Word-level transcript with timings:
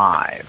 live. 0.00 0.46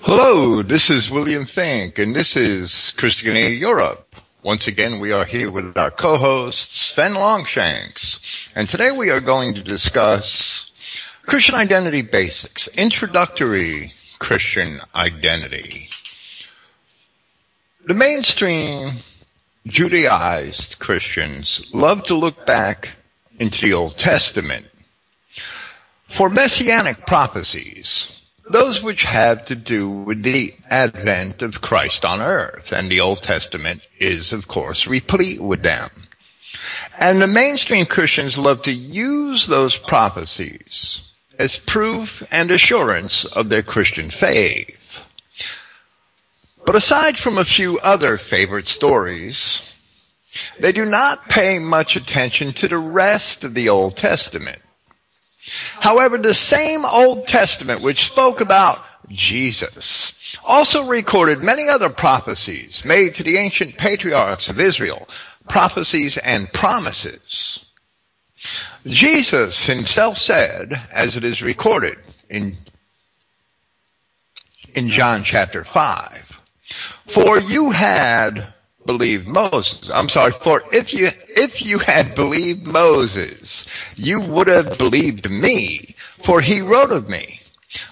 Hello, 0.00 0.60
this 0.60 0.90
is 0.90 1.08
William 1.08 1.46
Finck, 1.46 2.00
and 2.00 2.12
this 2.12 2.34
is 2.34 2.92
Christogenea 2.96 3.56
Europe. 3.56 4.16
Once 4.42 4.66
again, 4.66 4.98
we 4.98 5.12
are 5.12 5.24
here 5.24 5.48
with 5.48 5.76
our 5.76 5.92
co-host, 5.92 6.74
Sven 6.74 7.14
Longshanks, 7.14 8.18
and 8.56 8.68
today 8.68 8.90
we 8.90 9.10
are 9.10 9.20
going 9.20 9.54
to 9.54 9.62
discuss 9.62 10.72
Christian 11.24 11.54
identity 11.54 12.02
basics, 12.02 12.66
introductory 12.66 13.92
Christian 14.18 14.80
identity. 14.96 15.88
The 17.86 17.94
mainstream 17.94 18.94
Judaized 19.68 20.80
Christians 20.80 21.62
love 21.72 22.02
to 22.04 22.16
look 22.16 22.44
back 22.44 22.88
into 23.38 23.60
the 23.60 23.72
Old 23.72 23.96
Testament 23.98 24.66
for 26.08 26.28
messianic 26.28 27.06
prophecies, 27.06 28.08
those 28.48 28.82
which 28.82 29.04
have 29.04 29.46
to 29.46 29.54
do 29.54 29.88
with 29.88 30.22
the 30.22 30.54
advent 30.68 31.42
of 31.42 31.60
Christ 31.60 32.04
on 32.04 32.20
earth, 32.20 32.72
and 32.72 32.90
the 32.90 33.00
Old 33.00 33.22
Testament 33.22 33.80
is, 33.98 34.32
of 34.32 34.48
course, 34.48 34.86
replete 34.86 35.40
with 35.40 35.62
them. 35.62 35.90
And 36.98 37.20
the 37.20 37.26
mainstream 37.26 37.86
Christians 37.86 38.38
love 38.38 38.62
to 38.62 38.72
use 38.72 39.46
those 39.46 39.76
prophecies 39.76 41.00
as 41.38 41.56
proof 41.56 42.22
and 42.30 42.50
assurance 42.50 43.24
of 43.24 43.48
their 43.48 43.62
Christian 43.62 44.10
faith. 44.10 44.78
But 46.64 46.76
aside 46.76 47.18
from 47.18 47.38
a 47.38 47.44
few 47.44 47.78
other 47.80 48.16
favorite 48.16 48.68
stories, 48.68 49.60
they 50.60 50.72
do 50.72 50.84
not 50.84 51.28
pay 51.28 51.58
much 51.58 51.96
attention 51.96 52.52
to 52.54 52.68
the 52.68 52.78
rest 52.78 53.44
of 53.44 53.54
the 53.54 53.68
Old 53.68 53.96
Testament. 53.96 54.60
However, 55.80 56.18
the 56.18 56.34
same 56.34 56.84
Old 56.84 57.26
Testament 57.28 57.82
which 57.82 58.06
spoke 58.06 58.40
about 58.40 58.84
Jesus 59.08 60.14
also 60.42 60.86
recorded 60.86 61.44
many 61.44 61.68
other 61.68 61.90
prophecies 61.90 62.82
made 62.84 63.14
to 63.14 63.22
the 63.22 63.36
ancient 63.36 63.76
patriarchs 63.76 64.48
of 64.48 64.58
Israel, 64.58 65.08
prophecies 65.48 66.16
and 66.18 66.52
promises. 66.52 67.60
Jesus 68.86 69.64
himself 69.64 70.18
said, 70.18 70.88
as 70.90 71.16
it 71.16 71.24
is 71.24 71.42
recorded 71.42 71.98
in, 72.28 72.56
in 74.74 74.90
John 74.90 75.24
chapter 75.24 75.64
5, 75.64 76.40
For 77.08 77.38
you 77.40 77.70
had 77.70 78.53
believed 78.86 79.26
Moses. 79.26 79.90
I'm 79.92 80.08
sorry, 80.08 80.32
for 80.42 80.62
if 80.72 80.92
you, 80.92 81.10
if 81.28 81.62
you 81.62 81.78
had 81.78 82.14
believed 82.14 82.66
Moses, 82.66 83.66
you 83.96 84.20
would 84.20 84.46
have 84.48 84.78
believed 84.78 85.30
me, 85.30 85.94
for 86.22 86.40
he 86.40 86.60
wrote 86.60 86.92
of 86.92 87.08
me. 87.08 87.40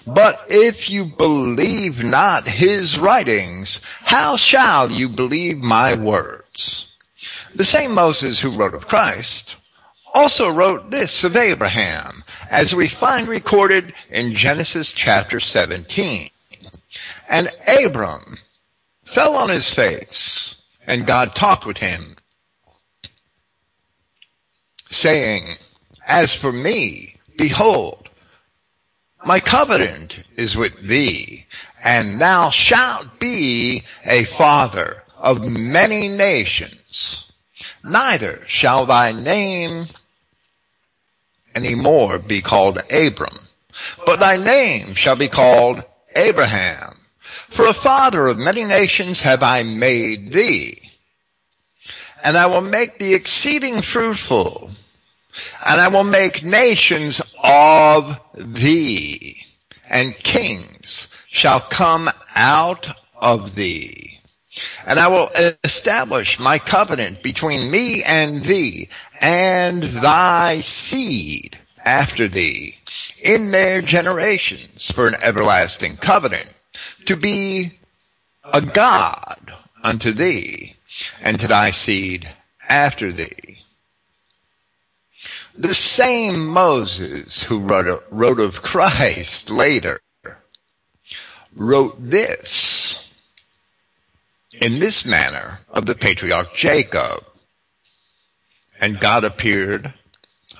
But 0.07 0.45
if 0.49 0.89
you 0.89 1.05
believe 1.05 2.03
not 2.03 2.47
his 2.47 2.97
writings, 2.97 3.79
how 4.01 4.37
shall 4.37 4.91
you 4.91 5.09
believe 5.09 5.57
my 5.57 5.95
words? 5.95 6.87
The 7.55 7.65
same 7.65 7.93
Moses 7.93 8.39
who 8.39 8.55
wrote 8.55 8.73
of 8.73 8.87
Christ 8.87 9.55
also 10.13 10.49
wrote 10.49 10.91
this 10.91 11.23
of 11.23 11.35
Abraham, 11.35 12.23
as 12.49 12.73
we 12.73 12.87
find 12.87 13.27
recorded 13.27 13.93
in 14.09 14.35
Genesis 14.35 14.93
chapter 14.93 15.39
17. 15.39 16.29
And 17.27 17.49
Abram 17.67 18.37
fell 19.05 19.35
on 19.35 19.49
his 19.49 19.69
face 19.69 20.55
and 20.87 21.07
God 21.07 21.35
talked 21.35 21.65
with 21.65 21.77
him, 21.77 22.15
saying, 24.91 25.55
As 26.05 26.33
for 26.33 26.51
me, 26.51 27.15
behold, 27.37 28.09
my 29.25 29.39
covenant 29.39 30.15
is 30.35 30.57
with 30.57 30.87
thee, 30.87 31.45
and 31.81 32.19
thou 32.19 32.49
shalt 32.49 33.19
be 33.19 33.83
a 34.05 34.25
father 34.25 35.03
of 35.17 35.45
many 35.45 36.09
nations. 36.09 37.25
Neither 37.83 38.43
shall 38.47 38.85
thy 38.85 39.11
name 39.13 39.87
any 41.55 41.75
more 41.75 42.19
be 42.19 42.41
called 42.41 42.83
Abram, 42.91 43.47
but 44.05 44.19
thy 44.19 44.37
name 44.37 44.95
shall 44.95 45.15
be 45.15 45.27
called 45.29 45.83
Abraham 46.15 47.02
for 47.53 47.67
a 47.67 47.73
father 47.73 48.27
of 48.27 48.37
many 48.37 48.63
nations 48.63 49.19
have 49.21 49.43
I 49.43 49.63
made 49.63 50.33
thee. 50.33 50.81
And 52.23 52.37
I 52.37 52.47
will 52.47 52.61
make 52.61 52.99
thee 52.99 53.13
exceeding 53.13 53.81
fruitful. 53.81 54.71
And 55.65 55.79
I 55.79 55.87
will 55.87 56.03
make 56.03 56.43
nations 56.43 57.21
of 57.43 58.17
thee. 58.35 59.45
And 59.89 60.15
kings 60.15 61.07
shall 61.29 61.61
come 61.61 62.09
out 62.35 62.87
of 63.15 63.55
thee. 63.55 64.19
And 64.85 64.99
I 64.99 65.07
will 65.07 65.29
establish 65.63 66.39
my 66.39 66.59
covenant 66.59 67.21
between 67.21 67.69
me 67.69 68.03
and 68.03 68.43
thee 68.45 68.89
and 69.21 69.83
thy 69.83 70.61
seed 70.61 71.57
after 71.85 72.27
thee 72.27 72.75
in 73.21 73.51
their 73.51 73.81
generations 73.81 74.91
for 74.91 75.07
an 75.07 75.15
everlasting 75.21 75.97
covenant 75.97 76.49
to 77.05 77.15
be 77.15 77.79
a 78.43 78.61
God 78.61 79.53
unto 79.83 80.11
thee 80.11 80.75
and 81.21 81.39
to 81.39 81.47
thy 81.47 81.71
seed 81.71 82.29
after 82.67 83.11
thee. 83.11 83.59
The 85.57 85.75
same 85.75 86.47
Moses 86.47 87.43
who 87.43 87.59
wrote, 87.59 88.03
wrote 88.09 88.39
of 88.39 88.61
Christ 88.61 89.49
later 89.49 90.01
wrote 91.55 91.95
this 91.99 92.99
in 94.53 94.79
this 94.79 95.05
manner 95.05 95.59
of 95.69 95.85
the 95.85 95.95
patriarch 95.95 96.55
Jacob. 96.55 97.23
And 98.79 98.99
God 98.99 99.23
appeared 99.23 99.93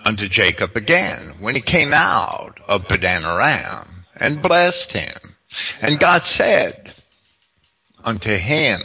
unto 0.06 0.30
Jacob 0.30 0.76
again 0.76 1.36
when 1.40 1.56
he 1.56 1.62
came 1.62 1.94
out 1.94 2.60
of 2.68 2.88
Padan 2.88 3.26
Aram 3.26 4.06
and 4.16 4.42
blessed 4.42 4.92
him 4.92 5.33
and 5.82 6.00
God 6.00 6.24
said 6.24 6.94
unto 8.04 8.36
him, 8.36 8.82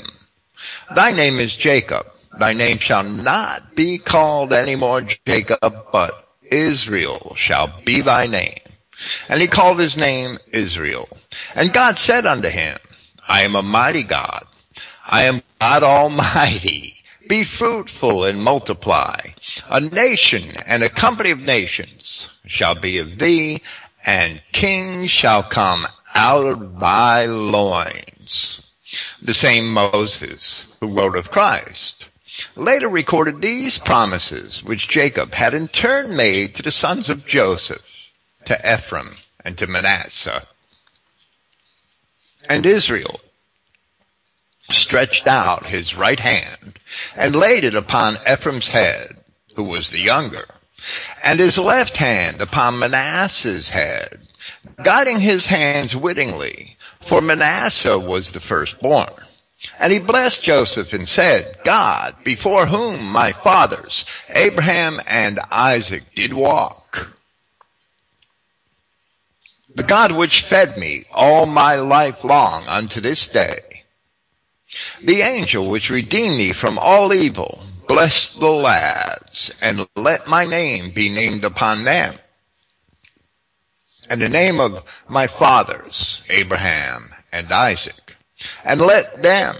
Thy 0.94 1.12
name 1.12 1.38
is 1.38 1.54
Jacob. 1.54 2.06
Thy 2.38 2.52
name 2.52 2.78
shall 2.78 3.02
not 3.02 3.74
be 3.74 3.98
called 3.98 4.52
any 4.52 4.76
more 4.76 5.02
Jacob, 5.26 5.86
but 5.92 6.28
Israel 6.42 7.34
shall 7.36 7.72
be 7.84 8.00
thy 8.00 8.26
name. 8.26 8.58
And 9.28 9.40
he 9.40 9.46
called 9.46 9.78
his 9.78 9.96
name 9.96 10.38
Israel. 10.52 11.08
And 11.54 11.72
God 11.72 11.98
said 11.98 12.26
unto 12.26 12.48
him, 12.48 12.78
I 13.28 13.42
am 13.42 13.54
a 13.54 13.62
mighty 13.62 14.02
God. 14.02 14.46
I 15.06 15.22
am 15.24 15.42
God 15.60 15.82
Almighty. 15.82 16.96
Be 17.28 17.44
fruitful 17.44 18.24
and 18.24 18.42
multiply. 18.42 19.18
A 19.68 19.80
nation 19.80 20.56
and 20.66 20.82
a 20.82 20.88
company 20.88 21.30
of 21.30 21.40
nations 21.40 22.26
shall 22.46 22.74
be 22.74 22.98
of 22.98 23.18
thee, 23.18 23.62
and 24.04 24.40
kings 24.52 25.10
shall 25.10 25.42
come 25.42 25.86
out 26.14 26.46
of 26.46 26.78
thy 26.80 27.26
loins. 27.26 28.60
The 29.20 29.34
same 29.34 29.72
Moses 29.72 30.62
who 30.80 30.88
wrote 30.88 31.16
of 31.16 31.30
Christ 31.30 32.06
later 32.56 32.88
recorded 32.88 33.40
these 33.40 33.78
promises 33.78 34.62
which 34.62 34.88
Jacob 34.88 35.34
had 35.34 35.54
in 35.54 35.68
turn 35.68 36.16
made 36.16 36.54
to 36.54 36.62
the 36.62 36.70
sons 36.70 37.10
of 37.10 37.26
Joseph, 37.26 37.82
to 38.44 38.74
Ephraim 38.74 39.16
and 39.44 39.58
to 39.58 39.66
Manasseh. 39.66 40.46
And 42.48 42.64
Israel 42.64 43.20
stretched 44.70 45.26
out 45.26 45.68
his 45.68 45.94
right 45.94 46.20
hand 46.20 46.78
and 47.14 47.34
laid 47.34 47.64
it 47.64 47.74
upon 47.74 48.18
Ephraim's 48.26 48.68
head, 48.68 49.18
who 49.56 49.64
was 49.64 49.90
the 49.90 50.00
younger, 50.00 50.46
and 51.22 51.40
his 51.40 51.58
left 51.58 51.96
hand 51.96 52.40
upon 52.40 52.78
Manasseh's 52.78 53.70
head, 53.70 54.27
guiding 54.82 55.20
his 55.20 55.46
hands 55.46 55.94
wittingly, 55.94 56.76
for 57.06 57.20
Manasseh 57.20 57.98
was 57.98 58.32
the 58.32 58.40
firstborn. 58.40 59.12
And 59.78 59.92
he 59.92 59.98
blessed 59.98 60.42
Joseph 60.42 60.92
and 60.92 61.08
said, 61.08 61.58
God, 61.64 62.14
before 62.22 62.66
whom 62.66 63.04
my 63.04 63.32
fathers, 63.32 64.04
Abraham 64.28 65.00
and 65.06 65.40
Isaac, 65.50 66.04
did 66.14 66.32
walk, 66.32 67.08
the 69.74 69.82
God 69.82 70.12
which 70.12 70.42
fed 70.42 70.78
me 70.78 71.06
all 71.12 71.46
my 71.46 71.76
life 71.76 72.22
long 72.22 72.66
unto 72.66 73.00
this 73.00 73.26
day, 73.26 73.84
the 75.02 75.22
angel 75.22 75.68
which 75.68 75.90
redeemed 75.90 76.38
me 76.38 76.52
from 76.52 76.78
all 76.78 77.12
evil, 77.12 77.64
bless 77.88 78.32
the 78.32 78.50
lads, 78.50 79.50
and 79.60 79.88
let 79.96 80.28
my 80.28 80.44
name 80.44 80.92
be 80.92 81.08
named 81.08 81.44
upon 81.44 81.84
them 81.84 82.14
and 84.08 84.20
the 84.20 84.28
name 84.28 84.60
of 84.60 84.82
my 85.08 85.26
fathers, 85.26 86.22
Abraham 86.28 87.14
and 87.32 87.52
Isaac, 87.52 88.16
and 88.64 88.80
let 88.80 89.22
them 89.22 89.56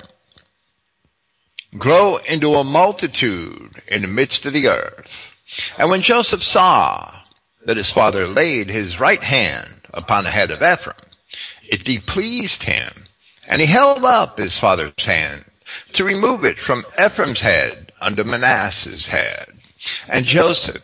grow 1.77 2.17
into 2.17 2.53
a 2.55 2.65
multitude 2.65 3.83
in 3.89 4.03
the 4.03 4.09
midst 4.09 4.47
of 4.47 4.53
the 4.53 4.69
earth. 4.69 5.09
And 5.77 5.91
when 5.91 6.03
Joseph 6.03 6.43
saw 6.43 7.19
that 7.69 7.77
his 7.77 7.91
father 7.91 8.27
laid 8.27 8.71
his 8.71 8.99
right 8.99 9.23
hand 9.23 9.79
upon 9.93 10.25
the 10.25 10.31
head 10.31 10.51
of 10.51 10.63
Ephraim. 10.63 10.97
It 11.69 11.85
displeased 11.85 12.63
him, 12.63 13.07
and 13.47 13.61
he 13.61 13.67
held 13.67 14.05
up 14.05 14.39
his 14.39 14.59
father's 14.59 15.05
hand 15.05 15.45
to 15.93 16.05
remove 16.05 16.47
it 16.47 16.59
from 16.59 16.87
Ephraim's 16.99 17.41
head 17.41 17.93
unto 18.01 18.25
Manasseh's 18.25 19.07
head. 19.09 19.53
And 20.09 20.25
Joseph 20.25 20.83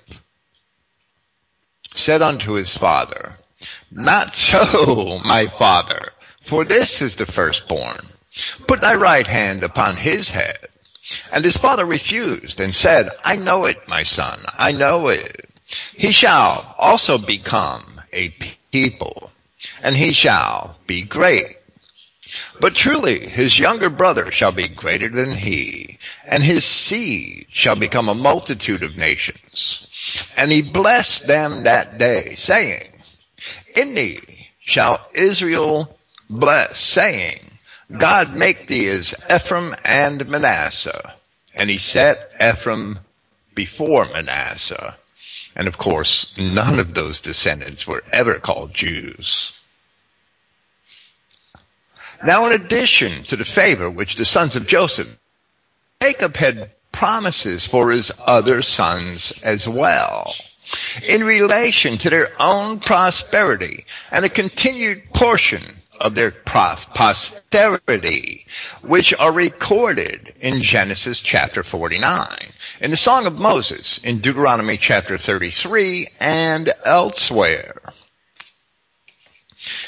said 1.95 2.21
unto 2.21 2.53
his 2.53 2.77
father, 2.77 3.37
Not 3.95 4.35
so, 4.35 5.21
my 5.25 5.47
father, 5.47 6.13
for 6.43 6.65
this 6.65 7.01
is 7.01 7.15
the 7.15 7.27
firstborn. 7.27 7.99
Put 8.67 8.81
thy 8.81 8.97
right 8.97 9.27
hand 9.27 9.63
upon 9.63 9.97
his 9.97 10.29
head. 10.29 10.59
And 11.31 11.45
his 11.45 11.57
father 11.57 11.85
refused 11.85 12.61
and 12.61 12.75
said, 12.75 13.11
I 13.23 13.37
know 13.37 13.67
it, 13.67 13.87
my 13.87 14.03
son, 14.03 14.41
I 14.59 14.73
know 14.73 15.09
it. 15.09 15.49
He 15.95 16.11
shall 16.11 16.75
also 16.77 17.19
become 17.19 18.01
a 18.13 18.35
people, 18.73 19.31
and 19.81 19.97
he 19.97 20.13
shall 20.13 20.77
be 20.89 21.03
great. 21.03 21.57
But 22.61 22.75
truly 22.75 23.29
his 23.29 23.61
younger 23.61 23.91
brother 23.91 24.33
shall 24.33 24.51
be 24.51 24.67
greater 24.67 25.09
than 25.09 25.33
he, 25.33 25.99
and 26.25 26.43
his 26.43 26.65
seed 26.65 27.47
shall 27.53 27.77
become 27.77 28.09
a 28.09 28.15
multitude 28.15 28.83
of 28.83 28.97
nations. 28.97 29.87
And 30.37 30.51
he 30.51 30.63
blessed 30.63 31.29
them 31.29 31.63
that 31.63 31.99
day, 31.99 32.35
saying, 32.35 32.94
Thee 33.75 34.49
shall 34.61 35.09
Israel 35.13 35.99
bless, 36.31 36.81
saying, 36.81 37.39
God 37.97 38.35
make 38.35 38.67
thee 38.67 38.89
as 38.89 39.15
Ephraim 39.31 39.75
and 39.85 40.27
Manasseh. 40.29 41.15
And 41.55 41.71
he 41.71 41.79
set 41.79 42.33
Ephraim 42.41 43.01
before 43.55 44.07
Manasseh. 44.07 44.97
And 45.55 45.69
of 45.69 45.79
course, 45.79 46.33
none 46.39 46.81
of 46.81 46.95
those 46.95 47.21
descendants 47.21 47.87
were 47.87 48.03
ever 48.13 48.41
called 48.41 48.75
Jews. 48.75 49.53
Now 52.25 52.47
in 52.47 52.53
addition 52.53 53.25
to 53.25 53.37
the 53.37 53.45
favor 53.45 53.91
which 53.91 54.17
the 54.17 54.25
sons 54.25 54.57
of 54.57 54.67
Joseph, 54.67 55.09
Jacob 56.01 56.37
had 56.37 56.71
promises 56.91 57.67
for 57.67 57.91
his 57.91 58.11
other 58.19 58.63
sons 58.63 59.33
as 59.43 59.69
well 59.69 60.35
in 61.07 61.25
relation 61.25 61.99
to 61.99 62.11
their 62.11 62.31
own 62.41 62.81
prosperity 62.81 63.85
and 64.11 64.25
a 64.25 64.29
continued 64.29 65.03
portion 65.13 65.83
of 66.01 66.15
their 66.15 66.31
posterity, 66.31 68.47
which 68.83 69.15
are 69.15 69.33
recorded 69.33 70.35
in 70.41 70.63
Genesis 70.63 71.23
chapter 71.23 71.63
49, 71.63 72.53
in 72.81 72.91
the 72.91 72.97
Song 72.97 73.27
of 73.27 73.39
Moses, 73.39 74.01
in 74.03 74.21
Deuteronomy 74.21 74.77
chapter 74.77 75.17
33, 75.17 76.09
and 76.21 76.73
elsewhere. 76.85 77.81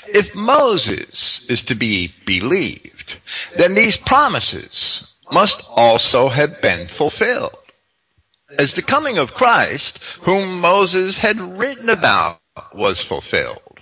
If 0.08 0.34
Moses 0.34 1.42
is 1.48 1.62
to 1.64 1.74
be 1.74 2.14
believed, 2.24 3.16
then 3.58 3.74
these 3.74 3.96
promises 3.96 5.06
must 5.30 5.62
also 5.68 6.28
have 6.28 6.62
been 6.62 6.88
fulfilled. 6.88 7.58
As 8.58 8.74
the 8.74 8.82
coming 8.82 9.18
of 9.18 9.34
Christ, 9.34 9.98
whom 10.22 10.60
Moses 10.60 11.18
had 11.18 11.58
written 11.58 11.88
about, 11.88 12.40
was 12.72 13.02
fulfilled. 13.02 13.80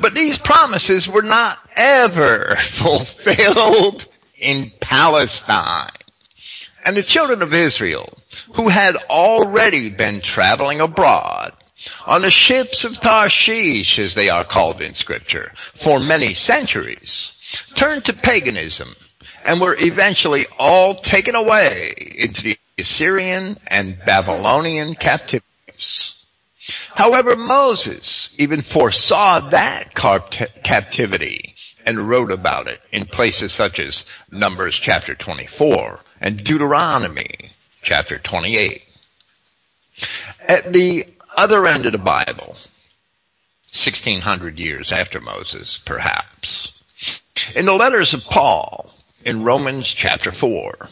But 0.00 0.14
these 0.14 0.36
promises 0.36 1.06
were 1.06 1.22
not 1.22 1.58
ever 1.76 2.56
fulfilled 2.72 4.06
in 4.36 4.72
Palestine. 4.80 5.90
And 6.84 6.96
the 6.96 7.02
children 7.02 7.40
of 7.42 7.54
Israel, 7.54 8.18
who 8.54 8.68
had 8.68 8.96
already 9.08 9.90
been 9.90 10.22
traveling 10.22 10.80
abroad, 10.80 11.52
on 12.04 12.22
the 12.22 12.30
ships 12.30 12.84
of 12.84 13.00
Tarshish, 13.00 13.98
as 13.98 14.14
they 14.14 14.28
are 14.28 14.44
called 14.44 14.82
in 14.82 14.94
scripture, 14.94 15.52
for 15.80 16.00
many 16.00 16.34
centuries, 16.34 17.32
turned 17.74 18.04
to 18.06 18.12
paganism 18.12 18.96
and 19.44 19.60
were 19.60 19.76
eventually 19.78 20.46
all 20.58 20.94
taken 20.96 21.34
away 21.34 21.94
into 22.16 22.42
the 22.42 22.58
Assyrian 22.80 23.58
and 23.66 23.98
Babylonian 24.04 24.94
captivities. 24.94 26.14
However, 26.94 27.36
Moses 27.36 28.30
even 28.38 28.62
foresaw 28.62 29.50
that 29.50 29.94
captivity 29.94 31.54
and 31.86 32.08
wrote 32.08 32.30
about 32.30 32.68
it 32.68 32.80
in 32.92 33.06
places 33.06 33.52
such 33.52 33.80
as 33.80 34.04
Numbers 34.30 34.76
chapter 34.76 35.14
24 35.14 36.00
and 36.20 36.42
Deuteronomy 36.44 37.52
chapter 37.82 38.18
28. 38.18 38.82
At 40.46 40.72
the 40.72 41.06
other 41.36 41.66
end 41.66 41.86
of 41.86 41.92
the 41.92 41.98
Bible, 41.98 42.56
1600 43.72 44.58
years 44.58 44.92
after 44.92 45.20
Moses, 45.20 45.80
perhaps, 45.84 46.72
in 47.54 47.66
the 47.66 47.74
letters 47.74 48.12
of 48.12 48.22
Paul 48.24 48.92
in 49.24 49.44
Romans 49.44 49.86
chapter 49.88 50.32
4, 50.32 50.88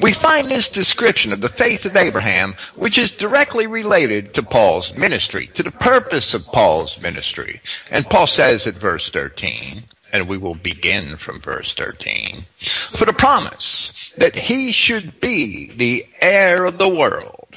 we 0.00 0.12
find 0.12 0.48
this 0.48 0.68
description 0.68 1.32
of 1.32 1.40
the 1.40 1.48
faith 1.48 1.84
of 1.84 1.96
Abraham, 1.96 2.54
which 2.74 2.96
is 2.96 3.10
directly 3.10 3.66
related 3.66 4.34
to 4.34 4.42
Paul's 4.42 4.94
ministry, 4.96 5.48
to 5.54 5.62
the 5.62 5.70
purpose 5.70 6.34
of 6.34 6.46
Paul's 6.46 6.98
ministry. 7.00 7.60
And 7.90 8.08
Paul 8.08 8.26
says 8.26 8.66
at 8.66 8.76
verse 8.76 9.10
13, 9.10 9.84
and 10.12 10.28
we 10.28 10.38
will 10.38 10.54
begin 10.54 11.18
from 11.18 11.40
verse 11.40 11.74
13, 11.74 12.46
for 12.94 13.04
the 13.04 13.12
promise 13.12 13.92
that 14.16 14.34
he 14.34 14.72
should 14.72 15.20
be 15.20 15.70
the 15.76 16.06
heir 16.20 16.64
of 16.64 16.78
the 16.78 16.88
world 16.88 17.48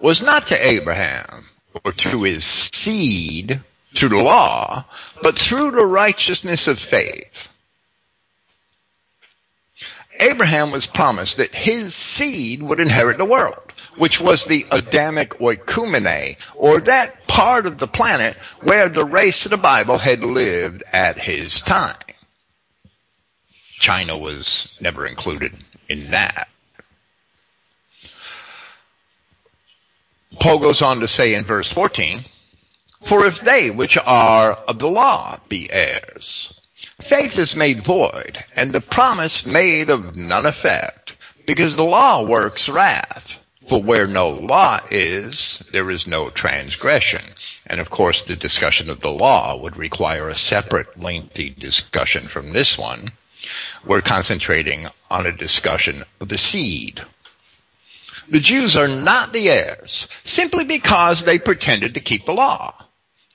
was 0.00 0.22
not 0.22 0.46
to 0.48 0.66
Abraham 0.66 1.46
or 1.84 1.92
to 1.92 2.22
his 2.22 2.44
seed 2.44 3.60
through 3.94 4.10
the 4.10 4.16
law, 4.16 4.84
but 5.22 5.38
through 5.38 5.70
the 5.70 5.86
righteousness 5.86 6.66
of 6.66 6.78
faith. 6.78 7.48
Abraham 10.22 10.70
was 10.70 10.86
promised 10.86 11.38
that 11.38 11.52
his 11.52 11.96
seed 11.96 12.62
would 12.62 12.78
inherit 12.78 13.18
the 13.18 13.24
world, 13.24 13.72
which 13.96 14.20
was 14.20 14.44
the 14.44 14.64
Adamic 14.70 15.30
oikumene, 15.40 16.36
or 16.54 16.78
that 16.78 17.26
part 17.26 17.66
of 17.66 17.78
the 17.78 17.88
planet 17.88 18.36
where 18.60 18.88
the 18.88 19.04
race 19.04 19.44
of 19.44 19.50
the 19.50 19.56
Bible 19.56 19.98
had 19.98 20.24
lived 20.24 20.84
at 20.92 21.18
his 21.18 21.60
time. 21.62 21.96
China 23.80 24.16
was 24.16 24.68
never 24.80 25.04
included 25.06 25.56
in 25.88 26.12
that. 26.12 26.48
Paul 30.38 30.58
goes 30.58 30.82
on 30.82 31.00
to 31.00 31.08
say 31.08 31.34
in 31.34 31.44
verse 31.44 31.70
14, 31.72 32.24
For 33.04 33.26
if 33.26 33.40
they 33.40 33.70
which 33.70 33.98
are 33.98 34.52
of 34.52 34.78
the 34.78 34.88
law 34.88 35.40
be 35.48 35.68
heirs, 35.72 36.61
Faith 37.08 37.38
is 37.38 37.56
made 37.56 37.84
void, 37.84 38.42
and 38.56 38.72
the 38.72 38.80
promise 38.80 39.44
made 39.44 39.90
of 39.90 40.16
none 40.16 40.46
effect, 40.46 41.12
because 41.46 41.76
the 41.76 41.84
law 41.84 42.22
works 42.22 42.68
wrath. 42.68 43.32
For 43.68 43.82
where 43.82 44.06
no 44.06 44.28
law 44.28 44.80
is, 44.90 45.62
there 45.72 45.90
is 45.90 46.06
no 46.06 46.30
transgression. 46.30 47.22
And 47.66 47.80
of 47.80 47.90
course, 47.90 48.22
the 48.22 48.34
discussion 48.34 48.90
of 48.90 49.00
the 49.00 49.10
law 49.10 49.56
would 49.56 49.76
require 49.76 50.28
a 50.28 50.34
separate 50.34 50.98
lengthy 50.98 51.50
discussion 51.50 52.28
from 52.28 52.52
this 52.52 52.76
one. 52.76 53.12
We're 53.86 54.02
concentrating 54.02 54.88
on 55.10 55.26
a 55.26 55.32
discussion 55.32 56.04
of 56.20 56.28
the 56.28 56.38
seed. 56.38 57.02
The 58.28 58.40
Jews 58.40 58.76
are 58.76 58.88
not 58.88 59.32
the 59.32 59.50
heirs 59.50 60.08
simply 60.24 60.64
because 60.64 61.24
they 61.24 61.38
pretended 61.38 61.94
to 61.94 62.00
keep 62.00 62.26
the 62.26 62.34
law. 62.34 62.86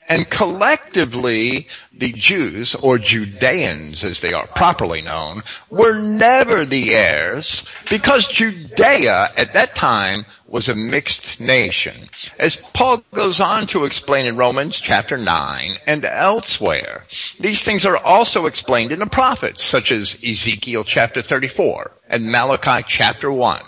And 0.10 0.30
collectively, 0.30 1.68
the 1.94 2.14
Jews, 2.14 2.76
or 2.76 2.98
Judeans 2.98 4.06
as 4.06 4.22
they 4.22 4.32
are 4.32 4.48
properly 4.48 5.02
known, 5.02 5.44
were 5.70 6.00
never 6.00 6.66
the 6.66 6.96
heirs 6.96 7.66
because 7.90 8.26
Judea 8.28 9.34
at 9.36 9.52
that 9.54 9.76
time 9.76 10.26
was 10.48 10.70
a 10.70 10.76
mixed 10.76 11.42
nation. 11.42 12.08
As 12.40 12.56
Paul 12.74 13.04
goes 13.14 13.42
on 13.42 13.68
to 13.68 13.84
explain 13.84 14.26
in 14.26 14.38
Romans 14.38 14.80
chapter 14.80 15.18
9 15.18 15.76
and 15.86 16.06
elsewhere, 16.06 17.04
these 17.40 17.62
things 17.62 17.86
are 17.86 17.98
also 17.98 18.46
explained 18.46 18.94
in 18.94 19.00
the 19.00 19.08
prophets, 19.08 19.62
such 19.62 19.92
as 19.92 20.18
Ezekiel 20.26 20.86
chapter 20.86 21.22
34 21.22 21.92
and 22.10 22.32
Malachi 22.32 22.86
chapter 22.88 23.30
1. 23.30 23.62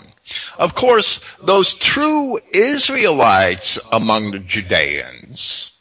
Of 0.58 0.74
course, 0.74 1.20
those 1.42 1.74
true 1.74 2.38
Israelites 2.52 3.78
among 3.92 4.30
the 4.30 4.38
Judeans 4.38 5.72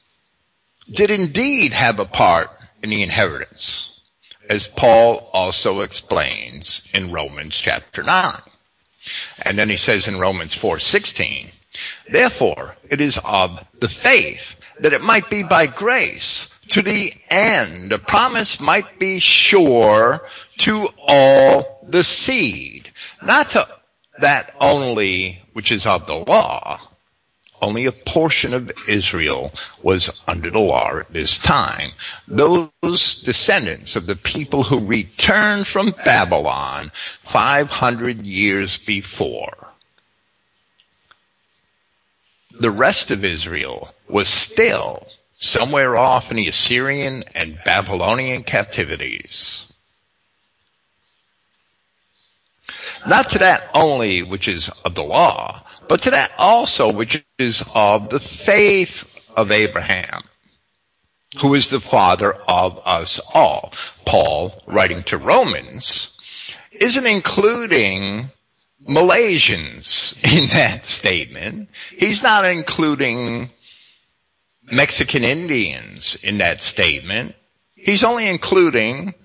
did 0.93 1.12
indeed 1.12 1.74
have 1.74 2.00
a 2.00 2.05
part 2.05 2.50
in 2.84 2.89
the 2.89 3.03
inheritance, 3.03 3.91
as 4.50 4.67
Paul 4.67 5.29
also 5.34 5.81
explains 5.81 6.81
in 6.93 7.12
Romans 7.12 7.55
chapter 7.55 8.03
9. 8.03 8.41
And 9.41 9.58
then 9.58 9.69
he 9.69 9.77
says 9.77 10.08
in 10.08 10.19
Romans 10.19 10.55
4:16, 10.55 11.51
therefore 12.12 12.75
it 12.89 13.00
is 13.01 13.19
of 13.24 13.60
the 13.79 13.89
faith 13.89 14.55
that 14.79 14.93
it 14.93 15.01
might 15.01 15.29
be 15.29 15.43
by 15.43 15.65
grace 15.67 16.48
to 16.69 16.81
the 16.81 17.13
end 17.29 17.91
the 17.91 18.00
promise 18.00 18.60
might 18.60 19.00
be 19.00 19.19
sure 19.19 20.22
to 20.60 20.89
all 21.08 21.86
the 21.88 22.03
seed, 22.03 22.91
not 23.24 23.51
to 23.51 23.67
that 24.19 24.53
only 24.60 25.41
which 25.53 25.72
is 25.72 25.86
of 25.86 26.05
the 26.05 26.13
law, 26.13 26.79
only 27.62 27.86
a 27.86 27.92
portion 27.92 28.54
of 28.54 28.72
Israel 28.88 29.51
was 29.82 30.10
under 30.28 30.50
the 30.50 30.60
law 30.60 30.98
at 30.98 31.13
this 31.13 31.38
time. 31.39 31.92
Those 32.28 33.22
descendants 33.24 33.96
of 33.96 34.06
the 34.06 34.16
people 34.16 34.63
who 34.63 34.86
returned 34.86 35.68
from 35.68 35.94
Babylon 36.06 36.92
500 37.25 38.25
years 38.25 38.78
before. 38.78 39.68
The 42.60 42.72
rest 42.72 43.12
of 43.12 43.24
Israel 43.24 43.94
was 44.08 44.28
still 44.28 45.08
somewhere 45.39 45.98
off 45.98 46.30
in 46.30 46.38
the 46.38 46.50
Assyrian 46.50 47.24
and 47.34 47.60
Babylonian 47.63 48.44
captivities. 48.44 49.66
Not 53.08 53.30
to 53.30 53.39
that 53.39 53.70
only 53.74 54.24
which 54.24 54.48
is 54.48 54.70
of 54.84 54.96
the 54.96 55.04
law, 55.04 55.63
but 55.89 56.03
to 56.03 56.12
that 56.12 56.31
also 56.38 56.93
which 56.93 57.22
is 57.39 57.63
of 57.74 58.10
the 58.10 58.19
faith 58.19 59.03
of 59.36 59.51
Abraham, 59.51 60.22
who 61.41 61.55
is 61.55 61.69
the 61.69 61.81
father 61.81 62.34
of 62.48 62.79
us 62.86 63.19
all. 63.34 63.74
Paul, 64.05 64.62
writing 64.67 65.03
to 65.03 65.17
Romans, 65.17 66.12
isn't 66.72 67.08
including 67.08 68.29
Malaysians 68.88 70.13
in 70.24 70.50
that 70.50 70.86
statement. 70.86 71.69
He's 71.98 72.22
not 72.22 72.46
including 72.46 73.50
Mexican 74.72 75.24
Indians 75.24 76.15
in 76.22 76.38
that 76.38 76.62
statement. 76.62 77.36
He's 77.74 78.03
only 78.03 78.27
including 78.27 79.15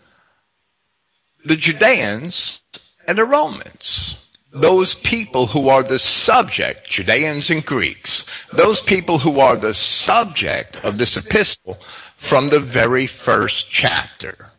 the 1.45 1.57
Judeans 1.57 2.61
and 3.07 3.19
the 3.19 3.27
Romans. 3.27 4.17
Those 4.55 4.95
people 4.95 5.49
who 5.49 5.69
are 5.69 5.83
the 5.83 5.99
subject, 5.99 6.89
Judeans 6.89 7.51
and 7.51 7.65
Greeks, 7.67 8.25
those 8.53 8.81
people 8.81 9.19
who 9.19 9.41
are 9.41 9.57
the 9.57 9.75
subject 9.75 10.85
of 10.85 10.97
this 10.97 11.17
epistle 11.17 11.79
from 12.19 12.49
the 12.49 12.61
very 12.61 13.09
first 13.09 13.69
chapter. 13.69 14.53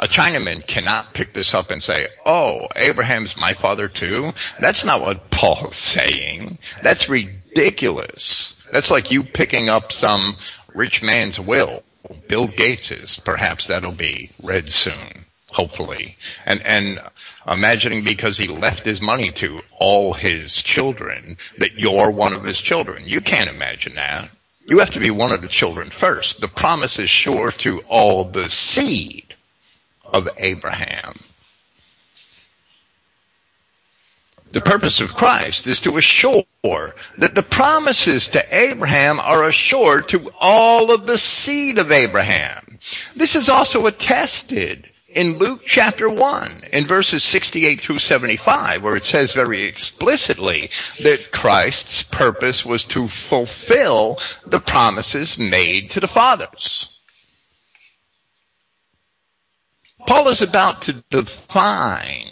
A 0.00 0.06
Chinaman 0.06 0.66
cannot 0.66 1.12
pick 1.12 1.34
this 1.34 1.52
up 1.52 1.70
and 1.70 1.82
say, 1.82 2.08
oh, 2.24 2.68
Abraham's 2.76 3.36
my 3.36 3.52
father 3.52 3.88
too. 3.88 4.32
That's 4.60 4.84
not 4.84 5.02
what 5.02 5.30
Paul's 5.30 5.76
saying. 5.76 6.56
That's 6.82 7.08
ridiculous. 7.08 8.54
That's 8.72 8.90
like 8.90 9.10
you 9.10 9.24
picking 9.24 9.68
up 9.68 9.92
some 9.92 10.36
rich 10.74 11.02
man's 11.02 11.38
will. 11.38 11.82
Bill 12.28 12.46
Gates's, 12.46 13.20
perhaps 13.24 13.66
that'll 13.66 13.92
be 13.92 14.30
read 14.42 14.72
soon, 14.72 15.26
hopefully. 15.50 16.16
And, 16.46 16.64
and 16.64 17.00
imagining 17.46 18.04
because 18.04 18.36
he 18.36 18.48
left 18.48 18.84
his 18.84 19.00
money 19.00 19.30
to 19.32 19.60
all 19.78 20.14
his 20.14 20.54
children 20.62 21.36
that 21.58 21.74
you're 21.74 22.10
one 22.10 22.32
of 22.32 22.44
his 22.44 22.60
children. 22.60 23.06
You 23.06 23.20
can't 23.20 23.50
imagine 23.50 23.94
that. 23.94 24.30
You 24.66 24.78
have 24.80 24.90
to 24.90 25.00
be 25.00 25.10
one 25.10 25.32
of 25.32 25.40
the 25.40 25.48
children 25.48 25.90
first. 25.90 26.40
The 26.40 26.48
promise 26.48 26.98
is 26.98 27.08
sure 27.08 27.50
to 27.52 27.80
all 27.88 28.24
the 28.24 28.50
seed 28.50 29.34
of 30.04 30.28
Abraham. 30.36 31.20
The 34.50 34.60
purpose 34.62 35.00
of 35.00 35.14
Christ 35.14 35.66
is 35.66 35.80
to 35.82 35.98
assure 35.98 36.44
that 37.18 37.34
the 37.34 37.42
promises 37.42 38.28
to 38.28 38.44
Abraham 38.54 39.20
are 39.20 39.44
assured 39.44 40.08
to 40.08 40.30
all 40.40 40.90
of 40.90 41.06
the 41.06 41.18
seed 41.18 41.78
of 41.78 41.92
Abraham. 41.92 42.78
This 43.14 43.36
is 43.36 43.50
also 43.50 43.86
attested 43.86 44.88
in 45.08 45.38
Luke 45.38 45.62
chapter 45.66 46.08
1 46.08 46.64
in 46.72 46.86
verses 46.86 47.24
68 47.24 47.80
through 47.80 47.98
75 47.98 48.82
where 48.82 48.96
it 48.96 49.04
says 49.04 49.32
very 49.32 49.64
explicitly 49.64 50.70
that 51.00 51.32
Christ's 51.32 52.02
purpose 52.02 52.64
was 52.64 52.84
to 52.86 53.08
fulfill 53.08 54.18
the 54.46 54.60
promises 54.60 55.38
made 55.38 55.90
to 55.90 56.00
the 56.00 56.08
fathers. 56.08 56.88
Paul 60.06 60.28
is 60.28 60.42
about 60.42 60.82
to 60.82 61.04
define 61.10 62.30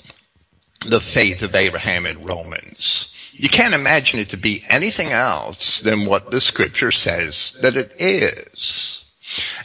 the 0.87 1.01
faith 1.01 1.43
of 1.43 1.55
Abraham 1.55 2.07
in 2.07 2.25
Romans. 2.25 3.09
You 3.33 3.49
can't 3.49 3.75
imagine 3.75 4.21
it 4.21 4.31
to 4.31 4.37
be 4.37 4.65
anything 4.69 5.09
else 5.09 5.81
than 5.81 6.07
what 6.07 6.31
the 6.31 6.41
scripture 6.41 6.93
says 6.93 7.55
that 7.61 7.77
it 7.77 7.93
is. 7.99 9.06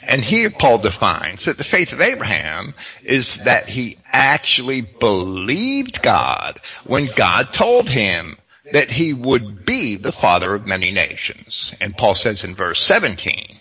And 0.02 0.24
here 0.24 0.50
Paul 0.50 0.80
defines 0.80 1.46
that 1.46 1.58
the 1.58 1.64
faith 1.64 1.94
of 1.94 2.02
Abraham 2.02 2.74
is 3.04 3.38
that 3.44 3.70
he 3.70 3.98
actually 4.06 4.82
believed 4.82 6.02
God 6.02 6.60
when 6.86 7.10
God 7.16 7.54
told 7.54 7.90
him 7.90 8.38
that 8.74 8.92
he 8.92 9.14
would 9.14 9.66
be 9.66 9.96
the 9.96 10.12
father 10.12 10.56
of 10.56 10.66
many 10.66 10.92
nations. 10.92 11.74
And 11.80 11.98
Paul 11.98 12.16
says 12.16 12.44
in 12.44 12.56
verse 12.56 12.84
17, 12.84 13.60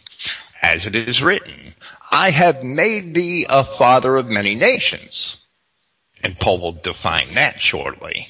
as 0.62 0.86
it 0.86 0.94
is 0.94 1.22
written, 1.22 1.74
I 2.10 2.30
have 2.30 2.62
made 2.62 3.14
thee 3.14 3.46
a 3.48 3.64
father 3.64 4.16
of 4.16 4.26
many 4.26 4.54
nations. 4.54 5.36
And 6.22 6.38
Paul 6.38 6.60
will 6.60 6.72
define 6.72 7.34
that 7.34 7.60
shortly. 7.60 8.28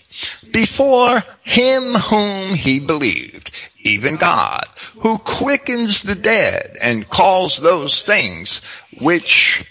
Before 0.51 1.25
him 1.43 1.95
whom 1.95 2.55
he 2.55 2.79
believed, 2.79 3.51
even 3.83 4.17
God, 4.17 4.67
who 5.01 5.19
quickens 5.19 6.03
the 6.03 6.15
dead 6.15 6.77
and 6.81 7.09
calls 7.09 7.59
those 7.59 8.03
things 8.03 8.61
which 9.01 9.65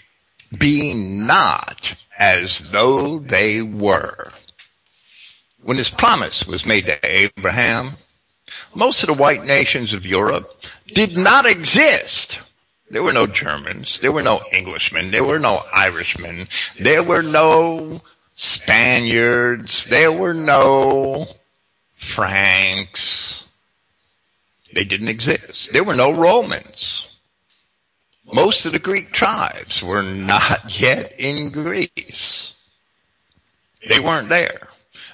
be 0.56 0.92
not 0.92 1.94
as 2.18 2.62
though 2.72 3.18
they 3.18 3.62
were. 3.62 4.32
When 5.62 5.78
his 5.78 5.90
promise 5.90 6.46
was 6.46 6.66
made 6.66 6.86
to 6.86 6.98
Abraham, 7.08 7.96
most 8.74 9.02
of 9.02 9.06
the 9.06 9.14
white 9.14 9.44
nations 9.44 9.92
of 9.92 10.04
Europe 10.06 10.62
did 10.86 11.16
not 11.16 11.46
exist 11.46 12.38
there 12.90 13.04
were 13.04 13.12
no 13.12 13.26
Germans. 13.26 14.00
There 14.00 14.10
were 14.10 14.22
no 14.22 14.42
Englishmen. 14.50 15.12
There 15.12 15.24
were 15.24 15.38
no 15.38 15.62
Irishmen. 15.72 16.48
There 16.78 17.04
were 17.04 17.22
no 17.22 18.00
Spaniards. 18.34 19.86
There 19.86 20.10
were 20.10 20.34
no 20.34 21.28
Franks. 21.96 23.44
They 24.74 24.84
didn't 24.84 25.08
exist. 25.08 25.72
There 25.72 25.84
were 25.84 25.94
no 25.94 26.10
Romans. 26.12 27.06
Most 28.32 28.66
of 28.66 28.72
the 28.72 28.78
Greek 28.78 29.12
tribes 29.12 29.82
were 29.82 30.02
not 30.02 30.80
yet 30.80 31.14
in 31.18 31.50
Greece. 31.50 32.52
They 33.88 34.00
weren't 34.00 34.28
there. 34.28 34.68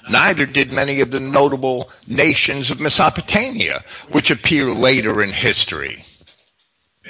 Neither 0.09 0.45
did 0.45 0.71
many 0.71 1.01
of 1.01 1.11
the 1.11 1.19
notable 1.19 1.91
nations 2.07 2.71
of 2.71 2.79
Mesopotamia, 2.79 3.83
which 4.11 4.31
appear 4.31 4.71
later 4.71 5.21
in 5.21 5.31
history. 5.31 6.05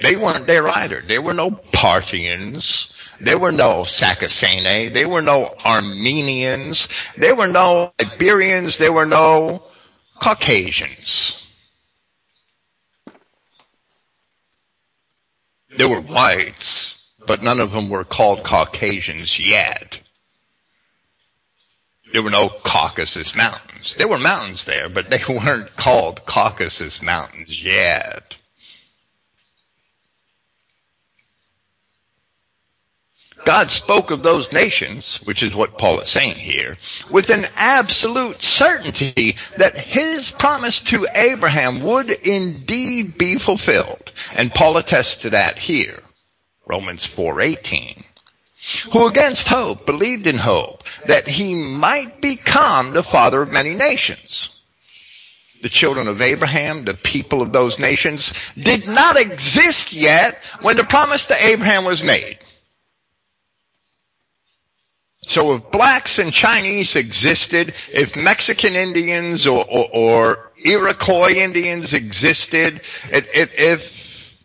They 0.01 0.15
weren't 0.15 0.47
there 0.47 0.67
either. 0.67 1.03
There 1.07 1.21
were 1.21 1.33
no 1.33 1.51
Parthians. 1.51 2.91
There 3.19 3.39
were 3.39 3.51
no 3.51 3.83
Sacassane. 3.83 4.93
There 4.93 5.09
were 5.09 5.21
no 5.21 5.55
Armenians. 5.65 6.87
There 7.17 7.35
were 7.35 7.47
no 7.47 7.93
Iberians. 7.99 8.77
There 8.77 8.93
were 8.93 9.05
no 9.05 9.63
Caucasians. 10.21 11.37
There 15.77 15.89
were 15.89 16.01
whites, 16.01 16.95
but 17.27 17.43
none 17.43 17.59
of 17.59 17.71
them 17.71 17.89
were 17.89 18.03
called 18.03 18.43
Caucasians 18.43 19.37
yet. 19.39 19.99
There 22.13 22.23
were 22.23 22.31
no 22.31 22.49
Caucasus 22.49 23.35
Mountains. 23.35 23.93
There 23.97 24.07
were 24.07 24.17
mountains 24.17 24.65
there, 24.65 24.89
but 24.89 25.09
they 25.09 25.21
weren't 25.29 25.75
called 25.75 26.25
Caucasus 26.25 27.01
Mountains 27.01 27.61
yet. 27.61 28.37
God 33.47 33.71
spoke 33.71 34.11
of 34.11 34.23
those 34.23 34.51
nations, 34.51 35.21
which 35.23 35.41
is 35.41 35.55
what 35.55 35.77
Paul 35.77 36.01
is 36.01 36.09
saying 36.09 36.35
here, 36.35 36.77
with 37.09 37.29
an 37.29 37.47
absolute 37.55 38.41
certainty 38.41 39.37
that 39.55 39.77
his 39.77 40.31
promise 40.31 40.81
to 40.81 41.07
Abraham 41.15 41.79
would 41.79 42.09
indeed 42.09 43.17
be 43.17 43.39
fulfilled. 43.39 44.11
And 44.33 44.53
Paul 44.53 44.75
attests 44.75 45.15
to 45.21 45.29
that 45.29 45.59
here. 45.59 46.01
Romans 46.65 47.07
4:18. 47.07 48.03
Who 48.91 49.07
against 49.07 49.47
hope 49.47 49.85
believed 49.85 50.27
in 50.27 50.39
hope 50.39 50.83
that 51.05 51.29
he 51.29 51.55
might 51.55 52.19
become 52.19 52.91
the 52.91 53.01
father 53.01 53.41
of 53.41 53.53
many 53.53 53.73
nations. 53.73 54.49
The 55.61 55.69
children 55.69 56.09
of 56.09 56.21
Abraham, 56.21 56.83
the 56.83 56.95
people 56.95 57.41
of 57.41 57.53
those 57.53 57.79
nations, 57.79 58.33
did 58.61 58.89
not 58.89 59.15
exist 59.15 59.93
yet 59.93 60.37
when 60.59 60.75
the 60.75 60.83
promise 60.83 61.25
to 61.27 61.45
Abraham 61.45 61.85
was 61.85 62.03
made. 62.03 62.39
So 65.27 65.55
if 65.55 65.72
blacks 65.72 66.19
and 66.19 66.34
Chinese 66.34 66.96
existed, 66.96 67.74
if 67.91 68.15
Mexican 68.15 68.75
Indians 68.75 69.46
or, 69.46 69.65
or, 69.65 69.89
or 69.93 70.51
Iroquois 70.63 71.34
Indians 71.34 71.93
existed, 71.93 72.79
if, 73.10 73.51
if 73.53 74.38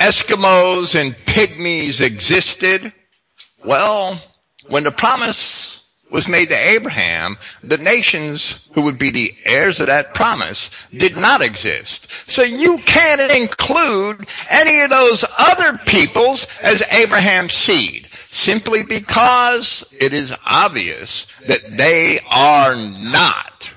Eskimos 0.00 0.98
and 0.98 1.14
Pygmies 1.26 2.00
existed, 2.00 2.90
well, 3.62 4.20
when 4.68 4.84
the 4.84 4.90
promise 4.90 5.82
was 6.10 6.28
made 6.28 6.50
to 6.50 6.54
Abraham, 6.54 7.38
the 7.62 7.78
nations 7.78 8.56
who 8.74 8.82
would 8.82 8.98
be 8.98 9.10
the 9.10 9.34
heirs 9.44 9.80
of 9.80 9.86
that 9.86 10.14
promise 10.14 10.70
did 10.96 11.16
not 11.16 11.40
exist. 11.40 12.06
So 12.28 12.42
you 12.42 12.78
can't 12.78 13.32
include 13.32 14.26
any 14.48 14.80
of 14.80 14.90
those 14.90 15.24
other 15.38 15.78
peoples 15.86 16.46
as 16.62 16.82
Abraham's 16.90 17.54
seed, 17.54 18.08
simply 18.32 18.82
because 18.82 19.84
it 19.92 20.14
is 20.14 20.32
obvious 20.46 21.26
that 21.46 21.76
they 21.76 22.18
are 22.30 22.74
not. 22.74 23.70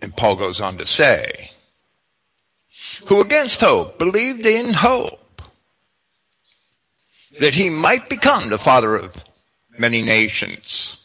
And 0.00 0.16
Paul 0.16 0.36
goes 0.36 0.60
on 0.60 0.78
to 0.78 0.86
say, 0.86 1.50
who 3.08 3.20
against 3.20 3.60
hope 3.60 3.98
believed 3.98 4.46
in 4.46 4.72
hope 4.72 5.42
that 7.40 7.54
he 7.54 7.68
might 7.68 8.08
become 8.08 8.48
the 8.48 8.58
father 8.58 8.96
of 8.96 9.14
many 9.76 10.00
nations 10.00 10.96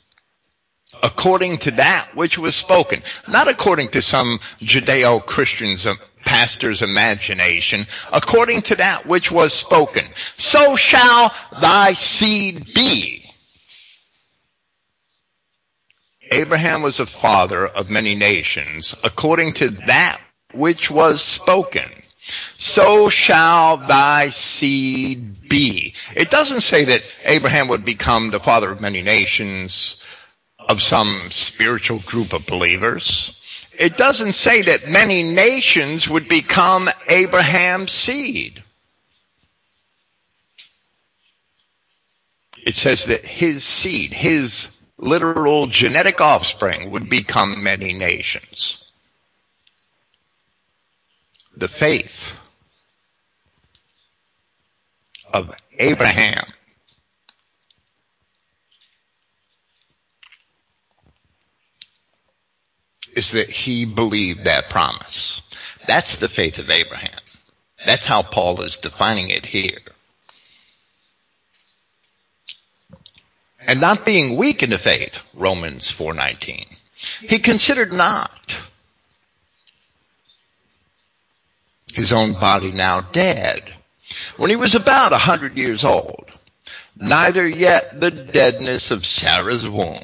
according 1.06 1.60
to 1.60 1.70
that 1.70 2.10
which 2.16 2.36
was 2.36 2.56
spoken, 2.56 3.04
not 3.28 3.48
according 3.48 3.90
to 3.90 4.02
some 4.02 4.40
Judeo-Christian's 4.62 5.86
pastor's 6.26 6.82
imagination, 6.82 7.86
according 8.12 8.64
to 8.64 8.76
that 8.76 9.06
which 9.06 9.32
was 9.32 9.54
spoken. 9.54 10.06
So 10.36 10.76
shall 10.76 11.32
thy 11.62 11.94
seed 11.94 12.74
be. 12.74 13.24
Abraham 16.32 16.82
was 16.82 17.00
a 17.00 17.06
father 17.06 17.68
of 17.68 17.92
many 17.92 18.16
nations 18.16 18.96
according 19.04 19.54
to 19.54 19.70
that 19.86 20.20
which 20.56 20.90
was 20.90 21.22
spoken. 21.22 21.92
So 22.58 23.10
shall 23.10 23.78
thy 23.78 24.32
seed 24.32 25.48
be. 25.48 25.94
It 26.16 26.32
doesn't 26.32 26.62
say 26.62 26.84
that 26.86 27.04
Abraham 27.26 27.68
would 27.68 27.86
become 27.86 28.32
the 28.32 28.40
father 28.40 28.72
of 28.72 28.82
many 28.82 29.04
nations 29.04 29.98
of 30.70 30.82
some 30.82 31.30
spiritual 31.32 32.00
group 32.00 32.34
of 32.34 32.46
believers. 32.46 33.36
It 33.78 33.98
doesn't 33.98 34.34
say 34.34 34.62
that 34.64 34.90
many 34.90 35.24
nations 35.24 36.08
would 36.08 36.28
become 36.28 36.90
Abraham's 37.10 37.92
seed. 37.92 38.64
It 42.66 42.76
says 42.76 43.06
that 43.06 43.26
his 43.26 43.64
seed, 43.64 44.14
his 44.14 44.70
literal 44.98 45.68
genetic 45.68 46.20
offspring 46.20 46.90
would 46.92 47.10
become 47.10 47.62
many 47.62 47.94
nations 47.94 48.78
the 51.58 51.68
faith 51.68 52.32
of 55.34 55.56
Abraham. 55.80 56.46
Is 63.16 63.32
that 63.32 63.50
he 63.50 63.86
believed 63.86 64.44
that 64.44 64.70
promise. 64.70 65.42
That's 65.88 66.18
the 66.18 66.30
faith 66.30 66.60
of 66.60 66.70
Abraham. 66.70 67.20
That's 67.86 68.06
how 68.06 68.24
Paul 68.24 68.62
is 68.62 68.78
defining 68.78 69.30
it 69.30 69.46
here. 69.46 69.80
And 73.60 73.80
not 73.80 74.06
being 74.06 74.38
weak 74.38 74.62
in 74.64 74.70
the 74.70 74.78
faith, 74.78 75.18
Romans 75.34 75.92
4:19. 75.92 76.66
He 77.22 77.40
considered 77.40 77.94
not 77.94 78.56
his 81.96 82.12
own 82.12 82.34
body 82.34 82.72
now 82.72 83.02
dead, 83.02 83.74
when 84.38 84.50
he 84.50 84.56
was 84.56 84.76
about 84.76 85.14
a 85.14 85.18
hundred 85.18 85.58
years 85.58 85.84
old, 85.84 86.30
neither 86.98 87.48
yet 87.48 88.00
the 88.00 88.12
deadness 88.12 88.92
of 88.92 89.06
Sarah's 89.06 89.68
womb. 89.68 90.04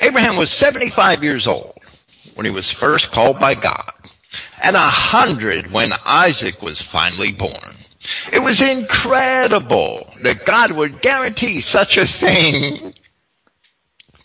Abraham 0.00 0.36
was 0.36 0.50
75 0.50 1.22
years 1.24 1.46
old 1.46 1.78
when 2.34 2.46
he 2.46 2.52
was 2.52 2.70
first 2.70 3.10
called 3.10 3.38
by 3.38 3.54
God, 3.54 3.92
and 4.62 4.76
a 4.76 4.78
hundred 4.78 5.72
when 5.72 5.92
Isaac 6.04 6.62
was 6.62 6.80
finally 6.80 7.32
born. 7.32 7.76
It 8.32 8.42
was 8.42 8.60
incredible 8.60 10.12
that 10.22 10.46
God 10.46 10.72
would 10.72 11.02
guarantee 11.02 11.60
such 11.60 11.96
a 11.96 12.06
thing 12.06 12.94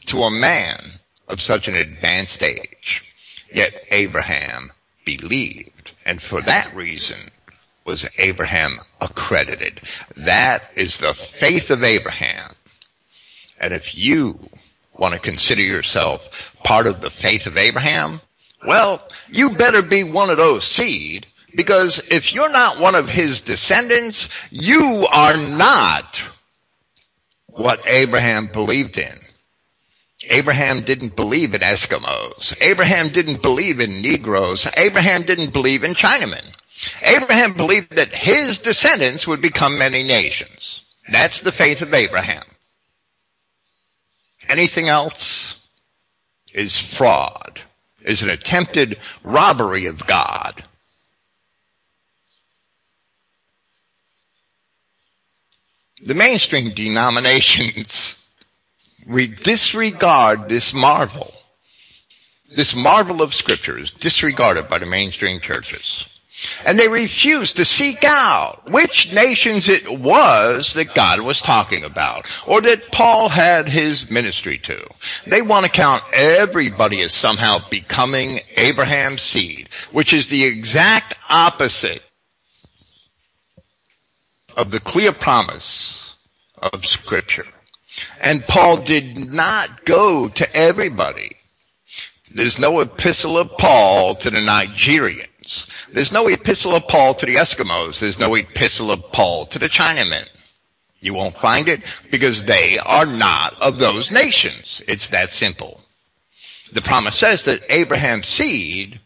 to 0.06 0.24
a 0.24 0.32
man 0.32 1.00
of 1.28 1.42
such 1.42 1.68
an 1.68 1.76
advanced 1.76 2.42
age. 2.42 3.04
Yet 3.54 3.74
Abraham 3.92 4.72
believed. 5.06 5.92
And 6.06 6.22
for 6.22 6.42
that 6.44 6.74
reason 6.76 7.30
was 7.86 8.06
Abraham 8.18 8.80
accredited. 9.02 9.82
That 10.16 10.72
is 10.76 10.98
the 10.98 11.14
faith 11.14 11.70
of 11.70 11.84
Abraham. 11.84 12.52
And 13.60 13.74
if 13.74 13.96
you 13.96 14.50
want 14.98 15.14
to 15.14 15.20
consider 15.20 15.62
yourself 15.62 16.22
part 16.64 16.88
of 16.88 17.02
the 17.02 17.10
faith 17.10 17.46
of 17.46 17.58
Abraham, 17.58 18.22
well, 18.66 19.08
you 19.30 19.52
better 19.52 19.82
be 19.82 20.04
one 20.04 20.30
of 20.30 20.38
those 20.38 20.66
seed 20.66 21.28
because 21.56 22.02
if 22.10 22.34
you're 22.34 22.52
not 22.52 22.80
one 22.80 22.96
of 22.96 23.08
his 23.08 23.42
descendants, 23.42 24.28
you 24.50 25.08
are 25.12 25.38
not 25.38 26.20
what 27.48 27.82
Abraham 27.88 28.48
believed 28.48 28.98
in. 28.98 29.20
Abraham 30.28 30.82
didn't 30.82 31.16
believe 31.16 31.54
in 31.54 31.62
Eskimos. 31.62 32.56
Abraham 32.60 33.10
didn't 33.10 33.42
believe 33.42 33.80
in 33.80 34.02
Negroes. 34.02 34.68
Abraham 34.76 35.24
didn't 35.24 35.54
believe 35.54 35.84
in 35.84 35.94
Chinamen. 35.94 36.46
Abraham 37.02 37.54
believed 37.54 37.96
that 37.96 38.14
his 38.14 38.60
descendants 38.60 39.28
would 39.28 39.42
become 39.42 39.78
many 39.78 40.04
nations. 40.04 40.82
That's 41.12 41.42
the 41.42 41.52
faith 41.52 41.82
of 41.82 41.94
Abraham. 41.94 42.44
Anything 44.50 44.90
else 44.90 45.56
is 46.54 46.80
fraud, 46.80 47.62
is 48.04 48.22
an 48.22 48.30
attempted 48.30 48.98
robbery 49.24 49.88
of 49.88 50.06
God. 50.06 50.64
The 56.06 56.14
mainstream 56.14 56.74
denominations 56.76 58.16
we 59.08 59.28
disregard 59.28 60.50
this 60.50 60.74
marvel. 60.74 61.34
This 62.56 62.76
marvel 62.76 63.22
of 63.22 63.34
scripture 63.34 63.78
is 63.78 63.92
disregarded 63.92 64.68
by 64.68 64.80
the 64.80 64.86
mainstream 64.86 65.40
churches. 65.40 66.06
And 66.66 66.78
they 66.78 66.88
refuse 66.88 67.54
to 67.54 67.66
seek 67.66 68.04
out 68.04 68.70
which 68.70 69.12
nations 69.14 69.70
it 69.70 70.00
was 70.00 70.74
that 70.74 70.94
God 70.94 71.22
was 71.22 71.42
talking 71.42 71.84
about, 71.84 72.26
or 72.46 72.62
that 72.62 72.92
Paul 72.92 73.30
had 73.30 73.70
his 73.70 74.10
ministry 74.10 74.58
to. 74.60 74.86
They 75.26 75.42
want 75.42 75.66
to 75.66 75.72
count 75.72 76.04
everybody 76.12 77.02
as 77.02 77.14
somehow 77.14 77.60
becoming 77.70 78.42
Abraham's 78.58 79.22
seed, 79.22 79.70
which 79.92 80.12
is 80.12 80.28
the 80.28 80.44
exact 80.44 81.18
opposite 81.30 82.02
of 84.58 84.72
the 84.72 84.80
clear 84.80 85.12
promise 85.12 86.16
of 86.58 86.86
scripture. 86.86 87.48
And 88.20 88.46
Paul 88.46 88.78
did 88.78 89.18
not 89.18 89.86
go 89.86 90.28
to 90.28 90.56
everybody. 90.56 91.38
There's 92.34 92.60
no 92.60 92.82
epistle 92.82 93.38
of 93.38 93.50
Paul 93.58 94.16
to 94.16 94.30
the 94.30 94.42
Nigerians. 95.46 95.68
There's 95.92 96.12
no 96.12 96.28
epistle 96.28 96.76
of 96.76 96.88
Paul 96.88 97.16
to 97.16 97.26
the 97.26 97.36
Eskimos. 97.36 98.00
There's 98.00 98.20
no 98.20 98.36
epistle 98.36 98.92
of 98.92 99.12
Paul 99.12 99.46
to 99.48 99.60
the 99.60 99.70
Chinamen. 99.70 100.26
You 101.02 101.14
won't 101.14 101.38
find 101.38 101.70
it 101.70 101.82
because 102.10 102.44
they 102.44 102.78
are 102.80 103.06
not 103.06 103.60
of 103.62 103.78
those 103.78 104.12
nations. 104.12 104.82
It's 104.88 105.10
that 105.10 105.30
simple. 105.30 105.82
The 106.74 106.82
promise 106.82 107.18
says 107.18 107.44
that 107.44 107.62
Abraham's 107.70 108.28
seed 108.28 109.00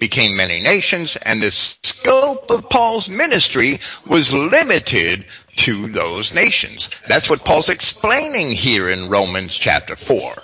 became 0.00 0.36
many 0.36 0.60
nations 0.60 1.16
and 1.22 1.40
the 1.40 1.50
scope 1.50 2.50
of 2.50 2.68
Paul's 2.68 3.08
ministry 3.08 3.80
was 4.06 4.32
limited 4.32 5.24
to 5.56 5.86
those 5.86 6.34
nations. 6.34 6.90
That's 7.08 7.30
what 7.30 7.44
Paul's 7.44 7.68
explaining 7.68 8.52
here 8.52 8.88
in 8.88 9.08
Romans 9.08 9.54
chapter 9.54 9.96
4. 9.96 10.34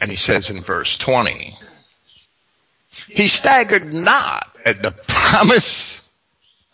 And 0.00 0.10
he 0.10 0.16
says 0.16 0.50
in 0.50 0.62
verse 0.62 0.98
20, 0.98 1.56
he 3.08 3.28
staggered 3.28 3.92
not 3.92 4.56
at 4.64 4.82
the 4.82 4.90
promise 5.08 6.00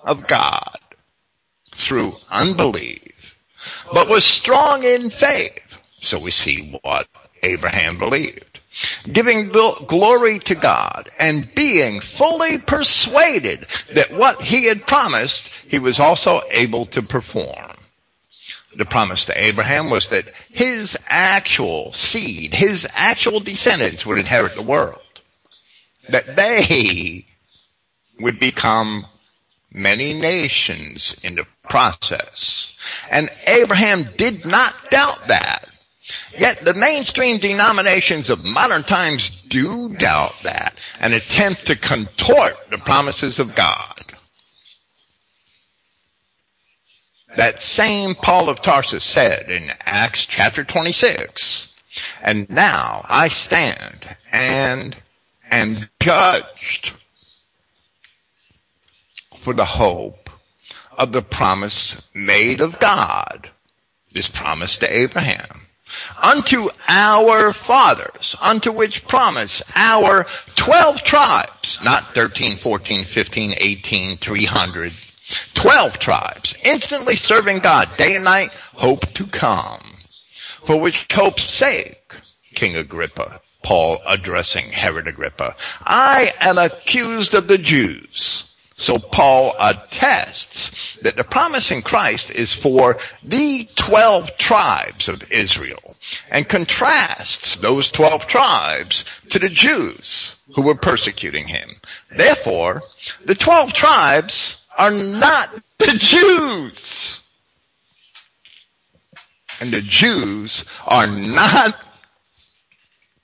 of 0.01 0.27
God 0.27 0.79
through 1.75 2.15
unbelief, 2.31 3.13
but 3.93 4.09
was 4.09 4.25
strong 4.25 4.85
in 4.85 5.11
faith. 5.11 5.63
So 6.03 6.19
we 6.19 6.31
see 6.31 6.79
what 6.83 7.07
Abraham 7.43 7.99
believed 7.99 8.51
giving 9.13 9.49
glory 9.49 10.39
to 10.41 10.55
God 10.55 11.11
and 11.19 11.53
being 11.55 12.01
fully 12.01 12.59
persuaded 12.59 13.67
that 13.95 14.13
what 14.13 14.43
he 14.43 14.65
had 14.65 14.87
promised, 14.87 15.51
he 15.69 15.79
was 15.79 15.99
also 15.99 16.43
able 16.51 16.87
to 16.87 17.03
perform. 17.03 17.73
The 18.77 18.85
promise 18.85 19.25
to 19.25 19.45
Abraham 19.45 19.91
was 19.91 20.09
that 20.09 20.33
his 20.49 20.97
actual 21.09 21.93
seed, 21.93 22.55
his 22.55 22.87
actual 22.93 23.41
descendants 23.41 24.07
would 24.07 24.19
inherit 24.19 24.55
the 24.55 24.63
world. 24.63 25.01
That 26.09 26.37
they 26.37 27.27
would 28.19 28.41
become 28.41 29.07
many 29.73 30.15
nations 30.15 31.15
in 31.23 31.37
the 31.37 31.47
process. 31.69 32.73
And 33.11 33.31
Abraham 33.47 34.05
did 34.17 34.45
not 34.45 34.75
doubt 34.91 35.29
that. 35.29 35.69
Yet 36.37 36.65
the 36.65 36.75
mainstream 36.75 37.39
denominations 37.39 38.31
of 38.31 38.45
modern 38.45 38.83
times 38.83 39.31
do 39.49 39.91
doubt 39.91 40.35
that 40.43 40.75
and 40.99 41.15
attempt 41.15 41.67
to 41.67 41.77
contort 41.77 42.57
the 42.71 42.79
promises 42.79 43.39
of 43.39 43.55
God. 43.55 43.97
That 47.37 47.61
same 47.61 48.17
Paul 48.17 48.49
of 48.49 48.61
Tarsus 48.61 49.05
said 49.05 49.51
in 49.51 49.71
Acts 49.87 50.27
chapter 50.27 50.65
26, 50.65 51.69
and 52.23 52.51
now 52.51 53.07
I 53.09 53.29
stand 53.29 54.17
and 54.33 54.97
am 55.51 55.89
judged 56.01 56.93
for 59.43 59.55
the 59.55 59.65
hope 59.65 60.31
of 60.97 61.13
the 61.13 61.23
promise 61.23 61.97
made 62.15 62.61
of 62.61 62.79
God. 62.79 63.51
This 64.13 64.29
promise 64.29 64.77
to 64.79 64.95
Abraham. 64.95 65.67
Unto 66.21 66.69
our 66.89 67.53
fathers, 67.53 68.37
unto 68.41 68.71
which 68.71 69.07
promise 69.09 69.63
our 69.75 70.27
12 70.57 71.03
tribes, 71.03 71.79
not 71.83 72.15
13, 72.15 72.59
14, 72.59 73.05
15, 73.05 73.55
18, 73.57 74.19
300, 74.19 74.93
12 75.55 75.99
tribes, 75.99 76.55
instantly 76.63 77.17
serving 77.17 77.59
God 77.59 77.91
day 77.97 78.15
and 78.15 78.25
night, 78.25 78.51
hope 78.75 79.13
to 79.15 79.27
come. 79.27 79.97
For 80.65 80.79
which 80.79 81.07
hope's 81.11 81.51
sake, 81.53 82.15
King 82.55 82.77
Agrippa, 82.77 83.41
Paul 83.63 84.01
addressing 84.07 84.71
Herod 84.71 85.07
Agrippa, 85.07 85.55
I 85.83 86.33
am 86.41 86.59
accused 86.59 87.35
of 87.35 87.49
the 87.49 87.59
Jews. 87.59 88.45
So 88.81 88.95
Paul 88.95 89.55
attests 89.61 90.71
that 91.03 91.17
the 91.17 91.25
promise 91.25 91.71
in 91.71 91.83
Christ 91.83 92.31
is 92.31 92.55
for 92.55 92.97
the 93.23 93.69
12 93.77 94.39
tribes 94.39 95.07
of 95.07 95.23
Israel 95.31 95.97
and 96.31 96.49
contrasts 96.49 97.57
those 97.57 97.93
12 97.93 98.27
tribes 98.27 99.05
to 99.29 99.39
the 99.39 99.51
Jews 99.51 100.35
who 100.55 100.63
were 100.63 100.75
persecuting 100.75 101.47
him. 101.47 101.69
Therefore, 102.17 102.83
the 103.23 103.35
12 103.35 103.75
tribes 103.75 104.57
are 104.79 104.91
not 104.91 105.63
the 105.77 105.99
Jews. 105.99 107.21
And 109.61 109.75
the 109.75 109.83
Jews 109.83 110.65
are 110.87 111.07
not 111.07 111.77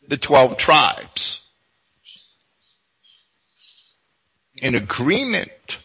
the 0.08 0.16
12 0.16 0.56
tribes. 0.56 1.40
In 4.56 4.74
agreement 4.74 5.78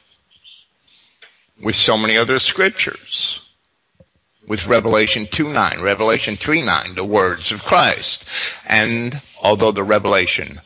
with 1.61 1.75
so 1.75 1.97
many 1.97 2.17
other 2.17 2.39
scriptures. 2.39 3.39
With 4.47 4.65
Revelation 4.65 5.27
2 5.31 5.53
9, 5.53 5.81
Revelation 5.81 6.35
3 6.35 6.61
9, 6.63 6.95
the 6.95 7.05
words 7.05 7.51
of 7.51 7.63
Christ. 7.63 8.25
And 8.65 9.21
although 9.41 9.71
the 9.71 9.83
Revelation 9.83 10.61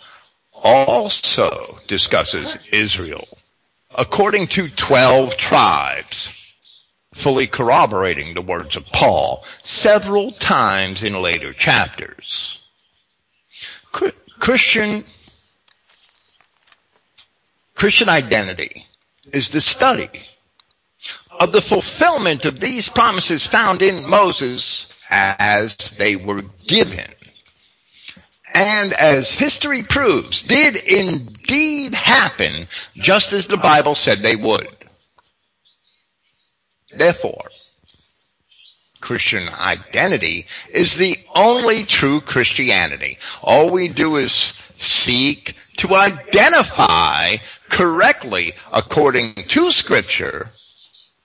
also 0.54 1.80
discusses 1.88 2.58
Israel 2.72 3.28
according 3.96 4.48
to 4.48 4.70
12 4.70 5.38
tribes, 5.38 6.30
fully 7.14 7.48
corroborating 7.48 8.34
the 8.34 8.42
words 8.42 8.76
of 8.76 8.86
Paul 8.88 9.44
several 9.64 10.32
times 10.34 11.02
in 11.04 11.22
later 11.22 11.54
chapters. 11.54 12.60
Christian, 14.40 15.06
Christian 17.74 18.10
identity 18.10 18.86
is 19.32 19.50
the 19.50 19.62
study 19.62 20.10
of 21.40 21.52
the 21.52 21.62
fulfillment 21.62 22.46
of 22.46 22.60
these 22.60 22.90
promises 22.90 23.46
found 23.46 23.82
in 23.82 24.08
Moses 24.08 24.88
as 25.10 25.76
they 25.98 26.16
were 26.16 26.44
given 26.68 27.16
and 28.56 28.94
as 28.94 29.30
history 29.30 29.84
proves, 29.84 30.42
did 30.42 30.78
indeed 30.78 31.94
happen 31.94 32.70
just 32.96 33.34
as 33.34 33.48
the 33.48 33.58
Bible 33.58 33.96
said 33.96 34.24
they 34.24 34.38
would. 34.38 34.70
Therefore, 36.96 37.50
Christian 39.06 39.50
identity 39.50 40.48
is 40.74 40.96
the 40.96 41.20
only 41.36 41.84
true 41.84 42.20
Christianity. 42.22 43.20
All 43.44 43.70
we 43.70 43.88
do 43.88 44.16
is 44.16 44.56
seek 44.80 45.54
to 45.78 45.94
identify 45.94 47.38
correctly 47.70 48.54
according 48.74 49.36
to 49.50 49.72
scripture 49.72 50.50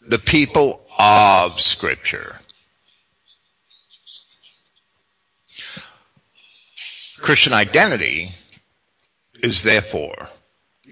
the 0.06 0.18
people 0.18 0.82
of 0.98 1.58
scripture. 1.58 2.40
Christian 7.22 7.54
identity 7.54 8.34
is 9.42 9.62
therefore 9.62 10.28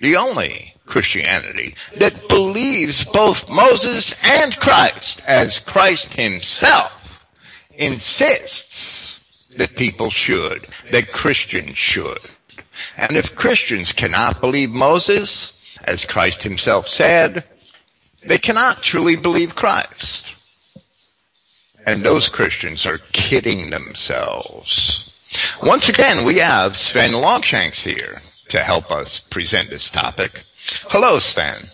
the 0.00 0.16
only 0.16 0.74
Christianity 0.86 1.74
that 1.98 2.28
believes 2.28 3.04
both 3.04 3.48
Moses 3.48 4.14
and 4.22 4.56
Christ 4.56 5.20
as 5.26 5.58
Christ 5.58 6.14
himself 6.14 6.92
insists 7.74 9.16
that 9.56 9.76
people 9.76 10.10
should, 10.10 10.66
that 10.92 11.12
Christians 11.12 11.76
should. 11.76 12.18
And 12.96 13.16
if 13.16 13.34
Christians 13.34 13.92
cannot 13.92 14.40
believe 14.40 14.70
Moses, 14.70 15.52
as 15.84 16.04
Christ 16.04 16.42
himself 16.42 16.88
said, 16.88 17.44
they 18.24 18.38
cannot 18.38 18.82
truly 18.82 19.16
believe 19.16 19.54
Christ. 19.54 20.32
And 21.86 22.04
those 22.04 22.28
Christians 22.28 22.84
are 22.84 22.98
kidding 23.12 23.70
themselves. 23.70 25.10
Once 25.62 25.88
again, 25.88 26.24
we 26.24 26.38
have 26.38 26.76
Sven 26.76 27.12
Longshanks 27.12 27.82
here 27.82 28.22
to 28.48 28.62
help 28.62 28.90
us 28.90 29.20
present 29.30 29.70
this 29.70 29.90
topic. 29.90 30.42
Hello, 30.88 31.18
Stan. 31.18 31.70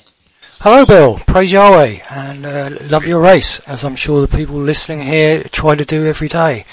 Hello, 0.61 0.87
Bill. 0.87 1.19
Praise 1.27 1.53
Yahweh 1.53 1.99
and 2.11 2.47
uh, 2.47 2.71
love 2.85 3.07
your 3.07 3.21
race, 3.21 3.61
as 3.69 3.85
I'm 3.85 3.97
sure 3.97 4.21
the 4.21 4.37
people 4.37 4.57
listening 4.57 5.03
here 5.03 5.43
try 5.45 5.75
to 5.75 5.85
do 5.85 6.07
every 6.07 6.29
day. 6.29 6.65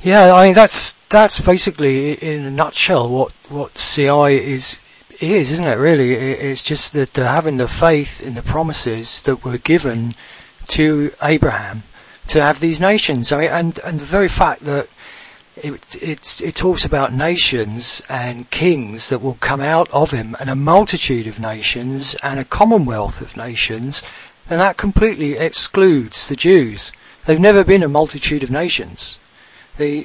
Yeah, 0.00 0.34
I 0.34 0.44
mean 0.44 0.54
that's 0.54 0.94
that's 1.08 1.40
basically 1.40 2.12
in 2.12 2.44
a 2.44 2.50
nutshell 2.50 3.08
what 3.08 3.32
what 3.48 3.74
CI 3.74 4.36
is 4.36 4.78
is, 5.20 5.50
isn't 5.52 5.66
it? 5.66 5.78
Really, 5.78 6.12
it's 6.12 6.62
just 6.62 6.92
that 6.92 7.16
having 7.16 7.56
the 7.56 7.68
faith 7.68 8.22
in 8.22 8.34
the 8.34 8.42
promises 8.42 9.22
that 9.22 9.44
were 9.44 9.58
given 9.58 10.12
to 10.68 11.10
Abraham 11.22 11.84
to 12.28 12.42
have 12.42 12.60
these 12.60 12.80
nations. 12.80 13.32
I 13.32 13.38
mean, 13.38 13.50
and 13.50 13.78
and 13.84 13.98
the 13.98 14.04
very 14.04 14.28
fact 14.28 14.60
that 14.62 14.88
it, 15.56 15.96
it, 16.02 16.40
it 16.40 16.54
talks 16.56 16.84
about 16.84 17.12
nations 17.12 18.02
and 18.08 18.50
kings 18.50 19.08
that 19.08 19.20
will 19.20 19.34
come 19.34 19.60
out 19.60 19.88
of 19.92 20.10
him 20.10 20.36
and 20.40 20.50
a 20.50 20.56
multitude 20.56 21.26
of 21.26 21.38
nations 21.38 22.16
and 22.22 22.40
a 22.40 22.44
commonwealth 22.44 23.20
of 23.20 23.36
nations, 23.36 24.02
then 24.48 24.58
that 24.58 24.76
completely 24.76 25.34
excludes 25.34 26.28
the 26.28 26.36
Jews. 26.36 26.92
They've 27.26 27.40
never 27.40 27.64
been 27.64 27.82
a 27.82 27.88
multitude 27.88 28.42
of 28.42 28.50
nations. 28.50 29.18
The, 29.76 30.02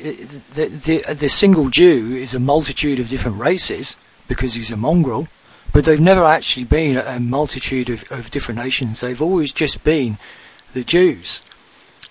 the, 0.54 0.68
the, 0.68 1.14
the 1.14 1.30
single 1.30 1.70
Jew 1.70 2.16
is 2.16 2.34
a 2.34 2.40
multitude 2.40 3.00
of 3.00 3.10
different 3.10 3.40
races 3.40 3.98
because 4.28 4.54
he's 4.54 4.72
a 4.72 4.78
mongrel, 4.78 5.28
but 5.74 5.86
they've 5.86 6.00
never 6.00 6.24
actually 6.24 6.64
been 6.64 6.98
a 6.98 7.20
multitude 7.20 7.90
of, 7.90 8.10
of 8.12 8.32
different 8.32 8.60
nations. 8.60 9.02
They've 9.02 9.22
always 9.22 9.52
just 9.52 9.84
been 9.84 10.18
the 10.74 10.84
Jews. 10.84 11.42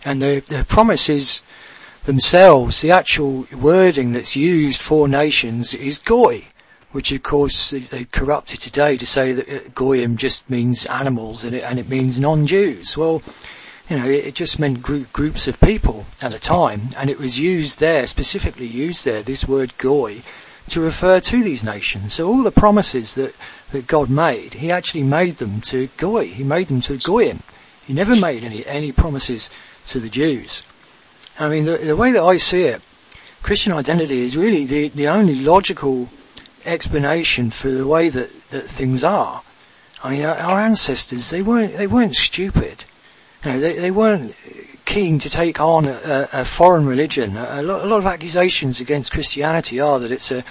And 0.05 0.23
the, 0.23 0.43
the 0.47 0.65
promise 0.69 1.09
is 1.09 1.43
themselves, 2.09 2.81
the 2.81 2.91
actual 2.91 3.47
wording 3.53 4.13
that's 4.13 4.35
used 4.35 4.81
for 4.81 5.07
nations 5.07 5.75
is 5.75 5.99
goy, 5.99 6.47
which 6.91 7.13
of 7.13 7.23
course 7.23 7.69
they 7.69 8.07
corrupted 8.07 8.59
today 8.61 8.97
to 8.97 9.05
say 9.05 9.33
that 9.33 9.47
uh, 9.47 9.69
goyim 9.75 10.17
just 10.17 10.49
means 10.49 10.87
animals 10.87 11.45
and 11.45 11.55
it, 11.55 11.63
and 11.63 11.79
it 11.79 11.87
means 11.87 12.19
non-Jews. 12.19 12.97
Well, 12.97 13.21
you 13.91 13.99
know, 13.99 14.07
it, 14.09 14.35
just 14.35 14.59
meant 14.59 14.81
group, 14.81 15.13
groups 15.13 15.47
of 15.47 15.61
people 15.61 16.07
at 16.23 16.35
a 16.35 16.39
time, 16.39 16.89
and 16.97 17.11
it 17.11 17.19
was 17.19 17.39
used 17.39 17.79
there, 17.79 18.07
specifically 18.07 18.67
used 18.67 19.05
there, 19.05 19.23
this 19.23 19.47
word 19.47 19.77
goy, 19.77 20.23
to 20.69 20.81
refer 20.81 21.21
to 21.21 21.43
these 21.43 21.63
nations. 21.63 22.15
So 22.15 22.27
all 22.27 22.43
the 22.43 22.51
promises 22.51 23.17
that, 23.17 23.37
that 23.73 23.87
God 23.87 24.09
made, 24.09 24.55
He 24.55 24.71
actually 24.73 25.03
made 25.05 25.37
them 25.37 25.61
to 25.63 25.91
goy. 25.99 26.29
He 26.29 26.43
made 26.43 26.69
them 26.69 26.81
to 26.83 26.97
goyim. 26.97 27.43
He 27.87 27.93
never 27.93 28.17
made 28.17 28.45
any, 28.45 28.65
any 28.67 28.93
promises 28.93 29.51
to 29.89 30.01
the 30.01 30.09
Jews. 30.09 30.63
I 31.39 31.49
mean, 31.49 31.65
the, 31.65 31.77
the 31.79 31.97
way 31.97 32.13
that 32.13 32.23
I 32.23 32.37
see 32.37 32.65
it, 32.65 32.83
Christian 33.43 33.73
identity 33.73 34.21
is 34.21 34.37
really 34.37 34.65
the, 34.65 34.89
the 34.89 35.09
only 35.09 35.37
logical 35.37 36.11
explanation 36.65 37.51
for 37.51 37.71
the 37.71 37.87
way 37.87 38.09
that, 38.09 38.31
that 38.51 38.63
things 38.63 39.05
are. 39.05 39.43
I 40.03 40.11
mean, 40.11 40.25
our, 40.25 40.61
ancestors, 40.61 41.31
they 41.31 41.43
weren't, 41.43 41.77
they 41.77 41.87
weren't 41.87 42.15
stupid. 42.15 42.85
You 43.45 43.53
know, 43.53 43.61
they, 43.61 43.79
they 43.79 43.91
weren't 43.91 44.33
keen 44.85 45.19
to 45.21 45.31
take 45.31 45.61
on 45.61 45.87
a, 45.87 46.29
a 46.33 46.45
foreign 46.45 46.87
religion. 46.87 47.37
A 47.37 47.63
lot, 47.63 47.85
a 47.85 47.87
lot, 47.87 47.99
of 47.99 48.07
accusations 48.07 48.81
against 48.81 49.13
Christianity 49.13 49.81
are 49.81 49.99
that 49.99 50.11
it's 50.11 50.31
a, 50.31 50.45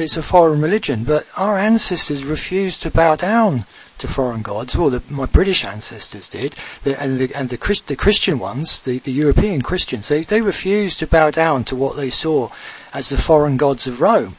it's 0.00 0.16
a 0.16 0.22
foreign 0.22 0.60
religion. 0.60 1.04
But 1.04 1.24
our 1.36 1.58
ancestors 1.58 2.24
refused 2.24 2.82
to 2.82 2.90
bow 2.90 3.16
down 3.16 3.64
to 3.98 4.08
foreign 4.08 4.42
gods. 4.42 4.76
Well, 4.76 4.90
the, 4.90 5.02
my 5.08 5.26
British 5.26 5.64
ancestors 5.64 6.28
did, 6.28 6.54
the, 6.82 7.00
and 7.00 7.18
the 7.18 7.34
and 7.34 7.48
the, 7.48 7.58
Christ, 7.58 7.86
the 7.86 7.96
Christian 7.96 8.38
ones, 8.38 8.80
the, 8.80 8.98
the 8.98 9.12
European 9.12 9.62
Christians, 9.62 10.08
they 10.08 10.22
they 10.22 10.40
refused 10.40 10.98
to 11.00 11.06
bow 11.06 11.30
down 11.30 11.64
to 11.64 11.76
what 11.76 11.96
they 11.96 12.10
saw 12.10 12.50
as 12.92 13.08
the 13.08 13.18
foreign 13.18 13.56
gods 13.56 13.86
of 13.86 14.00
Rome. 14.00 14.36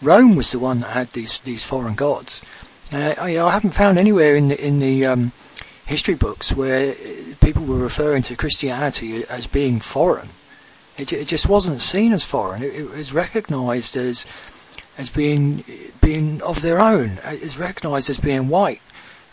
Rome 0.00 0.36
was 0.36 0.52
the 0.52 0.58
one 0.58 0.78
that 0.78 0.90
had 0.90 1.12
these 1.12 1.40
these 1.40 1.64
foreign 1.64 1.94
gods. 1.94 2.44
Uh, 2.92 3.14
I, 3.18 3.38
I 3.38 3.50
haven't 3.50 3.72
found 3.72 3.98
anywhere 3.98 4.36
in 4.36 4.48
the 4.48 4.64
in 4.64 4.78
the 4.78 5.06
um, 5.06 5.32
history 5.86 6.14
books 6.14 6.52
where 6.52 6.94
people 7.40 7.64
were 7.64 7.78
referring 7.78 8.22
to 8.22 8.36
Christianity 8.36 9.24
as 9.28 9.46
being 9.46 9.80
foreign. 9.80 10.30
It, 10.98 11.12
it 11.12 11.28
just 11.28 11.48
wasn't 11.48 11.80
seen 11.80 12.12
as 12.12 12.24
foreign. 12.24 12.62
It, 12.62 12.74
it 12.74 12.90
was 12.90 13.14
recognised 13.14 13.96
as 13.96 14.26
as 14.98 15.08
being 15.08 15.64
being 16.02 16.42
of 16.42 16.60
their 16.60 16.80
own. 16.80 17.18
Was 17.24 17.58
recognised 17.58 18.10
as 18.10 18.18
being 18.18 18.48
white, 18.48 18.82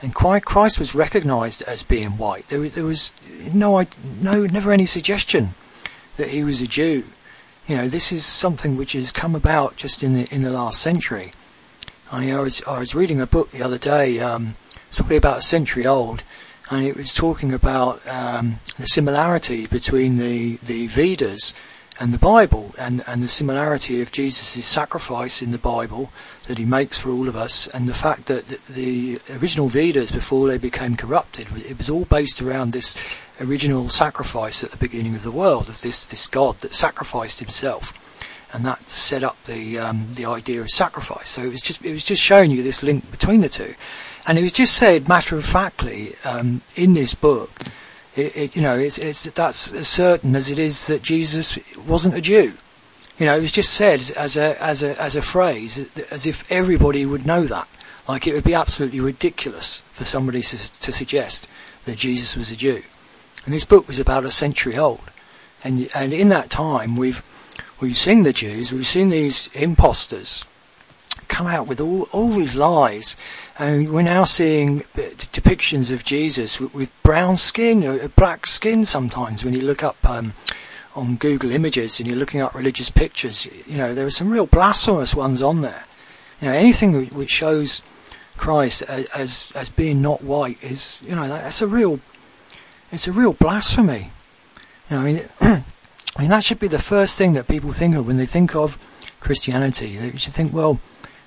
and 0.01 0.13
Christ 0.13 0.79
was 0.79 0.95
recognised 0.95 1.63
as 1.63 1.83
being 1.83 2.17
white. 2.17 2.47
There, 2.47 2.69
there 2.69 2.85
was 2.85 3.13
no 3.51 3.85
no 4.21 4.45
never 4.45 4.71
any 4.71 4.85
suggestion 4.85 5.55
that 6.15 6.29
he 6.29 6.43
was 6.43 6.61
a 6.61 6.67
Jew. 6.67 7.03
You 7.67 7.77
know, 7.77 7.87
this 7.87 8.11
is 8.11 8.25
something 8.25 8.77
which 8.77 8.93
has 8.93 9.11
come 9.11 9.35
about 9.35 9.75
just 9.75 10.03
in 10.03 10.13
the 10.13 10.27
in 10.33 10.43
the 10.43 10.51
last 10.51 10.79
century. 10.79 11.33
I, 12.11 12.31
I 12.31 12.39
was 12.39 12.61
I 12.67 12.79
was 12.79 12.93
reading 12.93 13.19
a 13.19 13.27
book 13.27 13.51
the 13.51 13.63
other 13.63 13.79
day. 13.79 14.19
Um, 14.19 14.55
it's 14.87 14.97
probably 14.97 15.17
about 15.17 15.39
a 15.39 15.41
century 15.41 15.85
old, 15.85 16.23
and 16.69 16.85
it 16.85 16.95
was 16.95 17.13
talking 17.13 17.51
about 17.51 18.07
um, 18.07 18.59
the 18.77 18.85
similarity 18.85 19.65
between 19.65 20.17
the 20.17 20.57
the 20.57 20.85
Vedas 20.87 21.55
and 21.99 22.13
the 22.13 22.19
Bible, 22.19 22.73
and 22.77 23.03
and 23.07 23.23
the 23.23 23.27
similarity 23.27 24.01
of 24.01 24.11
Jesus' 24.11 24.65
sacrifice 24.65 25.41
in 25.41 25.51
the 25.51 25.57
Bible 25.57 26.11
that 26.47 26.57
he 26.57 26.65
makes 26.65 26.99
for 26.99 27.09
all 27.09 27.27
of 27.27 27.35
us, 27.35 27.67
and 27.67 27.87
the 27.87 27.93
fact 27.93 28.25
that 28.25 28.47
the, 28.47 28.59
the 28.69 29.19
original 29.37 29.69
Vedas 29.69 30.11
before 30.11 30.47
they 30.47 30.57
became 30.57 30.95
corrupted, 30.95 31.47
it 31.65 31.77
was 31.77 31.89
all 31.89 32.05
based 32.05 32.41
around 32.41 32.71
this 32.71 32.95
original 33.39 33.89
sacrifice 33.89 34.63
at 34.63 34.71
the 34.71 34.77
beginning 34.77 35.15
of 35.15 35.23
the 35.23 35.31
world 35.31 35.69
of 35.69 35.81
this 35.81 36.05
this 36.05 36.27
God 36.27 36.59
that 36.59 36.73
sacrificed 36.73 37.39
himself 37.39 37.93
and 38.55 38.63
that 38.63 38.89
set 38.89 39.23
up 39.23 39.41
the 39.43 39.77
um, 39.77 40.07
the 40.13 40.25
idea 40.25 40.61
of 40.61 40.69
sacrifice. 40.69 41.29
So 41.29 41.43
it 41.43 41.49
was 41.49 41.61
just 41.61 41.83
it 41.83 41.91
was 41.91 42.03
just 42.03 42.21
showing 42.21 42.51
you 42.51 42.63
this 42.63 42.83
link 42.83 43.11
between 43.11 43.41
the 43.41 43.49
two, 43.49 43.75
and 44.25 44.39
it 44.39 44.43
was 44.43 44.53
just 44.53 44.75
said 44.75 45.07
matter 45.07 45.35
of 45.35 45.45
factly 45.45 46.13
um, 46.23 46.61
in 46.75 46.93
this 46.93 47.13
book. 47.13 47.51
It, 48.15 48.37
it, 48.37 48.55
you 48.55 48.61
know, 48.61 48.77
it's, 48.77 48.97
it's 48.97 49.23
that's 49.23 49.71
as 49.71 49.87
certain 49.87 50.35
as 50.35 50.49
it 50.49 50.59
is 50.59 50.87
that 50.87 51.01
Jesus 51.01 51.59
wasn't 51.85 52.15
a 52.15 52.21
Jew. 52.21 52.53
You 53.17 53.25
know, 53.25 53.35
it 53.37 53.41
was 53.41 53.51
just 53.51 53.73
said 53.73 53.99
as 54.17 54.35
a 54.37 54.61
as 54.61 54.83
a 54.83 55.01
as 55.01 55.15
a 55.15 55.21
phrase, 55.21 55.91
as 56.11 56.25
if 56.25 56.49
everybody 56.51 57.05
would 57.05 57.25
know 57.25 57.45
that. 57.45 57.69
Like 58.07 58.27
it 58.27 58.33
would 58.33 58.43
be 58.43 58.53
absolutely 58.53 58.99
ridiculous 58.99 59.83
for 59.93 60.05
somebody 60.05 60.41
to, 60.41 60.71
to 60.81 60.91
suggest 60.91 61.47
that 61.85 61.97
Jesus 61.97 62.35
was 62.35 62.51
a 62.51 62.55
Jew. 62.55 62.83
And 63.45 63.53
this 63.53 63.65
book 63.65 63.87
was 63.87 63.99
about 63.99 64.25
a 64.25 64.31
century 64.31 64.77
old, 64.77 65.11
and 65.63 65.89
and 65.95 66.13
in 66.13 66.29
that 66.29 66.49
time 66.49 66.95
we've 66.95 67.23
we've 67.79 67.97
seen 67.97 68.23
the 68.23 68.33
Jews, 68.33 68.71
we've 68.71 68.85
seen 68.85 69.09
these 69.09 69.47
imposters 69.53 70.45
come 71.25 71.47
out 71.47 71.67
with 71.67 71.79
all, 71.79 72.03
all 72.11 72.29
these 72.29 72.55
lies. 72.55 73.15
And 73.57 73.89
we're 73.89 74.01
now 74.01 74.23
seeing 74.23 74.81
depictions 74.95 75.91
of 75.91 76.03
Jesus 76.03 76.59
with, 76.59 76.73
with 76.73 77.03
brown 77.03 77.37
skin, 77.37 77.83
or 77.83 78.07
black 78.09 78.47
skin 78.47 78.85
sometimes 78.85 79.43
when 79.43 79.53
you 79.53 79.61
look 79.61 79.83
up 79.83 79.97
um, 80.07 80.33
on 80.95 81.15
Google 81.15 81.51
Images 81.51 81.99
and 81.99 82.07
you're 82.07 82.17
looking 82.17 82.41
up 82.41 82.55
religious 82.55 82.89
pictures. 82.89 83.47
You 83.67 83.77
know, 83.77 83.93
there 83.93 84.05
are 84.05 84.11
some 84.11 84.29
real 84.29 84.45
blasphemous 84.45 85.15
ones 85.15 85.43
on 85.43 85.61
there. 85.61 85.85
You 86.41 86.49
know, 86.49 86.53
anything 86.53 87.05
which 87.07 87.29
shows 87.29 87.81
Christ 88.37 88.81
as, 88.83 89.05
as, 89.15 89.51
as 89.55 89.69
being 89.69 90.01
not 90.01 90.23
white 90.23 90.61
is, 90.61 91.03
you 91.07 91.15
know, 91.15 91.27
that's 91.27 91.61
a 91.61 91.67
real, 91.67 91.99
it's 92.91 93.07
a 93.07 93.11
real 93.11 93.33
blasphemy. 93.33 94.11
You 94.89 94.95
know, 94.95 95.01
I 95.01 95.05
mean, 95.05 95.21
I 96.17 96.21
mean, 96.21 96.29
that 96.29 96.43
should 96.43 96.59
be 96.59 96.67
the 96.67 96.79
first 96.79 97.17
thing 97.17 97.33
that 97.33 97.47
people 97.47 97.71
think 97.71 97.95
of 97.95 98.07
when 98.07 98.17
they 98.17 98.25
think 98.25 98.55
of 98.55 98.79
Christianity. 99.19 99.97
They 99.97 100.17
should 100.17 100.33
think, 100.33 100.53
well, 100.53 100.79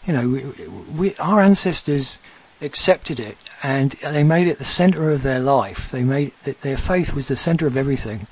you 0.07 0.13
know, 0.13 0.29
we, 0.29 0.69
we, 0.69 1.17
our 1.17 1.41
ancestors 1.41 2.19
accepted 2.61 3.21
it 3.21 3.37
and 3.63 3.93
they 3.93 4.25
made 4.25 4.47
it 4.47 4.59
the 4.59 4.65
center 4.65 5.11
of 5.11 5.23
their 5.23 5.41
life. 5.41 5.91
They 5.91 6.05
made 6.05 6.33
their 6.43 6.77
faith 6.77 7.15
was 7.15 7.29
the 7.29 7.37
center 7.37 7.67
of 7.67 7.77
everything. 7.77 8.27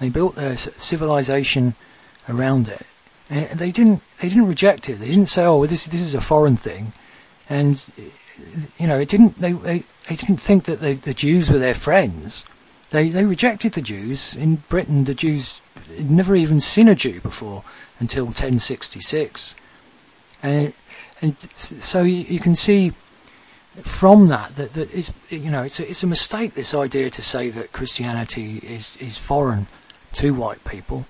They 0.00 0.08
built 0.08 0.34
their 0.34 0.56
civilization 0.56 1.74
around 2.28 2.68
it. 2.68 2.86
And 3.30 3.58
they 3.58 3.70
didn't 3.70 4.02
they 4.20 4.28
didn't 4.28 4.48
reject 4.48 4.88
it. 4.88 4.96
They 4.96 5.08
didn't 5.08 5.26
say, 5.26 5.44
"Oh, 5.44 5.60
well, 5.60 5.68
this 5.68 5.86
this 5.86 6.02
is 6.02 6.14
a 6.14 6.20
foreign 6.20 6.56
thing," 6.56 6.92
and 7.48 7.82
you 8.78 8.86
know, 8.86 8.98
it 8.98 9.08
didn't. 9.08 9.40
They 9.40 9.52
they, 9.52 9.84
they 10.08 10.16
didn't 10.16 10.38
think 10.38 10.64
that 10.64 10.80
the, 10.80 10.94
the 10.94 11.14
Jews 11.14 11.50
were 11.50 11.58
their 11.58 11.74
friends. 11.74 12.44
They 12.90 13.08
they 13.08 13.24
rejected 13.24 13.72
the 13.72 13.80
Jews 13.80 14.36
in 14.36 14.64
Britain. 14.68 15.04
The 15.04 15.14
Jews 15.14 15.62
had 15.96 16.10
never 16.10 16.34
even 16.34 16.60
seen 16.60 16.88
a 16.88 16.94
Jew 16.94 17.20
before 17.20 17.64
until 18.00 18.26
1066, 18.26 19.54
and 20.42 20.74
and 21.22 21.40
so 21.40 22.02
you, 22.02 22.24
you 22.24 22.40
can 22.40 22.54
see 22.54 22.92
from 23.80 24.26
that 24.26 24.54
that, 24.56 24.74
that 24.74 24.94
it's, 24.94 25.12
you 25.30 25.50
know 25.50 25.62
it's 25.62 25.80
a, 25.80 25.88
it's 25.88 26.02
a 26.02 26.06
mistake 26.06 26.54
this 26.54 26.74
idea 26.74 27.08
to 27.08 27.22
say 27.22 27.48
that 27.48 27.72
Christianity 27.72 28.58
is 28.58 28.96
is 28.98 29.16
foreign 29.16 29.66
to 30.14 30.34
white 30.34 30.62
people, 30.64 31.06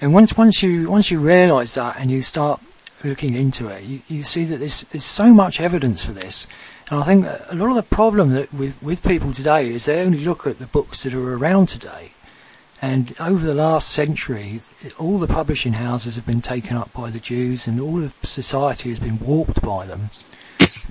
and 0.00 0.12
once 0.12 0.36
once 0.36 0.62
you 0.62 0.90
once 0.90 1.10
you 1.10 1.20
realise 1.20 1.74
that 1.74 1.98
and 1.98 2.10
you 2.10 2.20
start 2.20 2.60
looking 3.04 3.34
into 3.34 3.68
it, 3.68 3.82
you, 3.82 4.02
you 4.08 4.22
see 4.22 4.44
that 4.44 4.58
there's 4.58 4.82
there's 4.84 5.04
so 5.04 5.32
much 5.32 5.60
evidence 5.60 6.04
for 6.04 6.12
this, 6.12 6.46
and 6.90 7.00
I 7.00 7.04
think 7.04 7.24
a 7.24 7.54
lot 7.54 7.70
of 7.70 7.76
the 7.76 7.82
problem 7.82 8.30
that 8.30 8.52
with 8.52 8.80
with 8.82 9.02
people 9.02 9.32
today 9.32 9.68
is 9.68 9.86
they 9.86 10.02
only 10.02 10.24
look 10.24 10.46
at 10.46 10.58
the 10.58 10.66
books 10.66 11.00
that 11.04 11.14
are 11.14 11.34
around 11.34 11.68
today, 11.68 12.11
and 12.82 13.14
over 13.20 13.46
the 13.46 13.54
last 13.54 13.90
century, 13.90 14.60
all 14.98 15.18
the 15.18 15.28
publishing 15.28 15.74
houses 15.74 16.16
have 16.16 16.26
been 16.26 16.42
taken 16.42 16.76
up 16.76 16.92
by 16.92 17.10
the 17.10 17.20
Jews, 17.20 17.68
and 17.68 17.80
all 17.80 18.02
of 18.02 18.12
society 18.24 18.88
has 18.88 18.98
been 18.98 19.20
warped 19.20 19.62
by 19.62 19.86
them. 19.86 20.10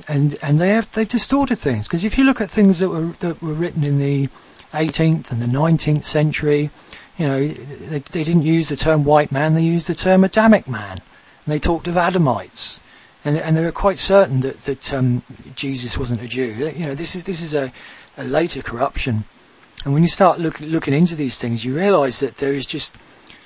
And 0.07 0.37
and 0.41 0.59
they 0.59 0.69
have 0.69 0.89
they've 0.93 1.07
distorted 1.07 1.57
things 1.57 1.87
because 1.87 2.05
if 2.05 2.17
you 2.17 2.23
look 2.23 2.39
at 2.39 2.49
things 2.49 2.79
that 2.79 2.87
were 2.87 3.07
that 3.19 3.41
were 3.41 3.53
written 3.53 3.83
in 3.83 3.99
the 3.99 4.29
18th 4.71 5.31
and 5.31 5.41
the 5.41 5.47
19th 5.47 6.05
century, 6.05 6.71
you 7.17 7.27
know 7.27 7.45
they, 7.45 7.99
they 7.99 8.23
didn't 8.23 8.43
use 8.43 8.69
the 8.69 8.77
term 8.77 9.03
white 9.03 9.33
man; 9.33 9.53
they 9.53 9.61
used 9.61 9.87
the 9.87 9.95
term 9.95 10.23
Adamic 10.23 10.69
man, 10.69 11.01
and 11.45 11.53
they 11.53 11.59
talked 11.59 11.89
of 11.89 11.95
Adamites, 11.95 12.79
and 13.25 13.37
and 13.37 13.57
they 13.57 13.65
were 13.65 13.71
quite 13.73 13.99
certain 13.99 14.39
that 14.39 14.59
that 14.61 14.93
um, 14.93 15.23
Jesus 15.55 15.97
wasn't 15.97 16.21
a 16.21 16.27
Jew. 16.27 16.71
You 16.73 16.85
know 16.85 16.95
this 16.95 17.17
is 17.17 17.25
this 17.25 17.41
is 17.41 17.53
a, 17.53 17.73
a 18.17 18.23
later 18.23 18.61
corruption 18.61 19.25
and 19.83 19.93
when 19.93 20.03
you 20.03 20.09
start 20.09 20.39
look, 20.39 20.59
looking 20.59 20.93
into 20.93 21.15
these 21.15 21.37
things, 21.37 21.65
you 21.65 21.75
realise 21.75 22.19
that 22.19 22.37
there 22.37 22.53
is 22.53 22.67
just 22.67 22.95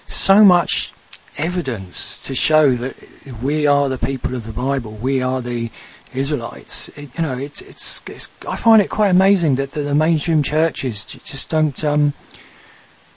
so 0.07 0.43
much 0.43 0.93
evidence 1.37 2.23
to 2.25 2.35
show 2.35 2.71
that 2.75 2.95
we 3.41 3.67
are 3.67 3.89
the 3.89 3.97
people 3.97 4.35
of 4.35 4.45
the 4.45 4.51
Bible. 4.51 4.91
We 4.91 5.21
are 5.21 5.41
the 5.41 5.71
Israelites. 6.13 6.89
It, 6.89 7.09
you 7.17 7.21
know, 7.21 7.37
it's, 7.37 7.61
it's, 7.61 8.03
it's 8.07 8.31
I 8.47 8.55
find 8.55 8.81
it 8.81 8.89
quite 8.89 9.09
amazing 9.09 9.55
that 9.55 9.71
the, 9.71 9.81
the 9.81 9.95
mainstream 9.95 10.43
churches 10.43 11.05
just 11.05 11.49
don't 11.49 11.83
um, 11.83 12.13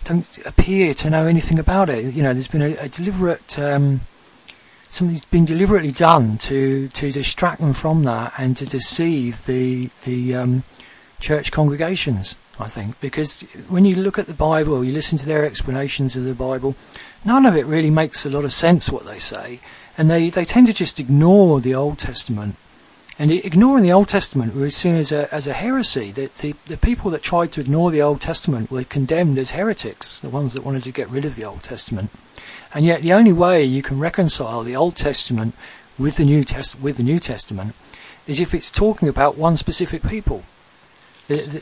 don't 0.04 0.26
appear 0.46 0.94
to 0.94 1.10
know 1.10 1.26
anything 1.26 1.58
about 1.58 1.88
it. 1.88 2.14
You 2.14 2.22
know, 2.22 2.32
there's 2.32 2.48
been 2.48 2.62
a, 2.62 2.76
a 2.76 2.88
deliberate 2.88 3.58
um, 3.58 4.00
something's 4.90 5.24
been 5.24 5.44
deliberately 5.44 5.92
done 5.92 6.38
to 6.38 6.88
to 6.88 7.12
distract 7.12 7.60
them 7.60 7.72
from 7.72 8.04
that 8.04 8.32
and 8.38 8.56
to 8.56 8.66
deceive 8.66 9.44
the 9.46 9.90
the 10.04 10.34
um, 10.34 10.64
church 11.20 11.52
congregations. 11.52 12.36
I 12.60 12.68
think, 12.68 12.98
because 13.00 13.42
when 13.68 13.84
you 13.84 13.96
look 13.96 14.18
at 14.18 14.26
the 14.26 14.34
Bible, 14.34 14.74
or 14.74 14.84
you 14.84 14.92
listen 14.92 15.18
to 15.18 15.26
their 15.26 15.44
explanations 15.44 16.16
of 16.16 16.24
the 16.24 16.34
Bible, 16.34 16.74
none 17.24 17.46
of 17.46 17.56
it 17.56 17.66
really 17.66 17.90
makes 17.90 18.26
a 18.26 18.30
lot 18.30 18.44
of 18.44 18.52
sense 18.52 18.90
what 18.90 19.06
they 19.06 19.18
say, 19.18 19.60
and 19.96 20.10
they, 20.10 20.28
they 20.28 20.44
tend 20.44 20.66
to 20.66 20.72
just 20.72 20.98
ignore 20.98 21.60
the 21.60 21.74
Old 21.74 21.98
Testament. 21.98 22.56
And 23.20 23.32
ignoring 23.32 23.82
the 23.82 23.92
Old 23.92 24.08
Testament 24.08 24.54
was 24.54 24.76
seen 24.76 24.94
as 24.94 25.10
a, 25.10 25.32
as 25.34 25.48
a 25.48 25.52
heresy. 25.52 26.12
The, 26.12 26.30
the, 26.38 26.54
the 26.66 26.76
people 26.76 27.10
that 27.10 27.22
tried 27.22 27.50
to 27.52 27.60
ignore 27.60 27.90
the 27.90 28.02
Old 28.02 28.20
Testament 28.20 28.70
were 28.70 28.84
condemned 28.84 29.38
as 29.38 29.50
heretics, 29.50 30.20
the 30.20 30.28
ones 30.28 30.52
that 30.54 30.64
wanted 30.64 30.84
to 30.84 30.92
get 30.92 31.10
rid 31.10 31.24
of 31.24 31.34
the 31.34 31.44
Old 31.44 31.64
Testament. 31.64 32.10
And 32.72 32.84
yet 32.84 33.02
the 33.02 33.12
only 33.12 33.32
way 33.32 33.64
you 33.64 33.82
can 33.82 33.98
reconcile 33.98 34.62
the 34.62 34.76
Old 34.76 34.94
Testament 34.94 35.56
with 35.98 36.16
the 36.16 36.24
New, 36.24 36.44
Test- 36.44 36.80
with 36.80 36.96
the 36.96 37.02
New 37.02 37.18
Testament 37.18 37.74
is 38.28 38.38
if 38.38 38.54
it's 38.54 38.70
talking 38.70 39.08
about 39.08 39.36
one 39.36 39.56
specific 39.56 40.04
people. 40.04 40.44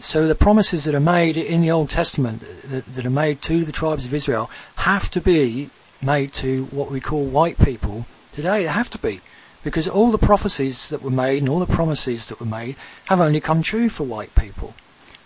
So 0.00 0.28
the 0.28 0.36
promises 0.36 0.84
that 0.84 0.94
are 0.94 1.00
made 1.00 1.36
in 1.36 1.60
the 1.60 1.72
Old 1.72 1.90
Testament 1.90 2.44
that, 2.66 2.86
that, 2.94 3.04
are 3.04 3.10
made 3.10 3.42
to 3.42 3.64
the 3.64 3.72
tribes 3.72 4.04
of 4.04 4.14
Israel 4.14 4.48
have 4.76 5.10
to 5.10 5.20
be 5.20 5.70
made 6.00 6.32
to 6.34 6.66
what 6.66 6.88
we 6.88 7.00
call 7.00 7.24
white 7.24 7.58
people 7.58 8.06
today. 8.32 8.62
They 8.62 8.68
have 8.68 8.90
to 8.90 8.98
be. 8.98 9.20
Because 9.64 9.88
all 9.88 10.12
the 10.12 10.18
prophecies 10.18 10.88
that 10.90 11.02
were 11.02 11.10
made 11.10 11.38
and 11.38 11.48
all 11.48 11.58
the 11.58 11.66
promises 11.66 12.26
that 12.26 12.38
were 12.38 12.46
made 12.46 12.76
have 13.06 13.20
only 13.20 13.40
come 13.40 13.60
true 13.60 13.88
for 13.88 14.04
white 14.04 14.36
people. 14.36 14.74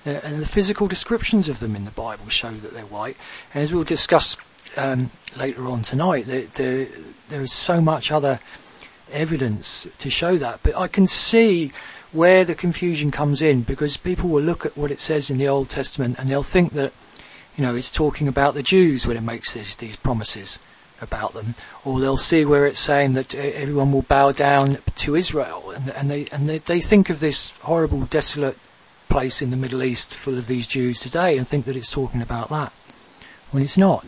Uh, 0.07 0.21
and 0.25 0.41
the 0.41 0.47
physical 0.47 0.89
descriptions 0.89 1.47
of 1.47 1.61
them 1.61 1.77
in 1.77 1.85
the 1.85 1.91
Bible 1.91 2.31
show 2.31 2.53
that 2.53 2.73
they're 2.73 2.87
white. 2.87 3.19
And 3.53 3.63
as 3.63 3.75
we'll 3.75 3.85
discuss 3.85 4.39
um, 4.79 5.11
later 5.37 5.67
on 5.67 5.83
tonight, 5.83 6.25
there, 6.25 6.47
there, 6.47 6.87
there 7.29 7.43
is 7.43 7.53
so 7.53 7.83
much 7.83 8.11
other 8.11 8.41
evidence 9.13 9.87
to 9.99 10.09
show 10.09 10.37
that. 10.39 10.61
But 10.63 10.77
I 10.77 10.89
can 10.89 11.07
see 11.07 11.73
where 12.13 12.45
the 12.45 12.55
confusion 12.55 13.11
comes 13.11 13.41
in 13.41 13.63
because 13.63 13.97
people 13.97 14.29
will 14.29 14.43
look 14.43 14.67
at 14.67 14.77
what 14.77 14.91
it 14.91 15.01
says 15.01 15.31
in 15.31 15.39
the 15.39 15.49
Old 15.49 15.69
Testament 15.69 16.19
and 16.19 16.29
they'll 16.29 16.43
think 16.43 16.73
that, 16.73 16.93
you 17.57 17.63
know, 17.63 17.75
it's 17.75 17.91
talking 17.91 18.29
about 18.29 18.55
the 18.55 18.63
Jews 18.63 19.07
when 19.07 19.17
it 19.17 19.23
makes 19.23 19.55
this, 19.55 19.75
these 19.77 19.97
promises 19.97 20.61
about 21.01 21.33
them, 21.33 21.55
or 21.85 22.01
they'll 22.01 22.17
see 22.17 22.45
where 22.45 22.67
it's 22.67 22.81
saying 22.81 23.15
that 23.15 23.35
uh, 23.35 23.39
everyone 23.39 23.93
will 23.93 24.03
bow 24.03 24.33
down 24.33 24.79
to 24.97 25.17
Israel, 25.17 25.71
and, 25.71 25.89
and 25.91 26.11
they 26.11 26.27
and 26.27 26.47
they, 26.47 26.59
they 26.59 26.81
think 26.81 27.11
of 27.11 27.21
this 27.21 27.51
horrible, 27.63 28.03
desolate 28.03 28.59
place 29.09 29.43
in 29.43 29.51
the 29.51 29.57
Middle 29.57 29.83
East 29.83 30.13
full 30.13 30.39
of 30.39 30.47
these 30.47 30.67
Jews 30.67 31.01
today, 31.01 31.37
and 31.37 31.47
think 31.47 31.65
that 31.65 31.77
it's 31.77 31.91
talking 31.91 32.23
about 32.23 32.51
that, 32.51 32.73
when 33.51 33.63
it's 33.63 33.79
not. 33.79 34.05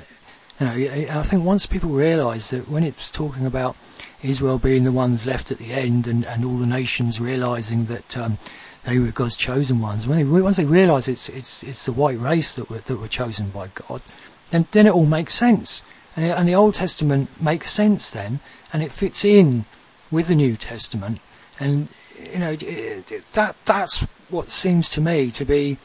You 0.60 0.66
know, 0.66 1.18
I 1.18 1.22
think 1.22 1.44
once 1.44 1.66
people 1.66 1.90
realise 1.90 2.50
that 2.50 2.68
when 2.68 2.84
it's 2.84 3.10
talking 3.10 3.46
about 3.46 3.76
Israel 4.22 4.58
being 4.58 4.84
the 4.84 4.92
ones 4.92 5.26
left 5.26 5.50
at 5.50 5.58
the 5.58 5.72
end, 5.72 6.06
and, 6.06 6.24
and 6.24 6.44
all 6.44 6.56
the 6.56 6.66
nations 6.66 7.20
realising 7.20 7.86
that 7.86 8.16
um, 8.16 8.38
they 8.84 8.98
were 8.98 9.10
God's 9.10 9.36
chosen 9.36 9.80
ones, 9.80 10.06
when 10.06 10.18
they, 10.18 10.24
once 10.24 10.56
they 10.56 10.64
realise 10.64 11.08
it's 11.08 11.28
it's 11.28 11.62
it's 11.62 11.84
the 11.84 11.92
white 11.92 12.18
race 12.18 12.54
that 12.54 12.70
were 12.70 12.78
that 12.78 12.96
were 12.96 13.08
chosen 13.08 13.50
by 13.50 13.68
God, 13.68 14.02
then 14.50 14.66
then 14.70 14.86
it 14.86 14.92
all 14.92 15.06
makes 15.06 15.34
sense, 15.34 15.84
and, 16.16 16.26
and 16.26 16.48
the 16.48 16.54
Old 16.54 16.74
Testament 16.74 17.28
makes 17.40 17.70
sense 17.70 18.10
then, 18.10 18.40
and 18.72 18.82
it 18.82 18.92
fits 18.92 19.24
in 19.24 19.64
with 20.10 20.28
the 20.28 20.34
New 20.34 20.56
Testament, 20.56 21.20
and 21.58 21.88
you 22.32 22.38
know 22.38 22.56
that 22.56 23.56
that's 23.64 24.06
what 24.28 24.50
seems 24.50 24.88
to 24.90 25.00
me 25.00 25.30
to 25.30 25.44
be 25.44 25.78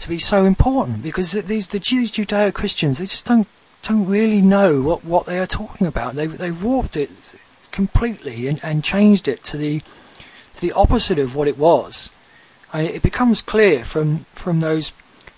to 0.00 0.08
be 0.08 0.18
so 0.18 0.44
important 0.44 1.02
because 1.02 1.32
these 1.32 1.68
the 1.68 1.78
Jews 1.78 2.10
Judeo 2.10 2.52
Christians 2.52 2.98
they 2.98 3.06
just 3.06 3.26
don't 3.26 3.46
don't 3.82 4.06
really 4.06 4.40
know 4.40 4.80
what, 4.80 5.04
what 5.04 5.26
they 5.26 5.38
are 5.38 5.46
talking 5.46 5.86
about. 5.86 6.14
They 6.14 6.26
they 6.26 6.50
warped 6.50 6.96
it 6.96 7.10
completely 7.72 8.46
and, 8.46 8.60
and 8.62 8.84
changed 8.84 9.26
it 9.28 9.42
to 9.44 9.56
the 9.56 9.82
to 10.54 10.60
the 10.60 10.72
opposite 10.72 11.18
of 11.18 11.34
what 11.34 11.48
it 11.48 11.58
was. 11.58 12.12
I 12.72 12.82
mean, 12.82 12.90
it 12.90 13.02
becomes 13.02 13.42
clear 13.42 13.84
from 13.84 14.26
from 14.34 14.60
those 14.60 14.92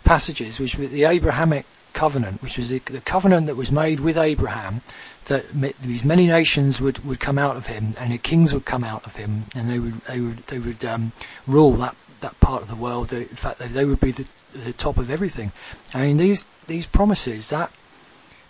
passages, 0.05 0.61
which 0.61 0.77
were 0.77 0.87
the 0.87 1.05
Abrahamic 1.05 1.67
covenant, 1.95 2.43
which 2.43 2.59
was 2.59 2.69
the, 2.69 2.81
the 2.81 3.01
covenant 3.01 3.47
that 3.47 3.57
was 3.57 3.73
made 3.73 4.01
with 4.01 4.19
Abraham, 4.19 4.83
that 5.27 5.47
these 5.81 6.05
many 6.05 6.27
nations 6.27 6.81
would, 6.81 7.05
would 7.05 7.21
come 7.21 7.39
out 7.39 7.57
of 7.57 7.69
him, 7.69 7.93
and 7.99 8.13
the 8.13 8.19
kings 8.19 8.53
would 8.53 8.67
come 8.67 8.85
out 8.85 9.07
of 9.07 9.17
him, 9.17 9.47
and 9.55 9.71
they 9.71 9.79
would 9.79 10.01
they 10.03 10.21
would 10.21 10.39
they 10.47 10.59
would 10.59 10.85
um, 10.85 11.13
rule 11.47 11.73
that 11.73 11.97
that 12.21 12.39
part 12.41 12.63
of 12.63 12.69
the 12.69 12.77
world. 12.77 13.13
In 13.13 13.25
fact, 13.27 13.59
they, 13.59 13.69
they 13.69 13.85
would 13.85 14.01
be 14.01 14.11
the, 14.11 14.27
the 14.53 14.73
top 14.73 14.99
of 14.99 15.11
everything. 15.11 15.53
I 15.95 16.03
mean, 16.03 16.19
these 16.19 16.45
these 16.67 16.87
promises 16.87 17.49
that 17.49 17.73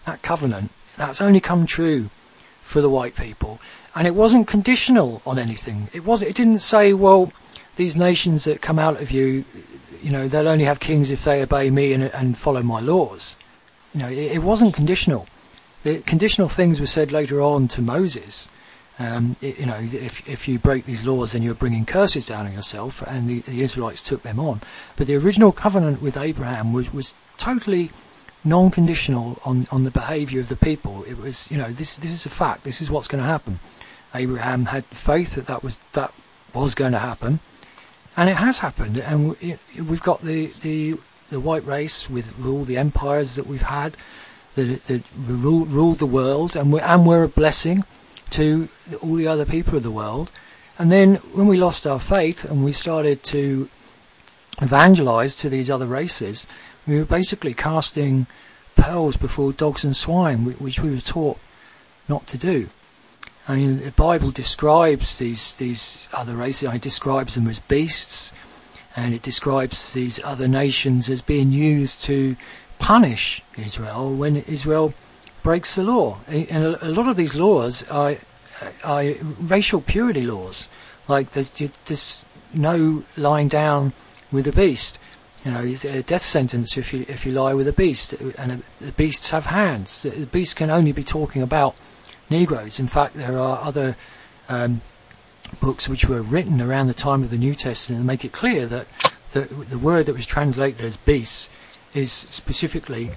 that 0.06 0.22
covenant, 0.22 0.72
that's 0.96 1.20
only 1.20 1.40
come 1.40 1.66
true 1.66 2.10
for 2.64 2.80
the 2.80 2.90
white 2.90 3.14
people. 3.14 3.60
And 3.94 4.08
it 4.08 4.14
wasn't 4.14 4.48
conditional 4.48 5.22
on 5.24 5.38
anything. 5.38 5.88
It 5.92 6.04
was 6.04 6.22
it 6.22 6.34
didn't 6.34 6.58
say, 6.58 6.92
well, 6.92 7.32
these 7.76 7.94
nations 7.94 8.44
that 8.44 8.60
come 8.60 8.78
out 8.78 9.00
of 9.00 9.12
you, 9.12 9.44
you 10.02 10.10
know, 10.10 10.26
they'll 10.26 10.48
only 10.48 10.64
have 10.64 10.80
kings 10.80 11.10
if 11.10 11.24
they 11.24 11.42
obey 11.42 11.70
me 11.70 11.92
and, 11.92 12.04
and 12.04 12.36
follow 12.36 12.62
my 12.62 12.80
laws. 12.80 13.36
You 13.92 14.00
know, 14.00 14.08
it, 14.08 14.32
it, 14.32 14.42
wasn't 14.42 14.74
conditional. 14.74 15.26
The 15.84 16.00
conditional 16.00 16.48
things 16.48 16.80
were 16.80 16.86
said 16.86 17.12
later 17.12 17.40
on 17.40 17.68
to 17.68 17.82
Moses. 17.82 18.48
Um, 18.98 19.36
it, 19.40 19.58
you 19.58 19.66
know, 19.66 19.78
if 19.80 20.28
if 20.28 20.48
you 20.48 20.58
break 20.58 20.86
these 20.86 21.06
laws, 21.06 21.32
then 21.32 21.42
you're 21.42 21.54
bringing 21.54 21.84
curses 21.84 22.26
down 22.26 22.46
on 22.46 22.52
yourself, 22.52 23.02
and 23.02 23.26
the, 23.26 23.40
the 23.40 23.62
Israelites 23.62 24.02
took 24.02 24.22
them 24.22 24.40
on. 24.40 24.62
But 24.96 25.06
the 25.06 25.16
original 25.16 25.52
covenant 25.52 26.00
with 26.00 26.16
Abraham 26.16 26.72
was 26.72 26.92
was 26.92 27.14
totally 27.36 27.90
non-conditional 28.44 29.40
on, 29.44 29.66
on 29.72 29.84
the 29.84 29.90
behaviour 29.90 30.40
of 30.40 30.48
the 30.48 30.56
people. 30.56 31.04
It 31.04 31.18
was, 31.18 31.50
you 31.50 31.56
know, 31.56 31.70
this 31.70 31.96
this 31.96 32.12
is 32.12 32.26
a 32.26 32.30
fact. 32.30 32.64
This 32.64 32.80
is 32.80 32.90
what's 32.90 33.08
going 33.08 33.22
to 33.22 33.28
happen. 33.28 33.60
Abraham 34.14 34.66
had 34.66 34.84
faith 34.86 35.34
that 35.34 35.46
that 35.46 35.62
was 35.62 35.78
that 35.92 36.12
was 36.52 36.74
going 36.74 36.92
to 36.92 36.98
happen, 36.98 37.40
and 38.16 38.28
it 38.28 38.36
has 38.36 38.58
happened. 38.58 38.98
And 38.98 39.36
we've 39.78 40.02
got 40.02 40.22
the 40.22 40.46
the 40.60 40.98
the 41.30 41.40
white 41.40 41.66
race 41.66 42.08
with 42.08 42.32
all 42.44 42.64
the 42.64 42.76
empires 42.76 43.34
that 43.34 43.46
we've 43.46 43.62
had 43.62 43.96
that, 44.54 44.84
that 44.84 45.02
rule, 45.16 45.64
ruled 45.64 45.98
the 45.98 46.06
world, 46.06 46.54
and 46.54 46.72
we're 46.72 46.82
and 46.82 47.06
we're 47.06 47.24
a 47.24 47.28
blessing 47.28 47.84
to 48.30 48.68
all 49.02 49.14
the 49.14 49.26
other 49.26 49.44
people 49.44 49.76
of 49.76 49.82
the 49.82 49.90
world. 49.90 50.30
And 50.78 50.90
then 50.90 51.16
when 51.34 51.46
we 51.46 51.56
lost 51.56 51.86
our 51.86 52.00
faith 52.00 52.44
and 52.44 52.64
we 52.64 52.72
started 52.72 53.22
to 53.24 53.68
evangelize 54.60 55.34
to 55.36 55.48
these 55.48 55.70
other 55.70 55.86
races, 55.86 56.46
we 56.86 56.98
were 56.98 57.04
basically 57.04 57.54
casting 57.54 58.26
pearls 58.76 59.16
before 59.16 59.52
dogs 59.52 59.84
and 59.84 59.96
swine, 59.96 60.44
which 60.44 60.80
we 60.80 60.90
were 60.90 61.00
taught 61.00 61.38
not 62.08 62.26
to 62.28 62.38
do. 62.38 62.68
I 63.46 63.56
mean, 63.56 63.80
the 63.80 63.90
Bible 63.90 64.30
describes 64.30 65.18
these 65.18 65.54
these 65.54 66.08
other 66.12 66.34
races. 66.34 66.72
It 66.72 66.80
describes 66.80 67.34
them 67.34 67.46
as 67.46 67.58
beasts, 67.58 68.32
and 68.96 69.14
it 69.14 69.22
describes 69.22 69.92
these 69.92 70.22
other 70.24 70.48
nations 70.48 71.08
as 71.08 71.20
being 71.20 71.52
used 71.52 72.02
to 72.04 72.36
punish 72.78 73.42
Israel 73.56 74.14
when 74.14 74.36
Israel 74.36 74.94
breaks 75.42 75.74
the 75.74 75.82
law. 75.82 76.18
And 76.26 76.64
a, 76.64 76.88
lot 76.88 77.08
of 77.08 77.16
these 77.16 77.36
laws 77.36 77.86
are, 77.88 78.16
are 78.82 79.04
racial 79.38 79.80
purity 79.80 80.22
laws, 80.22 80.68
like 81.06 81.32
there's, 81.32 81.50
there's 81.50 82.24
no 82.52 83.04
lying 83.16 83.48
down 83.48 83.92
with 84.32 84.46
a 84.46 84.52
beast. 84.52 84.98
You 85.44 85.52
know, 85.52 85.62
it's 85.62 85.84
a 85.84 86.02
death 86.02 86.22
sentence 86.22 86.78
if 86.78 86.94
you 86.94 87.04
if 87.06 87.26
you 87.26 87.32
lie 87.32 87.52
with 87.52 87.68
a 87.68 87.72
beast, 87.72 88.14
and 88.38 88.62
the 88.78 88.92
beasts 88.92 89.30
have 89.30 89.46
hands. 89.46 90.02
The 90.02 90.24
beast 90.24 90.56
can 90.56 90.70
only 90.70 90.92
be 90.92 91.04
talking 91.04 91.42
about 91.42 91.76
Negroes. 92.30 92.80
In 92.80 92.86
fact, 92.86 93.14
there 93.14 93.38
are 93.38 93.60
other 93.62 93.94
um, 94.48 94.80
books 95.60 95.86
which 95.86 96.06
were 96.06 96.22
written 96.22 96.62
around 96.62 96.86
the 96.86 96.94
time 96.94 97.22
of 97.22 97.28
the 97.28 97.36
New 97.36 97.54
Testament 97.54 98.00
that 98.00 98.06
make 98.06 98.24
it 98.24 98.32
clear 98.32 98.66
that 98.66 98.86
the, 99.32 99.42
the 99.42 99.78
word 99.78 100.06
that 100.06 100.14
was 100.14 100.26
translated 100.26 100.80
as 100.80 100.96
beasts 100.96 101.50
is 101.92 102.10
specifically 102.10 103.10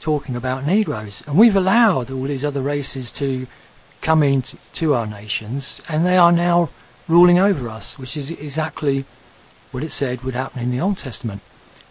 talking 0.00 0.34
about 0.34 0.64
Negroes. 0.64 1.22
And 1.26 1.36
we've 1.36 1.56
allowed 1.56 2.10
all 2.10 2.22
these 2.22 2.44
other 2.44 2.62
races 2.62 3.12
to 3.12 3.46
come 4.00 4.22
into 4.22 4.94
our 4.94 5.06
nations, 5.06 5.82
and 5.90 6.06
they 6.06 6.16
are 6.16 6.32
now 6.32 6.70
ruling 7.06 7.38
over 7.38 7.68
us, 7.68 7.98
which 7.98 8.16
is 8.16 8.30
exactly 8.30 9.04
what 9.72 9.82
it 9.82 9.90
said 9.90 10.22
would 10.22 10.34
happen 10.34 10.62
in 10.62 10.70
the 10.70 10.80
Old 10.80 10.96
Testament 10.96 11.42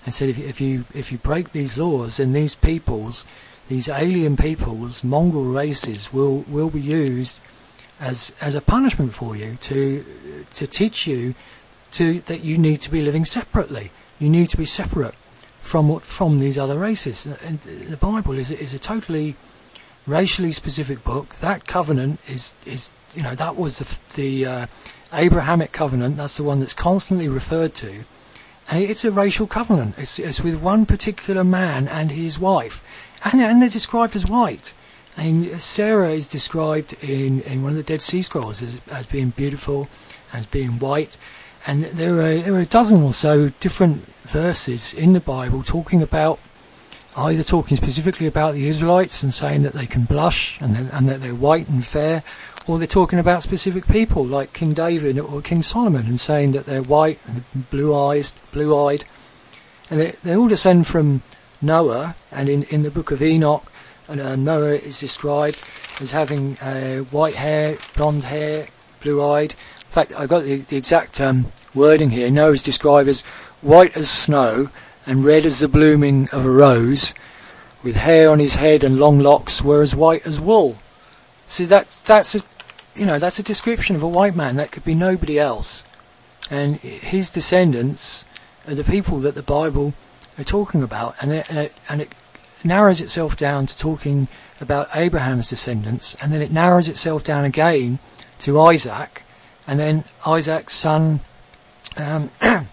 and 0.05 0.13
said 0.13 0.29
if, 0.29 0.37
if 0.37 0.61
you 0.61 0.85
if 0.93 1.11
you 1.11 1.17
break 1.17 1.51
these 1.51 1.77
laws, 1.77 2.17
then 2.17 2.31
these 2.33 2.55
peoples, 2.55 3.25
these 3.67 3.89
alien 3.89 4.37
peoples, 4.37 5.03
mongrel 5.03 5.45
races, 5.45 6.13
will 6.13 6.45
will 6.47 6.69
be 6.69 6.81
used 6.81 7.39
as 7.99 8.33
as 8.39 8.55
a 8.55 8.61
punishment 8.61 9.13
for 9.13 9.35
you 9.35 9.57
to 9.61 10.05
to 10.53 10.67
teach 10.67 11.07
you 11.07 11.33
to 11.91 12.19
that 12.21 12.43
you 12.43 12.57
need 12.57 12.81
to 12.81 12.91
be 12.91 13.01
living 13.01 13.25
separately. 13.25 13.91
You 14.19 14.29
need 14.29 14.49
to 14.49 14.57
be 14.57 14.65
separate 14.65 15.15
from 15.59 15.99
from 16.01 16.37
these 16.37 16.57
other 16.57 16.77
races. 16.77 17.25
And 17.25 17.59
the 17.61 17.97
Bible 17.97 18.37
is 18.37 18.51
is 18.51 18.73
a 18.73 18.79
totally 18.79 19.35
racially 20.05 20.51
specific 20.51 21.03
book. 21.03 21.35
That 21.35 21.65
covenant 21.65 22.19
is 22.27 22.53
is 22.65 22.91
you 23.15 23.23
know 23.23 23.33
that 23.33 23.55
was 23.55 23.79
the 23.79 23.99
the 24.13 24.45
uh, 24.45 24.67
Abrahamic 25.13 25.71
covenant. 25.71 26.17
That's 26.17 26.37
the 26.37 26.43
one 26.43 26.59
that's 26.59 26.75
constantly 26.75 27.27
referred 27.27 27.73
to 27.75 28.05
and 28.69 28.83
it's 28.83 29.05
a 29.05 29.11
racial 29.11 29.47
covenant. 29.47 29.95
It's, 29.97 30.17
it's 30.19 30.41
with 30.41 30.61
one 30.61 30.85
particular 30.85 31.43
man 31.43 31.87
and 31.87 32.11
his 32.11 32.39
wife. 32.39 32.83
And, 33.23 33.39
and 33.41 33.61
they're 33.61 33.69
described 33.69 34.15
as 34.15 34.25
white. 34.25 34.73
And 35.17 35.61
Sarah 35.61 36.11
is 36.11 36.27
described 36.27 36.93
in, 37.01 37.41
in 37.41 37.63
one 37.63 37.71
of 37.71 37.77
the 37.77 37.83
Dead 37.83 38.01
Sea 38.01 38.21
Scrolls 38.21 38.61
as, 38.61 38.81
as 38.91 39.05
being 39.05 39.29
beautiful, 39.29 39.87
as 40.33 40.45
being 40.45 40.79
white. 40.79 41.11
And 41.67 41.83
there 41.83 42.19
are, 42.19 42.41
there 42.41 42.55
are 42.55 42.59
a 42.59 42.65
dozen 42.65 43.01
or 43.01 43.13
so 43.13 43.49
different 43.59 44.05
verses 44.23 44.93
in 44.93 45.13
the 45.13 45.19
Bible 45.19 45.63
talking 45.63 46.01
about 46.01 46.39
either 47.17 47.43
talking 47.43 47.77
specifically 47.77 48.27
about 48.27 48.53
the 48.53 48.67
Israelites 48.67 49.23
and 49.23 49.33
saying 49.33 49.61
that 49.61 49.73
they 49.73 49.85
can 49.85 50.03
blush 50.03 50.59
and, 50.59 50.75
and 50.75 51.07
that 51.07 51.21
they're 51.21 51.35
white 51.35 51.67
and 51.67 51.85
fair, 51.85 52.23
or 52.67 52.77
they're 52.77 52.87
talking 52.87 53.19
about 53.19 53.43
specific 53.43 53.87
people 53.87 54.25
like 54.25 54.53
King 54.53 54.73
David 54.73 55.17
or 55.19 55.41
King 55.41 55.63
Solomon 55.63 56.07
and 56.07 56.19
saying 56.19 56.51
that 56.53 56.65
they're 56.65 56.81
white 56.81 57.19
and 57.25 57.43
blue 57.69 57.95
eyes, 57.95 58.35
blue 58.51 58.75
eyed. 58.87 59.05
And 59.89 59.99
they, 59.99 60.11
they 60.23 60.35
all 60.35 60.47
descend 60.47 60.87
from 60.87 61.21
Noah, 61.61 62.15
and 62.31 62.49
in, 62.49 62.63
in 62.63 62.83
the 62.83 62.91
book 62.91 63.11
of 63.11 63.21
Enoch, 63.21 63.71
and, 64.07 64.19
uh, 64.19 64.35
Noah 64.35 64.75
is 64.75 64.99
described 64.99 65.63
as 66.01 66.11
having 66.11 66.57
uh, 66.57 66.99
white 66.99 67.35
hair, 67.35 67.77
blonde 67.95 68.25
hair, 68.25 68.67
blue 68.99 69.23
eyed. 69.23 69.51
In 69.51 69.91
fact, 69.91 70.13
I 70.17 70.25
got 70.25 70.43
the, 70.43 70.57
the 70.57 70.77
exact 70.77 71.21
um, 71.21 71.51
wording 71.73 72.09
here. 72.09 72.29
Noah 72.29 72.51
is 72.51 72.63
described 72.63 73.07
as 73.07 73.21
white 73.61 73.95
as 73.95 74.09
snow 74.09 74.69
and 75.05 75.23
red 75.23 75.45
as 75.45 75.59
the 75.59 75.67
blooming 75.67 76.29
of 76.31 76.45
a 76.45 76.49
rose, 76.49 77.13
with 77.83 77.95
hair 77.95 78.29
on 78.29 78.39
his 78.39 78.55
head 78.55 78.83
and 78.83 78.99
long 78.99 79.19
locks 79.19 79.61
were 79.61 79.81
as 79.81 79.95
white 79.95 80.25
as 80.25 80.39
wool. 80.39 80.77
See, 81.45 81.65
that, 81.65 81.99
that's 82.05 82.35
a 82.35 82.41
you 82.95 83.05
know, 83.05 83.19
that's 83.19 83.39
a 83.39 83.43
description 83.43 83.95
of 83.95 84.03
a 84.03 84.07
white 84.07 84.35
man. 84.35 84.55
That 84.55 84.71
could 84.71 84.85
be 84.85 84.95
nobody 84.95 85.37
else. 85.37 85.83
And 86.49 86.77
his 86.77 87.29
descendants 87.29 88.25
are 88.67 88.75
the 88.75 88.83
people 88.83 89.19
that 89.19 89.35
the 89.35 89.43
Bible 89.43 89.93
are 90.37 90.43
talking 90.43 90.81
about. 90.81 91.15
And, 91.21 91.31
it, 91.31 91.49
and, 91.49 91.59
it, 91.59 91.73
and 91.89 92.01
it, 92.01 92.13
narrows 92.63 92.99
itself 92.99 93.37
down 93.37 93.67
to 93.67 93.77
talking 93.77 94.27
about 94.59 94.89
Abraham's 94.95 95.49
descendants, 95.49 96.15
and 96.19 96.33
then 96.33 96.41
it 96.41 96.51
narrows 96.51 96.89
itself 96.89 97.23
down 97.23 97.45
again 97.45 97.99
to 98.39 98.59
Isaac, 98.59 99.21
and 99.67 99.79
then 99.79 100.03
Isaac's 100.25 100.73
son 100.73 101.19
um, 101.95 102.31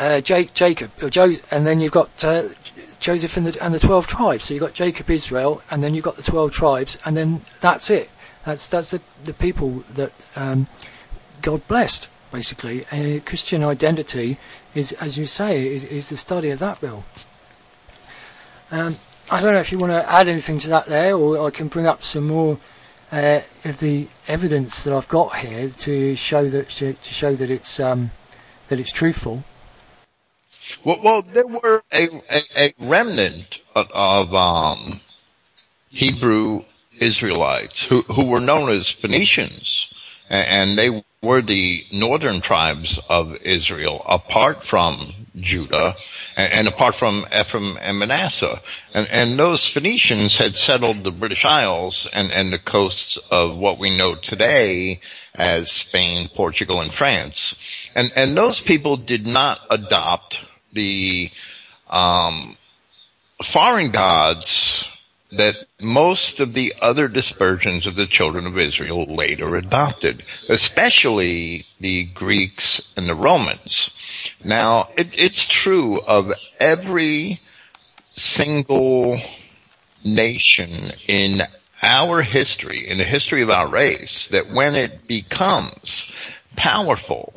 uh, 0.00 0.20
Jake, 0.20 0.54
Jacob, 0.54 0.90
jo- 1.10 1.36
and 1.50 1.66
then 1.66 1.78
you've 1.80 1.92
got 1.92 2.24
uh, 2.24 2.48
Joseph 2.98 3.36
and 3.36 3.46
the, 3.46 3.62
and 3.62 3.74
the 3.74 3.78
twelve 3.78 4.06
tribes. 4.06 4.44
So 4.44 4.54
you've 4.54 4.62
got 4.62 4.74
Jacob, 4.74 5.10
Israel, 5.10 5.62
and 5.70 5.82
then 5.82 5.94
you've 5.94 6.04
got 6.04 6.16
the 6.16 6.22
twelve 6.22 6.52
tribes, 6.52 6.96
and 7.04 7.16
then 7.16 7.42
that's 7.60 7.90
it. 7.90 8.10
That's 8.44 8.66
that's 8.66 8.90
the 8.90 9.00
the 9.24 9.34
people 9.34 9.84
that 9.94 10.12
um, 10.34 10.66
God 11.42 11.66
blessed, 11.68 12.08
basically. 12.32 12.86
And 12.90 13.24
Christian 13.26 13.62
identity 13.62 14.38
is, 14.74 14.92
as 14.92 15.18
you 15.18 15.26
say, 15.26 15.66
is, 15.66 15.84
is 15.84 16.08
the 16.08 16.16
study 16.16 16.50
of 16.50 16.58
that, 16.60 16.80
Bill. 16.80 17.04
Um, 18.70 18.96
I 19.30 19.40
don't 19.40 19.52
know 19.52 19.60
if 19.60 19.70
you 19.70 19.78
want 19.78 19.92
to 19.92 20.10
add 20.10 20.28
anything 20.28 20.58
to 20.60 20.68
that 20.70 20.86
there, 20.86 21.14
or 21.14 21.46
I 21.46 21.50
can 21.50 21.68
bring 21.68 21.86
up 21.86 22.02
some 22.02 22.26
more 22.26 22.58
uh, 23.12 23.40
of 23.64 23.80
the 23.80 24.08
evidence 24.26 24.82
that 24.84 24.94
I've 24.94 25.08
got 25.08 25.36
here 25.36 25.68
to 25.68 26.16
show 26.16 26.48
that 26.48 26.70
to, 26.70 26.94
to 26.94 27.14
show 27.14 27.34
that 27.34 27.50
it's 27.50 27.78
um, 27.78 28.10
that 28.68 28.80
it's 28.80 28.92
truthful. 28.92 29.44
Well, 30.84 31.00
well 31.02 31.22
there 31.22 31.46
were 31.46 31.82
a, 31.92 32.08
a, 32.30 32.42
a 32.56 32.74
remnant 32.78 33.58
of, 33.74 34.34
um, 34.34 35.00
Hebrew 35.90 36.64
Israelites 37.00 37.82
who, 37.82 38.02
who 38.02 38.26
were 38.26 38.40
known 38.40 38.70
as 38.70 38.88
Phoenicians, 38.88 39.88
and 40.28 40.78
they 40.78 41.02
were 41.22 41.42
the 41.42 41.84
northern 41.90 42.40
tribes 42.40 42.98
of 43.08 43.34
Israel, 43.42 44.02
apart 44.06 44.64
from 44.64 45.12
Judah 45.38 45.96
and, 46.36 46.52
and, 46.52 46.68
apart 46.68 46.94
from 46.96 47.26
Ephraim 47.36 47.76
and 47.80 47.98
Manasseh. 47.98 48.62
And, 48.94 49.08
and 49.10 49.38
those 49.38 49.66
Phoenicians 49.66 50.36
had 50.36 50.56
settled 50.56 51.02
the 51.02 51.10
British 51.10 51.44
Isles 51.44 52.08
and, 52.12 52.30
and 52.30 52.52
the 52.52 52.58
coasts 52.58 53.18
of 53.30 53.56
what 53.56 53.78
we 53.78 53.96
know 53.96 54.14
today 54.14 55.00
as 55.34 55.70
Spain, 55.70 56.30
Portugal, 56.34 56.80
and 56.80 56.94
France. 56.94 57.54
And, 57.94 58.12
and 58.14 58.36
those 58.36 58.60
people 58.62 58.96
did 58.96 59.26
not 59.26 59.60
adopt 59.70 60.40
the 60.72 61.30
um, 61.88 62.56
foreign 63.44 63.90
gods 63.90 64.84
that 65.32 65.54
most 65.80 66.40
of 66.40 66.54
the 66.54 66.74
other 66.82 67.06
dispersions 67.06 67.86
of 67.86 67.94
the 67.94 68.06
children 68.06 68.46
of 68.46 68.58
Israel 68.58 69.06
later 69.06 69.54
adopted, 69.56 70.24
especially 70.48 71.64
the 71.78 72.04
Greeks 72.04 72.80
and 72.96 73.08
the 73.08 73.14
Romans. 73.14 73.90
Now, 74.44 74.88
it, 74.96 75.08
it's 75.16 75.46
true 75.46 76.00
of 76.00 76.32
every 76.58 77.40
single 78.12 79.20
nation 80.04 80.92
in 81.06 81.42
our 81.82 82.22
history, 82.22 82.86
in 82.88 82.98
the 82.98 83.04
history 83.04 83.42
of 83.42 83.50
our 83.50 83.68
race, 83.68 84.28
that 84.28 84.52
when 84.52 84.74
it 84.74 85.06
becomes 85.06 86.06
powerful, 86.56 87.32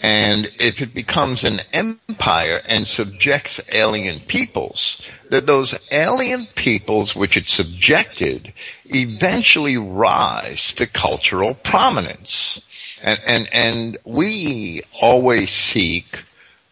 and 0.00 0.48
if 0.58 0.80
it 0.80 0.94
becomes 0.94 1.44
an 1.44 1.60
empire 1.72 2.62
and 2.66 2.86
subjects 2.86 3.60
alien 3.70 4.20
peoples, 4.20 5.00
that 5.28 5.46
those 5.46 5.74
alien 5.90 6.48
peoples 6.54 7.14
which 7.14 7.36
it 7.36 7.48
subjected 7.48 8.52
eventually 8.86 9.76
rise 9.76 10.72
to 10.74 10.86
cultural 10.86 11.52
prominence. 11.52 12.62
And, 13.02 13.20
and, 13.26 13.48
and 13.52 13.98
we 14.04 14.80
always 15.00 15.50
seek 15.50 16.24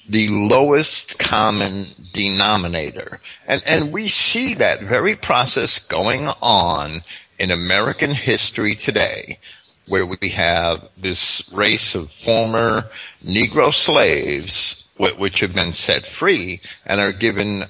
the 0.08 0.28
lowest 0.28 1.18
common 1.18 1.88
denominator. 2.14 3.20
And, 3.46 3.62
and 3.66 3.92
we 3.92 4.08
see 4.08 4.54
that 4.54 4.80
very 4.80 5.16
process 5.16 5.78
going 5.78 6.28
on 6.40 7.02
in 7.38 7.50
American 7.50 8.12
history 8.12 8.74
today 8.74 9.38
where 9.88 10.06
we 10.06 10.28
have 10.30 10.88
this 10.96 11.42
race 11.52 11.94
of 11.94 12.10
former 12.10 12.90
Negro 13.24 13.72
slaves, 13.72 14.84
which 14.96 15.40
have 15.40 15.52
been 15.52 15.72
set 15.72 16.06
free 16.06 16.60
and 16.84 17.00
are 17.00 17.12
given 17.12 17.64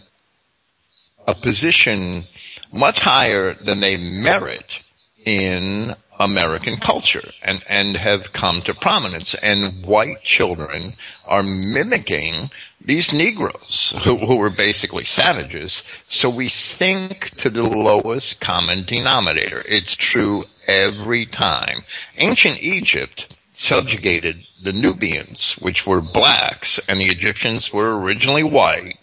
a 1.27 1.35
position 1.35 2.25
much 2.73 3.01
higher 3.01 3.55
than 3.55 3.81
they 3.81 3.97
merit 3.97 4.79
in 5.25 5.95
American 6.19 6.79
culture 6.79 7.33
and, 7.43 7.62
and 7.69 7.97
have 7.97 8.33
come 8.33 8.62
to 8.62 8.75
prominence. 8.75 9.35
And 9.35 9.85
white 9.85 10.23
children 10.23 10.95
are 11.25 11.43
mimicking 11.43 12.51
these 12.81 13.12
Negroes 13.12 13.95
who, 14.05 14.19
who 14.19 14.37
were 14.37 14.51
basically 14.51 15.05
savages. 15.05 15.83
So 16.09 16.29
we 16.29 16.49
sink 16.49 17.31
to 17.37 17.51
the 17.51 17.62
lowest 17.62 18.41
common 18.41 18.85
denominator. 18.85 19.62
It's 19.66 19.95
true 19.95 20.45
every 20.66 21.27
time. 21.27 21.85
Ancient 22.16 22.62
Egypt 22.62 23.35
subjugated 23.53 24.45
the 24.62 24.73
Nubians, 24.73 25.53
which 25.59 25.87
were 25.87 26.01
blacks, 26.01 26.79
and 26.89 27.01
the 27.01 27.07
Egyptians 27.07 27.73
were 27.73 27.99
originally 27.99 28.45
white, 28.45 28.99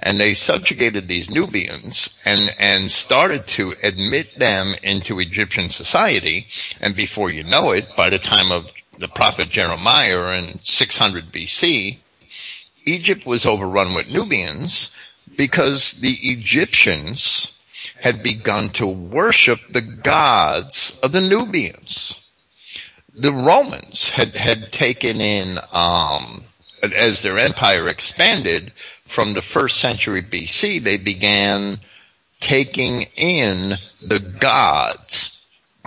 and 0.00 0.18
they 0.18 0.34
subjugated 0.34 1.08
these 1.08 1.30
Nubians 1.30 2.10
and, 2.24 2.54
and 2.58 2.90
started 2.90 3.46
to 3.48 3.74
admit 3.82 4.38
them 4.38 4.74
into 4.82 5.18
Egyptian 5.18 5.70
society, 5.70 6.46
and 6.80 6.94
before 6.94 7.30
you 7.30 7.42
know 7.42 7.72
it, 7.72 7.88
by 7.96 8.10
the 8.10 8.18
time 8.18 8.52
of 8.52 8.66
the 8.98 9.08
prophet 9.08 9.50
Jeremiah 9.50 10.38
in 10.38 10.60
600 10.62 11.32
BC, 11.32 11.98
Egypt 12.84 13.26
was 13.26 13.44
overrun 13.44 13.94
with 13.94 14.08
Nubians 14.08 14.90
because 15.36 15.92
the 15.92 16.18
Egyptians 16.22 17.50
had 18.00 18.22
begun 18.22 18.70
to 18.70 18.86
worship 18.86 19.60
the 19.70 19.82
gods 19.82 20.92
of 21.02 21.12
the 21.12 21.20
Nubians. 21.20 22.14
The 23.14 23.32
Romans 23.32 24.10
had, 24.10 24.36
had 24.36 24.72
taken 24.72 25.20
in, 25.20 25.58
um, 25.72 26.44
as 26.82 27.22
their 27.22 27.38
empire 27.38 27.88
expanded 27.88 28.72
from 29.08 29.34
the 29.34 29.42
first 29.42 29.80
century 29.80 30.22
BC, 30.22 30.82
they 30.82 30.96
began 30.96 31.80
taking 32.40 33.02
in 33.16 33.76
the 34.06 34.20
gods 34.20 35.40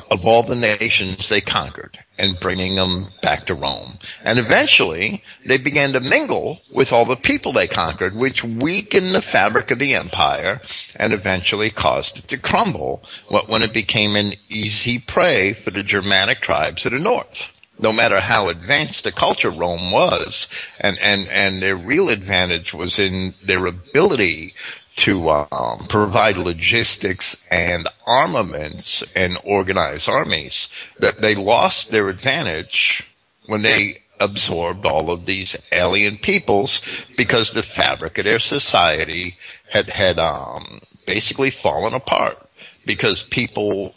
of 0.10 0.26
all 0.26 0.44
the 0.44 0.56
nations 0.56 1.30
they 1.30 1.42
conquered 1.42 1.98
and 2.18 2.40
bringing 2.40 2.76
them 2.76 3.08
back 3.22 3.46
to 3.46 3.56
Rome. 3.56 3.98
And 4.24 4.38
eventually, 4.38 5.24
they 5.46 5.58
began 5.58 5.94
to 5.94 6.00
mingle 6.00 6.60
with 6.72 6.92
all 6.92 7.06
the 7.06 7.16
people 7.16 7.54
they 7.54 7.68
conquered, 7.68 8.16
which 8.16 8.44
weakened 8.44 9.14
the 9.14 9.22
fabric 9.22 9.72
of 9.72 9.80
the 9.80 9.96
empire 9.96 10.62
and 10.96 11.14
eventually 11.14 11.70
caused 11.70 12.18
it 12.18 12.28
to 12.28 12.38
crumble 12.38 13.04
when 13.48 13.64
it 13.64 13.74
became 13.74 14.16
an 14.16 14.34
easy 14.50 15.00
prey 15.00 15.54
for 15.54 15.72
the 15.72 15.84
Germanic 15.84 16.42
tribes 16.42 16.86
of 16.86 16.92
the 16.92 17.00
north. 17.00 17.50
No 17.82 17.92
matter 17.92 18.20
how 18.22 18.50
advanced 18.50 19.04
the 19.04 19.12
culture 19.12 19.50
Rome 19.50 19.92
was, 19.92 20.48
and, 20.80 21.00
and, 21.00 21.28
and 21.28 21.62
their 21.62 21.76
real 21.76 22.10
advantage 22.10 22.74
was 22.74 23.00
in 23.00 23.34
their 23.44 23.66
ability 23.66 24.54
to 24.98 25.30
um, 25.30 25.88
provide 25.88 26.38
logistics 26.38 27.36
and 27.50 27.88
armaments 28.06 29.04
and 29.16 29.38
organize 29.44 30.08
armies, 30.08 30.68
that 31.00 31.22
they 31.22 31.34
lost 31.34 31.90
their 31.92 32.10
advantage 32.10 33.08
when 33.48 33.62
they 33.64 34.02
absorbed 34.20 34.86
all 34.86 35.10
of 35.10 35.26
these 35.26 35.56
alien 35.72 36.18
peoples 36.18 36.82
because 37.18 37.52
the 37.52 37.64
fabric 37.64 38.18
of 38.18 38.26
their 38.26 38.40
society 38.40 39.36
had 39.72 39.90
had 39.90 40.20
um, 40.20 40.80
basically 41.08 41.50
fallen 41.50 41.94
apart 41.94 42.38
because 42.86 43.24
people 43.24 43.96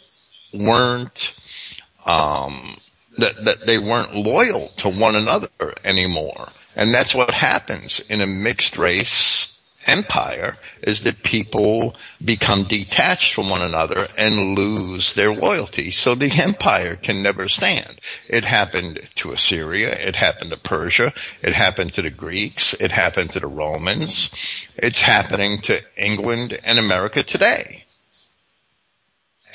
weren't 0.53 1.33
um, 2.05 2.77
that 3.17 3.45
that 3.45 3.65
they 3.65 3.77
weren't 3.77 4.15
loyal 4.15 4.69
to 4.77 4.89
one 4.89 5.15
another 5.15 5.49
anymore, 5.83 6.49
and 6.75 6.93
that's 6.93 7.15
what 7.15 7.31
happens 7.31 8.01
in 8.09 8.21
a 8.21 8.27
mixed 8.27 8.77
race 8.77 9.55
empire 9.85 10.57
is 10.81 11.03
that 11.03 11.23
people 11.23 11.95
become 12.23 12.67
detached 12.67 13.33
from 13.33 13.49
one 13.49 13.61
another 13.61 14.07
and 14.17 14.57
lose 14.57 15.13
their 15.13 15.33
loyalty. 15.33 15.91
So 15.91 16.15
the 16.15 16.31
empire 16.31 16.95
can 16.95 17.21
never 17.21 17.47
stand. 17.47 17.99
It 18.27 18.45
happened 18.45 18.99
to 19.15 19.31
Assyria. 19.31 19.93
It 19.93 20.15
happened 20.15 20.51
to 20.51 20.57
Persia. 20.57 21.13
It 21.41 21.53
happened 21.53 21.93
to 21.93 22.01
the 22.01 22.09
Greeks. 22.09 22.73
It 22.79 22.91
happened 22.91 23.31
to 23.31 23.39
the 23.39 23.47
Romans. 23.47 24.29
It's 24.75 25.01
happening 25.01 25.61
to 25.63 25.81
England 25.97 26.59
and 26.63 26.79
America 26.79 27.23
today 27.23 27.84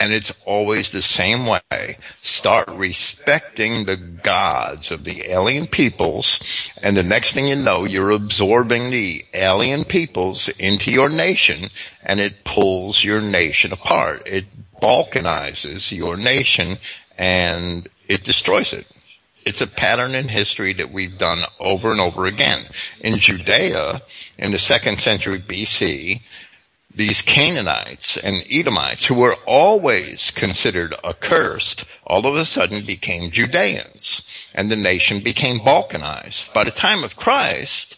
and 0.01 0.15
it's 0.15 0.33
always 0.47 0.91
the 0.91 1.03
same 1.03 1.47
way. 1.47 1.99
Start 2.23 2.69
respecting 2.71 3.85
the 3.85 3.97
gods 3.97 4.91
of 4.91 5.05
the 5.05 5.31
alien 5.31 5.67
peoples, 5.67 6.41
and 6.83 6.97
the 6.97 7.03
next 7.03 7.33
thing 7.33 7.47
you 7.47 7.57
know, 7.57 7.85
you're 7.85 8.11
absorbing 8.11 8.91
the 8.91 9.25
alien 9.35 9.85
peoples 9.85 10.49
into 10.59 10.91
your 10.91 11.11
nation, 11.11 11.69
and 12.03 12.19
it 12.19 12.45
pulls 12.45 13.05
your 13.05 13.21
nation 13.21 13.73
apart. 13.73 14.23
It 14.27 14.47
balkanizes 14.81 15.93
your 15.93 16.17
nation, 16.17 16.79
and 17.19 17.87
it 18.09 18.25
destroys 18.25 18.73
it. 18.73 18.87
It's 19.45 19.61
a 19.61 19.67
pattern 19.67 20.15
in 20.15 20.29
history 20.29 20.73
that 20.75 20.93
we've 20.93 21.19
done 21.19 21.45
over 21.61 21.91
and 21.91 22.01
over 22.01 22.25
again. 22.25 22.67
In 23.01 23.19
Judea, 23.19 24.03
in 24.39 24.53
the 24.53 24.59
second 24.59 25.01
century 25.01 25.41
BC, 25.41 26.23
these 26.95 27.23
Canaanites 27.23 28.17
and 28.17 28.45
Edomites, 28.51 29.07
who 29.07 29.15
were 29.15 29.37
always 29.47 30.31
considered 30.33 30.95
accursed, 31.05 31.85
all 32.05 32.27
of 32.27 32.35
a 32.35 32.45
sudden 32.45 32.85
became 32.85 33.31
Judeans, 33.31 34.23
and 34.55 34.71
the 34.71 34.77
nation 34.77 35.23
became 35.23 35.61
balkanized. 35.61 36.53
By 36.53 36.65
the 36.65 36.71
time 36.71 37.05
of 37.05 37.17
Christ, 37.17 37.97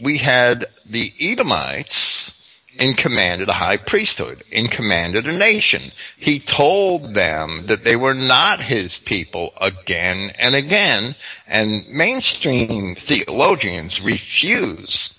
we 0.00 0.18
had 0.18 0.66
the 0.88 1.12
Edomites 1.18 2.34
in 2.78 2.94
command 2.94 3.40
of 3.40 3.46
the 3.46 3.54
high 3.54 3.76
priesthood, 3.76 4.42
in 4.50 4.68
command 4.68 5.16
of 5.16 5.24
the 5.24 5.32
nation. 5.32 5.92
He 6.16 6.38
told 6.38 7.14
them 7.14 7.66
that 7.66 7.84
they 7.84 7.96
were 7.96 8.14
not 8.14 8.60
his 8.60 8.98
people 8.98 9.52
again 9.60 10.32
and 10.38 10.54
again, 10.54 11.14
and 11.46 11.86
mainstream 11.88 12.94
theologians 12.94 14.00
refuse 14.00 15.14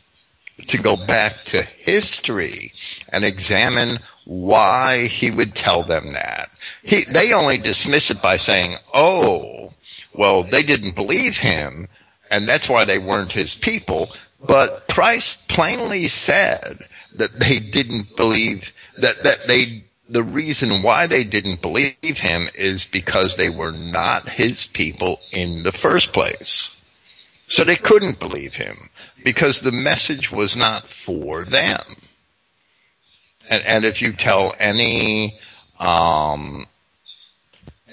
to 0.67 0.77
go 0.77 0.95
back 0.95 1.43
to 1.45 1.63
history 1.63 2.73
and 3.09 3.25
examine 3.25 3.99
why 4.25 5.07
he 5.07 5.31
would 5.31 5.55
tell 5.55 5.83
them 5.83 6.13
that. 6.13 6.49
He, 6.83 7.03
they 7.05 7.33
only 7.33 7.57
dismiss 7.57 8.09
it 8.09 8.21
by 8.21 8.37
saying, 8.37 8.77
oh, 8.93 9.73
well, 10.13 10.43
they 10.43 10.63
didn't 10.63 10.95
believe 10.95 11.37
him, 11.37 11.87
and 12.29 12.47
that's 12.47 12.69
why 12.69 12.85
they 12.85 12.99
weren't 12.99 13.31
his 13.31 13.55
people. 13.55 14.13
But 14.45 14.87
Christ 14.89 15.47
plainly 15.47 16.07
said 16.07 16.87
that 17.15 17.39
they 17.39 17.59
didn't 17.59 18.15
believe, 18.15 18.71
that, 18.97 19.23
that 19.23 19.47
they, 19.47 19.83
the 20.09 20.23
reason 20.23 20.83
why 20.83 21.07
they 21.07 21.23
didn't 21.23 21.61
believe 21.61 21.95
him 22.01 22.49
is 22.55 22.85
because 22.85 23.35
they 23.35 23.49
were 23.49 23.71
not 23.71 24.29
his 24.29 24.65
people 24.67 25.19
in 25.31 25.63
the 25.63 25.71
first 25.71 26.13
place. 26.13 26.71
So 27.47 27.63
they 27.63 27.75
couldn't 27.75 28.19
believe 28.19 28.53
him 28.53 28.89
because 29.23 29.59
the 29.59 29.71
message 29.71 30.31
was 30.31 30.55
not 30.55 30.87
for 30.87 31.45
them. 31.45 31.81
And, 33.49 33.63
and 33.63 33.85
if 33.85 34.01
you 34.01 34.13
tell 34.13 34.55
any, 34.59 35.39
um, 35.79 36.65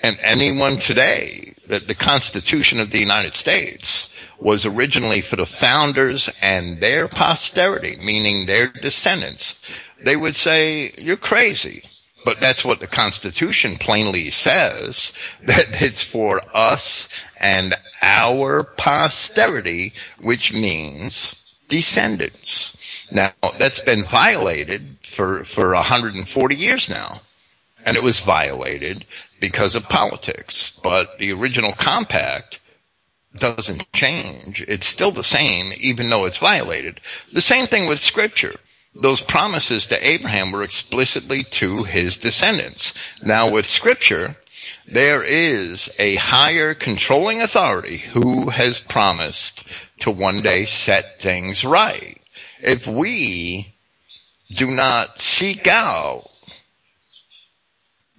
and 0.03 0.19
anyone 0.21 0.79
today 0.79 1.55
that 1.67 1.89
the 1.89 1.95
Constitution 1.95 2.81
of 2.81 2.91
the 2.91 2.99
United 2.99 3.35
States 3.35 4.09
was 4.39 4.65
originally 4.65 5.21
for 5.21 5.37
the 5.37 5.47
founders 5.47 6.31
and 6.41 6.81
their 6.81 7.09
posterity, 7.09 7.97
meaning 7.97 8.47
their 8.47 8.69
descendants, 8.69 9.55
they 10.03 10.17
would 10.17 10.37
say, 10.37 10.93
you're 10.99 11.17
crazy. 11.17 11.85
But 12.25 12.41
that's 12.41 12.65
what 12.65 12.81
the 12.81 12.87
Constitution 12.87 13.77
plainly 13.79 14.31
says, 14.31 15.13
that 15.45 15.83
it's 15.83 16.03
for 16.03 16.41
us 16.55 17.09
and 17.41 17.75
our 18.03 18.63
posterity, 18.63 19.95
which 20.21 20.53
means 20.53 21.35
descendants. 21.69 22.77
Now, 23.11 23.33
that's 23.59 23.81
been 23.81 24.05
violated 24.05 24.99
for, 25.03 25.45
for 25.45 25.75
140 25.75 26.55
years 26.55 26.89
now. 26.89 27.23
And 27.85 27.97
it 27.97 28.03
was 28.03 28.21
violated 28.21 29.07
because 29.41 29.75
of 29.75 29.85
politics. 29.85 30.79
But 30.83 31.19
the 31.19 31.33
original 31.33 31.73
compact 31.73 32.61
doesn't 33.35 33.91
change. 33.95 34.63
It's 34.69 34.87
still 34.87 35.13
the 35.13 35.25
same, 35.25 35.73
even 35.79 36.11
though 36.11 36.27
it's 36.27 36.37
violated. 36.37 37.01
The 37.33 37.41
same 37.41 37.67
thing 37.67 37.89
with 37.89 38.01
scripture. 38.01 38.57
Those 38.95 39.21
promises 39.21 39.87
to 39.87 40.07
Abraham 40.07 40.53
were 40.53 40.65
explicitly 40.65 41.45
to 41.45 41.85
his 41.85 42.17
descendants. 42.17 42.93
Now 43.23 43.51
with 43.51 43.65
scripture, 43.65 44.37
there 44.91 45.23
is 45.23 45.89
a 45.99 46.17
higher 46.17 46.75
controlling 46.75 47.41
authority 47.41 47.99
who 47.99 48.51
has 48.51 48.79
promised 48.79 49.65
to 50.01 50.11
one 50.11 50.43
day 50.43 50.67
set 50.67 51.21
things 51.21 51.65
right. 51.65 52.21
If 52.61 52.87
we 52.87 53.75
do 54.55 54.71
not 54.71 55.21
seek 55.21 55.67
out 55.67 56.25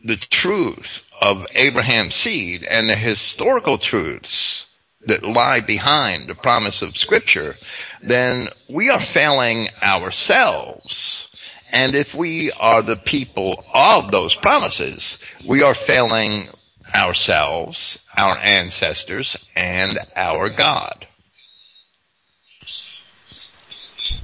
the 0.03 0.17
truth 0.17 1.01
of 1.21 1.45
Abraham's 1.53 2.15
seed 2.15 2.63
and 2.63 2.89
the 2.89 2.95
historical 2.95 3.77
truths 3.77 4.65
that 5.05 5.23
lie 5.23 5.59
behind 5.59 6.27
the 6.27 6.35
promise 6.35 6.81
of 6.81 6.97
scripture, 6.97 7.55
then 8.01 8.47
we 8.69 8.89
are 8.89 8.99
failing 8.99 9.67
ourselves. 9.83 11.27
And 11.71 11.95
if 11.95 12.13
we 12.13 12.51
are 12.51 12.81
the 12.81 12.97
people 12.97 13.63
of 13.73 14.11
those 14.11 14.35
promises, 14.35 15.17
we 15.47 15.63
are 15.63 15.75
failing 15.75 16.49
ourselves, 16.93 17.99
our 18.15 18.37
ancestors, 18.37 19.37
and 19.55 19.97
our 20.15 20.49
God. 20.49 21.07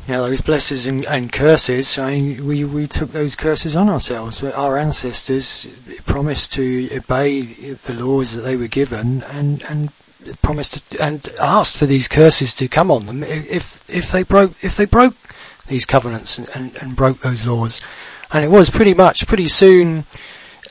Yeah, 0.08 0.20
those 0.20 0.40
blessings 0.40 0.88
and, 0.88 1.06
and, 1.06 1.32
curses, 1.34 2.00
I 2.00 2.12
mean, 2.12 2.46
we, 2.48 2.64
we 2.64 2.88
took 2.88 3.12
those 3.12 3.36
curses 3.36 3.76
on 3.76 3.90
ourselves. 3.90 4.42
Our 4.42 4.78
ancestors 4.78 5.68
promised 6.06 6.54
to 6.54 6.90
obey 6.96 7.42
the 7.42 7.94
laws 7.94 8.34
that 8.34 8.42
they 8.42 8.56
were 8.56 8.68
given 8.68 9.24
and, 9.24 9.62
and 9.64 9.92
promised 10.42 10.92
to, 10.92 11.04
and 11.04 11.26
asked 11.42 11.76
for 11.76 11.86
these 11.86 12.08
curses 12.08 12.54
to 12.56 12.70
come 12.70 12.90
on 12.90 13.06
them 13.06 13.22
if, 13.22 13.84
if 13.90 14.12
they 14.12 14.24
broke, 14.24 14.52
if 14.64 14.78
they 14.78 14.86
broke 14.86 15.16
these 15.68 15.86
covenants 15.86 16.38
and, 16.38 16.50
and, 16.56 16.78
and 16.78 16.96
broke 16.96 17.20
those 17.20 17.46
laws. 17.46 17.82
And 18.32 18.46
it 18.46 18.52
was 18.52 18.70
pretty 18.70 18.94
much, 18.94 19.28
pretty 19.28 19.48
soon, 19.50 20.06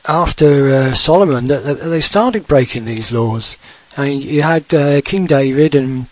after 0.07 0.69
uh, 0.69 0.93
Solomon 0.93 1.45
that, 1.45 1.63
that, 1.63 1.83
they 1.83 2.01
started 2.01 2.47
breaking 2.47 2.85
these 2.85 3.11
laws. 3.11 3.57
I 3.97 4.05
mean, 4.05 4.21
you 4.21 4.41
had 4.41 4.73
uh, 4.73 5.01
King 5.01 5.25
David 5.25 5.75
and 5.75 6.07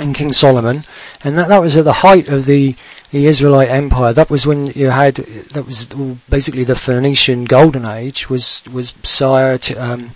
and 0.00 0.14
King 0.14 0.32
Solomon, 0.32 0.84
and 1.24 1.34
that 1.36 1.48
that 1.48 1.60
was 1.60 1.76
at 1.76 1.84
the 1.84 1.92
height 2.04 2.28
of 2.28 2.46
the 2.46 2.76
the 3.10 3.26
Israelite 3.26 3.68
Empire. 3.70 4.12
That 4.12 4.30
was 4.30 4.46
when 4.46 4.66
you 4.68 4.90
had 4.90 5.16
that 5.16 5.64
was 5.66 5.86
basically 6.28 6.64
the 6.64 6.76
Phoenician 6.76 7.44
Golden 7.44 7.88
Age 7.88 8.30
was 8.30 8.62
was 8.72 8.94
Sire 9.02 9.58
to, 9.58 9.74
um, 9.74 10.14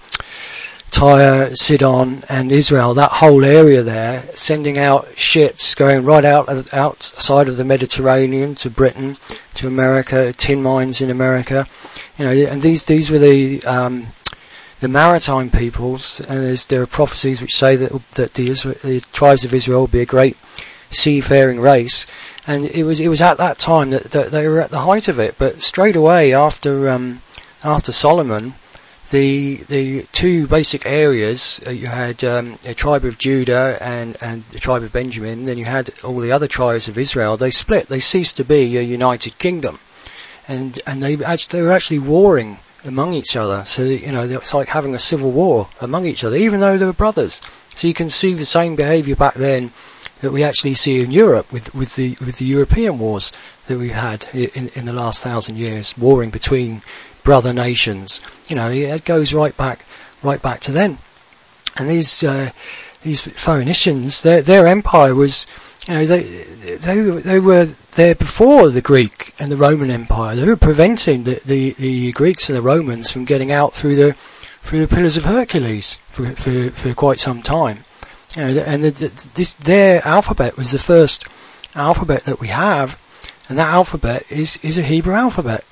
Tyre, 0.93 1.57
Sidon, 1.57 2.22
and 2.28 2.53
Israel, 2.53 2.93
that 2.95 3.11
whole 3.11 3.45
area 3.45 3.82
there, 3.82 4.22
sending 4.34 4.78
out 4.78 5.16
ships 5.16 5.74
going 5.74 6.05
right 6.05 6.24
out 6.24 6.49
outside 6.72 7.49
of 7.49 7.57
the 7.57 7.64
Mediterranean 7.64 8.55
to 8.57 8.68
Britain, 8.70 9.16
to 9.55 9.66
America, 9.66 10.34
tin 10.34 10.62
mines 10.62 11.01
in 11.01 11.11
America, 11.11 11.66
you 12.18 12.26
know, 12.26 12.30
and 12.30 12.61
these 12.61 12.84
these 12.84 13.11
were 13.11 13.18
the 13.18 13.64
um, 13.64 14.09
the 14.80 14.88
maritime 14.88 15.51
peoples, 15.51 16.20
and 16.28 16.57
there 16.68 16.82
are 16.82 16.86
prophecies 16.86 17.40
which 17.40 17.57
say 17.57 17.74
that 17.74 17.93
that 18.12 18.34
the, 18.34 18.49
Israel, 18.49 18.76
the 18.82 19.01
tribes 19.12 19.45
of 19.45 19.55
Israel 19.55 19.80
will 19.80 19.88
be 19.88 20.01
a 20.01 20.07
great 20.07 20.36
seafaring 20.90 21.59
race, 21.59 22.07
and 22.47 22.66
it 22.66 22.84
was 22.84 23.01
it 23.01 23.09
was 23.09 23.22
at 23.22 23.38
that 23.38 23.59
time 23.59 23.90
that, 23.90 24.11
that 24.11 24.30
they 24.30 24.47
were 24.47 24.61
at 24.61 24.70
the 24.70 24.80
height 24.80 25.09
of 25.09 25.18
it. 25.18 25.36
But 25.38 25.62
straight 25.62 25.97
away 25.97 26.34
after 26.34 26.90
um, 26.90 27.22
after 27.64 27.93
Solomon, 27.93 28.55
the 29.11 29.57
the 29.68 30.05
two 30.12 30.46
basic 30.46 30.86
areas 30.86 31.61
uh, 31.66 31.70
you 31.70 31.88
had 31.88 32.22
um, 32.24 32.59
a 32.66 32.74
tribe 32.74 33.05
of 33.05 33.18
Judah 33.18 33.76
and 33.80 34.16
and 34.22 34.44
the 34.50 34.59
tribe 34.59 34.82
of 34.82 34.92
Benjamin. 34.92 35.44
Then 35.46 35.59
you 35.59 35.64
had 35.64 35.90
all 36.05 36.18
the 36.18 36.32
other 36.32 36.48
tribes 36.48 36.88
of 36.88 36.96
Israel. 36.96 37.36
They 37.36 37.50
split. 37.50 37.88
They 37.88 38.00
ceased 38.00 38.36
to 38.36 38.44
be 38.44 38.76
a 38.78 38.82
united 38.82 39.38
kingdom, 39.38 39.80
and 40.46 40.80
and 40.86 41.03
they 41.03 41.22
actually, 41.24 41.59
they 41.59 41.62
were 41.62 41.72
actually 41.72 41.98
warring 41.98 42.59
among 42.84 43.12
each 43.12 43.36
other. 43.36 43.64
So 43.64 43.84
that, 43.84 44.00
you 44.00 44.12
know 44.12 44.22
it's 44.22 44.55
like 44.55 44.68
having 44.68 44.94
a 44.94 44.98
civil 44.98 45.32
war 45.32 45.68
among 45.80 46.07
each 46.07 46.24
other, 46.24 46.36
even 46.36 46.61
though 46.61 46.78
they 46.78 46.86
were 46.86 46.92
brothers. 46.92 47.40
So 47.74 47.88
you 47.88 47.94
can 47.94 48.11
see 48.11 48.34
the 48.34 48.44
same 48.44 48.76
behaviour 48.76 49.16
back 49.16 49.34
then 49.34 49.72
that 50.20 50.30
we 50.30 50.44
actually 50.44 50.74
see 50.74 51.00
in 51.03 51.11
Europe 51.11 51.53
with 51.53 51.74
with 51.74 51.96
the 51.96 52.16
with 52.20 52.38
the 52.38 52.44
European 52.44 52.98
wars 52.98 53.32
that 53.66 53.78
we've 53.78 53.92
had 53.92 54.28
in 54.32 54.70
in 54.74 54.86
the 54.86 54.92
last 54.92 55.22
thousand 55.22 55.57
years, 55.59 55.96
warring 55.98 56.30
between 56.30 56.82
brother 57.22 57.52
nations. 57.52 58.20
You 58.48 58.56
know, 58.56 58.70
it 58.70 59.04
goes 59.04 59.32
right 59.32 59.56
back, 59.56 59.84
right 60.22 60.40
back 60.40 60.60
to 60.62 60.72
then. 60.72 60.98
And 61.76 61.88
these, 61.88 62.22
uh, 62.22 62.50
these 63.02 63.26
Phoenicians, 63.26 64.22
their, 64.22 64.42
their 64.42 64.66
empire 64.66 65.14
was, 65.14 65.46
you 65.88 65.94
know, 65.94 66.06
they, 66.06 66.22
they, 66.80 67.00
they 67.00 67.40
were 67.40 67.64
there 67.92 68.14
before 68.14 68.68
the 68.68 68.82
Greek 68.82 69.34
and 69.38 69.50
the 69.50 69.56
Roman 69.56 69.90
Empire. 69.90 70.36
They 70.36 70.46
were 70.46 70.56
preventing 70.56 71.24
the, 71.24 71.40
the, 71.44 71.74
the 71.78 72.12
Greeks 72.12 72.48
and 72.48 72.56
the 72.56 72.62
Romans 72.62 73.10
from 73.10 73.24
getting 73.24 73.50
out 73.50 73.72
through 73.72 73.96
the, 73.96 74.12
through 74.62 74.80
the 74.80 74.94
Pillars 74.94 75.16
of 75.16 75.24
Hercules 75.24 75.98
for, 76.10 76.26
for, 76.36 76.70
for 76.70 76.94
quite 76.94 77.18
some 77.18 77.42
time. 77.42 77.84
You 78.36 78.42
know, 78.42 78.62
and 78.62 78.84
the, 78.84 78.90
the, 78.90 79.30
this, 79.34 79.54
their 79.54 80.06
alphabet 80.06 80.56
was 80.56 80.70
the 80.70 80.78
first 80.78 81.26
alphabet 81.74 82.24
that 82.24 82.40
we 82.40 82.48
have, 82.48 82.98
and 83.48 83.58
that 83.58 83.68
alphabet 83.68 84.30
is, 84.30 84.56
is 84.62 84.78
a 84.78 84.82
Hebrew 84.82 85.14
alphabet. 85.14 85.64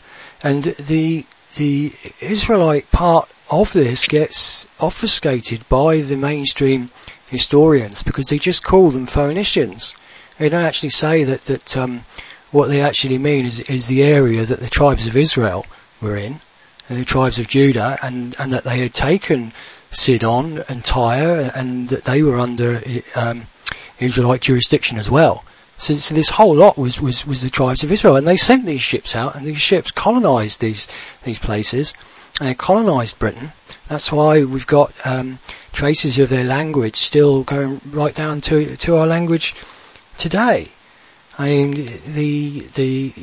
And 0.43 0.65
the 0.65 1.27
the 1.61 1.93
Israelite 2.23 2.91
part 2.91 3.29
of 3.51 3.75
this 3.75 4.07
gets 4.07 4.67
obfuscated 4.81 5.69
by 5.69 5.99
the 5.99 6.17
mainstream 6.17 6.91
historians 7.27 8.03
because 8.03 8.29
they 8.29 8.39
just 8.39 8.65
call 8.65 8.91
them 8.91 9.05
Phoenicians. 9.05 9.95
They 10.39 10.49
don't 10.49 10.65
actually 10.65 10.89
say 10.89 11.23
that 11.25 11.43
that 11.43 11.77
um, 11.77 12.07
what 12.51 12.69
they 12.69 12.81
actually 12.81 13.19
mean 13.19 13.45
is 13.45 13.61
is 13.69 13.89
the 13.89 14.03
area 14.03 14.47
that 14.47 14.61
the 14.61 14.71
tribes 14.71 15.07
of 15.07 15.15
Israel 15.15 15.67
were 16.01 16.17
in, 16.17 16.41
and 16.89 16.99
the 16.99 17.05
tribes 17.05 17.39
of 17.39 17.47
Judah, 17.47 17.99
and 18.03 18.35
and 18.39 18.51
that 18.55 18.65
they 18.65 18.79
had 18.79 18.95
taken 18.95 19.53
Sidon 19.91 20.63
and 20.67 20.83
Tyre, 20.83 21.51
and 21.55 21.91
that 21.91 22.05
they 22.05 22.23
were 22.23 22.39
under 22.39 22.81
um, 23.15 23.49
Israelite 23.99 24.41
jurisdiction 24.41 24.97
as 24.97 25.11
well. 25.11 25.45
So, 25.81 25.95
so, 25.95 26.15
this 26.15 26.29
whole 26.29 26.55
lot 26.55 26.77
was, 26.77 27.01
was, 27.01 27.27
was 27.27 27.41
the 27.41 27.49
tribes 27.49 27.83
of 27.83 27.91
Israel, 27.91 28.17
and 28.17 28.29
they 28.29 28.37
sent 28.37 28.67
these 28.67 28.83
ships 28.83 29.17
out, 29.17 29.35
and 29.35 29.47
these 29.47 29.63
ships 29.63 29.91
colonised 29.91 30.61
these 30.61 30.87
these 31.23 31.39
places, 31.39 31.95
and 32.39 32.51
they 32.51 32.55
colonised 32.55 33.19
Britain. 33.19 33.55
That's 33.89 34.13
why 34.13 34.45
we've 34.45 34.67
got 34.67 34.93
um, 35.07 35.39
traces 35.73 36.19
of 36.19 36.29
their 36.29 36.45
language 36.45 36.97
still 36.97 37.45
going 37.45 37.81
right 37.87 38.15
down 38.15 38.43
to 38.43 38.77
to 38.77 38.97
our 38.97 39.07
language 39.07 39.55
today. 40.19 40.69
I 41.39 41.49
mean, 41.49 41.71
the 41.73 42.61
the 42.75 43.15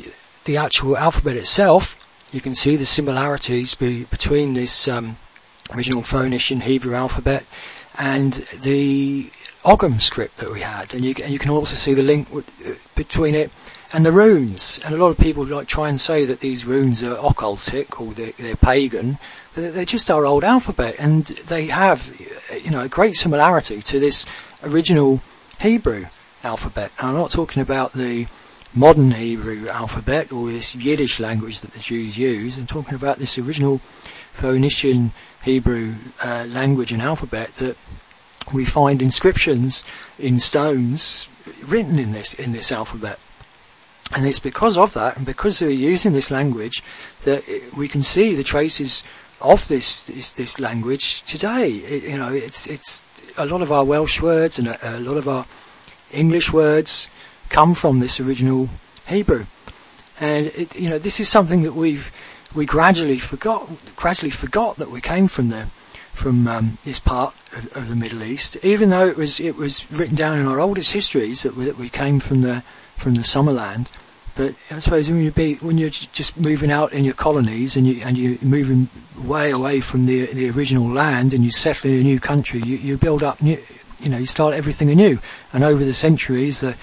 the 0.44 0.56
actual 0.56 0.98
alphabet 0.98 1.36
itself, 1.36 1.96
you 2.32 2.40
can 2.40 2.56
see 2.56 2.74
the 2.74 2.86
similarities 2.86 3.76
be, 3.76 4.02
between 4.02 4.54
this 4.54 4.88
um, 4.88 5.16
original 5.70 6.02
Phoenician 6.02 6.62
Hebrew 6.62 6.96
alphabet 6.96 7.46
and 7.98 8.32
the 8.62 9.30
Ogham 9.64 10.00
script 10.00 10.38
that 10.38 10.52
we 10.52 10.60
had, 10.60 10.94
and 10.94 11.04
you, 11.04 11.14
and 11.22 11.32
you 11.32 11.38
can 11.38 11.50
also 11.50 11.74
see 11.74 11.94
the 11.94 12.02
link 12.02 12.28
uh, 12.34 12.42
between 12.94 13.34
it 13.34 13.50
and 13.92 14.04
the 14.04 14.12
runes. 14.12 14.80
And 14.84 14.94
a 14.94 14.98
lot 14.98 15.08
of 15.08 15.18
people 15.18 15.44
like 15.44 15.66
try 15.66 15.88
and 15.88 16.00
say 16.00 16.24
that 16.24 16.40
these 16.40 16.64
runes 16.64 17.02
are 17.02 17.16
occultic 17.16 18.00
or 18.00 18.12
they're, 18.14 18.32
they're 18.38 18.56
pagan, 18.56 19.18
but 19.54 19.74
they're 19.74 19.84
just 19.84 20.10
our 20.10 20.24
old 20.24 20.44
alphabet, 20.44 20.96
and 20.98 21.24
they 21.24 21.66
have, 21.66 22.14
you 22.62 22.70
know, 22.70 22.82
a 22.82 22.88
great 22.88 23.14
similarity 23.14 23.82
to 23.82 23.98
this 23.98 24.26
original 24.62 25.20
Hebrew 25.60 26.06
alphabet. 26.44 26.92
And 26.98 27.08
I'm 27.08 27.14
not 27.14 27.30
talking 27.30 27.62
about 27.62 27.92
the 27.92 28.26
modern 28.74 29.12
Hebrew 29.12 29.68
alphabet 29.68 30.30
or 30.30 30.50
this 30.50 30.74
Yiddish 30.74 31.18
language 31.18 31.60
that 31.60 31.72
the 31.72 31.80
Jews 31.80 32.16
use. 32.16 32.58
I'm 32.58 32.66
talking 32.66 32.94
about 32.94 33.18
this 33.18 33.38
original 33.38 33.80
Phoenician 34.32 35.12
Hebrew 35.42 35.96
uh, 36.22 36.46
language 36.48 36.92
and 36.92 37.02
alphabet 37.02 37.54
that 37.56 37.76
we 38.52 38.64
find 38.64 39.02
inscriptions 39.02 39.84
in 40.18 40.38
stones 40.38 41.28
written 41.66 41.98
in 41.98 42.12
this 42.12 42.34
in 42.34 42.52
this 42.52 42.72
alphabet. 42.72 43.18
And 44.14 44.26
it's 44.26 44.38
because 44.38 44.78
of 44.78 44.94
that, 44.94 45.18
and 45.18 45.26
because 45.26 45.58
they're 45.58 45.68
using 45.68 46.14
this 46.14 46.30
language, 46.30 46.82
that 47.22 47.42
we 47.76 47.88
can 47.88 48.02
see 48.02 48.34
the 48.34 48.42
traces 48.42 49.04
of 49.40 49.68
this 49.68 50.04
this, 50.04 50.30
this 50.30 50.58
language 50.58 51.22
today. 51.22 51.70
It, 51.72 52.10
you 52.10 52.18
know, 52.18 52.32
it's 52.32 52.66
it's 52.66 53.04
a 53.36 53.46
lot 53.46 53.62
of 53.62 53.70
our 53.70 53.84
Welsh 53.84 54.22
words 54.22 54.58
and 54.58 54.68
a, 54.68 54.98
a 54.98 55.00
lot 55.00 55.16
of 55.16 55.28
our 55.28 55.46
English 56.10 56.52
words 56.52 57.10
come 57.50 57.74
from 57.74 58.00
this 58.00 58.18
original 58.18 58.70
Hebrew, 59.06 59.46
and 60.18 60.46
it, 60.46 60.78
you 60.78 60.88
know 60.88 60.98
this 60.98 61.20
is 61.20 61.28
something 61.28 61.62
that 61.62 61.74
we've 61.74 62.10
we 62.54 62.64
gradually 62.64 63.18
forgot 63.18 63.68
gradually 63.94 64.30
forgot 64.30 64.76
that 64.76 64.90
we 64.90 65.02
came 65.02 65.28
from 65.28 65.50
there 65.50 65.70
from 66.18 66.48
um, 66.48 66.78
this 66.82 66.98
part 66.98 67.32
of, 67.56 67.76
of, 67.76 67.88
the 67.88 67.94
Middle 67.94 68.24
East, 68.24 68.56
even 68.64 68.90
though 68.90 69.06
it 69.06 69.16
was 69.16 69.38
it 69.38 69.54
was 69.54 69.90
written 69.92 70.16
down 70.16 70.38
in 70.38 70.46
our 70.46 70.60
oldest 70.60 70.92
histories 70.92 71.44
that 71.44 71.56
we, 71.56 71.64
that 71.64 71.78
we 71.78 71.88
came 71.88 72.18
from 72.18 72.42
the 72.42 72.64
from 72.96 73.14
the 73.14 73.22
Summerland. 73.22 73.88
But 74.34 74.54
I 74.70 74.80
suppose 74.80 75.08
when 75.08 75.22
you 75.22 75.30
be 75.30 75.54
when 75.54 75.78
you're 75.78 75.90
just 75.90 76.36
moving 76.36 76.72
out 76.72 76.92
in 76.92 77.04
your 77.04 77.14
colonies 77.14 77.76
and 77.76 77.86
you 77.86 78.02
and 78.04 78.18
you're 78.18 78.38
moving 78.42 78.90
way 79.16 79.52
away 79.52 79.80
from 79.80 80.06
the 80.06 80.26
the 80.26 80.50
original 80.50 80.88
land 80.88 81.32
and 81.32 81.44
you 81.44 81.52
settle 81.52 81.90
in 81.90 82.00
a 82.00 82.02
new 82.02 82.18
country, 82.18 82.60
you, 82.60 82.76
you 82.76 82.98
build 82.98 83.22
up 83.22 83.40
new, 83.40 83.56
you 84.02 84.08
know, 84.08 84.18
you 84.18 84.26
start 84.26 84.54
everything 84.54 84.90
anew. 84.90 85.20
And 85.52 85.62
over 85.62 85.84
the 85.84 85.92
centuries, 85.92 86.60
the 86.60 86.76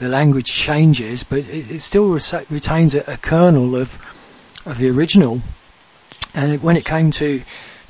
the 0.00 0.08
language 0.08 0.52
changes, 0.52 1.24
but 1.24 1.38
it, 1.38 1.70
it 1.70 1.80
still 1.80 2.18
retains 2.50 2.94
a, 2.94 3.10
a 3.10 3.16
kernel 3.16 3.74
of 3.74 3.98
of 4.66 4.78
the 4.78 4.90
original. 4.90 5.40
And 6.34 6.62
when 6.62 6.76
it 6.76 6.84
came 6.84 7.10
to 7.12 7.42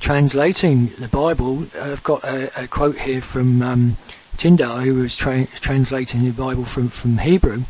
translating 0.03 0.88
the 0.98 1.09
Bible, 1.09 1.66
I've 1.80 2.03
got 2.03 2.24
a, 2.24 2.64
a 2.64 2.66
quote 2.66 2.98
here 2.98 3.22
from 3.22 3.62
um, 3.62 3.96
Tyndale, 4.36 4.80
who 4.80 4.96
was 4.96 5.16
tra- 5.16 5.46
translating 5.46 6.24
the 6.24 6.32
Bible 6.32 6.64
from, 6.64 6.88
from 6.88 7.18
Hebrew, 7.18 7.64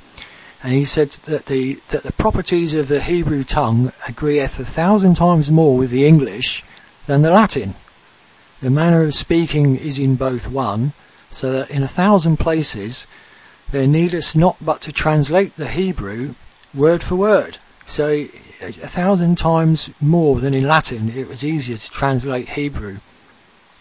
and 0.62 0.72
he 0.72 0.84
said 0.84 1.10
that 1.24 1.46
the 1.46 1.74
that 1.88 2.04
the 2.04 2.12
properties 2.12 2.74
of 2.74 2.88
the 2.88 3.00
Hebrew 3.00 3.44
tongue 3.44 3.92
agreeth 4.08 4.58
a 4.58 4.64
thousand 4.64 5.14
times 5.14 5.50
more 5.50 5.76
with 5.76 5.90
the 5.90 6.06
English 6.06 6.64
than 7.06 7.22
the 7.22 7.30
Latin. 7.30 7.74
The 8.60 8.70
manner 8.70 9.02
of 9.02 9.14
speaking 9.14 9.76
is 9.76 9.98
in 9.98 10.16
both 10.16 10.48
one, 10.48 10.94
so 11.30 11.52
that 11.52 11.70
in 11.70 11.82
a 11.82 11.88
thousand 11.88 12.38
places 12.38 13.06
there 13.70 13.86
needeth 13.86 14.36
not 14.36 14.56
but 14.60 14.80
to 14.82 14.92
translate 14.92 15.56
the 15.56 15.68
Hebrew 15.68 16.34
word 16.72 17.02
for 17.02 17.16
word. 17.16 17.58
So 17.86 18.26
a 18.62 18.70
thousand 18.72 19.38
times 19.38 19.90
more 20.00 20.40
than 20.40 20.54
in 20.54 20.66
Latin, 20.66 21.10
it 21.10 21.28
was 21.28 21.44
easier 21.44 21.76
to 21.76 21.90
translate 21.90 22.50
Hebrew 22.50 22.98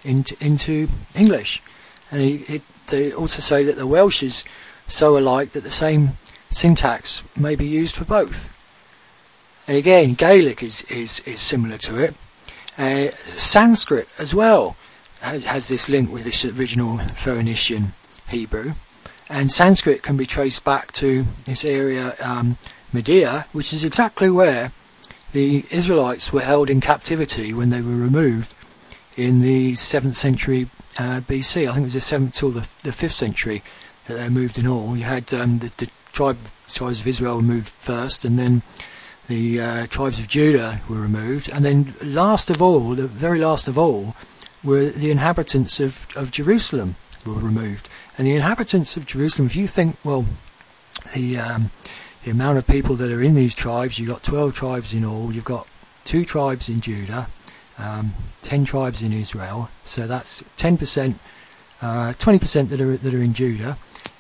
into, 0.04 0.36
into 0.44 0.90
English. 1.16 1.62
And 2.10 2.22
it, 2.22 2.64
they 2.88 3.14
also 3.14 3.42
say 3.42 3.64
that 3.64 3.78
the 3.78 3.88
Welsh 3.88 4.24
is 4.24 4.44
so 4.88 5.18
alike 5.18 5.52
that 5.52 5.64
the 5.64 5.72
same 5.72 6.18
syntax 6.50 7.24
may 7.36 7.56
be 7.56 7.66
used 7.66 7.96
for 7.96 8.06
both. 8.06 8.56
And 9.68 9.78
again, 9.78 10.16
Gaelic 10.16 10.62
is, 10.64 10.84
is, 10.84 11.22
is 11.22 11.40
similar 11.40 11.78
to 11.78 11.98
it. 11.98 12.16
Uh, 12.78 13.10
Sanskrit 13.12 14.10
as 14.18 14.34
well 14.34 14.76
has, 15.22 15.46
has 15.46 15.68
this 15.68 15.88
link 15.88 16.12
with 16.12 16.24
this 16.24 16.44
original 16.44 16.98
Phoenician 17.16 17.94
Hebrew. 18.28 18.74
And 19.30 19.52
Sanskrit 19.52 20.04
can 20.04 20.18
be 20.18 20.26
traced 20.26 20.64
back 20.66 20.92
to 20.94 21.26
this 21.46 21.64
area 21.64 22.16
um, 22.20 22.58
Media, 22.94 23.48
which 23.52 23.74
is 23.74 23.84
exactly 23.84 24.30
where 24.30 24.72
the 25.32 25.66
Israelites 25.72 26.34
were 26.34 26.42
held 26.42 26.70
in 26.70 26.82
captivity 26.82 27.54
when 27.54 27.70
they 27.70 27.82
were 27.82 27.96
removed 27.96 28.54
in 29.16 29.42
the 29.42 29.74
7th 29.74 30.16
century 30.16 30.70
uh, 30.98 31.22
BC. 31.22 31.70
I 31.70 31.74
think 31.74 31.84
it 31.84 31.94
was 31.94 31.94
the 31.94 32.18
7th 32.18 32.34
till 32.34 32.52
the, 32.52 32.68
the 32.84 32.92
5th 32.92 33.14
century 33.14 33.64
that 34.08 34.16
they 34.16 34.30
moved 34.30 34.58
in 34.58 34.68
all. 34.68 34.98
You 34.98 35.06
had 35.06 35.34
um, 35.34 35.60
the, 35.60 35.72
the 35.78 35.90
tribe, 36.12 36.38
tribes 36.68 37.00
of 37.00 37.08
Israel 37.08 37.42
moved 37.42 37.70
first, 37.70 38.26
and 38.26 38.38
then 38.38 38.62
the 39.28 39.62
uh, 39.62 39.88
tribes 39.88 40.20
of 40.20 40.28
Judah 40.28 40.82
were 40.90 41.00
removed, 41.00 41.50
and 41.50 41.64
then 41.64 41.96
last 42.02 42.50
of 42.50 42.62
all, 42.62 42.96
the 42.96 43.08
very 43.08 43.40
last 43.40 43.68
of 43.68 43.78
all, 43.78 44.16
were 44.64 44.90
the 44.90 45.12
inhabitants 45.12 45.80
of, 45.80 46.08
of 46.16 46.32
Jerusalem 46.32 46.96
were 47.26 47.34
removed. 47.34 47.88
And 48.18 48.28
the 48.28 48.36
inhabitants 48.36 48.98
of 48.98 49.06
Jerusalem, 49.06 49.48
if 49.48 49.56
you 49.56 49.68
think, 49.68 49.98
well, 50.04 50.26
the 51.16 51.38
um, 51.38 51.72
the 52.24 52.32
amount 52.32 52.58
of 52.58 52.68
people 52.68 52.96
that 52.96 53.12
are 53.12 53.22
in 53.22 53.34
these 53.34 53.56
tribes. 53.56 53.98
You've 53.98 54.10
got 54.10 54.24
12 54.24 54.54
tribes 54.54 54.94
in 54.94 55.04
all. 55.04 55.32
You've 55.32 55.46
got 55.46 55.68
two 56.04 56.26
tribes 56.26 56.70
in 56.70 56.82
Judah, 56.82 57.30
um, 57.78 58.14
10 58.44 58.66
tribes 58.66 59.02
in 59.02 59.14
Israel. 59.14 59.70
So 59.84 60.08
that's 60.08 60.44
10%, 60.58 61.20
uh, 61.82 62.14
20% 62.14 62.70
that 62.70 62.82
are 62.82 62.98
that 62.98 63.14
are 63.14 63.22
in 63.22 63.34
Judah, 63.34 63.78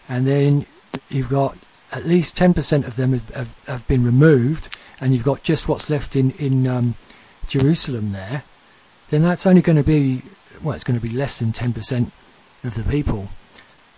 and 0.09 0.27
then 0.27 0.65
you've 1.09 1.29
got 1.29 1.57
at 1.91 2.05
least 2.05 2.37
10% 2.37 2.87
of 2.87 2.95
them 2.95 3.13
have, 3.13 3.29
have, 3.35 3.55
have, 3.67 3.87
been 3.87 4.03
removed, 4.03 4.75
and 4.99 5.13
you've 5.13 5.25
got 5.25 5.43
just 5.43 5.67
what's 5.67 5.89
left 5.89 6.15
in 6.15 6.31
in 6.31 6.67
um, 6.67 6.95
Jerusalem 7.47 8.11
there. 8.13 8.43
Then 9.09 9.21
that's 9.21 9.45
only 9.45 9.61
going 9.61 9.77
to 9.77 9.83
be 9.83 10.23
well, 10.61 10.75
it's 10.75 10.83
going 10.83 10.99
to 10.99 11.05
be 11.05 11.13
less 11.13 11.39
than 11.39 11.51
10% 11.51 12.11
of 12.63 12.75
the 12.75 12.83
people 12.83 13.29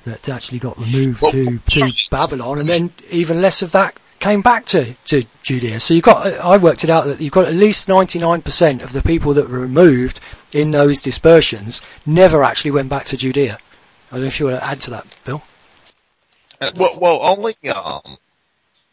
that 0.06 0.28
actually 0.30 0.60
got 0.60 0.78
removed 0.78 1.22
to, 1.32 1.60
to 1.60 1.94
Babylon, 2.10 2.60
and 2.60 2.68
then 2.68 2.94
even 3.12 3.42
less 3.42 3.62
of 3.62 3.72
that 3.72 3.98
came 4.20 4.42
back 4.42 4.66
to, 4.66 4.94
to 5.06 5.26
Judea. 5.44 5.80
So 5.80 5.94
you've 5.94 6.04
got, 6.04 6.26
I 6.40 6.58
worked 6.58 6.84
it 6.84 6.90
out 6.90 7.06
that 7.06 7.20
you've 7.20 7.34
got 7.34 7.46
at 7.46 7.54
least 7.54 7.90
99% 7.90 8.82
of 8.82 8.94
the 8.94 9.02
people 9.02 9.34
that 9.34 9.50
were 9.50 9.60
removed 9.60 10.22
in 10.54 10.72
those 10.72 11.02
dispersions 11.02 11.82
never 12.06 12.42
actually 12.42 12.72
went 12.72 12.90
back 12.90 13.06
to 13.08 13.18
Judea. 13.18 13.58
I 14.10 14.16
don't 14.16 14.22
know 14.22 14.28
if 14.28 14.40
you 14.40 14.46
want 14.46 14.60
to 14.60 14.66
add 14.66 14.82
to 14.82 14.92
that, 14.92 15.06
Bill. 15.26 15.44
Uh, 16.62 16.72
well, 16.78 16.98
well, 17.00 17.20
only 17.22 17.56
um, 17.70 18.18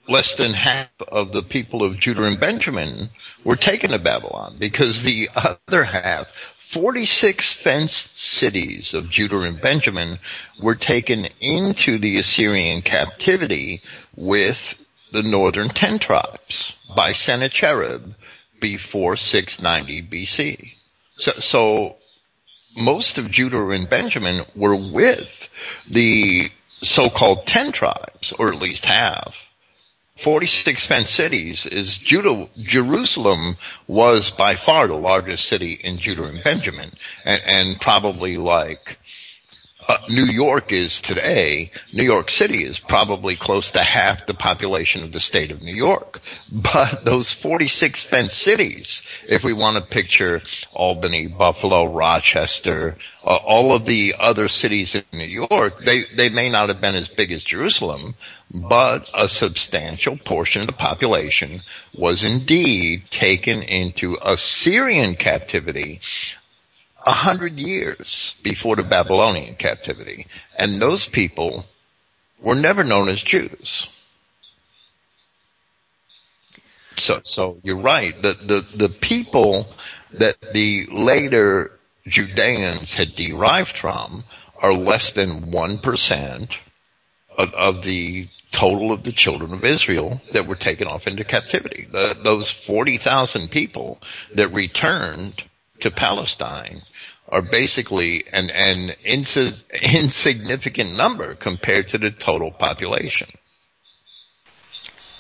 less 0.09 0.35
than 0.35 0.53
half 0.53 0.89
of 1.07 1.33
the 1.33 1.43
people 1.43 1.85
of 1.85 1.99
Judah 1.99 2.25
and 2.25 2.41
Benjamin 2.41 3.11
were 3.45 3.57
taken 3.57 3.91
to 3.91 3.99
Babylon 3.99 4.57
because 4.59 5.03
the 5.03 5.29
other 5.35 5.85
half 5.85 6.27
46 6.71 7.53
fenced 7.55 8.17
cities 8.17 8.95
of 8.95 9.11
Judah 9.11 9.41
and 9.41 9.61
Benjamin 9.61 10.21
were 10.63 10.77
taken 10.77 11.27
into 11.41 11.99
the 11.99 12.17
Assyrian 12.17 12.81
captivity 12.83 13.83
with 14.15 14.77
the 15.13 15.25
northern 15.25 15.71
ten 15.71 15.99
tribes 15.99 16.73
by 16.95 17.13
Sennacherib 17.13 18.13
before 18.61 19.17
690 19.17 20.03
BC. 20.03 20.73
So, 21.17 21.33
so 21.41 21.97
most 22.77 23.19
of 23.19 23.33
Judah 23.33 23.71
and 23.71 23.91
Benjamin 23.91 24.45
were 24.55 24.77
with 24.77 25.49
the 25.91 26.53
so-called 26.83 27.49
ten 27.49 27.73
tribes, 27.73 28.33
or 28.39 28.47
at 28.47 28.61
least 28.61 28.85
half. 28.85 29.50
46 30.21 30.87
fenced 30.87 31.15
cities 31.15 31.67
is 31.67 31.97
Judah, 31.99 32.49
Jerusalem 32.59 33.57
was 33.87 34.31
by 34.31 34.55
far 34.55 34.87
the 34.87 34.95
largest 34.95 35.49
city 35.49 35.73
in 35.73 35.99
Judah 35.99 36.25
and 36.25 36.43
Benjamin 36.43 36.93
and, 37.25 37.43
and 37.47 37.81
probably 37.81 38.37
like 38.37 38.99
New 40.09 40.25
York 40.25 40.73
is 40.73 41.01
today, 41.01 41.71
New 41.93 42.03
York 42.03 42.31
City 42.31 42.65
is 42.65 42.79
probably 42.79 43.37
close 43.37 43.71
to 43.71 43.83
half 43.83 44.27
the 44.27 44.35
population 44.35 45.03
of 45.03 45.13
the 45.13 45.21
state 45.21 45.51
of 45.51 45.63
New 45.63 45.75
York. 45.75 46.21
But 46.53 47.05
those 47.05 47.33
46 47.33 48.03
fenced 48.05 48.39
cities, 48.39 49.03
if 49.27 49.43
we 49.43 49.53
want 49.53 49.77
to 49.77 49.83
picture 49.83 50.43
Albany, 50.73 51.27
Buffalo, 51.27 51.85
Rochester, 51.85 52.97
uh, 53.25 53.37
all 53.37 53.73
of 53.73 53.87
the 53.87 54.15
other 54.19 54.49
cities 54.49 54.95
in 54.95 55.05
New 55.13 55.47
York, 55.49 55.85
they, 55.85 56.03
they 56.15 56.29
may 56.29 56.49
not 56.49 56.69
have 56.69 56.81
been 56.81 56.95
as 56.95 57.09
big 57.09 57.33
as 57.33 57.43
Jerusalem, 57.43 58.15
but 58.53 59.09
a 59.15 59.29
substantial 59.29 60.17
portion 60.17 60.63
of 60.63 60.67
the 60.67 60.73
population 60.73 61.63
was 61.95 62.25
indeed 62.25 63.05
taken 63.11 63.63
into 63.63 64.19
Assyrian 64.23 65.15
captivity 65.17 66.01
a 67.07 67.13
hundred 67.13 67.59
years 67.59 68.35
before 68.43 68.77
the 68.77 68.83
Babylonian 68.83 69.55
captivity. 69.55 70.27
And 70.57 70.81
those 70.81 71.07
people 71.07 71.67
were 72.41 72.55
never 72.55 72.85
known 72.85 73.09
as 73.09 73.23
Jews. 73.23 73.89
So, 76.97 77.21
so 77.25 77.59
you're 77.63 77.77
right. 77.77 78.21
The, 78.21 78.35
the, 78.35 78.67
the 78.77 78.89
people 78.89 79.67
that 80.13 80.37
the 80.53 80.87
later 80.87 81.79
Judeans 82.07 82.95
had 82.95 83.15
derived 83.15 83.77
from 83.77 84.25
are 84.59 84.75
less 84.75 85.13
than 85.13 85.51
1% 85.51 86.55
of, 87.39 87.55
of 87.55 87.83
the 87.83 88.29
total 88.53 88.93
of 88.93 89.05
the 89.05 89.13
children 89.13 89.55
of 89.55 89.65
Israel 89.65 90.21
that 90.33 90.47
were 90.47 90.57
taken 90.57 90.89
off 90.89 91.07
into 91.07 91.25
captivity. 91.25 91.87
The, 91.91 92.19
those 92.23 92.51
40,000 92.51 93.51
people 93.51 94.01
that 94.35 94.49
returned 94.49 95.45
to 95.81 95.91
Palestine 95.91 96.83
are 97.31 97.43
basically 97.43 98.25
an, 98.33 98.51
an 98.51 98.93
insi- 99.05 99.63
insignificant 99.83 100.97
number 100.97 101.35
compared 101.35 101.89
to 101.91 101.99
the 101.99 102.11
total 102.11 102.51
population. 102.51 103.29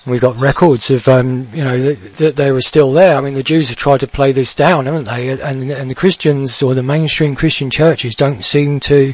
We've 0.06 0.20
got 0.20 0.36
records 0.36 0.90
of, 0.90 1.06
um, 1.08 1.48
you 1.52 1.62
know, 1.62 1.78
that, 1.78 2.12
that, 2.14 2.36
they 2.36 2.52
were 2.52 2.62
still 2.62 2.90
there. 2.92 3.18
I 3.18 3.20
mean, 3.20 3.34
the 3.34 3.42
Jews 3.42 3.68
have 3.68 3.76
tried 3.76 4.00
to 4.00 4.06
play 4.06 4.32
this 4.32 4.54
down, 4.54 4.86
haven't 4.86 5.04
they? 5.04 5.28
And, 5.28 5.70
and 5.70 5.90
the 5.90 5.94
Christians 5.94 6.62
or 6.62 6.74
the 6.74 6.82
mainstream 6.82 7.36
Christian 7.36 7.70
churches 7.70 8.14
don't 8.14 8.42
seem 8.42 8.80
to 8.80 9.12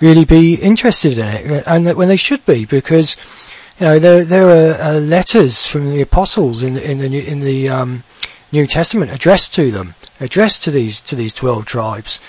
really 0.00 0.24
be 0.24 0.54
interested 0.54 1.18
in 1.18 1.26
it, 1.26 1.66
and 1.66 1.86
that 1.86 1.96
when 1.96 2.08
they 2.08 2.16
should 2.16 2.44
be, 2.46 2.64
because 2.64 3.16
you 3.78 3.86
know 3.86 3.98
there 3.98 4.24
there 4.24 4.48
are 4.48 4.80
uh, 4.80 5.00
letters 5.00 5.66
from 5.66 5.90
the 5.90 6.00
apostles 6.00 6.62
in 6.62 6.74
the 6.74 6.90
in 6.90 6.98
the 6.98 7.26
in 7.28 7.40
the 7.40 7.68
um, 7.68 8.04
New 8.52 8.66
Testament 8.66 9.10
addressed 9.10 9.54
to 9.54 9.70
them, 9.70 9.94
addressed 10.20 10.62
to 10.64 10.70
these 10.70 11.00
to 11.02 11.16
these 11.16 11.34
twelve 11.34 11.66
tribes, 11.66 12.20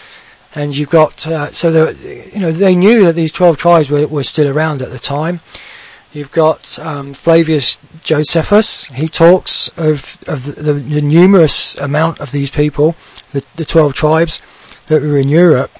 and 0.55 0.75
you've 0.75 0.89
got 0.89 1.25
uh, 1.27 1.51
so 1.51 1.71
the, 1.71 2.29
you 2.33 2.39
know 2.39 2.51
they 2.51 2.75
knew 2.75 3.03
that 3.05 3.15
these 3.15 3.31
twelve 3.31 3.57
tribes 3.57 3.89
were, 3.89 4.07
were 4.07 4.23
still 4.23 4.47
around 4.47 4.81
at 4.81 4.91
the 4.91 4.99
time. 4.99 5.41
You've 6.11 6.31
got 6.31 6.79
um, 6.79 7.13
Flavius 7.13 7.79
Josephus. 8.03 8.85
He 8.85 9.07
talks 9.07 9.69
of 9.77 10.17
of 10.27 10.45
the, 10.55 10.73
the, 10.73 11.01
numerous 11.01 11.75
amount 11.77 12.19
of 12.19 12.31
these 12.31 12.49
people, 12.49 12.95
the, 13.31 13.43
the 13.55 13.65
twelve 13.65 13.93
tribes 13.93 14.41
that 14.87 15.01
were 15.01 15.17
in 15.17 15.29
Europe, 15.29 15.71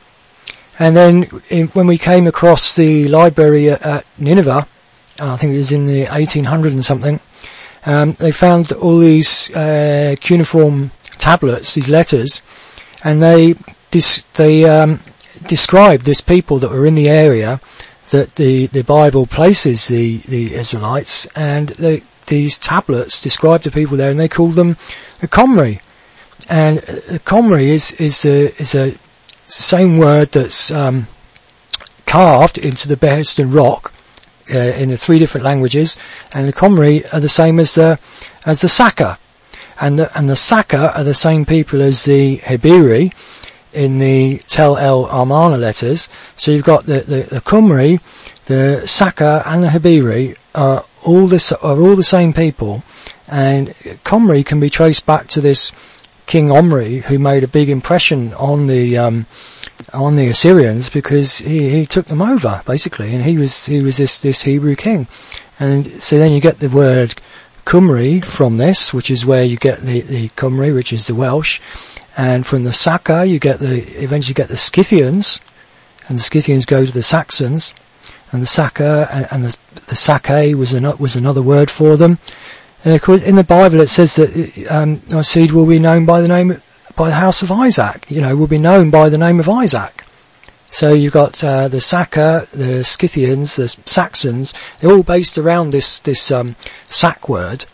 and 0.77 0.95
then 0.95 1.25
in, 1.49 1.67
when 1.69 1.87
we 1.87 1.97
came 1.97 2.27
across 2.27 2.75
the 2.75 3.07
library 3.07 3.69
at, 3.69 3.81
at 3.81 4.05
Nineveh, 4.17 4.67
uh, 5.19 5.33
I 5.33 5.37
think 5.37 5.53
it 5.53 5.57
was 5.57 5.71
in 5.71 5.85
the 5.85 6.05
1800 6.05 6.71
and 6.71 6.85
something, 6.85 7.19
um, 7.86 8.13
they 8.13 8.32
found 8.32 8.71
all 8.73 8.99
these 8.99 9.55
uh, 9.55 10.15
cuneiform 10.19 10.91
tablets, 11.17 11.75
these 11.75 11.89
letters, 11.89 12.41
and 13.03 13.21
they 13.21 13.55
dis- 13.91 14.25
they 14.34 14.65
um, 14.65 14.99
described 15.47 16.05
this 16.05 16.21
people 16.21 16.59
that 16.59 16.71
were 16.71 16.86
in 16.86 16.95
the 16.95 17.09
area 17.09 17.59
that 18.11 18.36
the, 18.36 18.65
the 18.67 18.84
Bible 18.84 19.27
places 19.27 19.88
the, 19.88 20.17
the 20.27 20.53
Israelites, 20.53 21.27
and 21.36 21.69
they, 21.69 22.01
these 22.27 22.57
tablets 22.57 23.21
describe 23.21 23.61
the 23.61 23.71
people 23.71 23.97
there, 23.97 24.11
and 24.11 24.19
they 24.19 24.27
called 24.27 24.55
them 24.55 24.77
the 25.19 25.27
Comri. 25.27 25.82
And 26.49 26.80
the 26.80 27.21
Comri 27.23 27.63
is 27.63 27.91
is 27.93 28.23
the 28.23 28.53
is 28.59 28.73
a 28.73 28.91
the 28.91 29.51
same 29.51 29.97
word 29.97 30.32
that's 30.32 30.71
um, 30.71 31.07
carved 32.05 32.57
into 32.57 32.88
the 32.88 32.95
Behistun 32.97 33.53
rock 33.53 33.93
uh, 34.51 34.73
in 34.77 34.89
the 34.89 34.97
three 34.97 35.19
different 35.19 35.45
languages, 35.45 35.97
and 36.33 36.47
the 36.47 36.53
Comri 36.53 37.05
are 37.13 37.19
the 37.19 37.29
same 37.29 37.59
as 37.59 37.75
the 37.75 37.99
as 38.45 38.61
the 38.61 38.69
Saka, 38.69 39.19
and 39.79 39.99
the 39.99 40.17
and 40.17 40.29
the 40.29 40.35
Saka 40.35 40.97
are 40.97 41.03
the 41.03 41.13
same 41.13 41.45
people 41.45 41.81
as 41.81 42.05
the 42.05 42.37
Heberi 42.37 43.13
in 43.73 43.99
the 43.99 44.39
Tel 44.47 44.77
El 44.77 45.05
Amarna 45.05 45.57
letters. 45.57 46.09
So 46.35 46.51
you've 46.51 46.63
got 46.63 46.85
the 46.85 46.99
the, 46.99 47.35
the 47.35 47.41
Qumri, 47.41 47.99
the 48.45 48.87
Saka, 48.87 49.43
and 49.45 49.63
the 49.63 49.67
Heberi 49.67 50.37
are 50.55 50.83
all 51.05 51.27
this 51.27 51.51
are 51.51 51.79
all 51.79 51.95
the 51.95 52.03
same 52.03 52.33
people, 52.33 52.83
and 53.27 53.69
Qumri 54.05 54.45
can 54.45 54.59
be 54.59 54.69
traced 54.69 55.05
back 55.05 55.27
to 55.27 55.41
this 55.41 55.71
King 56.30 56.51
Omri, 56.51 56.97
who 56.97 57.17
made 57.17 57.43
a 57.43 57.47
big 57.47 57.71
impression 57.71 58.36
on 58.36 58.67
the 58.67 58.95
um, 58.99 59.25
on 59.91 60.13
the 60.13 60.27
Assyrians 60.27 60.88
because 60.88 61.39
he, 61.39 61.69
he 61.69 61.88
took 61.88 62.05
them 62.05 62.21
over 62.21 62.61
basically, 62.67 63.15
and 63.15 63.25
he 63.25 63.36
was 63.36 63.65
he 63.65 63.82
was 63.82 63.97
this 63.97 64.19
this 64.19 64.43
Hebrew 64.43 64.75
king, 64.75 65.07
and 65.59 65.88
so 65.88 66.19
then 66.19 66.32
you 66.32 66.39
get 66.39 66.59
the 66.59 66.69
word 66.69 67.15
Cymru 67.65 68.23
from 68.23 68.57
this, 68.57 68.93
which 68.93 69.09
is 69.09 69.25
where 69.25 69.43
you 69.43 69.57
get 69.57 69.80
the 69.80 70.01
the 70.01 70.30
Cymru, 70.30 70.75
which 70.75 70.93
is 70.93 71.07
the 71.07 71.15
Welsh, 71.15 71.59
and 72.15 72.45
from 72.45 72.63
the 72.63 72.73
Saka 72.73 73.25
you 73.25 73.39
get 73.39 73.57
the 73.57 73.82
eventually 73.99 74.36
get 74.36 74.49
the 74.49 74.57
Scythians, 74.57 75.41
and 76.07 76.15
the 76.15 76.21
Scythians 76.21 76.65
go 76.65 76.86
to 76.86 76.91
the 76.91 77.01
Saxons, 77.01 77.73
and 78.32 78.43
the 78.43 78.45
Saka 78.45 79.09
and, 79.11 79.27
and 79.32 79.43
the 79.45 79.57
the 79.88 79.95
Sake 79.95 80.55
was 80.55 80.73
an, 80.73 80.84
was 80.99 81.15
another 81.15 81.41
word 81.41 81.71
for 81.71 81.97
them, 81.97 82.19
and 82.84 82.93
of 82.93 83.01
course, 83.01 83.27
in 83.27 83.36
the 83.36 83.43
Bible 83.43 83.82
it 83.82 83.89
says 83.89 84.15
that 84.15 84.67
um, 84.71 85.01
our 85.13 85.23
seed 85.23 85.51
will 85.51 85.65
be 85.65 85.80
known 85.80 86.05
by 86.05 86.21
the 86.21 86.27
name, 86.27 86.55
by 86.95 87.09
the 87.09 87.15
house 87.15 87.41
of 87.41 87.51
Isaac. 87.51 88.09
You 88.09 88.21
know, 88.21 88.36
will 88.36 88.47
be 88.47 88.57
known 88.57 88.89
by 88.89 89.09
the 89.09 89.17
name 89.17 89.39
of 89.39 89.49
Isaac. 89.49 90.05
So 90.71 90.93
you've 90.93 91.13
got 91.13 91.43
uh, 91.43 91.67
the 91.67 91.82
Saka, 91.82 92.45
the 92.53 92.84
Scythians, 92.84 93.55
the 93.55 93.67
Saxons. 93.86 94.53
They're 94.80 94.91
all 94.91 95.03
based 95.03 95.38
around 95.38 95.71
this 95.71 95.99
this 95.99 96.32
um, 96.32 96.55
sack 96.88 97.27
word, 97.27 97.65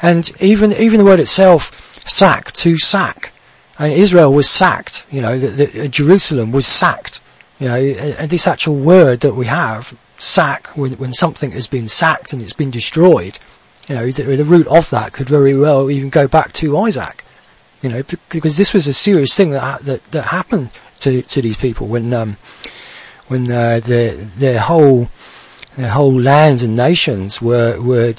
and 0.00 0.30
even 0.40 0.72
even 0.72 0.98
the 0.98 1.04
word 1.04 1.20
itself, 1.20 1.92
sack 2.06 2.52
to 2.52 2.78
sack. 2.78 3.32
And 3.78 3.92
Israel 3.92 4.32
was 4.32 4.48
sacked. 4.48 5.06
You 5.10 5.20
know, 5.20 5.38
the, 5.38 5.48
the, 5.48 5.84
uh, 5.84 5.88
Jerusalem 5.88 6.50
was 6.50 6.66
sacked. 6.66 7.20
You 7.58 7.68
know, 7.68 7.76
and 7.76 8.30
this 8.30 8.46
actual 8.46 8.76
word 8.76 9.20
that 9.20 9.34
we 9.34 9.46
have, 9.46 9.96
sack, 10.16 10.68
when, 10.76 10.92
when 10.94 11.12
something 11.12 11.52
has 11.52 11.66
been 11.66 11.88
sacked 11.88 12.32
and 12.32 12.42
it's 12.42 12.52
been 12.52 12.70
destroyed, 12.70 13.38
you 13.88 13.94
know, 13.94 14.10
the, 14.10 14.36
the 14.36 14.44
root 14.44 14.66
of 14.66 14.90
that 14.90 15.12
could 15.12 15.28
very 15.28 15.56
well 15.56 15.90
even 15.90 16.10
go 16.10 16.26
back 16.26 16.52
to 16.54 16.78
Isaac. 16.78 17.24
You 17.82 17.90
know, 17.90 18.02
because 18.30 18.56
this 18.56 18.72
was 18.72 18.86
a 18.86 18.94
serious 18.94 19.36
thing 19.36 19.50
that 19.50 19.82
that, 19.82 20.04
that 20.10 20.24
happened 20.24 20.70
to, 21.00 21.22
to 21.22 21.42
these 21.42 21.56
people 21.56 21.86
when 21.86 22.12
um, 22.12 22.36
when 23.28 23.50
uh, 23.50 23.80
their 23.80 24.12
their 24.12 24.60
whole 24.60 25.08
their 25.76 25.90
whole 25.90 26.18
lands 26.18 26.62
and 26.62 26.74
nations 26.74 27.40
were 27.40 27.80
were 27.80 28.14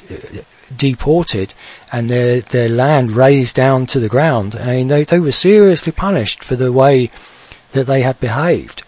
deported 0.76 1.53
and 1.91 2.09
their 2.09 2.39
their 2.41 2.70
land 2.70 3.11
razed 3.11 3.55
down 3.55 3.88
to 3.88 3.99
the 3.99 4.09
ground. 4.09 4.55
I 4.55 4.78
mean, 4.78 4.88
they 4.88 5.03
they 5.03 5.20
were 5.20 5.32
seriously 5.32 5.91
punished 5.91 6.43
for 6.43 6.55
the 6.55 6.72
way 6.72 7.11
that 7.72 7.88
they 7.88 8.01
had 8.01 8.20
behaved. 8.20 8.84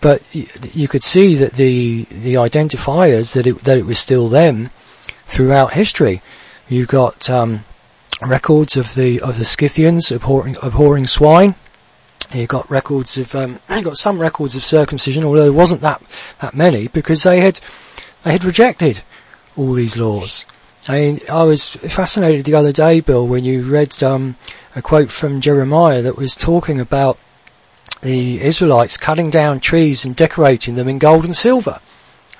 But 0.00 0.22
you 0.34 0.88
could 0.88 1.04
see 1.04 1.34
that 1.36 1.52
the 1.52 2.04
the 2.04 2.34
identifiers 2.34 3.34
that 3.34 3.46
it 3.46 3.60
that 3.60 3.78
it 3.78 3.86
was 3.86 3.98
still 3.98 4.28
them 4.28 4.70
throughout 5.34 5.72
history. 5.72 6.22
You've 6.68 6.88
got 6.88 7.28
um, 7.28 7.64
records 8.22 8.76
of 8.76 8.94
the 8.94 9.20
of 9.20 9.38
the 9.38 9.44
Scythians 9.44 10.12
abhorring, 10.12 10.56
abhorring 10.62 11.08
swine. 11.08 11.56
You've 12.32 12.48
got 12.48 12.70
records 12.70 13.18
of 13.18 13.34
um, 13.34 13.58
you've 13.70 13.84
got 13.84 13.96
some 13.96 14.20
records 14.20 14.56
of 14.56 14.62
circumcision, 14.62 15.24
although 15.24 15.42
there 15.42 15.52
wasn't 15.52 15.80
that 15.80 16.02
that 16.40 16.54
many 16.54 16.86
because 16.86 17.24
they 17.24 17.40
had 17.40 17.58
they 18.22 18.32
had 18.32 18.44
rejected 18.44 19.02
all 19.56 19.72
these 19.72 19.98
laws. 19.98 20.46
I 20.86 21.00
mean, 21.00 21.20
I 21.30 21.42
was 21.44 21.68
fascinated 21.68 22.44
the 22.44 22.54
other 22.54 22.72
day, 22.72 23.00
Bill, 23.00 23.26
when 23.26 23.44
you 23.44 23.62
read 23.62 24.02
um, 24.02 24.36
a 24.76 24.82
quote 24.82 25.10
from 25.10 25.40
Jeremiah 25.40 26.02
that 26.02 26.16
was 26.16 26.34
talking 26.34 26.78
about 26.78 27.18
the 28.02 28.40
Israelites 28.42 28.98
cutting 28.98 29.30
down 29.30 29.60
trees 29.60 30.04
and 30.04 30.14
decorating 30.14 30.74
them 30.74 30.88
in 30.88 30.98
gold 30.98 31.24
and 31.24 31.34
silver. 31.34 31.80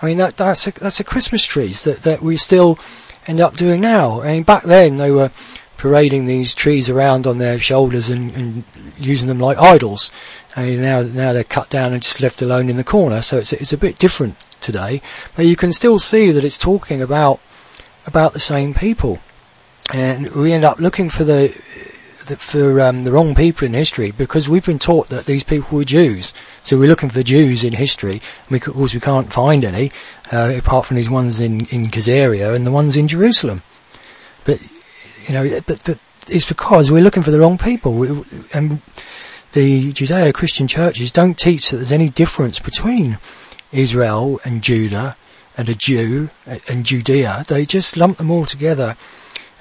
I 0.05 0.09
mean, 0.09 0.19
that, 0.19 0.37
that's 0.37 0.67
a, 0.67 0.73
that's 0.73 1.01
a 1.01 1.05
Christmas 1.05 1.47
trees 1.47 1.85
that, 1.85 2.03
that 2.03 2.21
we 2.21 2.37
still 2.37 2.79
end 3.27 3.41
up 3.41 3.57
doing 3.57 3.81
now. 3.81 4.21
I 4.21 4.35
mean, 4.35 4.43
back 4.43 4.65
then 4.65 4.97
they 4.97 5.11
were 5.11 5.31
parading 5.79 6.27
these 6.27 6.55
trees 6.55 6.91
around 6.91 7.27
on 7.27 7.39
their 7.39 7.59
shoulders 7.59 8.11
and, 8.11 8.31
and 8.37 8.65
using 8.99 9.29
them 9.29 9.39
like 9.39 9.57
idols. 9.57 10.13
I 10.57 10.65
mean, 10.67 10.83
now, 10.83 11.01
now 11.01 11.33
they're 11.33 11.43
cut 11.43 11.71
down 11.71 11.95
and 11.95 12.03
just 12.03 12.21
left 12.21 12.43
alone 12.43 12.69
in 12.69 12.77
the 12.77 12.85
corner. 12.85 13.23
So 13.23 13.39
it's, 13.39 13.55
it's 13.55 13.73
a 13.73 13.79
bit 13.79 13.99
different 13.99 14.37
today, 14.61 15.01
but 15.37 15.47
you 15.47 15.57
can 15.57 15.73
still 15.73 15.99
see 15.99 16.31
that 16.33 16.45
it's 16.45 16.59
talking 16.59 17.01
about, 17.01 17.41
about 18.07 18.35
the 18.35 18.41
same 18.41 18.75
people. 18.75 19.21
And 19.91 20.33
we 20.33 20.53
end 20.53 20.65
up 20.65 20.81
looking 20.81 21.09
for 21.09 21.25
the, 21.25 21.59
for 22.29 22.81
um, 22.81 23.03
the 23.03 23.13
wrong 23.13 23.35
people 23.35 23.67
in 23.67 23.75
history 23.75 24.11
because 24.11 24.49
we've 24.49 24.67
been 24.67 24.79
taught 24.79 25.09
that 25.09 25.27
these 25.27 25.45
people 25.45 25.79
were 25.79 25.85
Jews. 25.85 26.33
So 26.63 26.79
we're 26.79 26.89
looking 26.89 27.11
for 27.11 27.23
Jews 27.23 27.65
in 27.65 27.75
history. 27.75 28.21
We, 28.51 28.59
of 28.59 28.65
course, 28.65 28.95
we 28.95 29.01
can't 29.01 29.33
find 29.33 29.65
any 29.65 29.93
uh, 30.33 30.55
apart 30.57 30.87
from 30.87 30.97
these 30.97 31.11
ones 31.11 31.41
in 31.41 31.67
in 31.67 31.91
Caesarea 31.91 32.53
and 32.55 32.67
the 32.67 32.73
ones 32.73 32.97
in 32.97 33.09
Jerusalem. 33.09 33.63
But 34.45 34.61
you 35.29 35.35
know, 35.35 35.61
but, 35.67 35.83
but 35.85 35.99
it's 36.29 36.49
because 36.49 36.91
we're 36.91 37.03
looking 37.03 37.23
for 37.23 37.31
the 37.31 37.41
wrong 37.41 37.59
people. 37.59 37.95
We, 37.95 38.09
and 38.53 38.81
the 39.53 39.93
Judeo-Christian 39.93 40.67
churches 40.67 41.13
don't 41.13 41.39
teach 41.39 41.71
that 41.71 41.77
there's 41.77 41.93
any 41.93 42.09
difference 42.09 42.59
between 42.59 43.19
Israel 43.73 44.41
and 44.45 44.63
Judah 44.63 45.17
and 45.57 45.69
a 45.69 45.75
Jew 45.75 46.31
and 46.47 46.85
Judea. 46.85 47.45
They 47.47 47.65
just 47.65 47.97
lump 47.97 48.17
them 48.19 48.31
all 48.31 48.47
together 48.47 48.97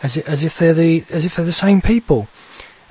as 0.02 0.18
as 0.18 0.44
if 0.44 0.58
they're 0.58 0.74
the 0.74 1.04
as 1.12 1.26
if 1.26 1.36
they're 1.36 1.46
the 1.46 1.52
same 1.52 1.82
people. 1.82 2.28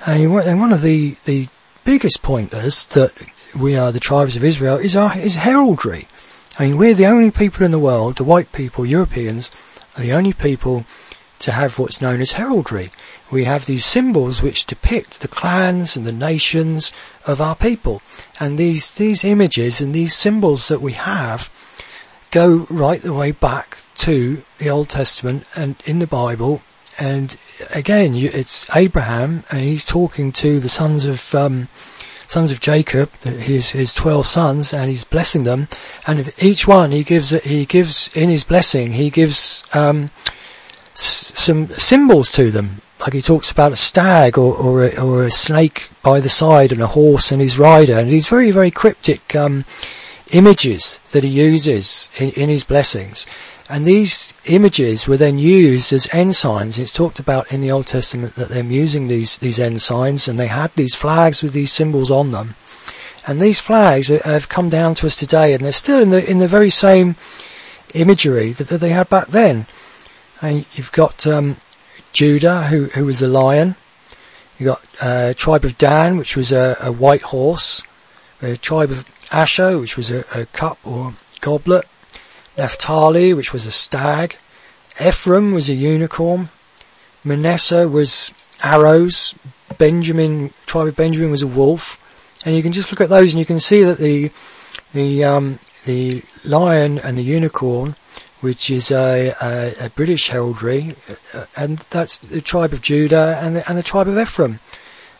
And 0.05 0.33
one 0.33 0.73
of 0.73 0.81
the 0.81 1.15
the 1.25 1.47
biggest 1.83 2.21
pointers 2.21 2.85
that 2.87 3.11
we 3.57 3.77
are 3.77 3.91
the 3.91 3.99
tribes 3.99 4.35
of 4.35 4.43
Israel 4.43 4.77
is 4.77 4.95
our 4.95 5.17
is 5.17 5.35
heraldry. 5.35 6.07
I 6.59 6.67
mean, 6.67 6.77
we're 6.77 6.93
the 6.93 7.07
only 7.07 7.31
people 7.31 7.65
in 7.65 7.71
the 7.71 7.79
world, 7.79 8.17
the 8.17 8.23
white 8.23 8.51
people, 8.51 8.85
Europeans, 8.85 9.49
are 9.97 10.01
the 10.01 10.13
only 10.13 10.33
people 10.33 10.85
to 11.39 11.51
have 11.51 11.77
what's 11.77 12.01
known 12.01 12.21
as 12.21 12.33
heraldry. 12.33 12.91
We 13.29 13.43
have 13.43 13.65
these 13.65 13.85
symbols 13.85 14.41
which 14.41 14.65
depict 14.65 15.19
the 15.19 15.27
clans 15.27 15.97
and 15.97 16.05
the 16.05 16.13
nations 16.13 16.93
of 17.27 17.41
our 17.41 17.55
people. 17.55 18.01
And 18.39 18.57
these, 18.57 18.93
these 18.93 19.25
images 19.25 19.81
and 19.81 19.93
these 19.93 20.15
symbols 20.15 20.69
that 20.69 20.81
we 20.81 20.93
have 20.93 21.51
go 22.31 22.65
right 22.69 23.01
the 23.01 23.13
way 23.13 23.31
back 23.31 23.79
to 23.95 24.43
the 24.57 24.69
Old 24.69 24.87
Testament 24.87 25.45
and 25.55 25.75
in 25.85 25.99
the 25.99 26.07
Bible. 26.07 26.61
And 26.99 27.37
again, 27.73 28.15
it's 28.15 28.73
Abraham 28.75 29.43
and 29.51 29.61
he's 29.61 29.85
talking 29.85 30.31
to 30.33 30.59
the 30.59 30.69
sons 30.69 31.05
of, 31.05 31.33
um, 31.35 31.67
sons 32.27 32.51
of 32.51 32.59
Jacob, 32.59 33.13
his 33.21 33.71
his 33.71 33.93
twelve 33.93 34.25
sons, 34.25 34.73
and 34.73 34.89
he's 34.89 35.03
blessing 35.03 35.43
them. 35.43 35.67
And 36.07 36.31
each 36.41 36.67
one 36.67 36.91
he 36.91 37.03
gives 37.03 37.29
he 37.43 37.65
gives 37.65 38.15
in 38.15 38.29
his 38.29 38.43
blessing 38.43 38.93
he 38.93 39.09
gives 39.09 39.63
um, 39.73 40.09
some 40.95 41.67
symbols 41.69 42.31
to 42.33 42.51
them. 42.51 42.81
Like 42.99 43.13
he 43.13 43.21
talks 43.21 43.51
about 43.51 43.73
a 43.73 43.75
stag 43.75 44.37
or, 44.37 44.55
or, 44.55 44.85
a, 44.85 44.97
or 44.97 45.25
a 45.25 45.31
snake 45.31 45.89
by 46.01 46.21
the 46.21 46.29
side 46.29 46.71
and 46.71 46.81
a 46.81 46.87
horse 46.87 47.31
and 47.31 47.41
his 47.41 47.59
rider. 47.59 47.97
And 47.97 48.09
these 48.09 48.29
very, 48.29 48.49
very 48.49 48.71
cryptic 48.71 49.35
um, 49.35 49.65
images 50.31 50.99
that 51.11 51.23
he 51.23 51.29
uses 51.29 52.09
in, 52.17 52.29
in 52.29 52.47
his 52.49 52.63
blessings. 52.63 53.27
And 53.69 53.85
these 53.85 54.33
images 54.45 55.07
were 55.07 55.17
then 55.17 55.37
used 55.37 55.93
as 55.93 56.13
ensigns. 56.13 56.77
It's 56.77 56.91
talked 56.91 57.19
about 57.19 57.51
in 57.51 57.61
the 57.61 57.71
Old 57.71 57.87
Testament 57.87 58.35
that 58.35 58.49
they're 58.49 58.63
using 58.63 59.07
these, 59.07 59.37
these 59.37 59.59
ensigns 59.59 60.27
and 60.27 60.37
they 60.37 60.47
had 60.47 60.73
these 60.75 60.95
flags 60.95 61.41
with 61.41 61.53
these 61.53 61.71
symbols 61.71 62.11
on 62.11 62.31
them. 62.31 62.55
And 63.25 63.39
these 63.39 63.59
flags 63.59 64.09
have 64.09 64.49
come 64.49 64.67
down 64.67 64.95
to 64.95 65.07
us 65.07 65.15
today 65.15 65.53
and 65.53 65.63
they're 65.63 65.71
still 65.71 66.01
in 66.01 66.09
the, 66.09 66.29
in 66.29 66.39
the 66.39 66.47
very 66.47 66.69
same 66.69 67.15
imagery 67.93 68.51
that, 68.51 68.67
that 68.67 68.81
they 68.81 68.89
had 68.89 69.07
back 69.09 69.27
then. 69.27 69.65
And 70.41 70.65
you've 70.73 70.91
got 70.91 71.25
um, 71.25 71.57
Judah, 72.11 72.63
who 72.63 72.85
who 72.85 73.05
was 73.05 73.19
the 73.19 73.27
lion. 73.27 73.75
You've 74.57 74.67
got 74.67 74.85
uh, 75.01 75.33
tribe 75.35 75.63
of 75.63 75.77
Dan, 75.77 76.17
which 76.17 76.35
was 76.35 76.51
a, 76.51 76.77
a 76.81 76.91
white 76.91 77.21
horse. 77.21 77.81
A 78.41 78.57
tribe 78.57 78.91
of 78.91 79.05
Asher, 79.31 79.79
which 79.79 79.95
was 79.95 80.11
a, 80.11 80.25
a 80.35 80.45
cup 80.47 80.77
or 80.83 81.13
goblet. 81.39 81.85
Naphtali, 82.57 83.33
which 83.33 83.53
was 83.53 83.65
a 83.65 83.71
stag. 83.71 84.37
Ephraim 85.03 85.51
was 85.51 85.69
a 85.69 85.73
unicorn. 85.73 86.49
Manasseh 87.23 87.87
was 87.87 88.33
arrows. 88.63 89.35
Benjamin, 89.77 90.53
tribe 90.65 90.87
of 90.87 90.95
Benjamin 90.95 91.31
was 91.31 91.41
a 91.41 91.47
wolf. 91.47 91.99
And 92.45 92.55
you 92.55 92.61
can 92.61 92.73
just 92.73 92.91
look 92.91 93.01
at 93.01 93.09
those 93.09 93.33
and 93.33 93.39
you 93.39 93.45
can 93.45 93.59
see 93.59 93.83
that 93.83 93.97
the, 93.97 94.31
the, 94.93 95.23
um, 95.23 95.59
the 95.85 96.23
lion 96.43 96.99
and 96.99 97.17
the 97.17 97.23
unicorn 97.23 97.95
which 98.43 98.69
is 98.69 98.91
a, 98.91 99.33
a, 99.41 99.85
a 99.85 99.89
British 99.91 100.27
heraldry, 100.27 100.97
uh, 101.33 101.45
and 101.55 101.77
that's 101.89 102.17
the 102.17 102.41
tribe 102.41 102.73
of 102.73 102.81
Judah 102.81 103.39
and 103.41 103.55
the, 103.55 103.69
and 103.69 103.77
the 103.77 103.83
tribe 103.83 104.09
of 104.09 104.17
Ephraim. 104.17 104.59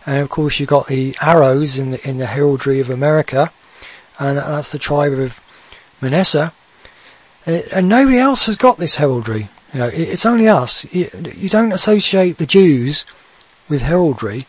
And 0.05 0.21
of 0.21 0.27
course, 0.27 0.59
you've 0.59 0.67
got 0.67 0.87
the 0.87 1.15
arrows 1.21 1.77
in 1.77 1.91
the 1.91 2.07
in 2.07 2.17
the 2.17 2.25
heraldry 2.25 2.81
of 2.81 2.89
America, 2.89 3.53
and 4.19 4.37
that's 4.37 4.73
the 4.73 4.77
tribe 4.77 5.13
of 5.13 5.39
Manasseh. 6.01 6.53
Uh, 7.45 7.59
and 7.73 7.89
nobody 7.89 8.17
else 8.17 8.45
has 8.45 8.55
got 8.55 8.77
this 8.77 8.95
heraldry. 8.95 9.49
You 9.73 9.79
know, 9.79 9.89
it's 9.91 10.25
only 10.25 10.47
us. 10.47 10.85
You, 10.93 11.49
don't 11.49 11.71
associate 11.71 12.37
the 12.37 12.45
Jews 12.45 13.05
with 13.67 13.81
heraldry. 13.81 14.47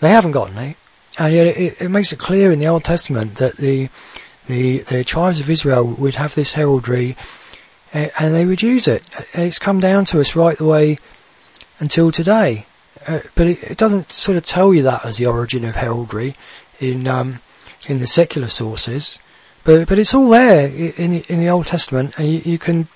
They 0.00 0.10
haven't 0.10 0.32
got 0.32 0.50
any. 0.50 0.76
And 1.18 1.34
yet 1.34 1.46
it, 1.46 1.80
it 1.80 1.88
makes 1.88 2.12
it 2.12 2.18
clear 2.18 2.50
in 2.50 2.58
the 2.58 2.66
Old 2.66 2.84
Testament 2.84 3.36
that 3.36 3.56
the, 3.58 3.88
the, 4.46 4.78
the 4.78 5.04
tribes 5.04 5.40
of 5.40 5.48
Israel 5.48 5.86
would 5.86 6.16
have 6.16 6.34
this 6.34 6.52
heraldry 6.52 7.16
and 7.92 8.34
they 8.34 8.46
would 8.46 8.62
use 8.62 8.86
it. 8.86 9.02
It's 9.34 9.58
come 9.58 9.80
down 9.80 10.04
to 10.06 10.20
us 10.20 10.36
right 10.36 10.56
the 10.56 10.66
way 10.66 10.98
until 11.78 12.12
today. 12.12 12.66
Uh, 13.06 13.20
but 13.34 13.46
it, 13.46 13.72
it, 13.72 13.78
doesn't 13.78 14.12
sort 14.12 14.36
of 14.36 14.44
tell 14.44 14.74
you 14.74 14.82
that 14.82 15.04
as 15.04 15.16
the 15.16 15.26
origin 15.26 15.64
of 15.64 15.74
heraldry 15.74 16.36
in 16.78 17.08
um, 17.08 17.40
in 17.86 17.98
the 17.98 18.06
secular 18.06 18.48
sources, 18.48 19.18
but 19.64 19.88
but 19.88 19.98
it's 19.98 20.14
all 20.14 20.28
there 20.28 20.68
in 20.68 21.12
the, 21.12 21.24
in 21.28 21.40
the 21.40 21.48
Old 21.48 21.66
Testament, 21.66 22.14
and 22.18 22.28
you, 22.28 22.40
you 22.44 22.58
can. 22.58 22.88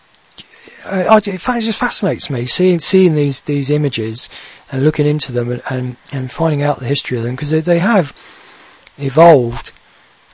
Uh, 0.86 1.06
I, 1.08 1.20
fact, 1.38 1.62
it 1.62 1.66
just 1.66 1.78
fascinates 1.78 2.28
me 2.28 2.44
seeing 2.44 2.78
seeing 2.78 3.14
these 3.14 3.42
these 3.42 3.70
images 3.70 4.28
and 4.70 4.84
looking 4.84 5.06
into 5.06 5.32
them 5.32 5.50
and 5.50 5.62
and, 5.70 5.96
and 6.12 6.30
finding 6.30 6.62
out 6.62 6.80
the 6.80 6.86
history 6.86 7.16
of 7.16 7.24
them 7.24 7.34
because 7.34 7.50
they, 7.50 7.60
they 7.60 7.78
have 7.78 8.14
evolved 8.98 9.72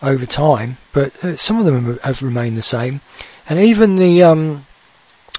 over 0.02 0.26
time, 0.26 0.78
but 0.92 1.24
uh, 1.24 1.36
some 1.36 1.58
of 1.58 1.64
them 1.66 1.98
have 1.98 2.22
remained 2.22 2.56
the 2.56 2.62
same 2.62 3.00
and 3.50 3.58
even 3.58 3.96
the 3.96 4.22
um, 4.22 4.64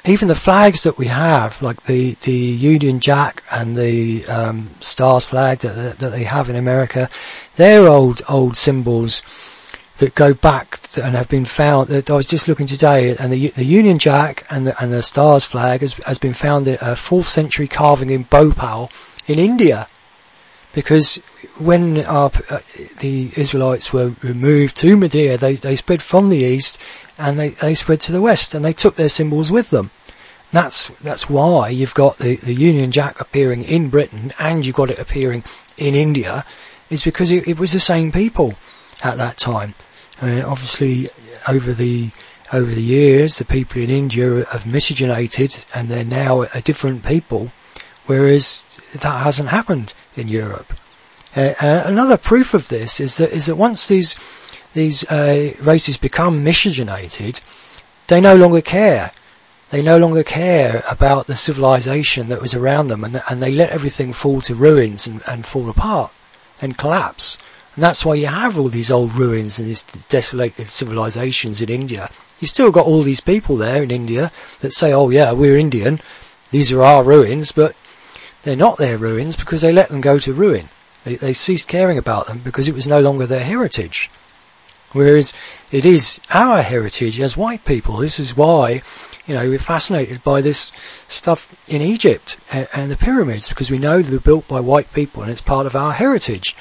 even 0.06 0.28
the 0.28 0.36
flags 0.36 0.84
that 0.84 0.98
we 0.98 1.06
have, 1.08 1.62
like 1.62 1.84
the, 1.84 2.16
the 2.22 2.34
Union 2.34 3.00
Jack 3.00 3.44
and 3.52 3.76
the 3.76 4.26
um, 4.26 4.70
Stars 4.80 5.26
flag 5.26 5.60
that, 5.60 6.00
that 6.00 6.12
they 6.12 6.24
have 6.24 6.50
in 6.50 6.56
America, 6.56 7.10
they're 7.56 7.88
old 7.88 8.22
old 8.28 8.58
symbols 8.58 9.22
that 10.02 10.16
go 10.16 10.34
back 10.34 10.80
and 11.02 11.16
have 11.16 11.30
been 11.30 11.46
found. 11.46 11.88
That 11.88 12.10
I 12.10 12.16
was 12.16 12.28
just 12.28 12.48
looking 12.48 12.68
today, 12.68 13.16
and 13.16 13.32
the 13.32 13.50
the 13.50 13.64
Union 13.64 13.98
Jack 13.98 14.46
and 14.50 14.68
the 14.68 14.84
and 14.84 14.92
the 14.92 15.02
Stars 15.02 15.46
flag 15.46 15.82
has 15.82 15.94
has 16.06 16.18
been 16.18 16.34
found 16.34 16.68
in 16.68 16.78
a 16.82 16.96
fourth 16.96 17.28
century 17.28 17.68
carving 17.68 18.10
in 18.10 18.24
Bhopal 18.24 18.90
in 19.28 19.40
India 19.40 19.88
because 20.74 21.18
when 21.58 22.04
our, 22.06 22.32
uh, 22.50 22.60
the 23.00 23.32
Israelites 23.36 23.92
were 23.92 24.16
removed 24.22 24.78
to 24.78 24.96
Media, 24.96 25.38
they, 25.38 25.56
they 25.56 25.76
spread 25.76 26.02
from 26.02 26.30
the 26.30 26.38
east 26.38 26.80
and 27.18 27.38
they, 27.38 27.50
they 27.50 27.76
spread 27.76 28.00
to 28.02 28.12
the 28.12 28.22
west 28.22 28.54
and 28.54 28.64
they 28.64 28.74
took 28.74 28.96
their 28.96 29.10
symbols 29.10 29.52
with 29.52 29.70
them. 29.70 29.92
That's, 30.52 30.88
that's 31.00 31.30
why 31.30 31.70
you've 31.70 31.94
got 31.94 32.18
the, 32.18 32.36
the 32.38 32.54
Union 32.54 32.92
Jack 32.92 33.20
appearing 33.20 33.64
in 33.64 33.90
Britain 33.90 34.32
and 34.40 34.66
you've 34.66 34.76
got 34.76 34.90
it 34.90 35.00
appearing 35.00 35.44
in 35.78 35.96
India 35.96 36.46
is 36.90 37.04
because 37.04 37.32
it, 37.32 37.48
it 37.48 37.60
was 37.60 37.72
the 37.72 37.80
same 37.80 38.12
people 38.12 38.56
at 39.04 39.18
that 39.18 39.38
time. 39.38 39.76
Uh, 40.22 40.44
obviously, 40.46 41.10
over 41.48 41.74
the 41.74 42.12
over 42.54 42.72
the 42.72 42.84
years, 42.84 43.38
the 43.38 43.46
people 43.46 43.82
in 43.82 43.90
India 43.90 44.46
have 44.52 44.68
miscegenated 44.68 45.66
and 45.74 45.90
they're 45.90 46.04
now 46.04 46.42
a 46.54 46.62
different 46.62 47.04
people, 47.04 47.52
whereas 48.06 48.66
that 48.94 49.24
hasn't 49.24 49.50
happened 49.50 49.94
in 50.16 50.28
Europe. 50.28 50.74
Uh, 51.36 51.54
uh, 51.62 51.84
another 51.86 52.18
proof 52.18 52.54
of 52.54 52.68
this 52.68 53.00
is 53.00 53.18
that 53.18 53.32
is 53.32 53.46
that 53.46 53.56
once 53.56 53.88
these 53.88 54.16
these 54.74 55.10
uh, 55.10 55.54
races 55.62 55.98
become 55.98 56.44
miscegenated, 56.44 57.42
they 58.08 58.22
no 58.22 58.36
longer 58.36 58.62
care. 58.62 59.12
They 59.70 59.82
no 59.82 59.98
longer 59.98 60.24
care 60.24 60.84
about 60.92 61.28
the 61.28 61.36
civilization 61.38 62.28
that 62.28 62.42
was 62.42 62.54
around 62.54 62.88
them, 62.88 63.04
and 63.04 63.22
and 63.30 63.42
they 63.42 63.52
let 63.52 63.70
everything 63.72 64.12
fall 64.14 64.42
to 64.42 64.54
ruins 64.54 65.08
and, 65.08 65.22
and 65.28 65.46
fall 65.46 65.70
apart 65.70 66.14
and 66.62 66.78
collapse. 66.78 67.38
And 67.76 67.84
that's 67.84 68.06
why 68.06 68.16
you 68.16 68.28
have 68.28 68.60
all 68.60 68.70
these 68.70 68.92
old 68.92 69.14
ruins 69.14 69.58
and 69.58 69.68
these 69.68 69.84
desolated 69.84 70.68
civilizations 70.68 71.62
in 71.62 71.70
India. 71.70 72.10
You 72.40 72.48
still 72.48 72.72
got 72.72 72.86
all 72.86 73.02
these 73.02 73.22
people 73.22 73.56
there 73.56 73.84
in 73.84 73.92
India 73.92 74.32
that 74.60 74.74
say, 74.74 74.92
"Oh 74.92 75.10
yeah, 75.10 75.32
we're 75.32 75.58
Indian. 75.58 76.02
These 76.50 76.72
are 76.74 76.84
our 76.84 77.04
ruins," 77.04 77.52
but 77.52 77.76
they're 78.44 78.56
not 78.56 78.78
their 78.78 78.98
ruins 78.98 79.36
because 79.36 79.62
they 79.62 79.72
let 79.72 79.90
them 79.90 80.02
go 80.02 80.18
to 80.20 80.34
ruin. 80.34 80.70
They, 81.04 81.16
they 81.16 81.34
ceased 81.34 81.68
caring 81.68 81.98
about 81.98 82.28
them 82.28 82.40
because 82.40 82.68
it 82.68 82.76
was 82.76 82.88
no 82.88 83.00
longer 83.00 83.26
their 83.26 83.44
heritage. 83.44 84.10
Whereas 84.92 85.34
it 85.72 85.86
is 85.86 86.20
our 86.32 86.62
heritage 86.62 87.20
as 87.20 87.38
white 87.38 87.64
people. 87.64 87.98
This 87.98 88.20
is 88.20 88.36
why, 88.36 88.82
you 89.26 89.36
know, 89.36 89.48
we're 89.48 89.58
fascinated 89.58 90.24
by 90.24 90.42
this 90.42 90.72
stuff 91.08 91.48
in 91.70 91.82
Egypt 91.82 92.38
and, 92.52 92.68
and 92.74 92.92
the 92.92 92.98
pyramids 92.98 93.48
because 93.48 93.72
we 93.72 93.78
know 93.78 94.02
they 94.02 94.12
were 94.14 94.20
built 94.20 94.48
by 94.48 94.60
white 94.60 94.92
people 94.92 95.22
and 95.22 95.32
it's 95.32 95.42
part 95.42 95.66
of 95.66 95.76
our 95.76 95.94
heritage. 95.94 96.56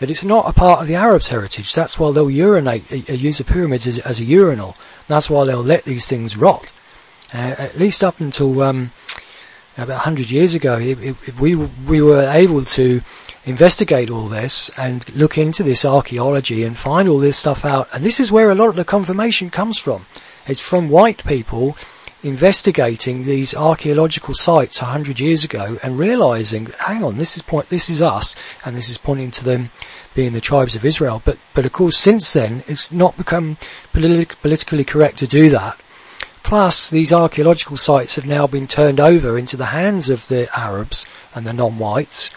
It's 0.00 0.24
not 0.24 0.48
a 0.48 0.52
part 0.52 0.82
of 0.82 0.88
the 0.88 0.94
Arabs' 0.94 1.28
heritage. 1.28 1.74
That's 1.74 1.98
why 1.98 2.10
they'll 2.10 2.30
urinate, 2.30 2.92
uh, 2.92 3.12
use 3.12 3.38
the 3.38 3.44
pyramids 3.44 3.86
as, 3.86 3.98
as, 4.00 4.20
a 4.20 4.24
urinal. 4.24 4.76
That's 5.06 5.30
why 5.30 5.44
they'll 5.44 5.62
let 5.62 5.84
these 5.84 6.06
things 6.06 6.36
rot. 6.36 6.72
Uh, 7.32 7.54
at 7.58 7.78
least 7.78 8.04
up 8.04 8.20
until 8.20 8.60
um, 8.60 8.92
about 9.76 9.88
100 9.88 10.30
years 10.30 10.54
ago, 10.54 10.78
it, 10.78 10.98
it, 11.00 11.40
we 11.40 11.54
we 11.54 12.00
were 12.00 12.30
able 12.30 12.62
to 12.62 13.00
investigate 13.44 14.10
all 14.10 14.28
this 14.28 14.70
and 14.78 15.08
look 15.14 15.38
into 15.38 15.62
this 15.62 15.84
archaeology 15.84 16.62
and 16.62 16.76
find 16.76 17.08
all 17.08 17.18
this 17.18 17.38
stuff 17.38 17.64
out. 17.64 17.88
And 17.94 18.04
this 18.04 18.20
is 18.20 18.30
where 18.30 18.50
a 18.50 18.54
lot 18.54 18.68
of 18.68 18.76
the 18.76 18.84
confirmation 18.84 19.50
comes 19.50 19.78
from. 19.78 20.06
It's 20.46 20.60
from 20.60 20.88
white 20.88 21.24
people 21.24 21.76
investigating 22.26 23.22
these 23.22 23.54
archaeological 23.54 24.34
sites 24.34 24.82
a 24.82 24.86
hundred 24.86 25.20
years 25.20 25.44
ago 25.44 25.78
and 25.82 25.98
realizing, 25.98 26.68
hang 26.80 27.04
on, 27.04 27.18
this 27.18 27.36
is 27.36 27.42
point, 27.42 27.68
this 27.68 27.88
is 27.88 28.02
us, 28.02 28.34
and 28.64 28.76
this 28.76 28.88
is 28.90 28.98
pointing 28.98 29.30
to 29.30 29.44
them 29.44 29.70
being 30.14 30.32
the 30.32 30.40
tribes 30.40 30.74
of 30.74 30.84
Israel. 30.84 31.22
But, 31.24 31.38
but 31.54 31.64
of 31.64 31.72
course, 31.72 31.96
since 31.96 32.32
then, 32.32 32.64
it's 32.66 32.90
not 32.90 33.16
become 33.16 33.56
politi- 33.92 34.40
politically 34.42 34.84
correct 34.84 35.18
to 35.18 35.26
do 35.26 35.48
that. 35.50 35.80
Plus, 36.42 36.90
these 36.90 37.12
archaeological 37.12 37.76
sites 37.76 38.14
have 38.14 38.26
now 38.26 38.46
been 38.46 38.66
turned 38.66 39.00
over 39.00 39.36
into 39.36 39.56
the 39.56 39.66
hands 39.66 40.08
of 40.08 40.28
the 40.28 40.48
Arabs 40.56 41.04
and 41.34 41.44
the 41.44 41.52
non-whites, 41.52 42.30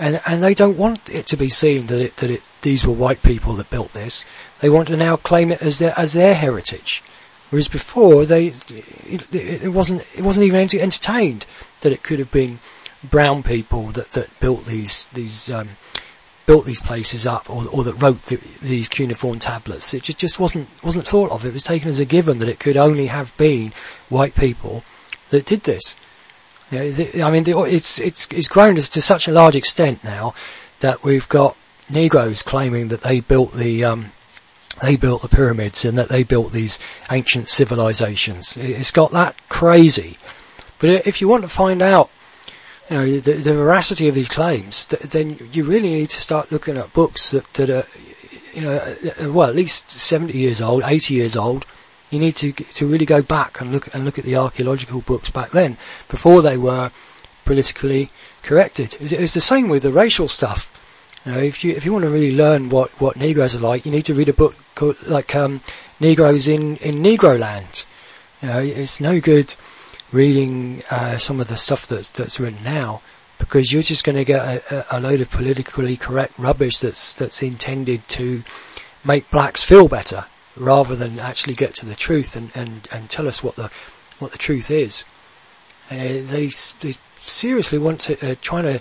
and 0.00 0.20
and 0.26 0.42
they 0.42 0.52
don't 0.52 0.76
want 0.76 1.08
it 1.08 1.26
to 1.26 1.36
be 1.36 1.48
seen 1.48 1.86
that 1.86 2.00
it, 2.00 2.16
that 2.16 2.30
it, 2.30 2.42
these 2.62 2.84
were 2.84 2.92
white 2.92 3.22
people 3.22 3.52
that 3.54 3.70
built 3.70 3.92
this. 3.92 4.26
They 4.58 4.68
want 4.68 4.88
to 4.88 4.96
now 4.96 5.16
claim 5.16 5.52
it 5.52 5.62
as 5.62 5.78
their 5.78 5.94
as 5.96 6.12
their 6.12 6.34
heritage. 6.34 7.04
Whereas 7.52 7.68
before, 7.68 8.24
they 8.24 8.46
it, 8.46 9.34
it 9.34 9.72
wasn't 9.72 10.06
it 10.16 10.22
wasn't 10.22 10.46
even 10.46 10.58
entertained 10.58 11.44
that 11.82 11.92
it 11.92 12.02
could 12.02 12.18
have 12.18 12.30
been 12.30 12.60
brown 13.04 13.42
people 13.42 13.88
that, 13.88 14.12
that 14.12 14.40
built 14.40 14.64
these 14.64 15.08
these 15.08 15.52
um, 15.52 15.68
built 16.46 16.64
these 16.64 16.80
places 16.80 17.26
up, 17.26 17.50
or, 17.50 17.68
or 17.68 17.84
that 17.84 18.00
wrote 18.00 18.22
the, 18.22 18.36
these 18.62 18.88
cuneiform 18.88 19.38
tablets. 19.38 19.92
It 19.92 20.04
just, 20.04 20.16
just 20.16 20.40
wasn't 20.40 20.66
wasn't 20.82 21.06
thought 21.06 21.30
of. 21.30 21.44
It 21.44 21.52
was 21.52 21.62
taken 21.62 21.90
as 21.90 22.00
a 22.00 22.06
given 22.06 22.38
that 22.38 22.48
it 22.48 22.58
could 22.58 22.78
only 22.78 23.08
have 23.08 23.36
been 23.36 23.74
white 24.08 24.34
people 24.34 24.82
that 25.28 25.44
did 25.44 25.64
this. 25.64 25.94
You 26.70 26.78
know, 26.78 26.90
the, 26.90 27.22
I 27.22 27.30
mean, 27.30 27.44
the, 27.44 27.52
it's 27.64 28.00
it's 28.00 28.28
it's 28.30 28.48
grown 28.48 28.76
to, 28.76 28.90
to, 28.92 29.02
such 29.02 29.28
a 29.28 29.32
large 29.32 29.56
extent 29.56 30.02
now 30.02 30.32
that 30.80 31.04
we've 31.04 31.28
got 31.28 31.54
Negroes 31.90 32.42
claiming 32.42 32.88
that 32.88 33.02
they 33.02 33.20
built 33.20 33.52
the 33.52 33.84
um, 33.84 34.12
they 34.82 34.96
built 34.96 35.22
the 35.22 35.28
pyramids 35.28 35.84
and 35.84 35.96
that 35.96 36.08
they 36.08 36.24
built 36.24 36.52
these 36.52 36.78
ancient 37.10 37.48
civilizations. 37.48 38.56
It's 38.56 38.90
got 38.90 39.12
that 39.12 39.36
crazy. 39.48 40.18
But 40.78 41.06
if 41.06 41.20
you 41.20 41.28
want 41.28 41.44
to 41.44 41.48
find 41.48 41.80
out, 41.80 42.10
you 42.90 42.96
know, 42.96 43.06
the, 43.20 43.34
the 43.34 43.54
veracity 43.54 44.08
of 44.08 44.16
these 44.16 44.28
claims, 44.28 44.86
then 44.86 45.48
you 45.52 45.62
really 45.62 45.90
need 45.90 46.10
to 46.10 46.20
start 46.20 46.50
looking 46.50 46.76
at 46.76 46.92
books 46.92 47.30
that, 47.30 47.54
that 47.54 47.70
are, 47.70 47.84
you 48.52 48.62
know, 48.62 48.74
uh, 48.74 49.32
well, 49.32 49.48
at 49.48 49.54
least 49.54 49.90
70 49.90 50.36
years 50.36 50.60
old, 50.60 50.82
80 50.84 51.14
years 51.14 51.36
old. 51.36 51.64
You 52.10 52.18
need 52.18 52.36
to, 52.36 52.52
to 52.52 52.86
really 52.86 53.06
go 53.06 53.22
back 53.22 53.60
and 53.60 53.72
look, 53.72 53.94
and 53.94 54.04
look 54.04 54.18
at 54.18 54.24
the 54.24 54.36
archaeological 54.36 55.00
books 55.00 55.30
back 55.30 55.50
then, 55.50 55.78
before 56.08 56.42
they 56.42 56.56
were 56.56 56.90
politically 57.44 58.10
corrected. 58.42 58.96
It's 59.00 59.34
the 59.34 59.40
same 59.40 59.68
with 59.68 59.84
the 59.84 59.92
racial 59.92 60.28
stuff. 60.28 60.71
You 61.24 61.32
know, 61.32 61.38
if 61.38 61.64
you 61.64 61.72
if 61.72 61.84
you 61.84 61.92
want 61.92 62.04
to 62.04 62.10
really 62.10 62.34
learn 62.34 62.68
what, 62.68 62.90
what 63.00 63.16
Negroes 63.16 63.54
are 63.54 63.60
like, 63.60 63.86
you 63.86 63.92
need 63.92 64.06
to 64.06 64.14
read 64.14 64.28
a 64.28 64.32
book 64.32 64.56
called 64.74 65.00
like 65.02 65.34
um, 65.34 65.60
Negroes 66.00 66.48
in 66.48 66.76
in 66.78 66.96
Negroland. 66.96 67.86
You 68.40 68.48
know, 68.48 68.58
it's 68.58 69.00
no 69.00 69.20
good 69.20 69.54
reading 70.10 70.82
uh, 70.90 71.16
some 71.16 71.40
of 71.40 71.48
the 71.48 71.56
stuff 71.56 71.86
that's 71.86 72.10
that's 72.10 72.40
written 72.40 72.62
now 72.62 73.02
because 73.38 73.72
you're 73.72 73.82
just 73.82 74.04
going 74.04 74.16
to 74.16 74.24
get 74.24 74.40
a, 74.40 74.86
a, 74.96 75.00
load 75.00 75.20
of 75.20 75.28
politically 75.28 75.96
correct 75.96 76.32
rubbish 76.38 76.78
that's 76.78 77.14
that's 77.14 77.42
intended 77.42 78.06
to 78.06 78.44
make 79.04 79.28
blacks 79.30 79.64
feel 79.64 79.88
better 79.88 80.26
rather 80.56 80.94
than 80.94 81.18
actually 81.18 81.54
get 81.54 81.74
to 81.74 81.86
the 81.86 81.96
truth 81.96 82.36
and, 82.36 82.54
and, 82.54 82.86
and 82.92 83.10
tell 83.10 83.26
us 83.26 83.42
what 83.42 83.56
the 83.56 83.70
what 84.18 84.32
the 84.32 84.38
truth 84.38 84.70
is. 84.70 85.04
Uh, 85.90 85.96
they 85.96 86.50
they 86.80 86.94
seriously 87.16 87.78
want 87.78 88.00
to 88.00 88.32
uh, 88.32 88.34
trying 88.40 88.64
to 88.64 88.80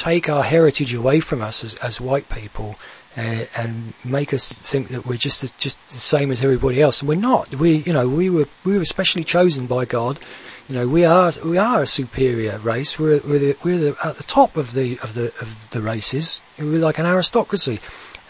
take 0.00 0.30
our 0.30 0.42
heritage 0.42 0.94
away 0.94 1.20
from 1.20 1.42
us 1.42 1.62
as, 1.62 1.74
as 1.76 2.00
white 2.00 2.28
people 2.30 2.76
uh, 3.16 3.44
and 3.56 3.92
make 4.02 4.32
us 4.32 4.50
think 4.52 4.88
that 4.88 5.04
we're 5.04 5.16
just 5.16 5.42
the, 5.42 5.52
just 5.58 5.84
the 5.88 5.94
same 5.94 6.30
as 6.30 6.42
everybody 6.42 6.80
else, 6.80 7.00
and 7.00 7.08
we're 7.08 7.16
not. 7.16 7.54
We, 7.54 7.78
you 7.78 7.92
know, 7.92 8.08
we 8.08 8.30
were 8.30 8.48
we 8.64 8.78
were 8.78 8.84
specially 8.84 9.24
chosen 9.24 9.66
by 9.66 9.84
God. 9.84 10.18
You 10.68 10.76
know, 10.76 10.88
we 10.88 11.04
are 11.04 11.32
we 11.44 11.58
are 11.58 11.82
a 11.82 11.86
superior 11.86 12.58
race. 12.58 12.98
We're 12.98 13.20
we're, 13.26 13.38
the, 13.38 13.56
we're 13.62 13.78
the, 13.78 13.96
at 14.04 14.16
the 14.16 14.22
top 14.22 14.56
of 14.56 14.72
the 14.72 14.98
of 15.02 15.14
the 15.14 15.26
of 15.40 15.68
the 15.70 15.82
races. 15.82 16.42
We're 16.58 16.78
like 16.78 16.98
an 16.98 17.06
aristocracy, 17.06 17.80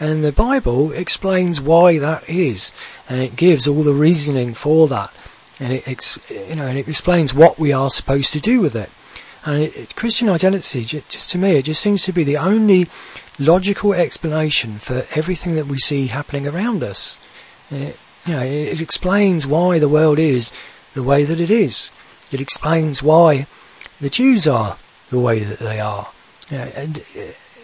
and 0.00 0.24
the 0.24 0.32
Bible 0.32 0.92
explains 0.92 1.60
why 1.60 1.98
that 1.98 2.28
is, 2.28 2.72
and 3.08 3.20
it 3.20 3.36
gives 3.36 3.68
all 3.68 3.82
the 3.82 3.92
reasoning 3.92 4.54
for 4.54 4.88
that, 4.88 5.12
and 5.60 5.74
it 5.74 6.18
you 6.48 6.56
know, 6.56 6.66
and 6.66 6.78
it 6.78 6.88
explains 6.88 7.34
what 7.34 7.58
we 7.58 7.72
are 7.72 7.90
supposed 7.90 8.32
to 8.32 8.40
do 8.40 8.60
with 8.60 8.74
it. 8.74 8.90
And 9.44 9.62
it, 9.62 9.76
it, 9.76 9.96
Christian 9.96 10.28
identity, 10.28 10.84
just 10.84 11.30
to 11.30 11.38
me, 11.38 11.52
it 11.52 11.64
just 11.64 11.80
seems 11.80 12.04
to 12.04 12.12
be 12.12 12.24
the 12.24 12.36
only 12.36 12.88
logical 13.38 13.94
explanation 13.94 14.78
for 14.78 15.02
everything 15.14 15.54
that 15.54 15.66
we 15.66 15.78
see 15.78 16.08
happening 16.08 16.46
around 16.46 16.82
us. 16.82 17.18
It, 17.70 17.98
you 18.26 18.34
know, 18.34 18.42
it, 18.42 18.80
explains 18.80 19.46
why 19.46 19.78
the 19.78 19.88
world 19.88 20.18
is 20.18 20.52
the 20.94 21.02
way 21.02 21.24
that 21.24 21.40
it 21.40 21.50
is. 21.50 21.90
It 22.30 22.40
explains 22.40 23.02
why 23.02 23.46
the 24.00 24.10
Jews 24.10 24.46
are 24.46 24.76
the 25.08 25.18
way 25.18 25.40
that 25.40 25.58
they 25.58 25.80
are. 25.80 26.12
You 26.50 26.58
know, 26.58 26.70
and 26.76 26.98
uh, 26.98 27.20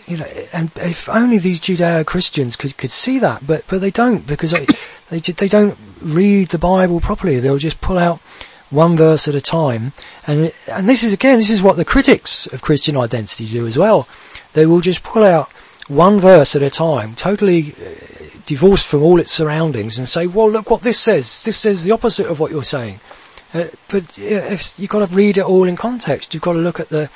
you 0.06 0.16
know, 0.16 0.26
and 0.52 0.70
if 0.76 1.08
only 1.08 1.38
these 1.38 1.60
Judeo-Christians 1.60 2.56
could 2.56 2.76
could 2.76 2.90
see 2.90 3.18
that, 3.18 3.46
but 3.46 3.64
but 3.68 3.80
they 3.80 3.90
don't 3.90 4.26
because 4.26 4.52
they 4.52 4.66
they, 5.10 5.18
they 5.18 5.48
don't 5.48 5.78
read 6.00 6.48
the 6.48 6.58
Bible 6.58 7.00
properly. 7.00 7.40
They'll 7.40 7.58
just 7.58 7.80
pull 7.80 7.98
out 7.98 8.20
one 8.70 8.96
verse 8.96 9.28
at 9.28 9.34
a 9.34 9.40
time. 9.40 9.92
And 10.26 10.52
and 10.72 10.88
this 10.88 11.02
is 11.02 11.12
again, 11.12 11.36
this 11.36 11.50
is 11.50 11.62
what 11.62 11.76
the 11.76 11.84
critics 11.84 12.46
of 12.48 12.62
Christian 12.62 12.96
identity 12.96 13.46
do 13.46 13.66
as 13.66 13.78
well. 13.78 14.08
They 14.52 14.66
will 14.66 14.80
just 14.80 15.02
pull 15.02 15.24
out 15.24 15.50
one 15.88 16.18
verse 16.18 16.56
at 16.56 16.62
a 16.62 16.70
time, 16.70 17.14
totally 17.14 17.72
uh, 17.72 18.40
divorced 18.46 18.86
from 18.86 19.02
all 19.02 19.20
its 19.20 19.30
surroundings, 19.30 19.98
and 19.98 20.08
say, 20.08 20.26
"Well, 20.26 20.50
look 20.50 20.70
what 20.70 20.82
this 20.82 20.98
says. 20.98 21.42
This 21.42 21.56
says 21.56 21.84
the 21.84 21.92
opposite 21.92 22.26
of 22.26 22.40
what 22.40 22.50
you're 22.50 22.64
saying." 22.64 23.00
Uh, 23.54 23.66
but 23.88 24.18
uh, 24.18 24.56
you've 24.76 24.90
got 24.90 25.08
to 25.08 25.14
read 25.14 25.38
it 25.38 25.44
all 25.44 25.64
in 25.64 25.76
context. 25.76 26.34
You've 26.34 26.42
got 26.42 26.54
to 26.54 26.58
look 26.58 26.80
at 26.80 26.88
the 26.88 27.08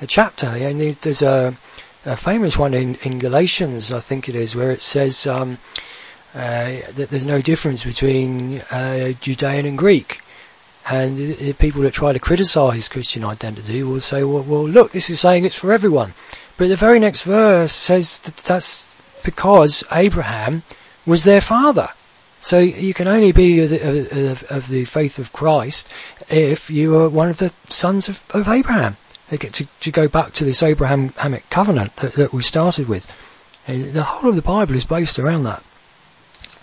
the 0.00 0.06
chapter. 0.06 0.46
And 0.46 0.80
there's 0.80 1.22
a, 1.22 1.56
a 2.04 2.16
famous 2.16 2.58
one 2.58 2.74
in, 2.74 2.96
in 2.96 3.18
Galatians, 3.18 3.92
I 3.92 4.00
think 4.00 4.28
it 4.28 4.34
is, 4.34 4.56
where 4.56 4.72
it 4.72 4.80
says 4.80 5.26
um, 5.26 5.58
uh, 6.34 6.72
that 6.94 7.08
there's 7.10 7.26
no 7.26 7.40
difference 7.40 7.84
between 7.84 8.62
uh, 8.72 9.12
Judean 9.20 9.66
and 9.66 9.78
Greek. 9.78 10.22
And 10.88 11.58
people 11.58 11.82
that 11.82 11.92
try 11.92 12.12
to 12.12 12.18
criticise 12.18 12.88
Christian 12.88 13.24
identity 13.24 13.82
will 13.82 14.00
say, 14.00 14.24
well, 14.24 14.42
well, 14.42 14.66
look, 14.66 14.92
this 14.92 15.10
is 15.10 15.20
saying 15.20 15.44
it's 15.44 15.54
for 15.54 15.72
everyone. 15.72 16.14
But 16.56 16.68
the 16.68 16.76
very 16.76 16.98
next 16.98 17.22
verse 17.22 17.72
says 17.72 18.20
that 18.20 18.36
that's 18.38 18.96
because 19.24 19.84
Abraham 19.92 20.62
was 21.06 21.24
their 21.24 21.40
father. 21.40 21.88
So 22.40 22.58
you 22.58 22.94
can 22.94 23.06
only 23.06 23.32
be 23.32 23.60
of 23.60 23.70
the, 23.70 24.30
of, 24.32 24.42
of 24.50 24.68
the 24.68 24.86
faith 24.86 25.18
of 25.18 25.32
Christ 25.32 25.88
if 26.28 26.70
you 26.70 26.96
are 26.96 27.08
one 27.08 27.28
of 27.28 27.38
the 27.38 27.52
sons 27.68 28.08
of, 28.08 28.22
of 28.30 28.48
Abraham. 28.48 28.96
To, 29.30 29.48
to 29.64 29.90
go 29.92 30.08
back 30.08 30.32
to 30.32 30.44
this 30.44 30.60
Abrahamic 30.60 31.48
covenant 31.50 31.94
that, 31.96 32.14
that 32.14 32.32
we 32.32 32.42
started 32.42 32.88
with. 32.88 33.06
The 33.68 34.02
whole 34.02 34.30
of 34.30 34.34
the 34.34 34.42
Bible 34.42 34.74
is 34.74 34.84
based 34.84 35.20
around 35.20 35.42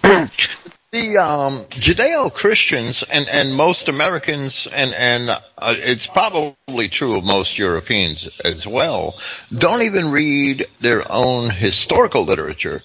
that. 0.03 0.31
the 0.97 1.17
um, 1.17 1.65
Judeo-Christians 1.69 3.03
and, 3.09 3.27
and 3.29 3.53
most 3.53 3.87
Americans, 3.87 4.67
and, 4.73 4.93
and 4.93 5.29
uh, 5.29 5.39
it's 5.77 6.07
probably 6.07 6.89
true 6.89 7.17
of 7.17 7.23
most 7.23 7.57
Europeans 7.57 8.27
as 8.43 8.65
well, 8.65 9.15
don't 9.55 9.83
even 9.83 10.09
read 10.09 10.65
their 10.81 11.09
own 11.11 11.51
historical 11.51 12.25
literature 12.25 12.81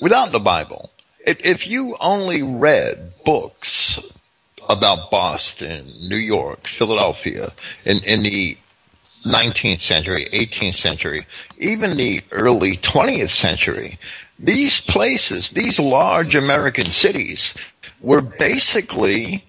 without 0.00 0.30
the 0.30 0.38
Bible. 0.38 0.90
If 1.26 1.66
you 1.66 1.96
only 2.00 2.42
read 2.42 3.12
books 3.24 3.98
about 4.68 5.10
Boston, 5.10 5.92
New 6.00 6.16
York, 6.16 6.68
Philadelphia 6.68 7.52
in, 7.84 7.98
in 8.04 8.22
the 8.22 8.56
19th 9.26 9.80
century, 9.80 10.28
18th 10.32 10.76
century, 10.76 11.26
even 11.58 11.96
the 11.96 12.22
early 12.30 12.76
20th 12.76 13.30
century, 13.30 13.98
these 14.38 14.80
places, 14.80 15.50
these 15.50 15.78
large 15.78 16.34
American 16.34 16.86
cities 16.86 17.54
were 18.00 18.20
basically 18.20 19.44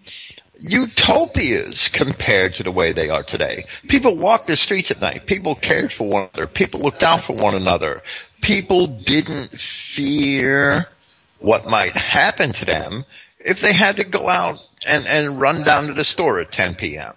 utopias 0.59 1.87
compared 1.89 2.53
to 2.55 2.63
the 2.63 2.71
way 2.71 2.91
they 2.91 3.09
are 3.09 3.23
today. 3.23 3.65
People 3.87 4.15
walked 4.15 4.47
the 4.47 4.57
streets 4.57 4.91
at 4.91 4.99
night. 4.99 5.25
People 5.25 5.55
cared 5.55 5.93
for 5.93 6.07
one 6.07 6.29
another. 6.33 6.47
People 6.47 6.81
looked 6.81 7.03
out 7.03 7.23
for 7.23 7.33
one 7.33 7.55
another. 7.55 8.01
People 8.41 8.87
didn't 8.87 9.51
fear 9.51 10.87
what 11.39 11.67
might 11.67 11.95
happen 11.95 12.51
to 12.51 12.65
them 12.65 13.05
if 13.39 13.61
they 13.61 13.73
had 13.73 13.97
to 13.97 14.03
go 14.03 14.27
out 14.27 14.59
and, 14.85 15.05
and 15.07 15.39
run 15.39 15.63
down 15.63 15.87
to 15.87 15.93
the 15.93 16.03
store 16.03 16.39
at 16.39 16.51
10 16.51 16.75
p.m. 16.75 17.13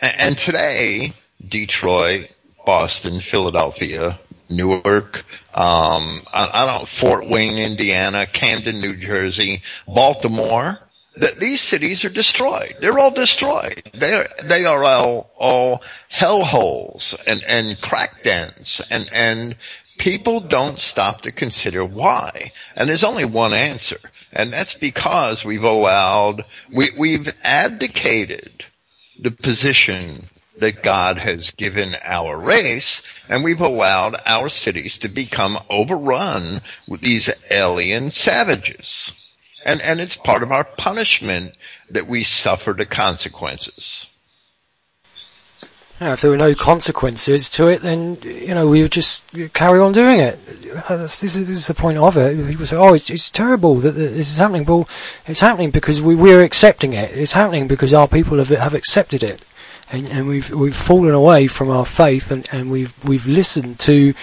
And 0.00 0.36
today, 0.36 1.14
Detroit, 1.46 2.30
Boston, 2.64 3.20
Philadelphia, 3.20 4.18
Newark, 4.50 5.24
um, 5.54 6.22
I, 6.32 6.48
I 6.52 6.66
don't, 6.66 6.88
Fort 6.88 7.28
Wayne, 7.28 7.58
Indiana, 7.58 8.26
Camden, 8.26 8.80
New 8.80 8.96
Jersey, 8.96 9.62
Baltimore. 9.86 10.78
that 11.20 11.38
these 11.40 11.60
cities 11.60 12.04
are 12.04 12.10
destroyed. 12.10 12.76
They're 12.80 12.98
all 12.98 13.10
destroyed. 13.10 13.82
They 13.94 14.14
are, 14.14 14.28
they 14.44 14.64
are 14.64 14.84
all, 14.84 15.30
all 15.36 15.82
hellholes 16.12 17.14
and, 17.26 17.42
and 17.44 17.80
crack 17.80 18.22
dens 18.22 18.80
and, 18.90 19.08
and 19.12 19.56
people 19.98 20.40
don't 20.40 20.78
stop 20.78 21.22
to 21.22 21.32
consider 21.32 21.84
why. 21.84 22.52
And 22.76 22.88
there's 22.88 23.04
only 23.04 23.24
one 23.24 23.52
answer. 23.52 23.98
And 24.32 24.52
that's 24.52 24.74
because 24.74 25.44
we've 25.44 25.64
allowed, 25.64 26.44
we, 26.72 26.90
we've 26.96 27.34
abdicated 27.42 28.64
the 29.20 29.30
position 29.30 30.28
that 30.60 30.82
God 30.82 31.18
has 31.18 31.50
given 31.52 31.96
our 32.02 32.38
race, 32.38 33.02
and 33.28 33.44
we've 33.44 33.60
allowed 33.60 34.16
our 34.26 34.48
cities 34.48 34.98
to 34.98 35.08
become 35.08 35.58
overrun 35.70 36.60
with 36.86 37.00
these 37.00 37.30
alien 37.50 38.10
savages. 38.10 39.10
And, 39.64 39.80
and 39.82 40.00
it's 40.00 40.16
part 40.16 40.42
of 40.42 40.52
our 40.52 40.64
punishment 40.64 41.54
that 41.90 42.06
we 42.06 42.24
suffer 42.24 42.72
the 42.72 42.86
consequences. 42.86 44.06
if 46.00 46.20
there 46.20 46.30
were 46.30 46.36
no 46.36 46.54
consequences 46.54 47.50
to 47.50 47.66
it, 47.68 47.82
then 47.82 48.18
you 48.22 48.54
know 48.54 48.68
we 48.68 48.82
would 48.82 48.92
just 48.92 49.34
carry 49.52 49.80
on 49.80 49.92
doing 49.92 50.20
it. 50.20 50.38
Uh, 50.88 50.96
this 50.98 51.24
is, 51.24 51.48
this 51.48 51.58
is 51.58 51.66
the 51.66 51.74
point 51.74 51.98
of 51.98 52.16
it. 52.16 52.48
People 52.48 52.66
say, 52.66 52.76
"Oh, 52.76 52.94
it's, 52.94 53.10
it's 53.10 53.30
terrible 53.30 53.74
that 53.76 53.92
this 53.92 54.30
is 54.30 54.38
happening." 54.38 54.64
Well, 54.64 54.88
it's 55.26 55.40
happening 55.40 55.70
because 55.70 56.00
we, 56.00 56.14
we're 56.14 56.44
accepting 56.44 56.92
it. 56.92 57.10
It's 57.12 57.32
happening 57.32 57.66
because 57.66 57.92
our 57.92 58.06
people 58.06 58.38
have 58.38 58.50
have 58.50 58.74
accepted 58.74 59.24
it, 59.24 59.44
and, 59.90 60.06
and 60.08 60.26
we've 60.26 60.50
we've 60.50 60.76
fallen 60.76 61.14
away 61.14 61.46
from 61.46 61.70
our 61.70 61.86
faith, 61.86 62.30
and, 62.30 62.48
and 62.52 62.70
we've 62.70 62.94
we've 63.04 63.26
listened 63.26 63.78
to 63.80 64.14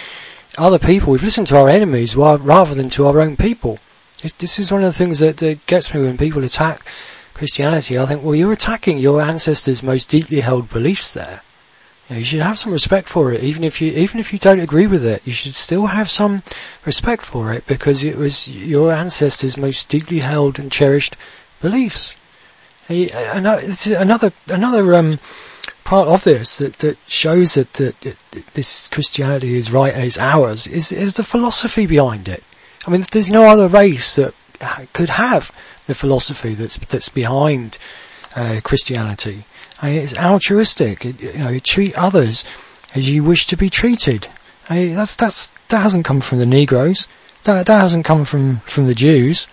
other 0.58 0.78
people. 0.78 1.12
We've 1.12 1.22
listened 1.22 1.48
to 1.48 1.58
our 1.58 1.68
enemies 1.68 2.16
rather 2.16 2.74
than 2.74 2.88
to 2.90 3.06
our 3.06 3.20
own 3.20 3.36
people. 3.36 3.78
This, 4.22 4.32
this 4.34 4.58
is 4.58 4.72
one 4.72 4.82
of 4.82 4.86
the 4.86 4.92
things 4.92 5.18
that, 5.18 5.36
that 5.38 5.66
gets 5.66 5.92
me 5.92 6.00
when 6.00 6.16
people 6.16 6.42
attack 6.42 6.86
Christianity. 7.34 7.98
I 7.98 8.06
think, 8.06 8.22
well, 8.22 8.34
you're 8.34 8.52
attacking 8.52 8.98
your 8.98 9.20
ancestors' 9.20 9.82
most 9.82 10.08
deeply 10.08 10.40
held 10.40 10.70
beliefs 10.70 11.12
there. 11.12 11.42
You, 12.08 12.14
know, 12.14 12.18
you 12.20 12.24
should 12.24 12.40
have 12.40 12.58
some 12.58 12.72
respect 12.72 13.08
for 13.08 13.32
it, 13.32 13.42
even 13.42 13.64
if 13.64 13.82
you 13.82 13.92
even 13.92 14.20
if 14.20 14.32
you 14.32 14.38
don't 14.38 14.60
agree 14.60 14.86
with 14.86 15.04
it. 15.04 15.26
You 15.26 15.32
should 15.32 15.54
still 15.54 15.86
have 15.86 16.08
some 16.08 16.42
respect 16.84 17.22
for 17.22 17.52
it 17.52 17.66
because 17.66 18.04
it 18.04 18.16
was 18.16 18.48
your 18.48 18.92
ancestors' 18.92 19.56
most 19.56 19.88
deeply 19.88 20.20
held 20.20 20.58
and 20.58 20.70
cherished 20.70 21.16
beliefs. 21.60 22.16
This 22.88 23.86
is 23.88 23.96
another 23.96 24.32
another 24.48 24.94
um, 24.94 25.18
part 25.86 26.08
of 26.08 26.24
this 26.24 26.58
that, 26.58 26.74
that 26.78 26.98
shows 27.06 27.54
that, 27.54 27.72
that, 27.74 27.98
that 28.00 28.18
this 28.52 28.88
Christianity 28.88 29.56
is 29.56 29.72
right 29.72 29.94
and 29.94 30.02
it's 30.02 30.18
ours 30.18 30.66
is 30.66 30.92
is 30.92 31.14
the 31.14 31.24
philosophy 31.24 31.86
behind 31.86 32.28
it. 32.28 32.42
I 32.86 32.90
mean, 32.90 33.02
there's 33.10 33.30
no 33.30 33.44
other 33.44 33.68
race 33.68 34.16
that 34.16 34.34
could 34.92 35.10
have 35.10 35.52
the 35.86 35.94
philosophy 35.94 36.54
that's 36.54 36.78
that's 36.78 37.08
behind 37.08 37.78
uh, 38.34 38.60
Christianity. 38.62 39.44
I 39.80 39.90
mean, 39.90 40.02
it's 40.02 40.16
altruistic. 40.16 41.04
It, 41.04 41.22
you 41.22 41.38
know, 41.38 41.50
you 41.50 41.60
treat 41.60 41.94
others 41.96 42.44
as 42.94 43.08
you 43.08 43.22
wish 43.24 43.46
to 43.46 43.56
be 43.56 43.70
treated. 43.70 44.28
I 44.68 44.74
mean, 44.74 44.96
that's 44.96 45.14
that's 45.14 45.52
that 45.68 45.82
hasn't 45.82 46.04
come 46.04 46.20
from 46.20 46.38
the 46.38 46.46
Negroes. 46.46 47.08
That 47.44 47.66
that 47.66 47.80
hasn't 47.80 48.04
come 48.04 48.24
from 48.24 48.58
from 48.60 48.86
the 48.86 48.94
Jews. 48.94 49.46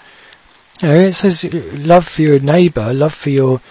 You 0.82 0.88
know, 0.88 0.96
it 0.96 1.14
says 1.14 1.54
love 1.74 2.08
for 2.08 2.24
your 2.24 2.40
neighbour, 2.40 2.92
love 2.94 3.14
for 3.14 3.30
your 3.30 3.62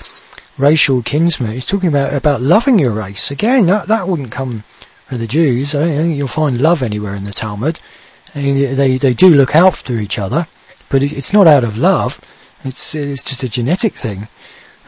racial 0.58 1.02
kinsman. 1.02 1.52
He's 1.52 1.66
talking 1.66 1.88
about 1.88 2.12
about 2.12 2.42
loving 2.42 2.78
your 2.78 2.92
race. 2.92 3.30
Again, 3.30 3.66
that 3.66 3.88
that 3.88 4.08
wouldn't 4.08 4.32
come 4.32 4.64
from 5.08 5.18
the 5.18 5.26
Jews. 5.26 5.74
I 5.74 5.80
don't 5.80 5.96
think 5.96 6.16
you'll 6.16 6.28
find 6.28 6.60
love 6.60 6.82
anywhere 6.82 7.14
in 7.14 7.24
the 7.24 7.32
Talmud 7.32 7.80
they 8.34 8.98
they 8.98 9.14
do 9.14 9.28
look 9.28 9.54
after 9.54 9.98
each 9.98 10.18
other, 10.18 10.46
but 10.88 11.02
it's 11.02 11.32
not 11.32 11.46
out 11.46 11.64
of 11.64 11.78
love. 11.78 12.20
It's 12.64 12.94
it's 12.94 13.22
just 13.22 13.42
a 13.42 13.48
genetic 13.48 13.94
thing. 13.94 14.28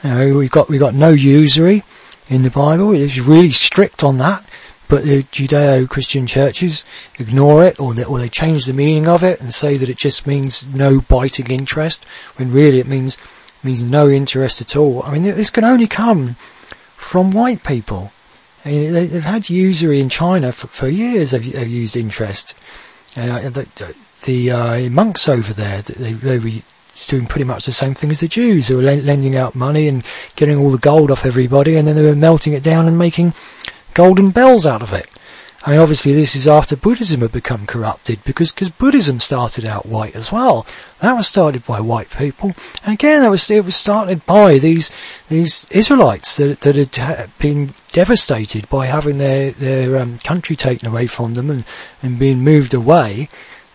You 0.03 0.11
know, 0.11 0.39
we've 0.39 0.51
got 0.51 0.69
we've 0.69 0.81
got 0.81 0.95
no 0.95 1.11
usury 1.11 1.83
in 2.29 2.43
the 2.43 2.51
Bible. 2.51 2.93
It's 2.93 3.19
really 3.19 3.51
strict 3.51 4.03
on 4.03 4.19
that. 4.19 4.49
But 4.87 5.05
the 5.05 5.23
Judeo-Christian 5.23 6.27
churches 6.27 6.85
ignore 7.19 7.65
it, 7.65 7.81
or 7.81 7.95
they, 7.95 8.05
or 8.05 8.19
they 8.19 8.29
change 8.29 8.67
the 8.67 8.75
meaning 8.75 9.09
of 9.09 9.23
it 9.23 9.41
and 9.41 9.53
say 9.53 9.79
that 9.79 9.89
it 9.89 9.97
just 9.97 10.27
means 10.27 10.67
no 10.67 11.01
biting 11.01 11.47
interest, 11.47 12.05
when 12.37 12.53
really 12.53 12.81
it 12.81 12.87
means 12.87 13.17
means 13.65 13.83
no 13.83 14.09
interest 14.09 14.61
at 14.61 14.77
all. 14.77 15.03
I 15.03 15.13
mean, 15.13 15.23
this 15.23 15.51
can 15.51 15.65
only 15.65 15.87
come 15.87 16.37
from 16.97 17.31
white 17.31 17.65
people. 17.65 18.11
I 18.65 18.69
mean, 18.69 18.93
they, 18.93 19.07
have 19.09 19.25
had 19.25 19.51
usury 19.51 20.01
in 20.01 20.09
China 20.09 20.53
for, 20.53 20.69
for 20.69 20.89
years. 20.89 21.33
They've, 21.33 21.53
they've 21.53 21.69
used 21.69 21.97
interest. 21.97 22.55
Uh, 23.17 23.51
the, 23.51 23.97
the 24.25 24.51
uh, 24.51 24.91
monks 24.91 25.29
over 25.29 25.53
there, 25.53 25.83
they, 25.83 26.13
they 26.13 26.39
were 26.39 26.63
doing 27.07 27.27
pretty 27.27 27.45
much 27.45 27.67
the 27.67 27.73
same 27.73 27.95
thing 27.95 28.11
as 28.11 28.21
the 28.21 28.29
Jews. 28.29 28.69
They 28.69 28.75
were 28.75 28.83
lending 28.83 29.37
out 29.37 29.55
money 29.55 29.89
and 29.89 30.05
getting 30.37 30.59
all 30.59 30.71
the 30.71 30.79
gold 30.79 31.11
off 31.11 31.27
everybody, 31.27 31.77
and 31.77 31.87
then 31.87 31.97
they 31.97 32.03
were 32.03 32.17
melting 32.17 32.53
it 32.53 32.63
down 32.63 32.89
and 32.89 32.99
making 32.99 33.35
golden 33.93 34.31
bells 34.31 34.67
out 34.67 34.83
of 34.83 34.93
it. 34.93 35.11
Mean, 35.67 35.81
obviously, 35.81 36.13
this 36.13 36.37
is 36.37 36.47
after 36.47 36.77
Buddhism 36.77 37.23
had 37.23 37.33
become 37.33 37.65
corrupted 37.65 38.23
because 38.25 38.53
cause 38.53 38.69
Buddhism 38.69 39.19
started 39.19 39.65
out 39.65 39.87
white 39.87 40.15
as 40.15 40.31
well. 40.31 40.67
That 41.01 41.15
was 41.15 41.27
started 41.27 41.65
by 41.65 41.81
white 41.81 42.11
people, 42.11 42.53
and 42.85 42.93
again, 42.93 43.23
that 43.23 43.31
was 43.31 43.51
it 43.51 43.65
was 43.65 43.75
started 43.75 44.27
by 44.27 44.59
these 44.59 44.91
these 45.29 45.67
Israelites 45.71 46.37
that 46.37 46.61
that 46.61 46.77
had 46.97 47.39
been 47.39 47.73
devastated 47.93 48.69
by 48.69 48.87
having 48.87 49.17
their 49.17 49.53
their 49.53 49.97
um, 49.97 50.19
country 50.19 50.55
taken 50.55 50.87
away 50.87 51.07
from 51.07 51.33
them 51.33 51.49
and 51.51 51.65
and 52.03 52.19
being 52.19 52.41
moved 52.41 52.75
away. 52.75 53.31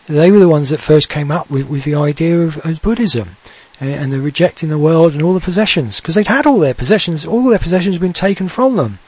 They 0.05 0.29
were 0.29 0.39
the 0.39 0.49
ones 0.49 0.69
that 0.69 0.81
first 0.81 1.09
came 1.09 1.31
up 1.31 1.49
with 1.49 1.67
with 1.67 1.85
the 1.85 1.95
idea 1.95 2.39
of, 2.41 2.63
of 2.63 2.83
Buddhism 2.83 3.37
and 3.79 4.11
they're 4.11 4.19
rejecting 4.19 4.67
the 4.69 4.77
world 4.77 5.13
and 5.13 5.21
all 5.21 5.33
the 5.33 5.39
possessions 5.39 6.01
because 6.01 6.13
they'd 6.15 6.27
had 6.27 6.45
all 6.45 6.59
their 6.59 6.73
possessions, 6.73 7.25
all 7.25 7.43
their 7.43 7.57
possessions 7.57 7.95
had 7.95 8.01
been 8.01 8.11
taken 8.11 8.49
from 8.49 8.75
them. 8.75 8.99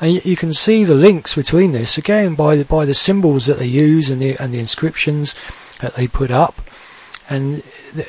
And 0.00 0.24
you 0.24 0.36
can 0.36 0.52
see 0.54 0.84
the 0.84 0.94
links 0.94 1.34
between 1.34 1.72
this 1.72 1.98
again 1.98 2.34
by 2.34 2.56
the, 2.56 2.64
by 2.64 2.86
the 2.86 2.94
symbols 2.94 3.46
that 3.46 3.58
they 3.58 3.66
use 3.66 4.08
and 4.08 4.20
the 4.20 4.36
and 4.38 4.54
the 4.54 4.58
inscriptions 4.58 5.34
that 5.80 5.94
they 5.94 6.08
put 6.08 6.30
up. 6.30 6.62
And 7.28 7.62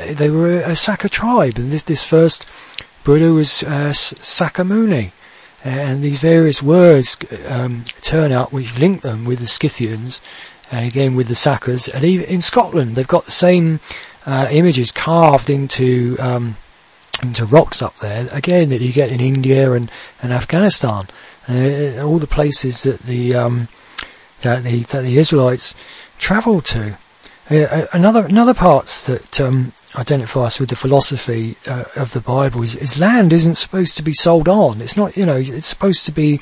they 0.10 0.30
were 0.30 0.62
a 0.62 0.76
Saka 0.76 1.10
tribe, 1.10 1.58
and 1.58 1.72
this 1.72 1.84
this 1.84 2.04
first 2.04 2.48
Buddha 3.04 3.34
was 3.34 3.64
uh, 3.64 3.92
Sakyamuni, 3.92 5.12
and 5.64 6.02
these 6.02 6.20
various 6.20 6.64
words 6.64 7.18
um, 7.48 7.84
turn 8.02 8.32
up 8.32 8.54
which 8.54 8.80
link 8.80 9.02
them 9.02 9.26
with 9.26 9.40
the 9.40 9.48
Scythians, 9.48 10.22
and 10.72 10.86
again 10.86 11.16
with 11.16 11.28
the 11.28 11.34
Sakas. 11.34 11.94
And 11.94 12.06
even 12.06 12.26
in 12.28 12.42
Scotland, 12.42 12.96
they've 12.96 13.08
got 13.08 13.26
the 13.26 13.32
same 13.32 13.80
uh, 14.26 14.48
images 14.50 14.92
carved 14.92 15.50
into 15.50 16.16
um, 16.20 16.58
into 17.22 17.46
rocks 17.46 17.82
up 17.82 17.98
there. 18.00 18.28
Again, 18.32 18.70
that 18.70 18.82
you 18.82 18.94
get 18.94 19.12
in 19.12 19.20
India 19.20 19.74
and, 19.74 19.92
and 20.22 20.32
Afghanistan 20.32 21.08
uh, 21.48 22.06
all 22.06 22.20
the 22.20 22.28
places 22.28 22.84
that 22.84 23.00
the 23.02 23.36
um, 23.36 23.68
that 24.42 24.64
the 24.64 24.84
that 24.84 25.02
the 25.02 25.18
Israelites 25.18 25.76
travelled 26.18 26.66
to. 26.66 26.98
Uh, 27.50 27.56
uh, 27.56 27.88
another 27.94 28.26
another 28.26 28.54
parts 28.54 29.08
that 29.08 29.42
um, 29.42 29.74
with 29.98 30.70
the 30.70 30.76
philosophy 30.76 31.58
uh, 31.68 31.84
of 31.98 32.14
the 32.14 32.22
Bible 32.22 32.64
is, 32.64 32.76
is, 32.76 33.00
land 33.00 33.34
isn't 33.34 33.56
supposed 33.56 33.98
to 33.98 34.04
be 34.04 34.14
sold 34.14 34.48
on. 34.48 34.82
It's 34.82 34.96
not 34.96 35.18
you 35.18 35.26
know 35.26 35.38
it's 35.38 35.66
supposed 35.66 36.06
to 36.06 36.12
be 36.12 36.40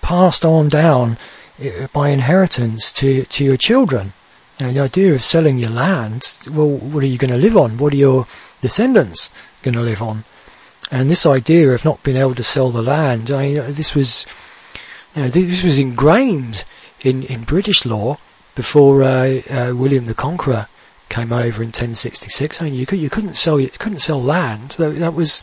passed 0.00 0.44
on 0.44 0.68
down 0.68 1.18
uh, 1.62 1.88
by 1.92 2.08
inheritance 2.08 2.92
to 2.92 3.24
to 3.24 3.44
your 3.44 3.56
children. 3.56 4.12
Now 4.58 4.72
the 4.72 4.80
idea 4.80 5.14
of 5.14 5.22
selling 5.22 5.58
your 5.58 5.70
land, 5.70 6.38
well, 6.50 6.70
what 6.70 7.02
are 7.02 7.06
you 7.06 7.18
going 7.18 7.32
to 7.32 7.36
live 7.36 7.56
on? 7.56 7.76
What 7.76 7.92
are 7.92 7.96
your 7.96 8.26
descendants 8.62 9.30
going 9.62 9.74
to 9.74 9.82
live 9.82 10.00
on? 10.00 10.24
And 10.90 11.10
this 11.10 11.26
idea 11.26 11.70
of 11.70 11.84
not 11.84 12.02
being 12.02 12.16
able 12.16 12.34
to 12.34 12.42
sell 12.42 12.70
the 12.70 12.82
land, 12.82 13.30
I 13.30 13.48
mean, 13.48 13.54
this 13.72 13.94
was, 13.94 14.26
you 15.14 15.22
know, 15.22 15.28
this 15.28 15.64
was 15.64 15.78
ingrained 15.78 16.64
in, 17.00 17.24
in 17.24 17.42
British 17.42 17.84
law 17.84 18.18
before 18.54 19.02
uh, 19.02 19.40
uh, 19.50 19.72
William 19.74 20.06
the 20.06 20.14
Conqueror 20.14 20.68
came 21.08 21.32
over 21.32 21.62
in 21.62 21.68
1066. 21.68 22.60
I 22.60 22.64
mean, 22.66 22.74
you, 22.74 22.86
could, 22.86 22.98
you 22.98 23.10
couldn't 23.10 23.34
sell 23.34 23.60
you 23.60 23.68
couldn't 23.68 24.00
sell 24.00 24.20
land. 24.20 24.70
That, 24.72 24.96
that 24.96 25.14
was 25.14 25.42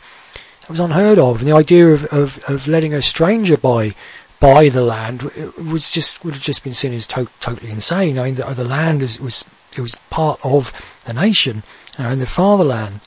that 0.62 0.70
was 0.70 0.80
unheard 0.80 1.18
of. 1.18 1.40
And 1.40 1.48
the 1.48 1.54
idea 1.54 1.88
of, 1.88 2.04
of, 2.06 2.42
of 2.48 2.66
letting 2.66 2.94
a 2.94 3.02
stranger 3.02 3.56
buy 3.56 3.94
buy 4.40 4.68
the 4.68 4.82
land 4.82 5.22
was 5.58 5.90
just 5.90 6.24
would 6.24 6.34
have 6.34 6.42
just 6.42 6.64
been 6.64 6.74
seen 6.74 6.92
as 6.92 7.06
to- 7.06 7.28
totally 7.40 7.70
insane. 7.70 8.18
I 8.18 8.24
mean, 8.24 8.34
the, 8.34 8.44
the 8.44 8.64
land 8.64 9.00
was, 9.00 9.20
was 9.20 9.44
it 9.74 9.80
was 9.80 9.94
part 10.10 10.38
of 10.44 10.72
the 11.04 11.14
nation 11.14 11.62
you 11.98 12.04
know, 12.04 12.10
and 12.10 12.20
the 12.20 12.26
fatherland. 12.26 13.00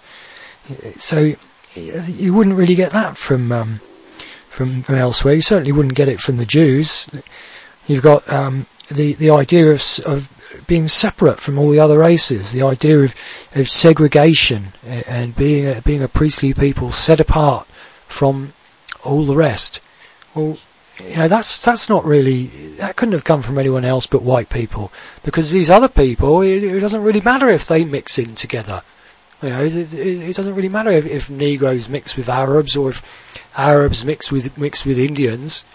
So 0.96 1.36
you 1.78 2.34
wouldn't 2.34 2.56
really 2.56 2.76
get 2.76 2.92
that 2.92 3.18
from 3.18 3.52
um, 3.52 3.82
from 4.50 4.82
from 4.82 4.96
elsewhere. 4.96 5.36
You 5.36 5.42
certainly 5.42 5.72
wouldn't 5.72 5.96
get 5.96 6.10
it 6.10 6.20
from 6.20 6.38
the 6.38 6.46
Jews. 6.46 7.10
You've 7.86 8.04
got 8.04 8.28
um, 8.32 8.66
the 8.90 9.14
the 9.14 9.30
idea 9.30 9.72
of 9.72 9.82
of 10.06 10.30
being 10.68 10.88
separate 10.88 11.40
from 11.40 11.58
all 11.58 11.70
the 11.70 11.80
other 11.80 12.00
races, 12.00 12.52
the 12.52 12.66
idea 12.66 13.00
of 13.00 13.16
of 13.56 13.70
segregation 13.70 14.74
and 14.86 15.36
being 15.36 15.68
a, 15.68 15.82
being 15.82 16.04
a 16.04 16.08
priestly 16.08 16.54
people 16.54 16.92
set 16.92 17.20
apart 17.20 17.68
from 18.08 18.54
all 19.04 19.26
the 19.26 19.36
rest. 19.36 19.80
Well, 20.34 20.58
you 21.04 21.18
know 21.18 21.28
that's 21.28 21.60
that's 21.64 21.90
not 21.90 22.06
really 22.06 22.48
that 22.78 22.96
couldn't 22.96 23.14
have 23.14 23.24
come 23.24 23.42
from 23.42 23.60
anyone 23.60 23.86
else 23.86 24.08
but 24.08 24.24
white 24.24 24.50
people 24.50 24.92
because 25.24 25.52
these 25.52 25.70
other 25.70 25.88
people 25.88 26.42
it, 26.42 26.64
it 26.64 26.80
doesn't 26.80 27.04
really 27.04 27.22
matter 27.22 27.48
if 27.48 27.68
they 27.68 27.84
mix 27.84 28.18
in 28.18 28.34
together 28.34 28.82
You 29.42 29.50
know, 29.50 29.64
it, 29.64 29.94
it 29.94 30.36
doesn't 30.36 30.56
really 30.56 30.70
matter 30.70 30.90
if, 30.90 31.06
if 31.06 31.30
Negroes 31.30 31.90
mix 31.90 32.18
with 32.18 32.28
Arabs 32.28 32.76
or 32.76 32.90
if 32.90 33.38
Arabs 33.56 34.04
mix 34.04 34.32
with 34.32 34.58
mix 34.58 34.86
with 34.86 34.98
Indians. 34.98 35.66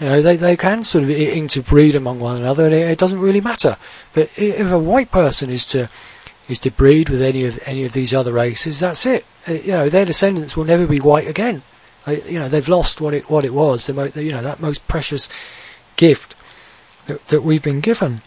You 0.00 0.06
know, 0.06 0.22
they, 0.22 0.36
they 0.36 0.56
can 0.56 0.84
sort 0.84 1.02
of 1.02 1.10
interbreed 1.10 1.96
among 1.96 2.20
one 2.20 2.36
another, 2.36 2.66
and 2.66 2.74
it, 2.74 2.88
it 2.88 2.98
doesn't 2.98 3.18
really 3.18 3.40
matter. 3.40 3.76
But 4.12 4.30
if 4.36 4.70
a 4.70 4.78
white 4.78 5.10
person 5.10 5.50
is 5.50 5.66
to 5.66 5.88
is 6.48 6.60
to 6.60 6.70
breed 6.70 7.08
with 7.08 7.20
any 7.20 7.44
of 7.44 7.58
any 7.66 7.84
of 7.84 7.92
these 7.92 8.14
other 8.14 8.32
races, 8.32 8.78
that's 8.78 9.04
it. 9.04 9.26
Uh, 9.48 9.52
you 9.52 9.72
know, 9.72 9.88
their 9.88 10.04
descendants 10.04 10.56
will 10.56 10.64
never 10.64 10.86
be 10.86 11.00
white 11.00 11.26
again. 11.26 11.62
You 12.06 12.38
know, 12.38 12.48
they've 12.48 12.68
lost 12.68 13.00
what 13.00 13.14
it 13.14 13.28
what 13.28 13.44
it 13.44 13.52
was. 13.52 13.86
The 13.86 13.94
mo- 13.94 14.12
you 14.14 14.32
know 14.32 14.42
that 14.42 14.60
most 14.60 14.86
precious 14.86 15.28
gift 15.96 16.36
that, 17.06 17.26
that 17.28 17.42
we've 17.42 17.62
been 17.62 17.80
given. 17.80 18.22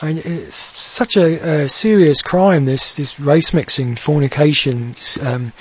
I 0.00 0.06
mean, 0.06 0.22
it's 0.24 0.54
such 0.54 1.16
a, 1.16 1.62
a 1.62 1.68
serious 1.68 2.22
crime. 2.22 2.66
This 2.66 2.94
this 2.94 3.18
race 3.18 3.52
mixing, 3.52 3.96
fornication, 3.96 4.94
um, 5.22 5.52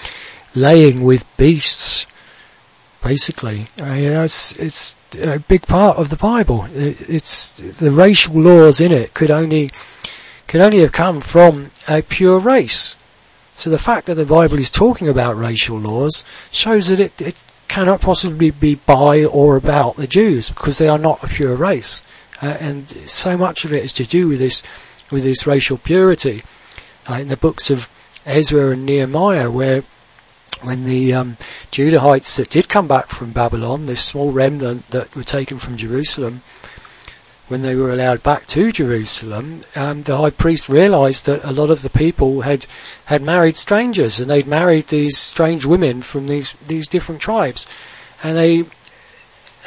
laying 0.54 1.04
with 1.04 1.26
beasts. 1.38 2.06
Basically, 3.02 3.68
I 3.82 4.00
mean, 4.00 4.12
it's 4.12 4.56
it's 4.58 4.98
a 5.22 5.40
big 5.40 5.66
part 5.66 5.98
of 5.98 6.10
the 6.10 6.18
Bible. 6.18 6.66
It, 6.74 7.10
it's 7.10 7.80
the 7.80 7.92
racial 7.92 8.36
laws 8.36 8.80
in 8.80 8.92
it 8.92 9.14
could 9.14 9.32
only 9.32 9.72
could 10.48 10.62
only 10.62 10.80
have 10.80 10.92
come 10.92 11.22
from 11.22 11.72
a 11.88 12.02
pure 12.02 12.40
race. 12.40 12.96
So 13.56 13.70
the 13.70 13.80
fact 13.80 14.06
that 14.06 14.16
the 14.16 14.26
Bible 14.26 14.60
is 14.60 14.70
talking 14.70 15.10
about 15.10 15.36
racial 15.36 15.80
laws 15.80 16.24
shows 16.52 16.90
that 16.90 17.00
it, 17.00 17.20
it 17.22 17.44
cannot 17.68 18.02
possibly 18.02 18.52
be 18.52 18.76
by 18.76 19.26
or 19.26 19.56
about 19.56 19.98
the 19.98 20.08
Jews 20.08 20.50
because 20.50 20.78
they 20.78 20.88
are 20.88 21.00
not 21.00 21.24
a 21.24 21.28
pure 21.28 21.56
race. 21.56 22.02
Uh, 22.42 22.58
and 22.60 22.90
so 22.90 23.38
much 23.38 23.66
of 23.66 23.74
it 23.74 23.84
is 23.84 23.94
to 23.94 24.06
do 24.06 24.28
with 24.28 24.40
this, 24.40 24.64
with 25.12 25.24
this 25.24 25.48
racial 25.48 25.78
purity. 25.78 26.44
Uh, 27.10 27.16
in 27.16 27.28
the 27.30 27.38
books 27.38 27.70
of 27.70 27.90
Ezra 28.26 28.72
and 28.72 28.86
Nehemiah, 28.86 29.50
where 29.50 29.84
when 30.62 30.84
the 30.84 31.14
um, 31.14 31.38
Judahites 31.72 32.36
that 32.36 32.50
did 32.50 32.70
come 32.70 32.88
back 32.88 33.08
from 33.08 33.32
Babylon, 33.32 33.86
this 33.86 34.04
small 34.04 34.32
remnant 34.32 34.90
that 34.90 35.16
were 35.16 35.24
taken 35.24 35.58
from 35.58 35.78
Jerusalem, 35.78 36.42
when 37.48 37.62
they 37.62 37.76
were 37.76 37.92
allowed 37.92 38.24
back 38.24 38.46
to 38.48 38.72
Jerusalem, 38.72 39.62
um, 39.76 40.02
the 40.02 40.18
high 40.18 40.32
priest 40.32 40.68
realised 40.68 41.26
that 41.26 41.44
a 41.44 41.54
lot 41.54 41.70
of 41.70 41.82
the 41.82 41.90
people 41.90 42.42
had 42.42 42.66
had 43.06 43.22
married 43.22 43.56
strangers, 43.56 44.20
and 44.20 44.30
they'd 44.30 44.48
married 44.48 44.88
these 44.88 45.18
strange 45.18 45.66
women 45.66 46.02
from 46.02 46.28
these 46.28 46.56
these 46.66 46.88
different 46.88 47.22
tribes, 47.22 47.66
and 48.22 48.36
they 48.36 48.66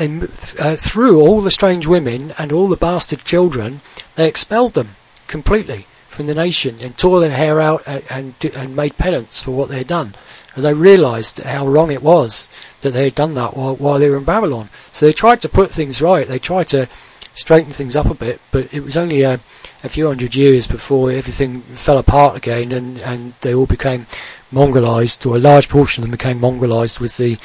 they 0.00 0.28
uh, 0.58 0.76
threw 0.76 1.20
all 1.20 1.42
the 1.42 1.50
strange 1.50 1.86
women 1.86 2.32
and 2.38 2.52
all 2.52 2.68
the 2.68 2.76
bastard 2.76 3.22
children, 3.22 3.82
they 4.14 4.26
expelled 4.26 4.72
them 4.72 4.96
completely 5.26 5.84
from 6.08 6.26
the 6.26 6.34
nation 6.34 6.76
and 6.80 6.96
tore 6.96 7.20
their 7.20 7.30
hair 7.36 7.60
out 7.60 7.82
and, 7.86 8.02
and, 8.10 8.34
and 8.56 8.74
made 8.74 8.96
penance 8.96 9.42
for 9.42 9.50
what 9.50 9.68
they 9.68 9.78
had 9.78 9.86
done. 9.86 10.14
And 10.54 10.64
they 10.64 10.72
realised 10.72 11.42
how 11.42 11.68
wrong 11.68 11.92
it 11.92 12.02
was 12.02 12.48
that 12.80 12.94
they 12.94 13.04
had 13.04 13.14
done 13.14 13.34
that 13.34 13.56
while, 13.56 13.76
while 13.76 13.98
they 13.98 14.08
were 14.08 14.16
in 14.16 14.24
Babylon. 14.24 14.70
So 14.90 15.04
they 15.04 15.12
tried 15.12 15.42
to 15.42 15.50
put 15.50 15.70
things 15.70 16.00
right. 16.00 16.26
They 16.26 16.38
tried 16.38 16.68
to 16.68 16.88
straighten 17.34 17.72
things 17.72 17.94
up 17.94 18.06
a 18.06 18.14
bit, 18.14 18.40
but 18.50 18.72
it 18.72 18.80
was 18.80 18.96
only 18.96 19.20
a, 19.20 19.38
a 19.84 19.88
few 19.90 20.06
hundred 20.06 20.34
years 20.34 20.66
before 20.66 21.10
everything 21.10 21.60
fell 21.74 21.98
apart 21.98 22.38
again 22.38 22.72
and, 22.72 22.98
and 23.00 23.34
they 23.42 23.54
all 23.54 23.66
became 23.66 24.06
mongrelized, 24.50 25.26
or 25.26 25.36
a 25.36 25.40
large 25.40 25.68
portion 25.68 26.02
of 26.02 26.06
them 26.06 26.10
became 26.10 26.40
mongrelized 26.40 27.00
with 27.00 27.18
the, 27.18 27.38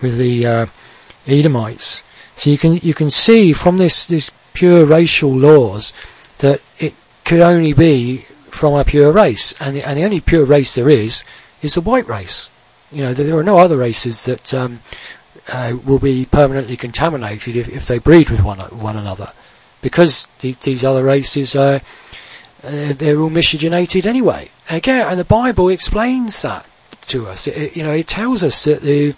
with 0.00 0.16
the, 0.16 0.46
uh, 0.46 0.66
Edomites. 1.26 2.04
So 2.36 2.50
you 2.50 2.58
can 2.58 2.76
you 2.82 2.94
can 2.94 3.10
see 3.10 3.52
from 3.52 3.76
this 3.76 4.06
this 4.06 4.30
pure 4.52 4.84
racial 4.84 5.34
laws 5.34 5.92
that 6.38 6.60
it 6.78 6.94
could 7.24 7.40
only 7.40 7.72
be 7.72 8.26
from 8.50 8.74
a 8.74 8.84
pure 8.84 9.12
race, 9.12 9.54
and 9.60 9.76
the, 9.76 9.86
and 9.86 9.98
the 9.98 10.04
only 10.04 10.20
pure 10.20 10.44
race 10.44 10.74
there 10.74 10.88
is 10.88 11.24
is 11.62 11.74
the 11.74 11.80
white 11.80 12.06
race. 12.06 12.50
You 12.90 13.02
know, 13.02 13.14
there 13.14 13.38
are 13.38 13.42
no 13.42 13.58
other 13.58 13.78
races 13.78 14.26
that 14.26 14.52
um, 14.52 14.80
uh, 15.48 15.76
will 15.84 15.98
be 15.98 16.26
permanently 16.26 16.76
contaminated 16.76 17.56
if, 17.56 17.68
if 17.68 17.86
they 17.86 17.98
breed 17.98 18.28
with 18.28 18.42
one 18.42 18.58
one 18.58 18.96
another, 18.96 19.32
because 19.80 20.28
the, 20.40 20.52
these 20.60 20.84
other 20.84 21.04
races 21.04 21.56
are 21.56 21.80
uh, 22.62 22.92
they're 22.92 23.20
all 23.20 23.30
miscegenated 23.30 24.06
anyway. 24.06 24.50
Again, 24.68 25.06
and 25.08 25.18
the 25.18 25.24
Bible 25.24 25.68
explains 25.68 26.42
that 26.42 26.66
to 27.02 27.26
us. 27.28 27.46
It, 27.46 27.76
you 27.76 27.82
know, 27.82 27.92
it 27.92 28.06
tells 28.06 28.42
us 28.44 28.64
that 28.64 28.82
the 28.82 29.14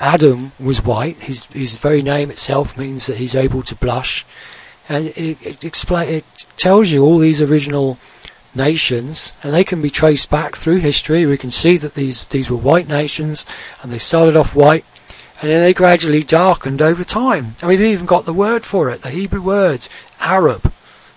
Adam 0.00 0.52
was 0.60 0.84
white. 0.84 1.20
His 1.20 1.46
his 1.46 1.76
very 1.76 2.02
name 2.02 2.30
itself 2.30 2.76
means 2.76 3.06
that 3.06 3.16
he's 3.16 3.34
able 3.34 3.62
to 3.62 3.74
blush, 3.74 4.24
and 4.88 5.08
it, 5.08 5.38
it 5.42 5.64
it 5.64 6.24
tells 6.56 6.90
you 6.90 7.04
all 7.04 7.18
these 7.18 7.42
original 7.42 7.98
nations, 8.54 9.34
and 9.42 9.52
they 9.52 9.64
can 9.64 9.82
be 9.82 9.90
traced 9.90 10.30
back 10.30 10.56
through 10.56 10.78
history. 10.78 11.26
We 11.26 11.38
can 11.38 11.50
see 11.50 11.76
that 11.78 11.94
these 11.94 12.24
these 12.26 12.50
were 12.50 12.56
white 12.56 12.88
nations, 12.88 13.44
and 13.82 13.90
they 13.90 13.98
started 13.98 14.36
off 14.36 14.54
white, 14.54 14.84
and 15.40 15.50
then 15.50 15.62
they 15.62 15.74
gradually 15.74 16.22
darkened 16.22 16.80
over 16.80 17.04
time. 17.04 17.56
And 17.60 17.68
we've 17.68 17.80
even 17.80 18.06
got 18.06 18.24
the 18.24 18.32
word 18.32 18.64
for 18.64 18.90
it, 18.90 19.02
the 19.02 19.10
Hebrew 19.10 19.42
word 19.42 19.88
Arab. 20.20 20.72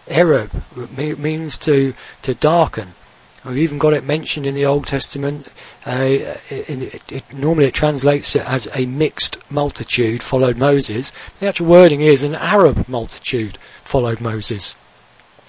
Arab 0.09 0.63
means 0.97 1.57
to 1.59 1.93
to 2.23 2.33
darken. 2.33 2.95
We've 3.43 3.57
even 3.57 3.79
got 3.79 3.93
it 3.93 4.03
mentioned 4.03 4.45
in 4.45 4.53
the 4.53 4.67
Old 4.67 4.85
Testament. 4.85 5.47
Uh, 5.85 6.05
it, 6.49 7.11
it, 7.11 7.33
normally 7.33 7.65
it 7.65 7.73
translates 7.73 8.35
it 8.35 8.47
as 8.47 8.69
a 8.75 8.85
mixed 8.85 9.39
multitude 9.51 10.21
followed 10.21 10.57
Moses. 10.57 11.11
The 11.39 11.47
actual 11.47 11.67
wording 11.67 12.01
is 12.01 12.23
an 12.23 12.35
Arab 12.35 12.87
multitude 12.87 13.57
followed 13.83 14.21
Moses. 14.21 14.75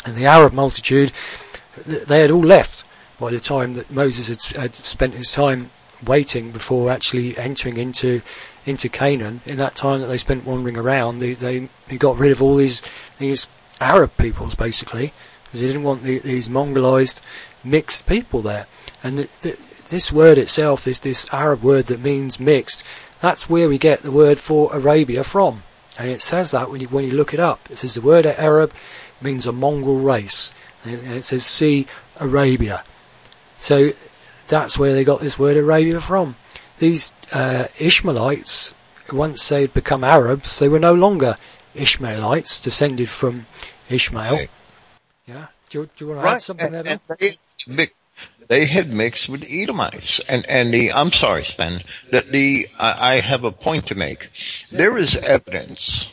And 0.07 0.17
the 0.17 0.25
Arab 0.25 0.55
multitude, 0.55 1.13
they 1.87 2.23
had 2.23 2.31
all 2.31 2.41
left 2.41 2.87
by 3.21 3.31
the 3.31 3.41
time 3.41 3.75
that 3.75 3.91
Moses 3.91 4.29
had, 4.29 4.61
had 4.61 4.75
spent 4.75 5.15
his 5.15 5.31
time 5.31 5.71
waiting 6.05 6.51
before 6.51 6.91
actually 6.91 7.37
entering 7.37 7.77
into 7.77 8.23
into 8.65 8.89
Canaan. 8.89 9.43
In 9.45 9.59
that 9.59 9.75
time 9.75 10.01
that 10.01 10.07
they 10.07 10.19
spent 10.19 10.45
wandering 10.45 10.79
around, 10.79 11.19
they 11.19 11.35
they, 11.35 11.69
they 11.89 11.99
got 11.99 12.19
rid 12.19 12.33
of 12.33 12.41
all 12.41 12.57
these 12.57 12.83
these 13.19 13.49
Arab 13.81 14.17
peoples 14.17 14.55
basically 14.55 15.13
because 15.53 15.61
they 15.61 15.67
didn't 15.67 15.83
want 15.83 16.03
the, 16.03 16.19
these 16.19 16.49
mongrelized 16.49 17.21
mixed 17.63 18.07
people 18.07 18.41
there. 18.41 18.67
And 19.03 19.19
the, 19.19 19.31
the, 19.43 19.59
this 19.91 20.11
word 20.11 20.39
itself, 20.39 20.85
this, 20.85 20.99
this 20.99 21.29
Arab 21.31 21.63
word 21.63 21.89
that 21.89 22.01
means 22.01 22.41
mixed, 22.41 22.83
that's 23.21 23.51
where 23.51 23.69
we 23.69 23.77
get 23.77 24.01
the 24.01 24.11
word 24.11 24.39
for 24.39 24.75
Arabia 24.75 25.23
from. 25.23 25.63
And 25.99 26.09
it 26.09 26.23
says 26.23 26.53
that 26.53 26.71
when 26.71 26.81
you, 26.81 26.89
when 26.89 27.05
you 27.05 27.13
look 27.13 27.35
it 27.35 27.41
up. 27.41 27.71
It 27.71 27.77
says 27.77 27.93
the 27.93 28.01
word 28.01 28.25
Arab 28.25 28.73
means 29.21 29.47
a 29.47 29.53
mongrel 29.53 29.99
race. 29.99 30.55
And 30.85 30.95
it 30.95 31.25
says 31.25 31.45
see 31.45 31.87
Arabia. 32.17 32.83
So 33.59 33.91
that's 34.49 34.79
where 34.79 34.95
they 34.95 35.05
got 35.05 35.21
this 35.21 35.39
word 35.39 35.59
Arabia 35.59 36.01
from. 36.01 36.37
These 36.79 37.15
uh, 37.31 37.67
Ishmaelites, 37.79 38.75
once 39.13 39.47
they'd 39.47 39.75
become 39.75 40.03
Arabs, 40.03 40.59
they 40.59 40.69
were 40.71 40.81
no 40.81 40.95
longer 40.95 41.37
Ishmaelites, 41.75 42.59
descended 42.59 43.11
from 43.11 43.47
Ishmael. 43.91 44.47
Yeah. 45.27 45.47
Do 45.71 45.89
do 45.97 46.05
you 46.05 46.09
want 46.09 46.21
to 46.21 46.25
right. 46.25 46.35
add 46.35 46.41
something 46.41 46.75
and, 46.75 47.01
there? 47.09 47.89
they 48.49 48.67
had 48.67 48.91
mixed 48.91 49.29
with 49.29 49.45
Edomites. 49.49 50.21
And, 50.29 50.45
and 50.47 50.73
the, 50.75 50.93
I'm 50.93 51.13
sorry, 51.13 51.45
Sven, 51.45 51.83
that 52.11 52.33
the, 52.33 52.69
I, 52.79 53.15
I 53.15 53.21
have 53.21 53.45
a 53.45 53.53
point 53.53 53.87
to 53.87 53.95
make. 53.95 54.29
There 54.71 54.99
is 54.99 55.17
evidence 55.17 56.07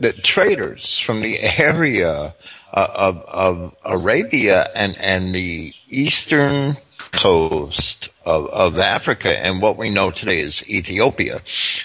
that 0.00 0.24
traders 0.24 0.98
from 0.98 1.20
the 1.20 1.38
area 1.40 2.34
uh, 2.72 2.88
of, 2.94 3.16
of 3.18 3.76
Arabia 3.84 4.68
and, 4.74 4.98
and 4.98 5.34
the 5.34 5.72
eastern 5.88 6.78
coast 7.12 8.08
of, 8.24 8.46
of 8.46 8.78
Africa 8.78 9.28
and 9.38 9.60
what 9.60 9.76
we 9.76 9.90
know 9.90 10.10
today 10.10 10.40
is 10.40 10.68
Ethiopia. 10.68 11.42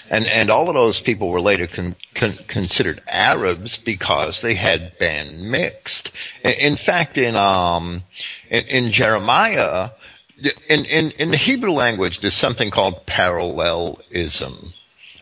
And, 0.08 0.26
and 0.26 0.50
all 0.50 0.68
of 0.68 0.74
those 0.74 1.00
people 1.00 1.30
were 1.30 1.40
later 1.40 1.66
con, 1.66 1.96
con, 2.14 2.38
considered 2.48 3.02
Arabs 3.06 3.78
because 3.78 4.40
they 4.40 4.54
had 4.54 4.98
been 4.98 5.50
mixed. 5.50 6.10
In, 6.42 6.52
in 6.52 6.76
fact, 6.76 7.18
in, 7.18 7.36
um, 7.36 8.04
in, 8.48 8.66
in 8.66 8.92
Jeremiah, 8.92 9.90
in, 10.68 10.84
in, 10.86 11.10
in 11.12 11.28
the 11.28 11.36
Hebrew 11.36 11.72
language, 11.72 12.20
there's 12.20 12.34
something 12.34 12.70
called 12.70 13.06
parallelism. 13.06 14.72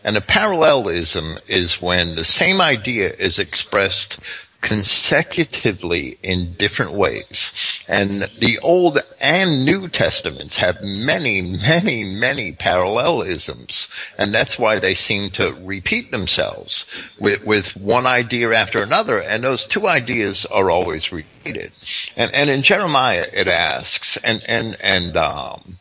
And 0.03 0.15
a 0.15 0.21
parallelism 0.21 1.37
is 1.47 1.81
when 1.81 2.15
the 2.15 2.25
same 2.25 2.61
idea 2.61 3.09
is 3.09 3.37
expressed 3.37 4.17
consecutively 4.61 6.17
in 6.21 6.53
different 6.53 6.93
ways. 6.93 7.53
And 7.87 8.29
the 8.39 8.59
Old 8.59 8.99
and 9.19 9.65
New 9.65 9.87
Testaments 9.87 10.55
have 10.57 10.81
many, 10.81 11.41
many, 11.41 12.03
many 12.03 12.51
parallelisms. 12.53 13.87
And 14.17 14.33
that's 14.33 14.59
why 14.59 14.79
they 14.79 14.95
seem 14.95 15.31
to 15.31 15.57
repeat 15.61 16.11
themselves 16.11 16.85
with, 17.19 17.43
with 17.45 17.75
one 17.77 18.05
idea 18.05 18.53
after 18.53 18.83
another. 18.83 19.19
And 19.19 19.43
those 19.43 19.65
two 19.65 19.87
ideas 19.87 20.45
are 20.45 20.69
always 20.69 21.11
repeated. 21.11 21.71
And, 22.15 22.33
and 22.33 22.49
in 22.49 22.63
Jeremiah 22.63 23.27
it 23.31 23.47
asks, 23.47 24.17
and, 24.17 24.43
and, 24.45 24.77
and, 24.81 25.15
um, 25.15 25.79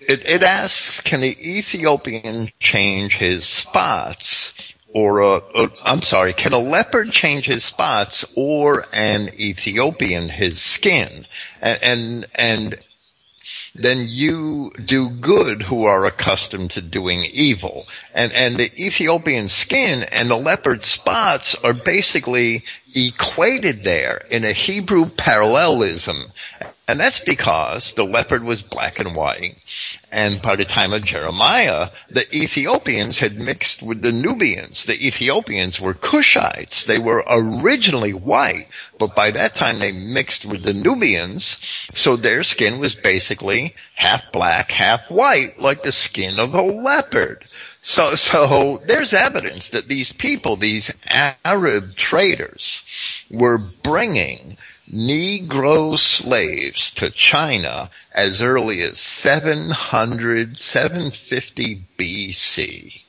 it, 0.00 0.26
it 0.26 0.42
asks, 0.42 1.00
can 1.00 1.20
the 1.20 1.58
Ethiopian 1.58 2.50
change 2.60 3.16
his 3.16 3.46
spots 3.46 4.52
or 4.94 5.22
uh, 5.22 5.40
a, 5.54 5.64
a, 5.64 5.70
I'm 5.82 6.02
sorry, 6.02 6.32
can 6.32 6.52
a 6.52 6.58
leopard 6.58 7.10
change 7.10 7.46
his 7.46 7.64
spots 7.64 8.24
or 8.34 8.86
an 8.92 9.30
Ethiopian 9.38 10.28
his 10.30 10.62
skin? 10.62 11.26
And, 11.60 11.82
and, 11.82 12.26
and 12.34 12.78
then 13.74 14.06
you 14.08 14.70
do 14.84 15.10
good 15.10 15.62
who 15.62 15.84
are 15.84 16.04
accustomed 16.04 16.70
to 16.70 16.80
doing 16.80 17.24
evil. 17.24 17.86
And, 18.14 18.32
and 18.32 18.56
the 18.56 18.70
Ethiopian 18.80 19.48
skin 19.48 20.04
and 20.12 20.30
the 20.30 20.36
leopard 20.36 20.84
spots 20.84 21.56
are 21.64 21.74
basically 21.74 22.64
equated 22.94 23.82
there 23.82 24.24
in 24.30 24.44
a 24.44 24.52
Hebrew 24.52 25.06
parallelism. 25.06 26.30
And 26.86 27.00
that's 27.00 27.20
because 27.20 27.94
the 27.94 28.04
leopard 28.04 28.44
was 28.44 28.60
black 28.60 29.00
and 29.00 29.16
white. 29.16 29.56
And 30.12 30.42
by 30.42 30.56
the 30.56 30.66
time 30.66 30.92
of 30.92 31.04
Jeremiah, 31.04 31.88
the 32.10 32.26
Ethiopians 32.36 33.18
had 33.18 33.40
mixed 33.40 33.82
with 33.82 34.02
the 34.02 34.12
Nubians. 34.12 34.84
The 34.84 35.06
Ethiopians 35.06 35.80
were 35.80 35.94
Cushites. 35.94 36.84
They 36.84 36.98
were 36.98 37.24
originally 37.26 38.12
white, 38.12 38.68
but 38.98 39.16
by 39.16 39.30
that 39.30 39.54
time 39.54 39.78
they 39.78 39.92
mixed 39.92 40.44
with 40.44 40.62
the 40.62 40.74
Nubians. 40.74 41.56
So 41.94 42.16
their 42.16 42.44
skin 42.44 42.80
was 42.80 42.94
basically 42.94 43.74
half 43.94 44.30
black, 44.30 44.70
half 44.70 45.10
white, 45.10 45.58
like 45.58 45.84
the 45.84 45.92
skin 45.92 46.38
of 46.38 46.52
a 46.52 46.60
leopard. 46.62 47.46
So, 47.80 48.14
so 48.14 48.78
there's 48.86 49.14
evidence 49.14 49.70
that 49.70 49.88
these 49.88 50.12
people, 50.12 50.56
these 50.56 50.92
Arab 51.06 51.96
traders, 51.96 52.82
were 53.30 53.58
bringing 53.58 54.58
Negro 54.92 55.98
slaves 55.98 56.90
to 56.92 57.10
China 57.10 57.90
as 58.12 58.42
early 58.42 58.82
as 58.82 59.00
700, 59.00 60.58
750 60.58 61.84
BC. 61.98 63.00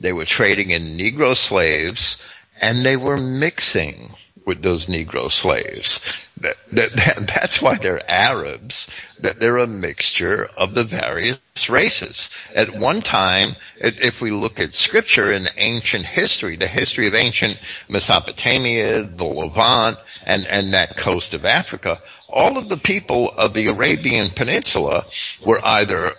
They 0.00 0.12
were 0.12 0.24
trading 0.24 0.70
in 0.70 0.96
Negro 0.96 1.36
slaves 1.36 2.16
and 2.60 2.86
they 2.86 2.96
were 2.96 3.16
mixing 3.16 4.14
with 4.46 4.62
those 4.62 4.86
Negro 4.86 5.30
slaves. 5.30 6.00
That, 6.40 6.56
that, 6.72 6.96
that, 6.96 7.30
that's 7.34 7.60
why 7.60 7.76
they're 7.78 8.08
Arabs, 8.10 8.86
that 9.20 9.40
they're 9.40 9.58
a 9.58 9.66
mixture 9.66 10.48
of 10.56 10.74
the 10.74 10.84
various 10.84 11.38
races. 11.68 12.30
At 12.54 12.76
one 12.76 13.00
time, 13.00 13.56
if 13.78 14.20
we 14.20 14.30
look 14.30 14.60
at 14.60 14.74
scripture 14.74 15.32
in 15.32 15.48
ancient 15.56 16.06
history, 16.06 16.56
the 16.56 16.68
history 16.68 17.08
of 17.08 17.14
ancient 17.14 17.58
Mesopotamia, 17.88 19.02
the 19.02 19.24
Levant, 19.24 19.98
and, 20.24 20.46
and 20.46 20.74
that 20.74 20.96
coast 20.96 21.34
of 21.34 21.44
Africa, 21.44 22.00
all 22.28 22.56
of 22.56 22.68
the 22.68 22.76
people 22.76 23.30
of 23.32 23.54
the 23.54 23.66
Arabian 23.66 24.30
Peninsula 24.30 25.06
were 25.44 25.60
either 25.64 26.12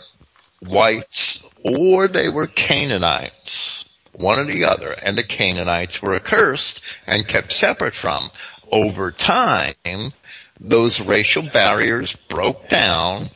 whites 0.61 1.41
or 1.63 2.07
they 2.07 2.29
were 2.29 2.47
Canaanites 2.47 3.85
one 4.19 4.39
or 4.39 4.45
the 4.45 4.65
other, 4.65 4.91
and 4.91 5.17
the 5.17 5.23
Canaanites 5.23 6.01
were 6.01 6.13
accursed 6.13 6.81
and 7.07 7.27
kept 7.27 7.53
separate 7.53 7.95
from 7.95 8.29
over 8.71 9.11
time, 9.11 10.13
those 10.59 10.99
racial 10.99 11.43
barriers 11.43 12.15
broke 12.27 12.69
down 12.69 13.29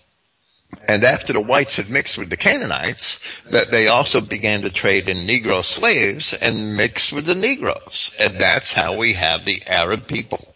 and 0.88 1.04
after 1.04 1.34
the 1.34 1.40
whites 1.40 1.76
had 1.76 1.90
mixed 1.90 2.18
with 2.18 2.30
the 2.30 2.38
Canaanites, 2.38 3.20
that 3.50 3.72
they 3.72 3.88
also 3.88 4.20
began 4.20 4.62
to 4.64 4.70
trade 4.70 5.08
in 5.08 5.28
Negro 5.28 5.64
slaves 5.64 6.34
and 6.34 6.76
mix 6.76 7.12
with 7.12 7.26
the 7.26 7.36
Negroes. 7.36 8.12
And 8.20 8.40
that's 8.40 8.74
how 8.74 8.98
we 8.98 9.14
have 9.14 9.46
the 9.46 9.64
Arab 9.66 10.08
people. 10.08 10.54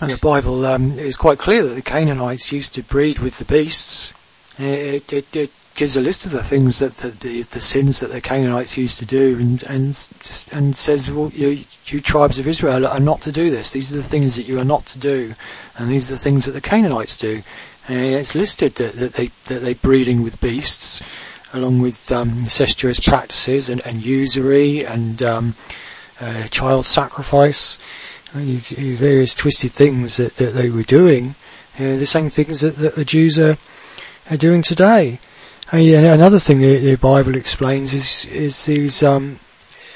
And 0.00 0.12
the 0.12 0.18
Bible 0.18 0.64
um, 0.64 0.92
is 0.92 1.16
quite 1.16 1.38
clear 1.38 1.62
that 1.64 1.74
the 1.74 1.82
Canaanites 1.82 2.52
used 2.52 2.74
to 2.74 2.82
breed 2.82 3.18
with 3.18 3.38
the 3.38 3.44
beasts. 3.44 4.14
It, 4.58 5.12
it, 5.12 5.36
it 5.36 5.52
gives 5.80 5.96
a 5.96 6.00
list 6.02 6.26
of 6.26 6.32
the 6.32 6.42
things 6.42 6.78
that 6.78 6.92
the, 6.96 7.08
the, 7.08 7.40
the, 7.40 7.60
sins 7.60 8.00
that 8.00 8.12
the 8.12 8.20
Canaanites 8.20 8.76
used 8.76 8.98
to 8.98 9.06
do, 9.06 9.38
and 9.38 9.62
and 9.62 10.08
and 10.52 10.76
says, 10.76 11.10
well, 11.10 11.30
you, 11.34 11.64
you 11.86 12.00
tribes 12.02 12.38
of 12.38 12.46
Israel 12.46 12.86
are 12.86 13.00
not 13.00 13.22
to 13.22 13.32
do 13.32 13.48
this. 13.48 13.70
These 13.70 13.90
are 13.90 13.96
the 13.96 14.02
things 14.02 14.36
that 14.36 14.46
you 14.46 14.60
are 14.60 14.64
not 14.64 14.84
to 14.86 14.98
do, 14.98 15.32
and 15.78 15.90
these 15.90 16.10
are 16.10 16.16
the 16.16 16.20
things 16.20 16.44
that 16.44 16.52
the 16.52 16.60
Canaanites 16.60 17.16
do. 17.16 17.40
And 17.88 17.98
it's 17.98 18.34
listed 18.34 18.74
that, 18.74 18.92
that 18.96 19.14
they 19.14 19.30
that 19.46 19.62
they 19.62 19.72
breeding 19.72 20.22
with 20.22 20.38
beasts, 20.38 21.00
along 21.54 21.78
with 21.78 22.12
um, 22.12 22.36
incestuous 22.40 23.00
practices 23.00 23.70
and, 23.70 23.80
and 23.86 24.04
usury 24.04 24.84
and 24.84 25.22
um, 25.22 25.56
uh, 26.20 26.48
child 26.48 26.84
sacrifice. 26.84 27.78
These, 28.34 28.68
these, 28.68 29.00
various 29.00 29.34
twisted 29.34 29.70
things 29.70 30.18
that, 30.18 30.36
that 30.36 30.52
they 30.52 30.68
were 30.68 30.82
doing, 30.82 31.36
uh, 31.76 31.96
the 31.96 32.04
same 32.04 32.28
things 32.28 32.60
that, 32.60 32.76
that 32.76 32.96
the 32.96 33.04
Jews 33.06 33.38
are, 33.38 33.56
are 34.30 34.36
doing 34.36 34.60
today. 34.60 35.18
Yeah, 35.72 36.14
another 36.14 36.40
thing 36.40 36.58
the, 36.58 36.78
the, 36.78 36.96
Bible 36.96 37.36
explains 37.36 37.92
is 37.92 38.26
is 38.26 38.66
these 38.66 39.04
um, 39.04 39.38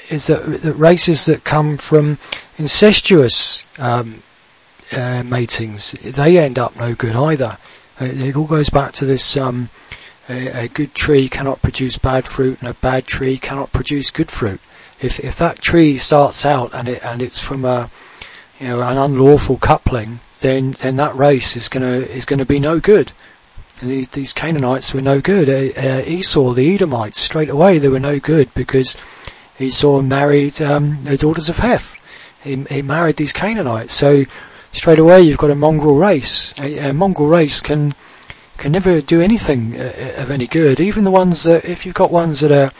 is 0.09 0.27
that, 0.27 0.45
that, 0.63 0.75
races 0.75 1.25
that 1.25 1.43
come 1.43 1.77
from 1.77 2.17
incestuous 2.55 3.61
um, 3.77 4.23
uh, 4.93 5.23
matings 5.25 5.91
they 6.15 6.37
end 6.37 6.57
up 6.57 6.77
no 6.77 6.95
good 6.95 7.17
either. 7.17 7.57
Uh, 7.99 8.05
it 8.05 8.37
all 8.37 8.45
goes 8.45 8.69
back 8.69 8.93
to 8.93 9.05
this: 9.05 9.35
um, 9.35 9.69
a, 10.29 10.63
a, 10.63 10.67
good 10.69 10.95
tree 10.95 11.27
cannot 11.27 11.61
produce 11.61 11.97
bad 11.97 12.25
fruit, 12.25 12.57
and 12.61 12.69
a 12.69 12.75
bad 12.75 13.05
tree 13.05 13.37
cannot 13.37 13.73
produce 13.73 14.11
good 14.11 14.31
fruit. 14.31 14.61
If 15.01 15.19
if 15.19 15.37
that 15.39 15.61
tree 15.61 15.97
starts 15.97 16.45
out 16.45 16.73
and 16.73 16.87
it 16.87 17.03
and 17.03 17.21
it's 17.21 17.39
from 17.39 17.65
a 17.65 17.91
you 18.61 18.69
know 18.69 18.81
an 18.81 18.97
unlawful 18.97 19.57
coupling, 19.57 20.21
then 20.39 20.71
then 20.71 20.95
that 20.95 21.15
race 21.15 21.57
is 21.57 21.67
gonna 21.67 21.97
is 21.97 22.23
gonna 22.23 22.45
be 22.45 22.61
no 22.61 22.79
good. 22.79 23.11
These, 23.81 24.09
these, 24.09 24.33
Canaanites 24.33 24.93
were 24.93 25.01
no 25.01 25.19
good. 25.19 25.49
Uh, 25.49 25.79
uh, 25.79 26.01
Esau, 26.05 26.53
the 26.53 26.73
Edomites, 26.73 27.19
straight 27.19 27.49
away 27.49 27.77
they 27.77 27.89
were 27.89 27.99
no 27.99 28.19
good 28.19 28.53
because 28.53 28.95
Esau 29.59 30.01
married 30.01 30.61
um, 30.61 31.03
the 31.03 31.17
daughters 31.17 31.49
of 31.49 31.59
Heth. 31.59 32.01
He, 32.41 32.63
he, 32.69 32.81
married 32.81 33.17
these 33.17 33.33
Canaanites. 33.33 33.93
So 33.93 34.23
straight 34.71 34.99
away 34.99 35.21
you've 35.21 35.37
got 35.37 35.51
a 35.51 35.55
mongrel 35.55 35.95
race. 35.95 36.53
A, 36.59 36.89
a 36.89 36.93
mongrel 36.93 37.27
race 37.27 37.61
can 37.61 37.93
can 38.57 38.71
never 38.71 39.01
do 39.01 39.21
anything 39.21 39.75
uh, 39.79 40.13
of 40.17 40.31
any 40.31 40.47
good. 40.47 40.79
Even 40.79 41.03
the 41.03 41.11
ones 41.11 41.43
that, 41.43 41.65
if 41.65 41.85
you've 41.85 41.95
got 41.95 42.11
ones 42.11 42.39
that 42.39 42.51
are 42.51 42.71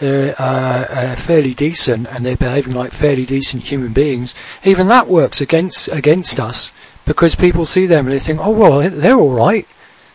uh, 0.00 0.34
uh, 0.38 1.16
fairly 1.16 1.52
decent 1.52 2.06
and 2.08 2.24
they're 2.24 2.36
behaving 2.36 2.72
like 2.72 2.92
fairly 2.92 3.26
decent 3.26 3.64
human 3.64 3.92
beings, 3.92 4.34
even 4.64 4.88
that 4.88 5.08
works 5.08 5.40
against 5.40 5.88
against 5.88 6.40
us 6.40 6.72
because 7.04 7.34
people 7.34 7.64
see 7.64 7.86
them 7.86 8.06
and 8.06 8.14
they 8.14 8.18
think, 8.18 8.40
oh 8.40 8.50
well, 8.50 8.90
they're 8.90 9.18
all 9.18 9.34
right. 9.34 9.66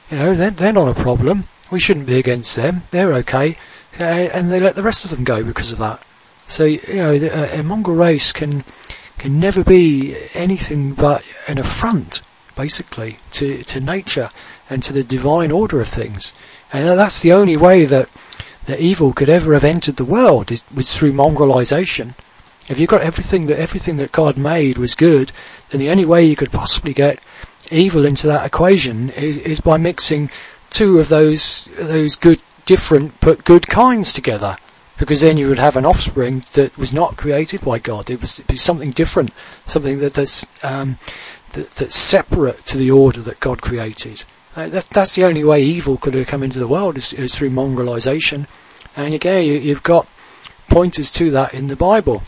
You 0.09 0.17
know, 0.17 0.33
they're, 0.33 0.51
they're 0.51 0.73
not 0.73 0.97
a 0.97 1.01
problem. 1.01 1.47
We 1.71 1.79
shouldn't 1.79 2.05
be 2.05 2.19
against 2.19 2.55
them. 2.55 2.83
They're 2.91 3.13
okay. 3.13 3.57
Uh, 3.99 4.03
and 4.03 4.51
they 4.51 4.59
let 4.59 4.75
the 4.75 4.83
rest 4.83 5.03
of 5.03 5.11
them 5.11 5.23
go 5.23 5.43
because 5.43 5.71
of 5.71 5.79
that. 5.79 6.03
So, 6.47 6.65
you 6.65 6.95
know, 6.95 7.17
the, 7.17 7.59
a 7.59 7.63
mongrel 7.63 7.95
race 7.95 8.31
can, 8.31 8.63
can 9.17 9.39
never 9.39 9.63
be 9.63 10.15
anything 10.33 10.93
but 10.93 11.23
an 11.47 11.57
affront, 11.57 12.21
basically, 12.55 13.17
to, 13.31 13.63
to 13.63 13.79
nature 13.79 14.29
and 14.69 14.83
to 14.83 14.93
the 14.93 15.03
divine 15.03 15.51
order 15.51 15.81
of 15.81 15.87
things. 15.87 16.33
And 16.71 16.99
that's 16.99 17.21
the 17.21 17.33
only 17.33 17.57
way 17.57 17.85
that, 17.85 18.09
that 18.65 18.79
evil 18.79 19.13
could 19.13 19.29
ever 19.29 19.53
have 19.53 19.63
entered 19.63 19.95
the 19.95 20.05
world 20.05 20.51
is, 20.51 20.63
was 20.73 20.95
through 20.95 21.13
mongrelization. 21.13 22.13
If 22.67 22.79
you 22.79 22.87
got 22.87 23.01
everything 23.01 23.45
that 23.45 23.59
everything 23.59 23.97
that 23.97 24.11
God 24.11 24.37
made 24.37 24.77
was 24.77 24.95
good, 24.95 25.31
then 25.69 25.79
the 25.79 25.89
only 25.89 26.05
way 26.05 26.25
you 26.25 26.35
could 26.35 26.51
possibly 26.51 26.93
get 26.93 27.19
evil 27.71 28.05
into 28.05 28.27
that 28.27 28.45
equation 28.45 29.09
is, 29.11 29.37
is 29.37 29.61
by 29.61 29.77
mixing 29.77 30.29
two 30.69 30.99
of 30.99 31.09
those 31.09 31.65
those 31.79 32.15
good 32.15 32.41
different 32.65 33.19
but 33.21 33.43
good 33.45 33.67
kinds 33.67 34.11
together 34.11 34.57
because 34.97 35.21
then 35.21 35.37
you 35.37 35.47
would 35.47 35.59
have 35.59 35.75
an 35.75 35.85
offspring 35.85 36.41
that 36.53 36.77
was 36.77 36.93
not 36.93 37.17
created 37.17 37.61
by 37.61 37.79
God. 37.79 38.09
It 38.09 38.21
was 38.21 38.39
be 38.47 38.55
something 38.55 38.91
different, 38.91 39.31
something 39.65 39.99
that, 39.99 40.13
that's 40.13 40.45
um, 40.63 40.97
that, 41.53 41.71
that's 41.71 41.97
separate 41.97 42.65
to 42.67 42.77
the 42.77 42.91
order 42.91 43.21
that 43.21 43.39
God 43.39 43.61
created. 43.61 44.23
Uh, 44.55 44.69
that, 44.69 44.89
that's 44.91 45.15
the 45.15 45.25
only 45.25 45.43
way 45.43 45.61
evil 45.61 45.97
could 45.97 46.13
have 46.13 46.27
come 46.27 46.43
into 46.43 46.59
the 46.59 46.67
world 46.67 46.97
is, 46.97 47.11
is 47.13 47.35
through 47.35 47.49
mongrelization, 47.49 48.47
and 48.95 49.13
again 49.13 49.45
you, 49.45 49.53
you've 49.53 49.83
got 49.83 50.07
pointers 50.69 51.11
to 51.11 51.29
that 51.31 51.53
in 51.53 51.67
the 51.67 51.75
Bible 51.75 52.23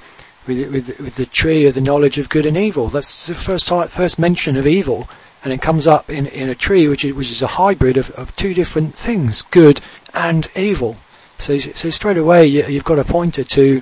with, 0.45 0.71
with, 0.71 0.99
with 0.99 1.15
the 1.15 1.25
tree 1.25 1.65
of 1.65 1.73
the 1.73 1.81
knowledge 1.81 2.17
of 2.17 2.29
good 2.29 2.45
and 2.45 2.57
evil. 2.57 2.87
That's 2.87 3.27
the 3.27 3.35
first 3.35 3.67
time, 3.67 3.87
first 3.87 4.19
mention 4.19 4.55
of 4.55 4.67
evil 4.67 5.07
and 5.43 5.53
it 5.53 5.61
comes 5.61 5.87
up 5.87 6.09
in, 6.09 6.25
in 6.27 6.49
a 6.49 6.55
tree 6.55 6.87
which 6.87 7.05
is, 7.05 7.13
which 7.13 7.31
is 7.31 7.41
a 7.41 7.47
hybrid 7.47 7.97
of, 7.97 8.09
of 8.11 8.35
two 8.35 8.53
different 8.53 8.95
things, 8.95 9.41
good 9.43 9.81
and 10.13 10.47
evil. 10.55 10.97
So, 11.37 11.57
so 11.57 11.89
straight 11.89 12.17
away 12.17 12.45
you, 12.47 12.63
have 12.63 12.83
got 12.83 12.99
a 12.99 13.03
pointer 13.03 13.43
to 13.43 13.81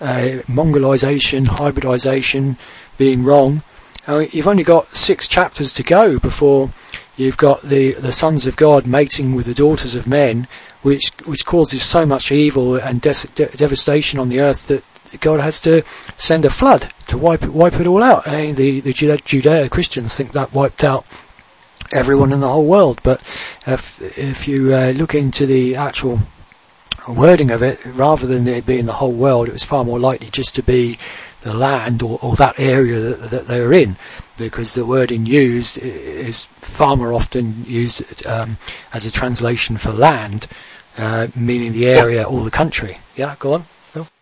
uh, 0.00 0.42
mongrelization, 0.48 1.46
hybridization 1.46 2.56
being 2.98 3.22
wrong. 3.22 3.62
Uh, 4.08 4.24
you've 4.32 4.48
only 4.48 4.64
got 4.64 4.88
six 4.88 5.28
chapters 5.28 5.72
to 5.74 5.82
go 5.82 6.18
before 6.18 6.72
you've 7.16 7.36
got 7.36 7.60
the, 7.62 7.92
the 7.92 8.12
sons 8.12 8.46
of 8.46 8.56
God 8.56 8.86
mating 8.86 9.34
with 9.34 9.46
the 9.46 9.54
daughters 9.54 9.94
of 9.94 10.06
men, 10.06 10.48
which 10.82 11.10
which 11.26 11.44
causes 11.44 11.82
so 11.82 12.06
much 12.06 12.32
evil 12.32 12.76
and 12.76 13.00
de- 13.00 13.28
de- 13.34 13.56
devastation 13.56 14.18
on 14.18 14.30
the 14.30 14.40
earth 14.40 14.68
that 14.68 14.84
God 15.18 15.40
has 15.40 15.58
to 15.60 15.82
send 16.16 16.44
a 16.44 16.50
flood 16.50 16.92
to 17.08 17.18
wipe 17.18 17.42
it, 17.42 17.52
wipe 17.52 17.74
it 17.74 17.86
all 17.86 18.02
out. 18.02 18.26
And 18.26 18.56
the 18.56 18.80
the 18.80 18.92
Judeo 18.92 19.68
Christians 19.70 20.16
think 20.16 20.32
that 20.32 20.52
wiped 20.52 20.84
out 20.84 21.04
everyone 21.92 22.32
in 22.32 22.40
the 22.40 22.48
whole 22.48 22.66
world. 22.66 23.00
But 23.02 23.20
if 23.66 24.00
if 24.18 24.46
you 24.46 24.74
uh, 24.74 24.92
look 24.96 25.14
into 25.14 25.46
the 25.46 25.76
actual 25.76 26.20
wording 27.08 27.50
of 27.50 27.62
it, 27.62 27.78
rather 27.94 28.26
than 28.26 28.46
it 28.46 28.66
being 28.66 28.86
the 28.86 28.92
whole 28.92 29.12
world, 29.12 29.48
it 29.48 29.52
was 29.52 29.64
far 29.64 29.84
more 29.84 29.98
likely 29.98 30.30
just 30.30 30.54
to 30.54 30.62
be 30.62 30.98
the 31.40 31.54
land 31.54 32.02
or, 32.02 32.18
or 32.22 32.36
that 32.36 32.60
area 32.60 32.98
that, 32.98 33.30
that, 33.30 33.46
they're 33.46 33.72
in, 33.72 33.96
because 34.36 34.74
the 34.74 34.84
wording 34.84 35.24
used 35.26 35.78
is 35.78 36.46
far 36.60 36.96
more 36.96 37.12
often 37.12 37.64
used 37.66 38.26
um, 38.26 38.58
as 38.92 39.06
a 39.06 39.10
translation 39.10 39.76
for 39.78 39.92
land, 39.92 40.46
uh, 40.98 41.28
meaning 41.34 41.72
the 41.72 41.88
area 41.88 42.22
or 42.22 42.44
the 42.44 42.50
country. 42.50 42.98
Yeah, 43.16 43.36
go 43.38 43.54
on. 43.54 43.66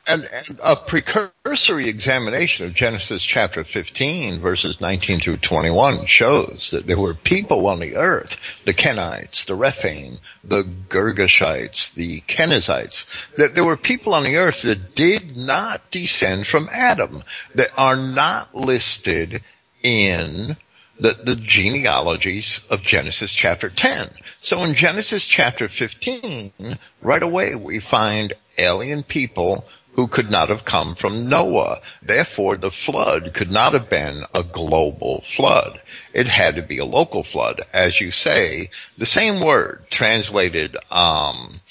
And, 0.08 0.24
and, 0.24 0.58
a 0.62 0.74
precursory 0.74 1.86
examination 1.86 2.64
of 2.64 2.72
Genesis 2.72 3.22
chapter 3.22 3.62
15 3.62 4.40
verses 4.40 4.80
19 4.80 5.20
through 5.20 5.36
21 5.36 6.06
shows 6.06 6.70
that 6.72 6.86
there 6.86 6.98
were 6.98 7.12
people 7.12 7.66
on 7.66 7.78
the 7.78 7.94
earth, 7.96 8.38
the 8.64 8.72
Kenites, 8.72 9.44
the 9.44 9.54
Rephaim, 9.54 10.18
the 10.42 10.64
Girgashites, 10.88 11.92
the 11.92 12.22
Kenizzites, 12.22 13.04
that 13.36 13.54
there 13.54 13.66
were 13.66 13.76
people 13.76 14.14
on 14.14 14.24
the 14.24 14.38
earth 14.38 14.62
that 14.62 14.94
did 14.94 15.36
not 15.36 15.90
descend 15.90 16.46
from 16.46 16.70
Adam, 16.72 17.22
that 17.54 17.68
are 17.76 17.96
not 17.96 18.54
listed 18.54 19.42
in 19.82 20.56
the, 20.98 21.18
the 21.22 21.36
genealogies 21.36 22.62
of 22.70 22.82
Genesis 22.82 23.34
chapter 23.34 23.68
10. 23.68 24.10
So 24.40 24.62
in 24.64 24.74
Genesis 24.74 25.26
chapter 25.26 25.68
15, 25.68 26.78
right 27.02 27.22
away 27.22 27.54
we 27.54 27.78
find 27.78 28.32
alien 28.56 29.02
people 29.02 29.64
who 29.98 30.06
could 30.06 30.30
not 30.30 30.48
have 30.48 30.64
come 30.64 30.94
from 30.94 31.28
Noah. 31.28 31.80
Therefore, 32.00 32.54
the 32.54 32.70
flood 32.70 33.34
could 33.34 33.50
not 33.50 33.72
have 33.72 33.90
been 33.90 34.22
a 34.32 34.44
global 34.44 35.24
flood. 35.34 35.82
It 36.14 36.28
had 36.28 36.54
to 36.54 36.62
be 36.62 36.78
a 36.78 36.84
local 36.84 37.24
flood. 37.24 37.62
As 37.72 38.00
you 38.00 38.12
say, 38.12 38.70
the 38.96 39.06
same 39.06 39.44
word 39.44 39.86
translated, 39.90 40.76
um, 40.92 41.62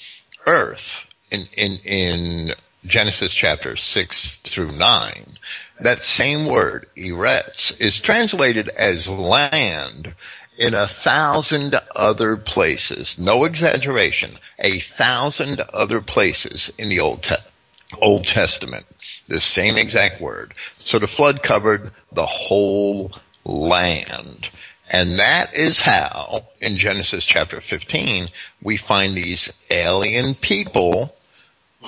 earth 0.46 1.06
in, 1.30 1.48
in, 1.56 1.78
in 1.86 2.54
Genesis 2.84 3.32
chapter 3.32 3.76
6 3.76 4.36
through 4.44 4.72
9, 4.72 5.38
that 5.80 6.02
same 6.02 6.50
word, 6.50 6.86
eretz, 6.98 7.80
is 7.80 7.98
translated 7.98 8.68
as 8.68 9.08
land 9.08 10.14
in 10.58 10.74
a 10.74 10.86
thousand 10.86 11.80
other 11.96 12.36
places. 12.36 13.16
No 13.18 13.44
exaggeration. 13.44 14.38
A 14.58 14.80
thousand 14.80 15.62
other 15.72 16.02
places 16.02 16.70
in 16.76 16.90
the 16.90 17.00
Old 17.00 17.22
Testament. 17.22 17.54
Old 18.00 18.24
Testament. 18.24 18.86
The 19.28 19.40
same 19.40 19.76
exact 19.76 20.20
word. 20.20 20.54
So 20.78 20.98
the 20.98 21.06
flood 21.06 21.42
covered 21.42 21.92
the 22.12 22.26
whole 22.26 23.12
land. 23.44 24.48
And 24.90 25.18
that 25.18 25.54
is 25.54 25.80
how, 25.80 26.46
in 26.60 26.78
Genesis 26.78 27.26
chapter 27.26 27.60
15, 27.60 28.28
we 28.62 28.76
find 28.76 29.14
these 29.14 29.52
alien 29.70 30.34
people 30.34 31.14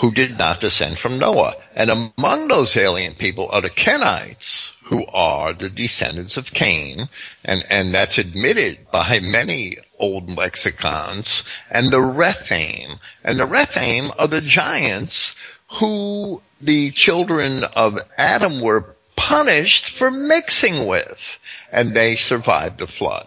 who 0.00 0.10
did 0.12 0.38
not 0.38 0.60
descend 0.60 0.98
from 0.98 1.18
Noah. 1.18 1.56
And 1.74 1.90
among 1.90 2.48
those 2.48 2.76
alien 2.76 3.14
people 3.14 3.48
are 3.50 3.60
the 3.60 3.70
Kenites, 3.70 4.70
who 4.84 5.04
are 5.06 5.52
the 5.52 5.70
descendants 5.70 6.36
of 6.36 6.52
Cain, 6.52 7.08
and, 7.44 7.64
and 7.70 7.94
that's 7.94 8.18
admitted 8.18 8.86
by 8.92 9.20
many 9.20 9.76
old 9.98 10.30
lexicons, 10.30 11.42
and 11.70 11.90
the 11.90 12.00
Rephaim. 12.00 12.98
And 13.24 13.38
the 13.38 13.46
Rephaim 13.46 14.10
are 14.18 14.28
the 14.28 14.40
giants 14.40 15.34
who 15.72 16.42
the 16.60 16.90
children 16.90 17.64
of 17.74 17.98
Adam 18.16 18.60
were 18.60 18.96
punished 19.16 19.90
for 19.90 20.10
mixing 20.10 20.86
with, 20.86 21.38
and 21.70 21.94
they 21.94 22.16
survived 22.16 22.78
the 22.78 22.86
flood. 22.86 23.26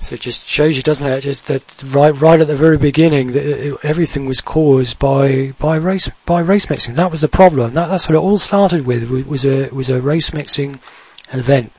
So 0.00 0.14
it 0.14 0.22
just 0.22 0.48
shows 0.48 0.76
you, 0.76 0.82
doesn't 0.82 1.06
it? 1.06 1.20
Just 1.20 1.46
that 1.48 1.82
right, 1.84 2.18
right 2.18 2.40
at 2.40 2.46
the 2.46 2.56
very 2.56 2.78
beginning, 2.78 3.32
that 3.32 3.78
everything 3.82 4.24
was 4.24 4.40
caused 4.40 4.98
by 4.98 5.52
by 5.58 5.76
race 5.76 6.10
by 6.24 6.40
race 6.40 6.70
mixing. 6.70 6.94
That 6.94 7.10
was 7.10 7.20
the 7.20 7.28
problem. 7.28 7.74
That, 7.74 7.88
that's 7.88 8.08
what 8.08 8.14
it 8.14 8.18
all 8.18 8.38
started 8.38 8.86
with. 8.86 9.10
Was 9.10 9.44
a 9.44 9.68
was 9.70 9.90
a 9.90 10.00
race 10.00 10.32
mixing 10.32 10.80
event. 11.32 11.72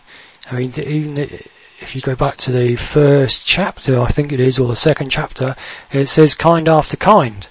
I 0.51 0.59
mean, 0.59 0.71
even 0.77 1.17
if 1.17 1.95
you 1.95 2.01
go 2.01 2.15
back 2.15 2.37
to 2.37 2.51
the 2.51 2.75
first 2.75 3.45
chapter, 3.45 3.99
I 3.99 4.07
think 4.07 4.31
it 4.31 4.39
is, 4.39 4.59
or 4.59 4.67
the 4.67 4.75
second 4.75 5.09
chapter, 5.09 5.55
it 5.91 6.05
says 6.05 6.35
kind 6.35 6.69
after 6.69 6.97
kind 6.97 7.47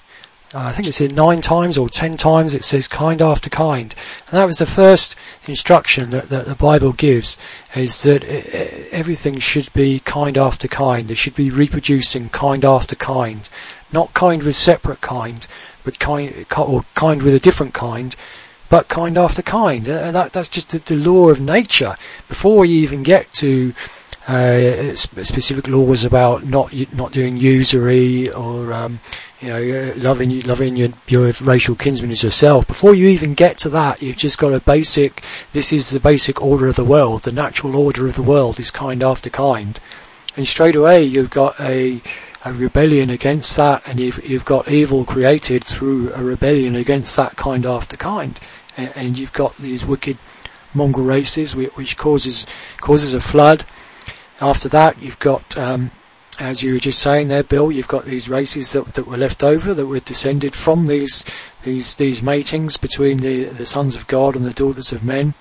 uh, 0.52 0.58
I 0.58 0.72
think 0.72 0.88
it's 0.88 1.00
in 1.00 1.14
nine 1.14 1.40
times 1.40 1.78
or 1.78 1.88
ten 1.88 2.14
times 2.14 2.54
it 2.54 2.64
says 2.64 2.88
kind 2.88 3.22
after 3.22 3.48
kind. 3.48 3.94
And 4.26 4.38
that 4.38 4.46
was 4.46 4.58
the 4.58 4.66
first 4.66 5.16
instruction 5.44 6.10
that, 6.10 6.28
that 6.28 6.46
the 6.46 6.56
Bible 6.56 6.92
gives, 6.92 7.38
is 7.74 8.02
that 8.02 8.24
it, 8.24 8.88
everything 8.92 9.38
should 9.38 9.72
be 9.72 10.00
kind 10.00 10.36
after 10.36 10.66
kind. 10.66 11.10
It 11.10 11.16
should 11.16 11.36
be 11.36 11.50
reproducing 11.50 12.30
kind 12.30 12.64
after 12.64 12.96
kind. 12.96 13.48
Not 13.92 14.14
kind 14.14 14.42
with 14.42 14.56
separate 14.56 15.00
kind, 15.00 15.46
but 15.84 15.98
kind, 15.98 16.46
or 16.56 16.82
kind 16.94 17.22
with 17.22 17.34
a 17.34 17.40
different 17.40 17.74
kind, 17.74 18.16
but 18.68 18.88
kind 18.88 19.18
after 19.18 19.42
kind. 19.42 19.86
And 19.86 20.14
that, 20.14 20.32
that's 20.32 20.48
just 20.48 20.70
the, 20.70 20.78
the 20.78 20.96
law 20.96 21.28
of 21.28 21.40
nature. 21.40 21.94
Before 22.28 22.64
you 22.64 22.76
even 22.82 23.02
get 23.02 23.32
to 23.34 23.72
uh, 24.30 24.94
specific 24.94 25.66
laws 25.66 26.04
about 26.04 26.46
not 26.46 26.72
not 26.92 27.10
doing 27.10 27.36
usury 27.36 28.30
or 28.30 28.72
um, 28.72 29.00
you 29.40 29.48
know 29.48 29.56
uh, 29.56 29.92
loving 29.96 30.40
loving 30.42 30.76
your 30.76 30.90
your 31.08 31.32
racial 31.40 31.74
kinsman 31.74 32.12
as 32.12 32.22
yourself. 32.22 32.64
Before 32.68 32.94
you 32.94 33.08
even 33.08 33.34
get 33.34 33.58
to 33.58 33.68
that, 33.70 34.00
you've 34.00 34.16
just 34.16 34.38
got 34.38 34.52
a 34.52 34.60
basic. 34.60 35.24
This 35.52 35.72
is 35.72 35.90
the 35.90 35.98
basic 35.98 36.40
order 36.40 36.68
of 36.68 36.76
the 36.76 36.84
world. 36.84 37.24
The 37.24 37.32
natural 37.32 37.74
order 37.74 38.06
of 38.06 38.14
the 38.14 38.22
world 38.22 38.60
is 38.60 38.70
kind 38.70 39.02
after 39.02 39.30
kind, 39.30 39.80
and 40.36 40.46
straight 40.46 40.76
away 40.76 41.02
you've 41.02 41.30
got 41.30 41.58
a 41.58 42.00
a 42.44 42.52
rebellion 42.52 43.10
against 43.10 43.56
that, 43.56 43.82
and 43.84 43.98
you've 43.98 44.24
you've 44.24 44.44
got 44.44 44.70
evil 44.70 45.04
created 45.04 45.64
through 45.64 46.12
a 46.12 46.22
rebellion 46.22 46.76
against 46.76 47.16
that 47.16 47.34
kind 47.34 47.66
after 47.66 47.96
kind, 47.96 48.38
and, 48.76 48.92
and 48.94 49.18
you've 49.18 49.32
got 49.32 49.56
these 49.56 49.84
wicked 49.84 50.18
mongrel 50.72 51.04
races 51.04 51.56
which 51.56 51.96
causes 51.96 52.46
causes 52.80 53.12
a 53.12 53.20
flood 53.20 53.64
after 54.40 54.68
that, 54.70 55.00
you've 55.02 55.18
got, 55.18 55.56
um, 55.56 55.90
as 56.38 56.62
you 56.62 56.72
were 56.72 56.80
just 56.80 57.00
saying 57.00 57.28
there, 57.28 57.42
Bill, 57.42 57.70
you've 57.70 57.88
got 57.88 58.04
these 58.04 58.28
races 58.28 58.72
that, 58.72 58.94
that 58.94 59.06
were 59.06 59.16
left 59.16 59.42
over 59.42 59.74
that 59.74 59.86
were 59.86 60.00
descended 60.00 60.54
from 60.54 60.86
these 60.86 61.24
these 61.62 61.96
these 61.96 62.22
matings 62.22 62.76
between 62.78 63.18
the 63.18 63.44
the 63.44 63.66
sons 63.66 63.94
of 63.94 64.06
God 64.06 64.34
and 64.34 64.46
the 64.46 64.54
daughters 64.54 64.92
of 64.92 65.04
men, 65.04 65.34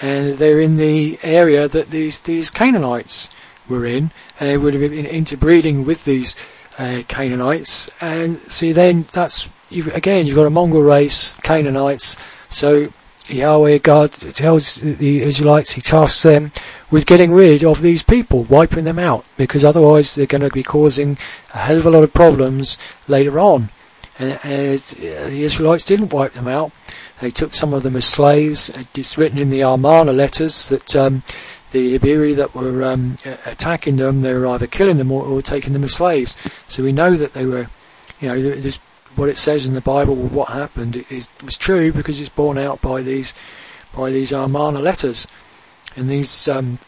and 0.00 0.34
they're 0.34 0.60
in 0.60 0.76
the 0.76 1.18
area 1.22 1.68
that 1.68 1.90
these 1.90 2.20
these 2.20 2.50
Canaanites 2.50 3.28
were 3.68 3.84
in, 3.84 4.10
they 4.38 4.56
would 4.56 4.74
have 4.74 4.90
been 4.90 5.06
interbreeding 5.06 5.84
with 5.84 6.04
these 6.04 6.34
uh, 6.78 7.02
Canaanites, 7.08 7.90
and 8.00 8.38
see 8.38 8.72
then 8.72 9.06
that's 9.12 9.50
you 9.68 9.90
again 9.92 10.26
you've 10.26 10.36
got 10.36 10.46
a 10.46 10.50
mongrel 10.50 10.82
race 10.82 11.34
Canaanites, 11.42 12.16
so 12.48 12.92
Yahweh 13.32 13.78
God 13.78 14.12
tells 14.12 14.76
the 14.76 15.22
Israelites, 15.22 15.72
He 15.72 15.80
tasks 15.80 16.22
them 16.22 16.52
with 16.90 17.06
getting 17.06 17.32
rid 17.32 17.64
of 17.64 17.82
these 17.82 18.02
people, 18.02 18.44
wiping 18.44 18.84
them 18.84 18.98
out, 18.98 19.24
because 19.36 19.64
otherwise 19.64 20.14
they're 20.14 20.26
going 20.26 20.42
to 20.42 20.50
be 20.50 20.62
causing 20.62 21.16
a 21.54 21.58
hell 21.58 21.78
of 21.78 21.86
a 21.86 21.90
lot 21.90 22.04
of 22.04 22.12
problems 22.12 22.78
later 23.08 23.38
on. 23.38 23.70
And, 24.18 24.38
and 24.42 24.78
the 24.78 25.42
Israelites 25.42 25.84
didn't 25.84 26.12
wipe 26.12 26.32
them 26.32 26.48
out. 26.48 26.72
They 27.20 27.30
took 27.30 27.54
some 27.54 27.72
of 27.72 27.82
them 27.82 27.96
as 27.96 28.04
slaves. 28.04 28.70
It's 28.96 29.16
written 29.16 29.38
in 29.38 29.50
the 29.50 29.62
Amarna 29.62 30.12
letters 30.12 30.68
that 30.68 30.96
um, 30.96 31.22
the 31.70 31.98
Iberi 31.98 32.34
that 32.36 32.54
were 32.54 32.82
um, 32.82 33.16
attacking 33.46 33.96
them, 33.96 34.20
they 34.20 34.34
were 34.34 34.46
either 34.46 34.66
killing 34.66 34.96
them 34.96 35.12
or, 35.12 35.24
or, 35.24 35.42
taking 35.42 35.72
them 35.72 35.84
as 35.84 35.94
slaves. 35.94 36.36
So 36.66 36.82
we 36.82 36.92
know 36.92 37.14
that 37.16 37.32
they 37.32 37.46
were, 37.46 37.70
you 38.20 38.28
know, 38.28 38.40
there's 38.40 38.80
what 39.20 39.28
it 39.28 39.36
says 39.36 39.66
in 39.66 39.74
the 39.74 39.82
Bible, 39.82 40.16
what 40.16 40.48
happened, 40.48 41.04
is 41.10 41.28
was 41.44 41.58
true 41.58 41.92
because 41.92 42.22
it's 42.22 42.30
borne 42.30 42.56
out 42.56 42.80
by 42.80 43.02
these 43.02 43.34
by 43.94 44.10
these 44.10 44.32
Amarna 44.32 44.80
letters, 44.80 45.28
and 45.94 46.08
these 46.08 46.48
um, 46.48 46.78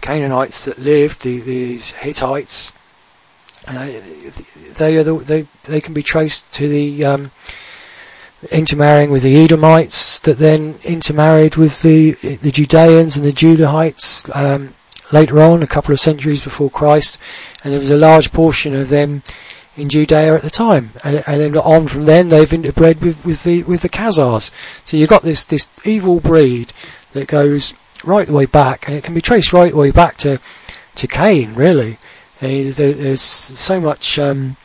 Canaanites 0.00 0.64
that 0.64 0.78
lived, 0.78 1.20
the, 1.22 1.40
these 1.40 1.92
Hittites, 1.92 2.72
uh, 3.66 3.84
they 4.78 4.96
are 4.96 5.02
the, 5.02 5.18
they 5.18 5.46
they 5.64 5.82
can 5.82 5.92
be 5.92 6.02
traced 6.02 6.50
to 6.54 6.68
the 6.68 7.04
um, 7.04 7.32
intermarrying 8.50 9.10
with 9.10 9.22
the 9.22 9.36
Edomites, 9.36 10.20
that 10.20 10.38
then 10.38 10.78
intermarried 10.84 11.56
with 11.56 11.82
the 11.82 12.12
the 12.12 12.50
Judeans 12.50 13.14
and 13.14 13.26
the 13.26 13.32
Judahites. 13.32 14.34
Um, 14.34 14.74
later 15.12 15.40
on, 15.40 15.62
a 15.62 15.66
couple 15.66 15.92
of 15.92 16.00
centuries 16.00 16.42
before 16.42 16.70
Christ, 16.70 17.18
and 17.62 17.74
there 17.74 17.80
was 17.80 17.90
a 17.90 17.96
large 17.96 18.32
portion 18.32 18.74
of 18.74 18.88
them 18.88 19.22
in 19.78 19.88
Judea 19.88 20.34
at 20.34 20.42
the 20.42 20.50
time, 20.50 20.92
and, 21.04 21.22
and, 21.26 21.40
then 21.40 21.56
on 21.56 21.86
from 21.86 22.04
then 22.04 22.28
they've 22.28 22.48
interbred 22.48 23.00
with, 23.02 23.24
with 23.24 23.44
the 23.44 23.62
with 23.64 23.82
the 23.82 23.88
Khazars. 23.88 24.50
So 24.84 24.96
you've 24.96 25.10
got 25.10 25.22
this 25.22 25.44
this 25.44 25.68
evil 25.84 26.20
breed 26.20 26.72
that 27.12 27.28
goes 27.28 27.74
right 28.04 28.26
the 28.26 28.32
way 28.32 28.46
back, 28.46 28.86
and 28.86 28.96
it 28.96 29.04
can 29.04 29.14
be 29.14 29.20
traced 29.20 29.52
right 29.52 29.72
the 29.72 29.78
way 29.78 29.90
back 29.90 30.16
to 30.18 30.40
to 30.96 31.06
Cain. 31.06 31.54
Really, 31.54 31.98
there's 32.40 33.20
so 33.20 33.80
much. 33.80 34.18
Um, 34.18 34.56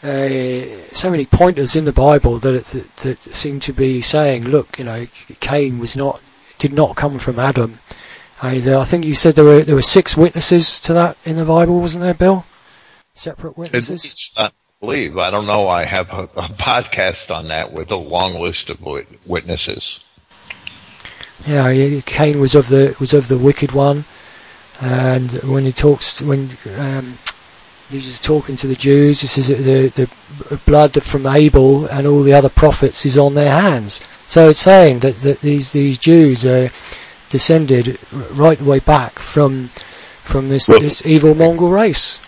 uh, 0.00 0.60
so 0.92 1.10
many 1.10 1.26
pointers 1.26 1.74
in 1.74 1.84
the 1.84 1.92
Bible 1.92 2.38
that, 2.38 2.64
that 2.66 2.96
that 2.98 3.20
seem 3.20 3.58
to 3.58 3.72
be 3.72 4.00
saying, 4.00 4.44
look, 4.44 4.78
you 4.78 4.84
know, 4.84 5.08
Cain 5.40 5.80
was 5.80 5.96
not 5.96 6.22
did 6.58 6.72
not 6.72 6.94
come 6.94 7.18
from 7.18 7.40
Adam. 7.40 7.80
I 8.40 8.60
think 8.60 9.04
you 9.04 9.14
said 9.14 9.34
there 9.34 9.44
were 9.44 9.64
there 9.64 9.74
were 9.74 9.82
six 9.82 10.16
witnesses 10.16 10.80
to 10.82 10.92
that 10.94 11.16
in 11.24 11.36
the 11.36 11.44
Bible, 11.44 11.80
wasn't 11.80 12.04
there, 12.04 12.14
Bill? 12.14 12.44
Separate 13.18 13.58
witnesses? 13.58 14.30
Uh, 14.36 14.50
believe. 14.80 15.18
I 15.18 15.30
don't 15.30 15.46
know. 15.46 15.66
I 15.66 15.84
have 15.84 16.08
a, 16.10 16.28
a 16.36 16.48
podcast 16.50 17.34
on 17.34 17.48
that 17.48 17.72
with 17.72 17.90
a 17.90 17.96
long 17.96 18.34
list 18.34 18.70
of 18.70 18.78
witnesses. 19.26 19.98
Yeah, 21.44 22.00
Cain 22.06 22.38
was 22.38 22.54
of 22.54 22.68
the 22.68 22.94
was 23.00 23.14
of 23.14 23.26
the 23.26 23.36
wicked 23.36 23.72
one, 23.72 24.04
and 24.80 25.30
when 25.42 25.64
he 25.64 25.72
talks 25.72 26.22
when 26.22 26.56
um, 26.76 27.18
he's 27.90 28.04
just 28.04 28.22
talking 28.22 28.54
to 28.54 28.68
the 28.68 28.76
Jews, 28.76 29.20
he 29.20 29.26
says 29.26 29.48
the 29.48 29.88
the 29.88 30.56
blood 30.64 31.02
from 31.02 31.26
Abel 31.26 31.86
and 31.86 32.06
all 32.06 32.22
the 32.22 32.34
other 32.34 32.48
prophets 32.48 33.04
is 33.04 33.18
on 33.18 33.34
their 33.34 33.60
hands. 33.60 34.00
So 34.28 34.50
it's 34.50 34.60
saying 34.60 35.00
that, 35.00 35.16
that 35.16 35.40
these 35.40 35.72
these 35.72 35.98
Jews 35.98 36.46
are 36.46 36.70
descended 37.30 37.98
right 38.12 38.58
the 38.58 38.64
way 38.64 38.78
back 38.78 39.18
from 39.18 39.70
from 40.22 40.50
this 40.50 40.68
well, 40.68 40.78
this 40.78 41.04
evil 41.04 41.34
mongrel 41.34 41.70
race. 41.70 42.20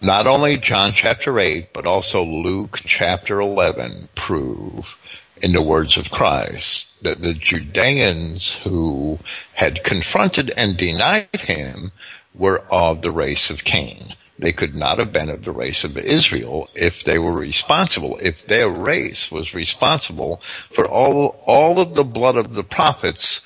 Not 0.00 0.26
only 0.26 0.58
John 0.58 0.92
chapter 0.94 1.38
8, 1.38 1.72
but 1.72 1.86
also 1.86 2.22
Luke 2.22 2.80
chapter 2.84 3.40
11 3.40 4.10
prove, 4.14 4.94
in 5.40 5.52
the 5.52 5.62
words 5.62 5.96
of 5.96 6.10
Christ, 6.10 6.88
that 7.00 7.22
the 7.22 7.32
Judeans 7.32 8.56
who 8.64 9.18
had 9.54 9.84
confronted 9.84 10.52
and 10.54 10.76
denied 10.76 11.40
him 11.40 11.92
were 12.34 12.60
of 12.70 13.00
the 13.00 13.10
race 13.10 13.48
of 13.48 13.64
Cain. 13.64 14.14
They 14.38 14.52
could 14.52 14.74
not 14.74 14.98
have 14.98 15.14
been 15.14 15.30
of 15.30 15.44
the 15.46 15.52
race 15.52 15.82
of 15.82 15.96
Israel 15.96 16.68
if 16.74 17.02
they 17.02 17.18
were 17.18 17.32
responsible, 17.32 18.18
if 18.20 18.46
their 18.46 18.68
race 18.68 19.30
was 19.30 19.54
responsible 19.54 20.42
for 20.74 20.86
all, 20.86 21.42
all 21.46 21.80
of 21.80 21.94
the 21.94 22.04
blood 22.04 22.36
of 22.36 22.52
the 22.52 22.64
prophets 22.64 23.40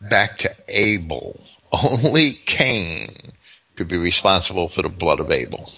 back 0.00 0.38
to 0.38 0.54
Abel. 0.68 1.40
Only 1.72 2.34
Cain 2.34 3.32
could 3.80 3.88
be 3.88 3.96
responsible 3.96 4.68
for 4.68 4.82
the 4.82 4.90
blood 4.90 5.20
of 5.20 5.30
Abel. 5.30 5.72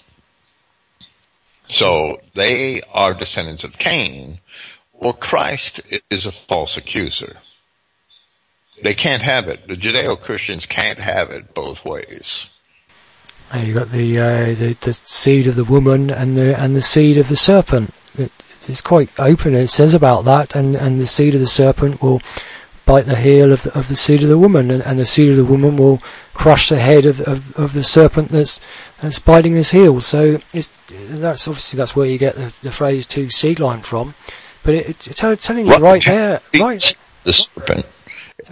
So 1.69 2.19
they 2.35 2.81
are 2.91 3.13
descendants 3.13 3.63
of 3.63 3.77
Cain, 3.77 4.39
or 4.91 5.13
Christ 5.13 5.79
is 6.09 6.25
a 6.25 6.33
false 6.33 6.75
accuser. 6.75 7.37
They 8.83 8.93
can't 8.93 9.21
have 9.21 9.47
it. 9.47 9.69
The 9.69 9.77
Judeo-Christians 9.77 10.65
can't 10.65 10.99
have 10.99 11.31
it 11.31 11.53
both 11.53 11.85
ways. 11.85 12.47
You 13.57 13.73
got 13.73 13.87
the, 13.87 14.19
uh, 14.19 14.45
the 14.47 14.75
the 14.81 14.91
seed 14.91 15.47
of 15.47 15.55
the 15.55 15.63
woman 15.63 16.09
and 16.09 16.35
the 16.35 16.61
and 16.61 16.75
the 16.75 16.81
seed 16.81 17.17
of 17.17 17.29
the 17.29 17.37
serpent. 17.37 17.93
It, 18.15 18.33
it's 18.67 18.81
quite 18.81 19.17
open. 19.17 19.53
It 19.53 19.69
says 19.69 19.93
about 19.93 20.25
that, 20.25 20.57
and 20.57 20.75
and 20.75 20.99
the 20.99 21.07
seed 21.07 21.35
of 21.35 21.39
the 21.39 21.47
serpent 21.47 22.01
will 22.01 22.21
bite 22.85 23.05
the 23.05 23.15
heel 23.15 23.51
of 23.51 23.63
the, 23.63 23.77
of 23.77 23.87
the 23.87 23.95
seed 23.95 24.23
of 24.23 24.29
the 24.29 24.37
woman, 24.37 24.71
and, 24.71 24.81
and 24.81 24.99
the 24.99 25.05
seed 25.05 25.29
of 25.29 25.37
the 25.37 25.45
woman 25.45 25.77
will 25.77 25.99
crush 26.33 26.69
the 26.69 26.79
head 26.79 27.05
of, 27.05 27.21
of, 27.21 27.57
of 27.57 27.73
the 27.73 27.83
serpent 27.83 28.29
that's 28.29 28.59
that's 29.01 29.19
biting 29.19 29.53
his 29.53 29.71
heel. 29.71 30.01
So 30.01 30.39
it's, 30.53 30.71
that's 30.89 31.47
obviously 31.47 31.77
that's 31.77 31.95
where 31.95 32.07
you 32.07 32.17
get 32.17 32.35
the, 32.35 32.53
the 32.61 32.71
phrase 32.71 33.07
"two 33.07 33.29
seed 33.29 33.59
line" 33.59 33.81
from. 33.81 34.15
But 34.63 34.75
it, 34.75 35.07
it's 35.07 35.19
telling 35.45 35.67
you 35.67 35.75
right 35.77 36.03
there, 36.05 36.41
right. 36.59 36.95
The 37.23 37.33
serpent. 37.33 37.85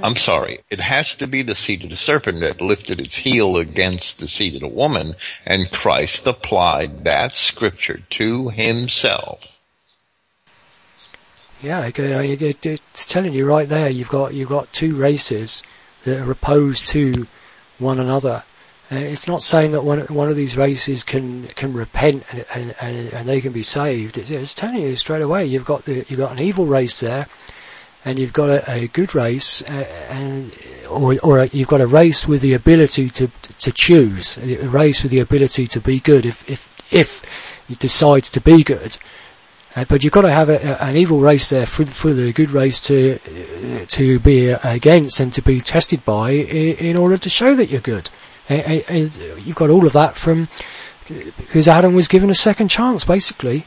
I'm 0.01 0.15
sorry. 0.15 0.61
It 0.69 0.79
has 0.79 1.15
to 1.15 1.27
be 1.27 1.41
the 1.41 1.55
seed 1.55 1.83
of 1.83 1.89
the 1.89 1.97
serpent 1.97 2.39
that 2.39 2.61
lifted 2.61 3.01
its 3.01 3.17
heel 3.17 3.57
against 3.57 4.19
the 4.19 4.27
seed 4.27 4.55
of 4.55 4.61
the 4.61 4.67
woman, 4.67 5.15
and 5.45 5.71
Christ 5.71 6.25
applied 6.25 7.03
that 7.03 7.33
scripture 7.33 7.99
to 8.11 8.49
himself. 8.49 9.39
Yeah, 11.61 11.91
it's 11.93 13.05
telling 13.05 13.33
you 13.33 13.45
right 13.45 13.69
there. 13.69 13.89
You've 13.89 14.09
got 14.09 14.33
you've 14.33 14.49
got 14.49 14.73
two 14.73 14.95
races 14.95 15.61
that 16.05 16.19
are 16.21 16.31
opposed 16.31 16.87
to 16.87 17.27
one 17.77 17.99
another. 17.99 18.43
Uh, 18.91 18.95
it's 18.95 19.27
not 19.27 19.43
saying 19.43 19.71
that 19.71 19.83
one 19.83 19.99
one 20.07 20.27
of 20.27 20.35
these 20.35 20.57
races 20.57 21.03
can 21.03 21.47
can 21.49 21.73
repent 21.73 22.23
and, 22.31 22.75
and, 22.81 23.13
and 23.13 23.29
they 23.29 23.39
can 23.41 23.53
be 23.53 23.63
saved. 23.63 24.17
It's, 24.17 24.31
it's, 24.31 24.55
telling 24.55 24.81
you 24.81 24.95
straight 24.95 25.21
away. 25.21 25.45
You've 25.45 25.65
got 25.65 25.85
the 25.85 26.03
you've 26.09 26.19
got 26.19 26.31
an 26.31 26.39
evil 26.39 26.65
race 26.65 26.99
there, 26.99 27.27
and 28.03 28.17
you've 28.17 28.33
got 28.33 28.49
a, 28.49 28.71
a 28.71 28.87
good 28.87 29.13
race, 29.13 29.61
uh, 29.69 30.07
and 30.09 30.51
or 30.89 31.15
or 31.23 31.39
a, 31.41 31.47
you've 31.47 31.67
got 31.67 31.79
a 31.79 31.87
race 31.87 32.27
with 32.27 32.41
the 32.41 32.53
ability 32.53 33.09
to 33.11 33.27
to 33.59 33.71
choose, 33.71 34.37
a 34.39 34.67
race 34.67 35.03
with 35.03 35.11
the 35.11 35.19
ability 35.19 35.67
to 35.67 35.79
be 35.79 35.99
good. 35.99 36.25
If 36.25 36.49
if 36.49 36.69
if 36.91 37.61
it 37.69 37.77
decides 37.77 38.31
to 38.31 38.41
be 38.41 38.63
good, 38.63 38.97
uh, 39.75 39.85
but 39.85 40.03
you've 40.03 40.13
got 40.13 40.23
to 40.23 40.31
have 40.31 40.49
a, 40.49 40.83
an 40.83 40.95
evil 40.95 41.19
race 41.19 41.49
there 41.49 41.65
for, 41.65 41.85
for 41.85 42.13
the 42.13 42.33
good 42.33 42.51
race 42.51 42.81
to 42.81 43.17
to 43.87 44.19
be 44.19 44.49
against 44.49 45.19
and 45.19 45.31
to 45.33 45.41
be 45.41 45.61
tested 45.61 46.03
by 46.03 46.31
in, 46.31 46.77
in 46.77 46.97
order 46.97 47.17
to 47.17 47.29
show 47.29 47.55
that 47.55 47.69
you're 47.69 47.81
good. 47.81 48.09
Uh, 48.49 48.55
uh, 48.89 48.93
you've 49.37 49.55
got 49.55 49.69
all 49.69 49.85
of 49.85 49.93
that 49.93 50.17
from 50.17 50.49
because 51.07 51.67
Adam 51.67 51.93
was 51.93 52.07
given 52.07 52.29
a 52.29 52.35
second 52.35 52.67
chance, 52.67 53.05
basically. 53.05 53.65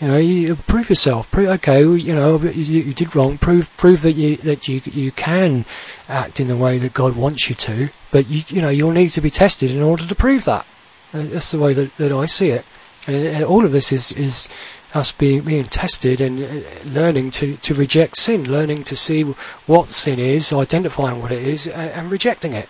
You 0.00 0.08
know, 0.08 0.16
you 0.16 0.54
prove 0.54 0.88
yourself. 0.88 1.30
Prove, 1.30 1.48
okay, 1.48 1.80
you 1.80 2.14
know, 2.14 2.38
you, 2.38 2.82
you, 2.82 2.94
did 2.94 3.16
wrong. 3.16 3.36
Prove, 3.36 3.76
prove 3.76 4.02
that 4.02 4.12
you 4.12 4.36
that 4.38 4.68
you 4.68 4.80
you 4.84 5.10
can 5.10 5.66
act 6.08 6.38
in 6.38 6.46
the 6.46 6.56
way 6.56 6.78
that 6.78 6.94
God 6.94 7.16
wants 7.16 7.48
you 7.48 7.56
to. 7.56 7.90
But 8.12 8.28
you 8.28 8.42
you 8.48 8.62
know 8.62 8.68
you'll 8.68 8.92
need 8.92 9.10
to 9.10 9.20
be 9.20 9.30
tested 9.30 9.72
in 9.72 9.82
order 9.82 10.06
to 10.06 10.14
prove 10.14 10.44
that. 10.44 10.66
Uh, 11.12 11.22
that's 11.24 11.50
the 11.50 11.58
way 11.58 11.72
that, 11.72 11.96
that 11.96 12.12
I 12.12 12.26
see 12.26 12.50
it. 12.50 12.64
And 13.08 13.44
all 13.44 13.64
of 13.64 13.72
this 13.72 13.90
is 13.90 14.12
is 14.12 14.48
us 14.94 15.12
being 15.12 15.42
being 15.42 15.64
tested 15.64 16.20
and 16.20 16.42
uh, 16.42 16.88
learning 16.88 17.30
to, 17.30 17.56
to 17.58 17.74
reject 17.74 18.16
sin, 18.16 18.50
learning 18.50 18.84
to 18.84 18.96
see 18.96 19.22
what 19.66 19.88
sin 19.88 20.18
is, 20.18 20.52
identifying 20.52 21.20
what 21.20 21.32
it 21.32 21.42
is, 21.42 21.66
and, 21.66 21.90
and 21.90 22.10
rejecting 22.10 22.54
it, 22.54 22.68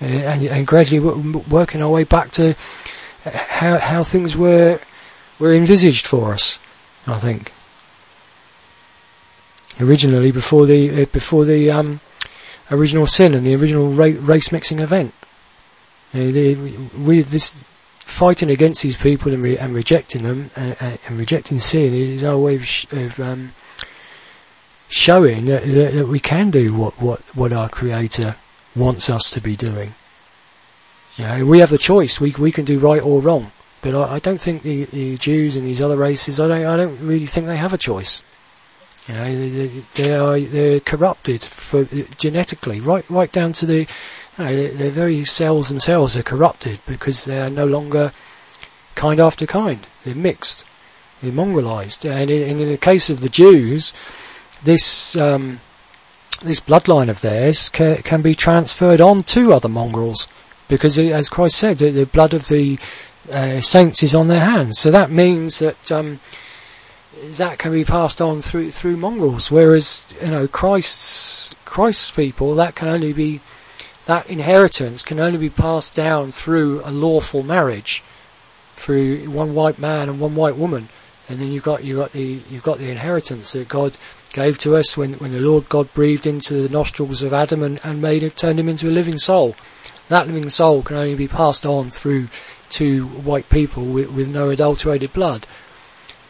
uh, 0.00 0.04
and, 0.04 0.44
and 0.44 0.66
gradually 0.66 1.00
working 1.48 1.82
our 1.82 1.90
way 1.90 2.04
back 2.04 2.30
to 2.32 2.50
uh, 3.24 3.30
how 3.48 3.78
how 3.78 4.02
things 4.02 4.36
were 4.36 4.80
were 5.38 5.52
envisaged 5.52 6.06
for 6.06 6.32
us. 6.32 6.58
I 7.06 7.18
think 7.18 7.52
originally 9.80 10.32
before 10.32 10.66
the 10.66 11.04
before 11.06 11.44
the 11.44 11.70
um, 11.70 12.00
original 12.70 13.06
sin 13.06 13.34
and 13.34 13.46
the 13.46 13.54
original 13.54 13.90
ra- 13.90 14.12
race 14.18 14.50
mixing 14.52 14.78
event. 14.78 15.14
The, 16.12 16.54
we 16.96 17.20
this 17.20 17.68
fighting 18.08 18.50
against 18.50 18.82
these 18.82 18.96
people 18.96 19.32
and, 19.32 19.44
re- 19.44 19.58
and 19.58 19.74
rejecting 19.74 20.22
them 20.22 20.50
and, 20.56 20.74
and, 20.80 21.20
rejecting 21.20 21.60
sin 21.60 21.92
is 21.92 22.24
our 22.24 22.38
way 22.38 22.56
of, 22.56 22.64
sh- 22.64 22.86
of 22.90 23.20
um, 23.20 23.54
showing 24.88 25.44
that, 25.44 25.62
that, 25.64 25.92
that, 25.92 26.08
we 26.08 26.18
can 26.18 26.50
do 26.50 26.74
what, 26.74 27.00
what, 27.00 27.20
what 27.36 27.52
our 27.52 27.68
Creator 27.68 28.36
wants 28.74 29.10
us 29.10 29.30
to 29.30 29.42
be 29.42 29.56
doing. 29.56 29.94
You 31.16 31.24
know, 31.24 31.44
we 31.44 31.58
have 31.58 31.68
the 31.68 31.78
choice. 31.78 32.18
We 32.20 32.32
we 32.38 32.52
can 32.52 32.64
do 32.64 32.78
right 32.78 33.02
or 33.02 33.20
wrong. 33.20 33.52
But 33.82 33.94
I, 33.94 34.14
I 34.14 34.18
don't 34.20 34.40
think 34.40 34.62
the, 34.62 34.84
the 34.84 35.16
Jews 35.18 35.56
and 35.56 35.66
these 35.66 35.80
other 35.80 35.96
races. 35.96 36.38
I 36.38 36.46
don't. 36.48 36.64
I 36.64 36.76
don't 36.76 36.98
really 37.00 37.26
think 37.26 37.46
they 37.46 37.56
have 37.56 37.72
a 37.72 37.78
choice. 37.78 38.22
You 39.08 39.14
know, 39.14 39.24
they, 39.24 39.66
they 39.96 40.14
are 40.14 40.38
they're 40.38 40.80
corrupted 40.80 41.42
for 41.42 41.84
genetically, 42.16 42.80
right 42.80 43.04
right 43.10 43.32
down 43.32 43.52
to 43.54 43.66
the 43.66 43.88
you 44.38 44.44
know, 44.44 44.68
their 44.68 44.90
very 44.90 45.24
cells 45.24 45.68
themselves 45.68 46.16
are 46.16 46.22
corrupted 46.22 46.80
because 46.86 47.24
they 47.24 47.40
are 47.40 47.50
no 47.50 47.66
longer 47.66 48.12
kind 48.94 49.20
after 49.20 49.46
kind. 49.46 49.86
They're 50.04 50.14
mixed. 50.14 50.64
They're 51.22 51.32
mongrelized. 51.32 52.08
And 52.08 52.30
in, 52.30 52.60
in 52.60 52.68
the 52.68 52.78
case 52.78 53.10
of 53.10 53.20
the 53.20 53.28
Jews, 53.28 53.92
this 54.64 55.16
um, 55.16 55.60
this 56.42 56.60
bloodline 56.60 57.08
of 57.08 57.20
theirs 57.20 57.68
ca- 57.68 58.02
can 58.02 58.22
be 58.22 58.34
transferred 58.34 59.00
on 59.00 59.20
to 59.20 59.52
other 59.52 59.68
mongrels 59.68 60.28
because, 60.68 60.98
as 60.98 61.28
Christ 61.28 61.56
said, 61.56 61.78
the, 61.78 61.90
the 61.90 62.06
blood 62.06 62.34
of 62.34 62.48
the 62.48 62.78
uh, 63.32 63.60
saints 63.60 64.02
is 64.02 64.14
on 64.14 64.28
their 64.28 64.44
hands. 64.44 64.78
So 64.78 64.90
that 64.90 65.10
means 65.10 65.58
that 65.58 65.90
um, 65.90 66.20
that 67.22 67.58
can 67.58 67.72
be 67.72 67.84
passed 67.84 68.20
on 68.20 68.40
through 68.40 68.70
through 68.70 68.96
mongrels. 68.96 69.50
Whereas 69.50 70.06
you 70.22 70.30
know 70.30 70.46
Christ's 70.46 71.54
Christ's 71.64 72.10
people 72.10 72.54
that 72.54 72.74
can 72.74 72.88
only 72.88 73.12
be 73.12 73.40
that 74.08 74.30
inheritance 74.30 75.02
can 75.02 75.20
only 75.20 75.36
be 75.36 75.50
passed 75.50 75.94
down 75.94 76.32
through 76.32 76.80
a 76.82 76.90
lawful 76.90 77.42
marriage, 77.42 78.02
through 78.74 79.28
one 79.30 79.52
white 79.52 79.78
man 79.78 80.08
and 80.08 80.18
one 80.18 80.34
white 80.34 80.56
woman, 80.56 80.88
and 81.28 81.38
then 81.38 81.52
you've 81.52 81.62
got 81.62 81.84
you 81.84 81.96
got 81.96 82.12
the 82.12 82.40
you've 82.48 82.62
got 82.62 82.78
the 82.78 82.90
inheritance 82.90 83.52
that 83.52 83.68
God 83.68 83.98
gave 84.32 84.56
to 84.60 84.76
us 84.76 84.96
when 84.96 85.12
when 85.14 85.32
the 85.32 85.42
Lord 85.42 85.68
God 85.68 85.92
breathed 85.92 86.26
into 86.26 86.54
the 86.54 86.70
nostrils 86.70 87.22
of 87.22 87.34
Adam 87.34 87.62
and, 87.62 87.78
and 87.84 88.00
made 88.00 88.22
it 88.22 88.34
turned 88.34 88.58
him 88.58 88.70
into 88.70 88.88
a 88.88 88.96
living 88.98 89.18
soul. 89.18 89.54
That 90.08 90.26
living 90.26 90.48
soul 90.48 90.82
can 90.82 90.96
only 90.96 91.14
be 91.14 91.28
passed 91.28 91.66
on 91.66 91.90
through 91.90 92.28
two 92.70 93.06
white 93.08 93.50
people 93.50 93.84
with, 93.84 94.10
with 94.10 94.30
no 94.30 94.48
adulterated 94.48 95.12
blood, 95.12 95.46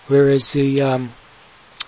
whereas 0.08 0.52
the 0.52 0.82
um, 0.82 1.12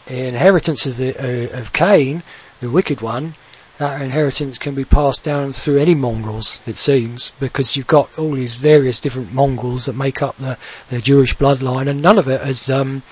inheritance 0.07 0.87
of 0.87 0.99
the 0.99 1.17
uh, 1.19 1.59
of 1.59 1.73
Cain, 1.73 2.23
the 2.61 2.71
wicked 2.71 3.01
one, 3.01 3.35
that 3.81 4.03
inheritance 4.03 4.59
can 4.59 4.75
be 4.75 4.85
passed 4.85 5.25
down 5.25 5.55
through 5.55 5.79
any 5.79 5.95
mongrels, 5.95 6.61
it 6.67 6.77
seems, 6.77 7.33
because 7.41 7.79
you've 7.79 7.87
got 7.87 8.17
all 8.19 8.33
these 8.33 8.57
various 8.57 9.01
different 9.01 9.33
mongrels 9.33 9.87
that 9.87 9.95
make 9.95 10.21
up 10.21 10.37
the, 10.37 10.59
the 10.91 11.01
Jewish 11.01 11.35
bloodline, 11.35 11.89
and 11.89 12.03
none 12.03 12.19
of 12.19 12.29
it 12.29 12.43
has, 12.43 12.69
um, 12.69 13.03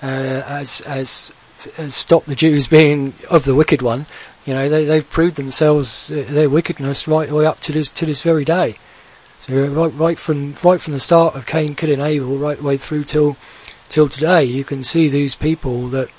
uh, 0.00 0.42
has, 0.42 0.78
has, 0.86 1.34
has 1.76 1.96
stopped 1.96 2.28
the 2.28 2.36
Jews 2.36 2.68
being 2.68 3.14
of 3.32 3.44
the 3.44 3.56
wicked 3.56 3.82
one. 3.82 4.06
You 4.44 4.54
know, 4.54 4.68
they, 4.68 4.84
they've 4.84 5.10
proved 5.10 5.34
themselves, 5.34 6.12
uh, 6.12 6.24
their 6.28 6.48
wickedness 6.48 7.08
right 7.08 7.28
the 7.28 7.34
way 7.34 7.44
up 7.44 7.58
to 7.58 7.72
this, 7.72 7.90
to 7.90 8.06
this 8.06 8.22
very 8.22 8.44
day. 8.44 8.78
So 9.40 9.54
right, 9.54 9.92
right 9.92 10.18
from 10.20 10.54
right 10.62 10.80
from 10.80 10.92
the 10.92 11.00
start 11.00 11.34
of 11.34 11.46
Cain 11.46 11.74
killing 11.74 12.00
Abel, 12.00 12.38
right 12.38 12.58
the 12.58 12.62
way 12.62 12.76
through 12.76 13.02
till 13.02 13.36
till 13.88 14.08
today, 14.08 14.44
you 14.44 14.62
can 14.62 14.84
see 14.84 15.08
these 15.08 15.34
people 15.34 15.88
that 15.88 16.10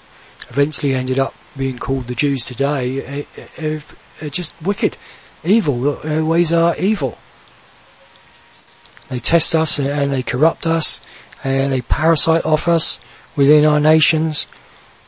eventually 0.49 0.93
ended 0.93 1.19
up 1.19 1.33
being 1.57 1.77
called 1.77 2.07
the 2.07 2.15
Jews 2.15 2.45
today 2.45 3.25
are, 3.59 3.81
are 4.21 4.29
just 4.29 4.53
wicked, 4.61 4.97
evil. 5.43 5.81
Their 5.81 6.25
ways 6.25 6.51
are 6.51 6.75
evil. 6.77 7.17
They 9.09 9.19
test 9.19 9.53
us 9.53 9.79
and 9.79 10.11
they 10.11 10.23
corrupt 10.23 10.65
us, 10.65 11.01
and 11.43 11.71
they 11.71 11.81
parasite 11.81 12.45
off 12.45 12.67
us 12.67 12.99
within 13.35 13.65
our 13.65 13.79
nations, 13.79 14.47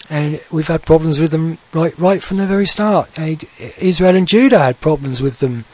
and 0.09 0.41
we've 0.51 0.67
had 0.67 0.85
problems 0.85 1.19
with 1.19 1.31
them 1.31 1.57
right 1.73 1.97
right 1.97 2.21
from 2.21 2.37
the 2.37 2.45
very 2.45 2.65
start. 2.67 3.09
Israel 3.17 4.15
and 4.15 4.27
Judah 4.27 4.59
had 4.59 4.79
problems 4.79 5.21
with 5.21 5.39
them 5.39 5.65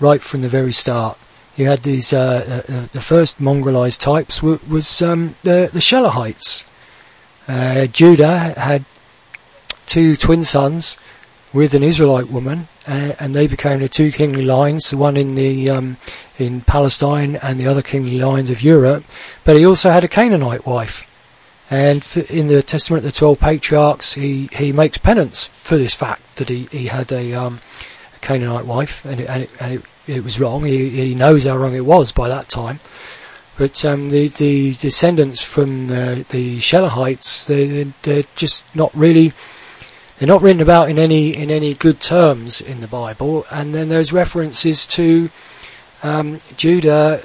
right 0.00 0.22
from 0.22 0.42
the 0.42 0.48
very 0.48 0.72
start. 0.72 1.18
You 1.56 1.66
had 1.66 1.80
these 1.80 2.12
uh, 2.12 2.62
the, 2.68 2.88
the, 2.92 3.00
first 3.00 3.38
mongrelized 3.40 4.00
types 4.00 4.38
w- 4.38 4.60
was 4.68 5.02
um, 5.02 5.34
the 5.42 5.68
the 5.72 5.80
Shelahites. 5.80 6.64
Uh, 7.48 7.86
Judah 7.86 8.38
had 8.38 8.84
two 9.88 10.16
twin 10.16 10.44
sons 10.44 10.96
with 11.52 11.74
an 11.74 11.82
Israelite 11.82 12.28
woman, 12.28 12.68
uh, 12.86 13.12
and 13.18 13.34
they 13.34 13.46
became 13.46 13.80
the 13.80 13.88
two 13.88 14.12
kingly 14.12 14.44
lines, 14.44 14.90
the 14.90 14.98
one 14.98 15.16
in 15.16 15.34
the 15.34 15.70
um, 15.70 15.96
in 16.38 16.60
Palestine 16.60 17.36
and 17.36 17.58
the 17.58 17.66
other 17.66 17.82
kingly 17.82 18.18
lines 18.18 18.50
of 18.50 18.62
Europe. 18.62 19.04
But 19.44 19.56
he 19.56 19.66
also 19.66 19.90
had 19.90 20.04
a 20.04 20.08
Canaanite 20.08 20.66
wife, 20.66 21.10
and 21.70 22.06
in 22.28 22.48
the 22.48 22.62
Testament 22.62 23.04
of 23.04 23.10
the 23.10 23.18
Twelve 23.18 23.40
Patriarchs, 23.40 24.14
he, 24.14 24.48
he 24.52 24.72
makes 24.72 24.98
penance 24.98 25.46
for 25.46 25.76
this 25.76 25.94
fact 25.94 26.36
that 26.36 26.48
he, 26.48 26.68
he 26.70 26.86
had 26.86 27.10
a, 27.10 27.34
um, 27.34 27.60
a 28.14 28.18
Canaanite 28.20 28.66
wife, 28.66 29.04
and 29.04 29.20
it, 29.20 29.28
and, 29.28 29.42
it, 29.44 29.50
and 29.60 29.74
it, 29.74 29.82
it, 30.06 30.24
was 30.24 30.38
wrong. 30.38 30.64
He, 30.64 30.90
he 30.90 31.14
knows 31.14 31.46
how 31.46 31.56
wrong 31.56 31.74
it 31.74 31.86
was 31.86 32.12
by 32.12 32.28
that 32.28 32.48
time. 32.48 32.80
But 33.56 33.84
um, 33.84 34.10
the 34.10 34.28
the 34.28 34.74
descendants 34.74 35.42
from 35.42 35.88
the 35.88 36.24
the 36.28 36.58
Shelahites, 36.58 37.46
they 37.46 37.92
they're 38.02 38.22
just 38.36 38.72
not 38.76 38.94
really 38.94 39.32
they're 40.18 40.28
not 40.28 40.42
written 40.42 40.60
about 40.60 40.90
in 40.90 40.98
any 40.98 41.34
in 41.34 41.50
any 41.50 41.74
good 41.74 42.00
terms 42.00 42.60
in 42.60 42.80
the 42.80 42.88
Bible. 42.88 43.44
And 43.50 43.74
then 43.74 43.88
there's 43.88 44.12
references 44.12 44.86
to 44.88 45.30
um, 46.02 46.40
Judah 46.56 47.22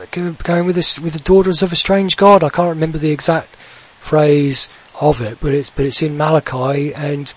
uh, 0.00 0.06
going 0.12 0.66
with 0.66 0.76
this 0.76 0.98
with 0.98 1.12
the 1.12 1.18
daughters 1.20 1.62
of 1.62 1.72
a 1.72 1.76
strange 1.76 2.16
god. 2.16 2.44
I 2.44 2.50
can't 2.50 2.68
remember 2.68 2.98
the 2.98 3.10
exact 3.10 3.56
phrase 4.00 4.68
of 5.00 5.20
it, 5.20 5.38
but 5.40 5.54
it's 5.54 5.70
but 5.70 5.86
it's 5.86 6.02
in 6.02 6.16
Malachi, 6.16 6.94
and 6.94 7.32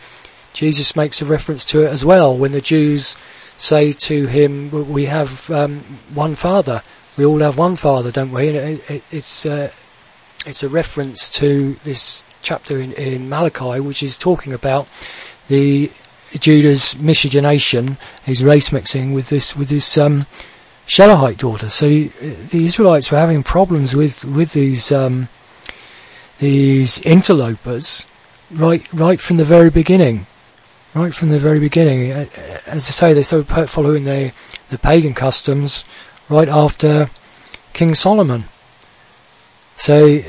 Jesus 0.54 0.96
makes 0.96 1.22
a 1.22 1.26
reference 1.26 1.66
to 1.66 1.84
it 1.84 1.90
as 1.90 2.06
well 2.06 2.38
when 2.38 2.52
the 2.52 2.62
Jews 2.62 3.16
say 3.58 3.94
to 3.94 4.28
him, 4.28 4.70
"We 4.72 5.06
have 5.06 5.50
um, 5.50 6.00
one 6.14 6.36
Father. 6.36 6.84
We 7.18 7.26
all 7.26 7.40
have 7.40 7.58
one 7.58 7.76
Father, 7.76 8.12
don't 8.12 8.32
we?" 8.32 8.50
And 8.50 8.58
it, 8.58 8.90
it, 8.92 9.04
it's 9.12 9.46
uh, 9.46 9.72
it's 10.46 10.62
a 10.62 10.70
reference 10.70 11.30
to 11.32 11.74
this 11.84 12.26
chapter 12.48 12.80
in, 12.80 12.94
in 12.94 13.28
Malachi, 13.28 13.82
which 13.82 14.02
is 14.02 14.18
talking 14.18 14.54
about 14.54 14.88
the 15.50 15.92
Judah's 16.40 17.00
miscegenation, 17.02 17.98
his 18.24 18.42
race 18.42 18.72
mixing 18.72 19.14
with 19.14 19.28
this 19.30 19.56
with 19.56 19.68
this 19.68 19.98
um, 19.98 20.26
Shelahite 20.88 21.38
daughter. 21.38 21.70
So 21.70 21.88
the 21.88 22.66
Israelites 22.66 23.12
were 23.12 23.18
having 23.18 23.44
problems 23.44 23.96
with 23.96 24.24
with 24.24 24.54
these 24.54 24.94
um, 24.94 25.28
these 26.38 27.00
interlopers 27.02 28.08
right 28.52 28.84
right 28.94 29.20
from 29.20 29.38
the 29.38 29.46
very 29.46 29.70
beginning. 29.70 30.28
Right 30.94 31.14
from 31.14 31.30
the 31.30 31.40
very 31.40 31.60
beginning, 31.60 32.12
as 32.12 32.84
I 32.92 32.94
say, 33.00 33.14
they 33.14 33.24
started 33.24 33.70
following 33.70 34.06
the 34.06 34.32
the 34.70 34.80
pagan 34.80 35.14
customs 35.14 35.84
right 36.30 36.48
after 36.48 37.12
King 37.74 37.94
Solomon. 37.94 38.46
So 39.76 40.22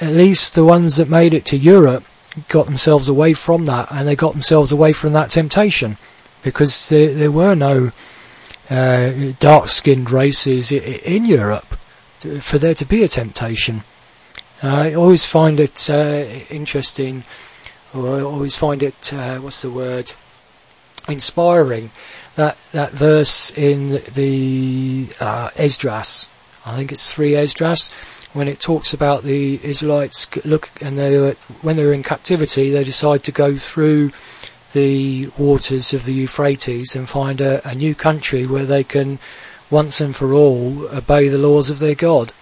at 0.00 0.12
least 0.12 0.54
the 0.54 0.64
ones 0.64 0.96
that 0.96 1.08
made 1.08 1.34
it 1.34 1.44
to 1.46 1.56
Europe 1.56 2.04
got 2.48 2.66
themselves 2.66 3.08
away 3.08 3.32
from 3.32 3.64
that, 3.66 3.88
and 3.90 4.08
they 4.08 4.16
got 4.16 4.32
themselves 4.32 4.72
away 4.72 4.92
from 4.92 5.12
that 5.12 5.30
temptation 5.30 5.96
because 6.42 6.88
there, 6.88 7.14
there 7.14 7.30
were 7.30 7.54
no 7.54 7.92
uh, 8.70 9.12
dark-skinned 9.38 10.10
races 10.10 10.72
in 10.72 11.24
Europe 11.24 11.76
for 12.40 12.58
there 12.58 12.74
to 12.74 12.86
be 12.86 13.02
a 13.02 13.08
temptation. 13.08 13.84
I 14.62 14.94
always 14.94 15.24
find 15.24 15.60
it 15.60 15.90
uh, 15.90 16.24
interesting, 16.50 17.24
or 17.92 18.16
I 18.16 18.20
always 18.22 18.56
find 18.56 18.82
it 18.82 19.12
uh, 19.12 19.38
what's 19.38 19.62
the 19.62 19.70
word, 19.70 20.12
inspiring 21.08 21.90
that 22.34 22.56
that 22.72 22.92
verse 22.92 23.56
in 23.56 23.90
the 24.14 25.08
uh, 25.20 25.50
Esdras. 25.56 26.30
I 26.64 26.76
think 26.76 26.92
it's 26.92 27.12
three 27.12 27.36
Esdras 27.36 27.92
when 28.34 28.48
it 28.48 28.60
talks 28.60 28.92
about 28.92 29.22
the 29.22 29.64
Israelites 29.64 30.28
look 30.44 30.70
and 30.82 30.98
they 30.98 31.18
were, 31.18 31.32
when 31.62 31.76
they 31.76 31.86
were 31.86 31.92
in 31.92 32.02
captivity, 32.02 32.70
they 32.70 32.84
decide 32.84 33.22
to 33.24 33.32
go 33.32 33.56
through 33.56 34.10
the 34.72 35.28
waters 35.38 35.94
of 35.94 36.04
the 36.04 36.12
Euphrates 36.12 36.94
and 36.94 37.08
find 37.08 37.40
a, 37.40 37.66
a 37.66 37.74
new 37.74 37.94
country 37.94 38.44
where 38.44 38.64
they 38.64 38.84
can 38.84 39.18
once 39.70 40.00
and 40.00 40.14
for 40.14 40.34
all 40.34 40.86
obey 40.88 41.28
the 41.28 41.38
laws 41.38 41.70
of 41.70 41.78
their 41.78 41.94
God. 41.94 42.32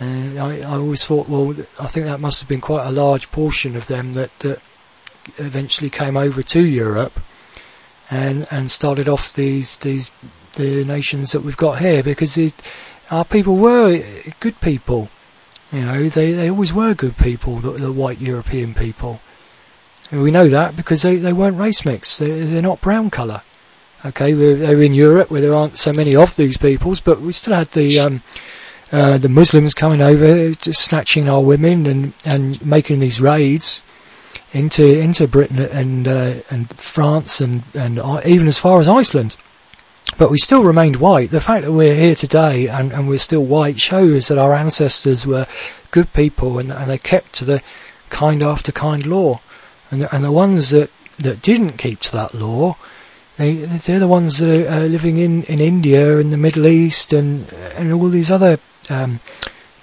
And 0.00 0.38
I, 0.38 0.58
I 0.58 0.76
always 0.76 1.04
thought, 1.04 1.28
well, 1.28 1.54
I 1.80 1.86
think 1.86 2.06
that 2.06 2.20
must 2.20 2.40
have 2.40 2.48
been 2.48 2.60
quite 2.60 2.86
a 2.86 2.92
large 2.92 3.30
portion 3.32 3.74
of 3.76 3.86
them 3.86 4.12
that, 4.12 4.36
that 4.40 4.60
eventually 5.36 5.90
came 5.90 6.16
over 6.16 6.42
to 6.42 6.64
Europe 6.64 7.20
and 8.10 8.46
and 8.50 8.70
started 8.70 9.08
off 9.08 9.34
these 9.34 9.76
these 9.78 10.12
the 10.54 10.84
nations 10.84 11.32
that 11.32 11.40
we've 11.40 11.56
got 11.56 11.78
here 11.78 12.02
because 12.02 12.38
it, 12.38 12.54
our 13.10 13.24
people 13.24 13.56
were 13.56 14.02
good 14.40 14.60
people. 14.60 15.10
You 15.72 15.84
know, 15.84 16.08
they, 16.08 16.32
they 16.32 16.50
always 16.50 16.72
were 16.72 16.94
good 16.94 17.16
people, 17.16 17.56
the, 17.56 17.72
the 17.72 17.92
white 17.92 18.20
European 18.20 18.74
people. 18.74 19.20
And 20.10 20.22
we 20.22 20.30
know 20.30 20.48
that 20.48 20.76
because 20.76 21.02
they, 21.02 21.16
they 21.16 21.32
weren't 21.32 21.58
race 21.58 21.84
mixed. 21.84 22.18
They're, 22.18 22.44
they're 22.46 22.62
not 22.62 22.80
brown 22.80 23.10
colour. 23.10 23.42
Okay, 24.04 24.32
we're, 24.32 24.54
they're 24.54 24.82
in 24.82 24.94
Europe 24.94 25.30
where 25.30 25.40
there 25.40 25.54
aren't 25.54 25.76
so 25.76 25.92
many 25.92 26.16
of 26.16 26.36
these 26.36 26.56
peoples, 26.56 27.00
but 27.00 27.20
we 27.20 27.32
still 27.32 27.54
had 27.54 27.68
the, 27.68 27.98
um, 27.98 28.22
uh, 28.92 29.18
the 29.18 29.28
Muslims 29.28 29.74
coming 29.74 30.00
over, 30.00 30.52
just 30.52 30.84
snatching 30.84 31.28
our 31.28 31.42
women 31.42 31.84
and, 31.84 32.14
and 32.24 32.64
making 32.64 33.00
these 33.00 33.20
raids 33.20 33.82
into, 34.52 34.98
into 34.98 35.26
Britain 35.26 35.58
and, 35.58 36.08
uh, 36.08 36.34
and 36.50 36.80
France 36.80 37.40
and, 37.40 37.64
and 37.74 38.00
even 38.24 38.46
as 38.46 38.56
far 38.56 38.80
as 38.80 38.88
Iceland. 38.88 39.36
But 40.18 40.32
we 40.32 40.38
still 40.38 40.64
remained 40.64 40.96
white. 40.96 41.30
The 41.30 41.40
fact 41.40 41.64
that 41.64 41.72
we're 41.72 41.94
here 41.94 42.16
today 42.16 42.66
and, 42.66 42.92
and 42.92 43.08
we're 43.08 43.18
still 43.18 43.46
white 43.46 43.80
shows 43.80 44.26
that 44.28 44.36
our 44.36 44.52
ancestors 44.52 45.24
were 45.24 45.46
good 45.92 46.12
people 46.12 46.58
and, 46.58 46.72
and 46.72 46.90
they 46.90 46.98
kept 46.98 47.32
to 47.34 47.44
the 47.44 47.62
kind 48.10 48.42
after 48.42 48.72
kind 48.72 49.06
law. 49.06 49.40
And 49.92 50.02
the, 50.02 50.14
and 50.14 50.24
the 50.24 50.32
ones 50.32 50.70
that, 50.70 50.90
that 51.18 51.40
didn't 51.40 51.78
keep 51.78 52.00
to 52.00 52.12
that 52.12 52.34
law, 52.34 52.76
they, 53.36 53.54
they're 53.54 54.00
the 54.00 54.08
ones 54.08 54.38
that 54.38 54.50
are, 54.50 54.88
living 54.88 55.18
in, 55.18 55.44
in 55.44 55.60
India 55.60 56.18
and 56.18 56.32
the 56.32 56.36
Middle 56.36 56.66
East 56.66 57.12
and, 57.12 57.50
and 57.52 57.92
all 57.92 58.08
these 58.08 58.30
other 58.30 58.58
um, 58.90 59.20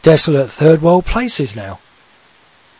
desolate 0.01 0.49
third 0.49 0.81
world 0.81 1.05
places 1.05 1.55
now. 1.55 1.79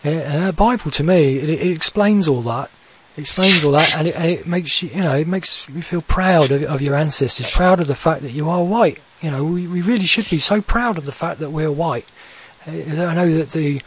Uh, 0.04 0.52
Bible 0.52 0.92
to 0.92 1.04
me, 1.06 1.38
it, 1.38 1.50
it 1.50 1.72
explains 1.72 2.28
all 2.28 2.42
that 2.42 2.70
explains 3.18 3.64
all 3.64 3.72
that, 3.72 3.96
and 3.96 4.08
it, 4.08 4.16
and 4.16 4.30
it 4.30 4.48
makes 4.48 4.82
you, 4.82 4.90
you 4.90 5.02
know, 5.02 5.16
it 5.16 5.28
makes 5.28 5.68
you 5.70 5.82
feel 5.82 6.02
proud 6.02 6.52
of, 6.52 6.64
of, 6.64 6.82
your 6.82 6.96
ancestors, 6.96 7.50
proud 7.50 7.80
of 7.80 7.88
the 7.88 7.96
fact 7.96 8.22
that 8.22 8.32
you 8.32 8.50
are 8.50 8.64
white. 8.64 9.00
You 9.22 9.32
know, 9.32 9.46
we, 9.46 9.68
we 9.68 9.82
really 9.82 10.06
should 10.06 10.30
be 10.30 10.38
so 10.38 10.62
proud 10.62 10.98
of 10.98 11.06
the 11.06 11.12
fact 11.12 11.40
that 11.40 11.52
we're 11.52 11.72
white. 11.72 12.08
Uh, 12.68 12.72
I 12.72 13.14
know 13.14 13.30
that 13.30 13.52
the 13.52 13.82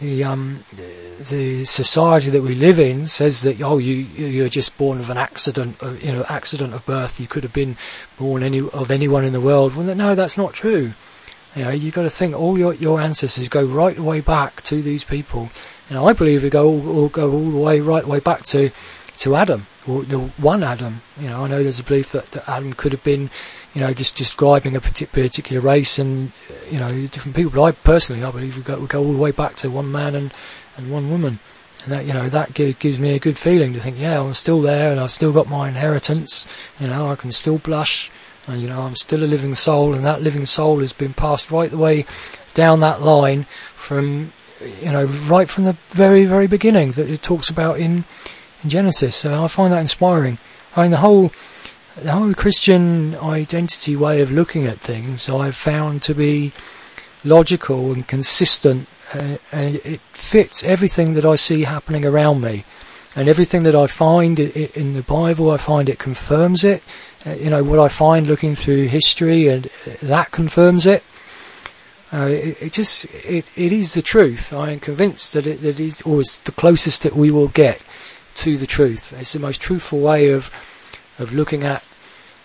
the 0.00 0.24
um 0.24 0.64
the 0.74 1.64
society 1.64 2.28
that 2.30 2.42
we 2.42 2.54
live 2.54 2.78
in 2.78 3.06
says 3.06 3.42
that 3.42 3.62
oh 3.62 3.78
you 3.78 3.94
you're 3.94 4.48
just 4.48 4.76
born 4.76 4.98
of 4.98 5.08
an 5.08 5.16
accident 5.16 5.80
of, 5.80 6.02
you 6.02 6.12
know 6.12 6.24
accident 6.28 6.74
of 6.74 6.84
birth 6.84 7.20
you 7.20 7.28
could 7.28 7.44
have 7.44 7.52
been 7.52 7.76
born 8.18 8.42
any 8.42 8.60
of 8.60 8.90
anyone 8.90 9.24
in 9.24 9.32
the 9.32 9.40
world 9.40 9.76
well 9.76 9.94
no 9.94 10.14
that's 10.16 10.36
not 10.36 10.52
true 10.52 10.94
you 11.54 11.62
know 11.62 11.70
you've 11.70 11.94
got 11.94 12.02
to 12.02 12.10
think 12.10 12.34
all 12.34 12.58
your 12.58 12.74
your 12.74 13.00
ancestors 13.00 13.48
go 13.48 13.64
right 13.64 13.94
the 13.94 14.02
way 14.02 14.20
back 14.20 14.62
to 14.62 14.82
these 14.82 15.04
people 15.04 15.48
know, 15.90 16.08
I 16.08 16.12
believe 16.12 16.42
we 16.42 16.50
go 16.50 16.66
all, 16.66 17.08
go 17.08 17.30
all 17.30 17.50
the 17.50 17.58
way 17.58 17.80
right 17.80 18.04
the 18.04 18.08
way 18.08 18.20
back 18.20 18.44
to 18.44 18.70
to 19.18 19.36
Adam, 19.36 19.66
or 19.86 20.02
the 20.02 20.18
one 20.18 20.62
Adam. 20.62 21.02
You 21.20 21.28
know, 21.28 21.44
I 21.44 21.48
know 21.48 21.62
there's 21.62 21.80
a 21.80 21.84
belief 21.84 22.12
that, 22.12 22.26
that 22.32 22.48
Adam 22.48 22.72
could 22.72 22.92
have 22.92 23.04
been, 23.04 23.30
you 23.74 23.80
know, 23.80 23.92
just 23.92 24.16
describing 24.16 24.74
a 24.74 24.80
particular 24.80 25.60
race 25.60 25.98
and 25.98 26.32
uh, 26.50 26.54
you 26.70 26.78
know 26.78 26.88
different 27.08 27.36
people. 27.36 27.52
But 27.52 27.62
I 27.62 27.72
personally, 27.72 28.24
I 28.24 28.30
believe 28.30 28.56
we 28.56 28.62
go 28.62 28.78
we 28.78 28.86
go 28.86 29.04
all 29.04 29.12
the 29.12 29.18
way 29.18 29.30
back 29.30 29.56
to 29.56 29.70
one 29.70 29.92
man 29.92 30.14
and 30.14 30.32
and 30.76 30.90
one 30.90 31.10
woman. 31.10 31.40
And 31.84 31.92
that, 31.92 32.06
you 32.06 32.14
know, 32.14 32.28
that 32.30 32.54
gives 32.54 32.98
me 32.98 33.14
a 33.14 33.18
good 33.18 33.36
feeling 33.36 33.74
to 33.74 33.78
think, 33.78 33.98
yeah, 33.98 34.18
I'm 34.18 34.32
still 34.32 34.62
there 34.62 34.90
and 34.90 34.98
I've 34.98 35.10
still 35.10 35.32
got 35.32 35.50
my 35.50 35.68
inheritance. 35.68 36.46
You 36.80 36.86
know, 36.86 37.10
I 37.10 37.14
can 37.14 37.30
still 37.30 37.58
blush. 37.58 38.10
And, 38.46 38.62
you 38.62 38.68
know, 38.68 38.80
I'm 38.80 38.96
still 38.96 39.22
a 39.22 39.26
living 39.26 39.54
soul 39.54 39.94
and 39.94 40.02
that 40.02 40.22
living 40.22 40.46
soul 40.46 40.80
has 40.80 40.94
been 40.94 41.12
passed 41.12 41.50
right 41.50 41.70
the 41.70 41.76
way 41.76 42.06
down 42.54 42.80
that 42.80 43.02
line 43.02 43.44
from 43.74 44.32
you 44.82 44.92
know, 44.92 45.04
right 45.04 45.48
from 45.48 45.64
the 45.64 45.76
very, 45.90 46.24
very 46.24 46.46
beginning 46.46 46.92
that 46.92 47.10
it 47.10 47.22
talks 47.22 47.48
about 47.48 47.78
in, 47.78 48.04
in 48.62 48.70
Genesis. 48.70 49.16
So 49.16 49.44
I 49.44 49.48
find 49.48 49.72
that 49.72 49.80
inspiring. 49.80 50.38
I 50.76 50.82
mean, 50.82 50.90
the 50.90 50.98
whole, 50.98 51.32
the 51.96 52.12
whole 52.12 52.34
Christian 52.34 53.14
identity 53.16 53.96
way 53.96 54.20
of 54.20 54.32
looking 54.32 54.66
at 54.66 54.80
things 54.80 55.28
I've 55.28 55.56
found 55.56 56.02
to 56.02 56.14
be 56.14 56.52
logical 57.24 57.92
and 57.92 58.06
consistent 58.06 58.88
uh, 59.14 59.36
and 59.52 59.76
it 59.76 60.00
fits 60.12 60.64
everything 60.64 61.14
that 61.14 61.24
I 61.24 61.36
see 61.36 61.62
happening 61.62 62.04
around 62.04 62.40
me 62.40 62.64
and 63.16 63.28
everything 63.28 63.62
that 63.62 63.74
I 63.74 63.86
find 63.86 64.38
in 64.38 64.92
the 64.92 65.02
Bible 65.02 65.50
I 65.50 65.56
find 65.56 65.88
it 65.88 65.98
confirms 65.98 66.64
it 66.64 66.82
uh, 67.26 67.30
you 67.32 67.48
know 67.48 67.64
what 67.64 67.78
I 67.78 67.88
find 67.88 68.26
looking 68.26 68.54
through 68.54 68.88
history 68.88 69.48
and 69.48 69.66
uh, 69.66 69.92
that 70.02 70.32
confirms 70.32 70.84
it 70.84 71.02
uh, 72.14 72.26
it, 72.28 72.62
it, 72.62 72.72
just 72.72 73.06
it, 73.06 73.50
it 73.56 73.72
is 73.72 73.94
the 73.94 74.02
truth 74.02 74.52
I 74.52 74.70
am 74.70 74.80
convinced 74.80 75.32
that 75.32 75.46
it, 75.46 75.60
that 75.62 75.80
it 75.80 75.84
is 75.84 76.02
always 76.02 76.38
the 76.38 76.52
closest 76.52 77.02
that 77.02 77.16
we 77.16 77.30
will 77.30 77.48
get 77.48 77.82
to 78.36 78.56
the 78.56 78.66
truth 78.66 79.12
it's 79.12 79.32
the 79.32 79.38
most 79.38 79.60
truthful 79.60 80.00
way 80.00 80.30
of 80.30 80.50
of 81.18 81.32
looking 81.32 81.62
at 81.64 81.82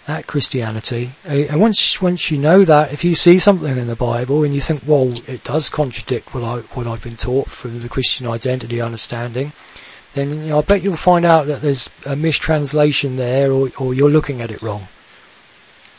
at 0.10 0.26
Christianity. 0.26 1.12
Uh, 1.24 1.46
and 1.52 1.62
once 1.62 2.02
once 2.02 2.32
you 2.32 2.38
know 2.38 2.64
that, 2.64 2.92
if 2.92 3.04
you 3.04 3.14
see 3.14 3.38
something 3.38 3.78
in 3.78 3.88
the 3.88 3.96
Bible 3.96 4.44
and 4.44 4.56
you 4.56 4.62
think, 4.62 4.82
well, 4.86 5.12
it 5.30 5.44
does 5.44 5.70
contradict 5.70 6.34
what 6.34 6.44
I 6.44 6.60
what 6.74 6.88
I've 6.88 7.04
been 7.04 7.16
taught 7.16 7.50
from 7.50 7.80
the 7.80 7.90
Christian 7.90 8.26
identity 8.26 8.82
understanding, 8.82 9.54
then 10.14 10.32
you 10.32 10.50
know, 10.50 10.60
I 10.60 10.62
bet 10.62 10.84
you'll 10.84 10.96
find 10.96 11.26
out 11.26 11.46
that 11.48 11.62
there's 11.62 11.90
a 12.06 12.16
mistranslation 12.16 13.18
there, 13.18 13.52
or 13.52 13.70
or 13.78 13.94
you're 13.94 14.10
looking 14.10 14.42
at 14.42 14.52
it 14.52 14.62
wrong. 14.62 14.88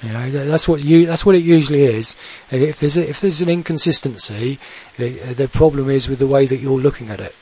You 0.02 0.12
know, 0.12 0.30
that's 0.30 0.66
what 0.66 0.82
you 0.82 1.06
that's 1.06 1.26
what 1.26 1.34
it 1.34 1.42
usually 1.42 1.82
is. 1.82 2.16
Uh, 2.52 2.56
if 2.56 2.80
there's 2.80 2.96
a, 2.96 3.08
if 3.08 3.20
there's 3.20 3.42
an 3.42 3.50
inconsistency, 3.50 4.58
the, 4.96 5.20
uh, 5.20 5.34
the 5.34 5.48
problem 5.48 5.90
is 5.90 6.08
with 6.08 6.18
the 6.18 6.26
way 6.26 6.46
that 6.46 6.56
you're 6.56 6.80
looking 6.80 7.10
at 7.10 7.20
it, 7.20 7.36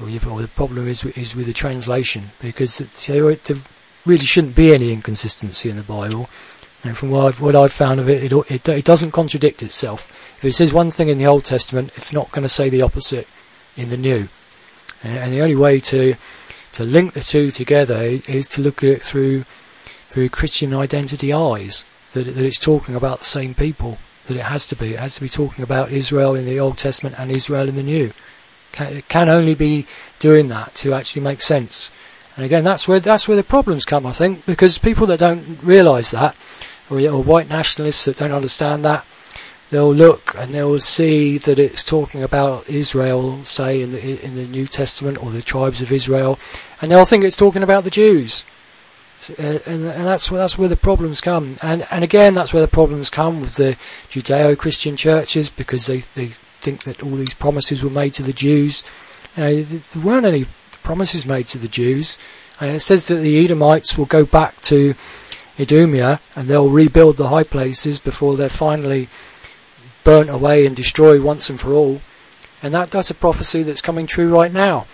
or, 0.00 0.06
or 0.06 0.40
the 0.40 0.48
problem 0.48 0.88
is 0.88 1.04
is 1.04 1.36
with 1.36 1.46
the 1.46 1.52
translation 1.52 2.30
because 2.38 2.78
the, 2.78 3.62
really 4.06 4.24
shouldn't 4.24 4.56
be 4.56 4.72
any 4.72 4.92
inconsistency 4.92 5.68
in 5.68 5.76
the 5.76 5.82
Bible. 5.82 6.28
And 6.82 6.96
from 6.96 7.10
what 7.10 7.26
I've, 7.26 7.40
what 7.42 7.54
I've 7.54 7.72
found 7.72 8.00
of 8.00 8.08
it, 8.08 8.32
it, 8.32 8.50
it, 8.50 8.66
it 8.66 8.84
doesn't 8.86 9.10
contradict 9.10 9.62
itself. 9.62 10.08
If 10.38 10.44
it 10.46 10.52
says 10.54 10.72
one 10.72 10.90
thing 10.90 11.10
in 11.10 11.18
the 11.18 11.26
Old 11.26 11.44
Testament, 11.44 11.92
it's 11.94 12.14
not 12.14 12.32
going 12.32 12.42
to 12.42 12.48
say 12.48 12.70
the 12.70 12.80
opposite 12.80 13.28
in 13.76 13.90
the 13.90 13.98
New. 13.98 14.28
Uh, 15.04 15.08
and 15.08 15.32
the 15.32 15.42
only 15.42 15.56
way 15.56 15.80
to 15.80 16.14
to 16.72 16.84
link 16.84 17.12
the 17.12 17.20
two 17.20 17.50
together 17.50 18.00
is 18.28 18.46
to 18.48 18.62
look 18.62 18.82
at 18.82 18.90
it 18.90 19.02
through 19.02 19.44
through 20.10 20.28
Christian 20.28 20.74
identity 20.74 21.32
eyes. 21.32 21.86
That, 22.12 22.24
that 22.24 22.44
it's 22.44 22.58
talking 22.58 22.94
about 22.94 23.20
the 23.20 23.24
same 23.24 23.54
people. 23.54 23.98
That 24.26 24.36
it 24.36 24.42
has 24.42 24.66
to 24.68 24.76
be. 24.76 24.94
It 24.94 25.00
has 25.00 25.14
to 25.16 25.20
be 25.20 25.28
talking 25.28 25.64
about 25.64 25.90
Israel 25.92 26.34
in 26.34 26.44
the 26.44 26.60
Old 26.60 26.78
Testament 26.78 27.16
and 27.18 27.30
Israel 27.30 27.68
in 27.68 27.76
the 27.76 27.82
New. 27.82 28.12
It 28.78 29.08
can 29.08 29.28
only 29.28 29.54
be 29.54 29.86
doing 30.18 30.48
that 30.48 30.74
to 30.76 30.94
actually 30.94 31.22
make 31.22 31.40
sense 31.40 31.90
and 32.40 32.46
again, 32.46 32.64
that's 32.64 32.86
where 32.86 33.00
that's 33.00 33.28
where 33.28 33.36
the 33.36 33.44
problems 33.44 33.84
come, 33.84 34.06
I 34.06 34.12
think, 34.12 34.46
because 34.46 34.78
people 34.78 35.06
that 35.08 35.18
don't 35.20 35.62
realise 35.62 36.12
that, 36.12 36.34
or, 36.88 36.98
or 37.00 37.22
white 37.22 37.50
nationalists 37.50 38.06
that 38.06 38.16
don't 38.16 38.32
understand 38.32 38.84
that, 38.84 39.04
they'll 39.70 39.92
look 39.92 40.34
and 40.38 40.52
they'll 40.52 40.80
see 40.80 41.36
that 41.36 41.58
it's 41.58 41.84
talking 41.84 42.22
about 42.22 42.66
Israel, 42.68 43.44
say 43.44 43.82
in 43.82 43.92
the 43.92 44.24
in 44.24 44.36
the 44.36 44.46
New 44.46 44.66
Testament, 44.66 45.22
or 45.22 45.30
the 45.30 45.42
tribes 45.42 45.82
of 45.82 45.92
Israel, 45.92 46.38
and 46.80 46.90
they'll 46.90 47.04
think 47.04 47.24
it's 47.24 47.36
talking 47.36 47.62
about 47.62 47.84
the 47.84 47.90
Jews. 47.90 48.44
Uh, 49.28 49.58
and, 49.66 49.84
and, 49.84 50.04
that's 50.04 50.30
where 50.30 50.40
that's 50.40 50.56
where 50.56 50.68
the 50.68 50.76
problems 50.76 51.20
come. 51.20 51.56
And 51.62 51.86
and 51.90 52.02
again, 52.02 52.34
that's 52.34 52.54
where 52.54 52.62
the 52.62 52.68
problems 52.68 53.10
come 53.10 53.40
with 53.40 53.56
the 53.56 53.76
Judeo-Christian 54.08 54.96
churches 54.96 55.50
because 55.50 55.86
they 55.86 55.98
they 56.14 56.28
think 56.60 56.84
that 56.84 57.02
all 57.02 57.16
these 57.16 57.34
promises 57.34 57.84
were 57.84 57.90
made 57.90 58.14
to 58.14 58.22
the 58.22 58.32
Jews. 58.32 58.82
You 59.36 59.42
know, 59.42 59.62
there 59.62 60.02
weren't 60.02 60.26
any 60.26 60.46
promises 60.82 61.26
made 61.26 61.48
to 61.48 61.58
the 61.58 61.68
Jews. 61.68 62.18
And 62.60 62.70
it 62.70 62.80
says 62.80 63.08
that 63.08 63.16
the 63.16 63.42
Edomites 63.44 63.96
will 63.96 64.06
go 64.06 64.24
back 64.24 64.60
to 64.62 64.94
Idumea 65.58 66.20
and 66.36 66.48
they'll 66.48 66.70
rebuild 66.70 67.16
the 67.16 67.28
high 67.28 67.42
places 67.42 67.98
before 67.98 68.36
they're 68.36 68.48
finally 68.48 69.08
burnt 70.04 70.30
away 70.30 70.66
and 70.66 70.76
destroyed 70.76 71.22
once 71.22 71.48
and 71.50 71.60
for 71.60 71.72
all. 71.72 72.00
And 72.62 72.74
that, 72.74 72.90
that's 72.90 73.10
a 73.10 73.14
prophecy 73.14 73.62
that's 73.62 73.80
coming 73.80 74.06
true 74.06 74.34
right 74.34 74.52
now. 74.52 74.86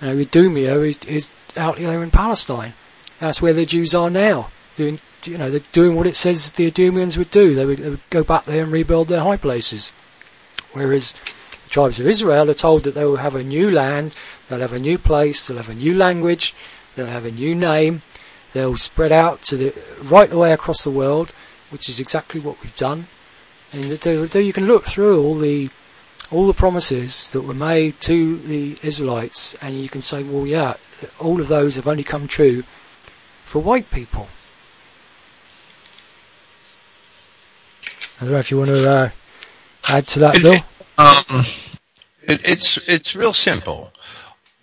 You 0.00 0.08
know, 0.08 0.18
Idumea 0.18 0.80
is, 0.80 0.98
is 1.06 1.30
out 1.56 1.78
there 1.78 2.02
in 2.02 2.10
Palestine. 2.10 2.74
That's 3.18 3.40
where 3.40 3.52
the 3.52 3.66
Jews 3.66 3.94
are 3.94 4.10
now. 4.10 4.50
Doing, 4.74 5.00
you 5.24 5.38
know, 5.38 5.50
they're 5.50 5.60
doing 5.72 5.96
what 5.96 6.06
it 6.06 6.16
says 6.16 6.50
the 6.52 6.66
Idumeans 6.66 7.16
would 7.16 7.30
do. 7.30 7.54
They 7.54 7.64
would, 7.64 7.78
they 7.78 7.90
would 7.90 8.10
go 8.10 8.22
back 8.22 8.44
there 8.44 8.64
and 8.64 8.72
rebuild 8.72 9.08
their 9.08 9.22
high 9.22 9.38
places. 9.38 9.92
Whereas 10.72 11.14
the 11.64 11.70
tribes 11.70 11.98
of 11.98 12.06
Israel 12.06 12.50
are 12.50 12.54
told 12.54 12.84
that 12.84 12.94
they 12.94 13.04
will 13.04 13.16
have 13.16 13.34
a 13.34 13.42
new 13.42 13.70
land, 13.70 14.14
they'll 14.48 14.60
have 14.60 14.74
a 14.74 14.78
new 14.78 14.98
place, 14.98 15.46
they'll 15.46 15.56
have 15.56 15.70
a 15.70 15.74
new 15.74 15.94
language, 15.94 16.54
they'll 16.94 17.06
have 17.06 17.24
a 17.24 17.30
new 17.30 17.54
name, 17.54 18.02
they'll 18.52 18.76
spread 18.76 19.12
out 19.12 19.40
to 19.42 19.56
the 19.56 19.74
right 20.02 20.30
away 20.30 20.52
across 20.52 20.82
the 20.82 20.90
world, 20.90 21.32
which 21.70 21.88
is 21.88 21.98
exactly 21.98 22.40
what 22.40 22.62
we've 22.62 22.76
done. 22.76 23.08
And 23.72 23.90
there 23.90 24.42
you 24.42 24.52
can 24.52 24.66
look 24.66 24.84
through 24.84 25.22
all 25.22 25.34
the 25.34 25.70
all 26.30 26.46
the 26.46 26.54
promises 26.54 27.30
that 27.32 27.42
were 27.42 27.54
made 27.54 28.00
to 28.00 28.36
the 28.38 28.76
Israelites, 28.82 29.54
and 29.62 29.80
you 29.80 29.88
can 29.88 30.00
say, 30.00 30.24
well, 30.24 30.46
yeah, 30.46 30.74
all 31.20 31.40
of 31.40 31.46
those 31.46 31.76
have 31.76 31.86
only 31.86 32.02
come 32.02 32.26
true 32.26 32.64
for 33.46 33.60
white 33.60 33.90
people. 33.90 34.28
I 38.20 38.24
don't 38.24 38.32
know 38.32 38.38
if 38.38 38.50
you 38.50 38.58
want 38.58 38.70
to 38.70 38.90
uh, 38.90 39.10
add 39.88 40.06
to 40.08 40.18
that, 40.18 40.42
Bill. 40.42 40.60
Um, 40.98 41.46
it, 42.22 42.40
it's 42.44 42.78
it's 42.86 43.14
real 43.14 43.32
simple. 43.32 43.92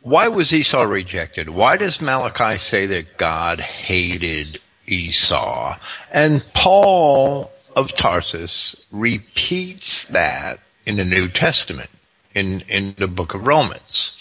Why 0.02 0.28
was 0.28 0.52
Esau 0.52 0.84
rejected? 0.84 1.50
Why 1.50 1.78
does 1.78 2.02
Malachi 2.02 2.60
say 2.60 2.86
that 2.88 3.18
God 3.18 3.62
hated 3.62 4.60
Esau? 4.86 5.78
And 6.12 6.44
Paul 6.54 7.52
of 7.76 7.96
Tarsus 7.96 8.76
repeats 8.92 10.04
that 10.06 10.60
in 10.86 10.98
the 10.98 11.06
New 11.06 11.30
Testament, 11.30 11.90
in, 12.36 12.62
in 12.62 12.96
the 12.98 13.08
book 13.08 13.34
of 13.34 13.48
Romans. 13.48 14.12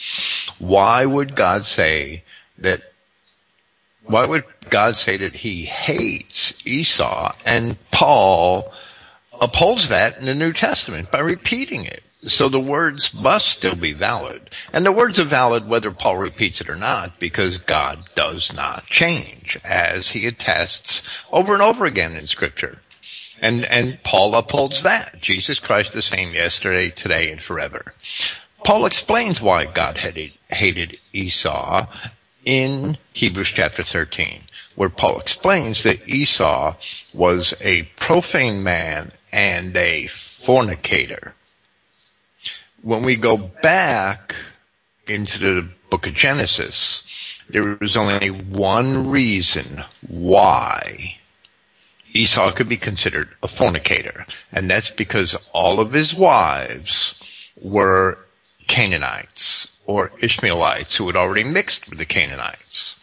Why 0.58 1.04
would 1.04 1.34
God 1.34 1.64
say 1.64 2.22
that 2.58 2.91
why 4.04 4.26
would 4.26 4.44
God 4.68 4.96
say 4.96 5.16
that 5.18 5.34
he 5.34 5.64
hates 5.64 6.54
Esau? 6.64 7.34
And 7.44 7.76
Paul 7.90 8.72
upholds 9.40 9.88
that 9.88 10.18
in 10.18 10.26
the 10.26 10.34
New 10.34 10.52
Testament 10.52 11.10
by 11.10 11.20
repeating 11.20 11.84
it. 11.84 12.02
So 12.28 12.48
the 12.48 12.60
words 12.60 13.12
must 13.12 13.48
still 13.48 13.74
be 13.74 13.92
valid. 13.92 14.50
And 14.72 14.86
the 14.86 14.92
words 14.92 15.18
are 15.18 15.24
valid 15.24 15.68
whether 15.68 15.90
Paul 15.90 16.18
repeats 16.18 16.60
it 16.60 16.68
or 16.68 16.76
not 16.76 17.18
because 17.18 17.58
God 17.58 18.08
does 18.14 18.52
not 18.52 18.86
change 18.86 19.58
as 19.64 20.08
he 20.10 20.26
attests 20.26 21.02
over 21.32 21.52
and 21.52 21.62
over 21.62 21.84
again 21.84 22.14
in 22.14 22.28
scripture. 22.28 22.78
And, 23.40 23.64
and 23.64 23.98
Paul 24.04 24.36
upholds 24.36 24.84
that. 24.84 25.20
Jesus 25.20 25.58
Christ 25.58 25.92
the 25.92 26.02
same 26.02 26.32
yesterday, 26.32 26.90
today, 26.90 27.32
and 27.32 27.42
forever. 27.42 27.92
Paul 28.64 28.86
explains 28.86 29.40
why 29.40 29.66
God 29.66 29.98
hated, 29.98 30.38
hated 30.48 30.98
Esau 31.12 31.86
in 32.44 32.98
Hebrews 33.12 33.52
chapter 33.54 33.82
13, 33.82 34.42
where 34.74 34.88
Paul 34.88 35.20
explains 35.20 35.82
that 35.82 36.08
Esau 36.08 36.76
was 37.12 37.54
a 37.60 37.82
profane 37.96 38.62
man 38.62 39.12
and 39.30 39.76
a 39.76 40.06
fornicator. 40.06 41.34
When 42.82 43.02
we 43.02 43.16
go 43.16 43.36
back 43.36 44.34
into 45.06 45.38
the 45.38 45.68
book 45.90 46.06
of 46.06 46.14
Genesis, 46.14 47.02
there 47.48 47.76
was 47.80 47.96
only 47.96 48.28
one 48.28 49.08
reason 49.08 49.84
why 50.06 51.18
Esau 52.12 52.50
could 52.52 52.68
be 52.68 52.76
considered 52.76 53.28
a 53.42 53.48
fornicator, 53.48 54.26
and 54.52 54.70
that's 54.70 54.90
because 54.90 55.36
all 55.52 55.80
of 55.80 55.92
his 55.92 56.14
wives 56.14 57.14
were 57.60 58.18
Canaanites 58.66 59.68
or 59.92 60.10
Ishmaelites 60.20 60.96
who 60.96 61.06
had 61.06 61.16
already 61.16 61.44
mixed 61.44 61.88
with 61.88 61.98
the 61.98 62.06
Canaanites. 62.06 62.96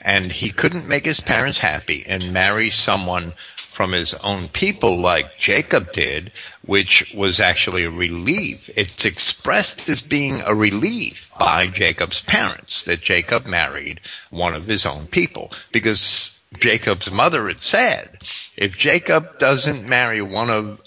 And 0.00 0.32
he 0.32 0.50
couldn't 0.50 0.88
make 0.88 1.04
his 1.04 1.20
parents 1.20 1.60
happy 1.60 2.04
and 2.06 2.32
marry 2.32 2.70
someone 2.70 3.34
from 3.56 3.92
his 3.92 4.12
own 4.14 4.48
people 4.48 5.00
like 5.00 5.38
Jacob 5.38 5.92
did, 5.92 6.32
which 6.66 7.04
was 7.14 7.38
actually 7.38 7.84
a 7.84 7.90
relief. 7.90 8.68
It's 8.74 9.04
expressed 9.04 9.88
as 9.88 10.02
being 10.02 10.40
a 10.40 10.54
relief 10.54 11.30
by 11.38 11.68
Jacob's 11.68 12.22
parents 12.22 12.82
that 12.84 13.02
Jacob 13.02 13.46
married 13.46 14.00
one 14.30 14.54
of 14.54 14.66
his 14.66 14.84
own 14.84 15.06
people 15.06 15.52
because 15.70 16.32
Jacob's 16.58 17.10
mother 17.10 17.46
had 17.46 17.62
said, 17.62 18.18
if 18.56 18.76
Jacob 18.76 19.38
doesn't 19.38 19.88
marry 19.88 20.20
one 20.20 20.50
of 20.50 20.80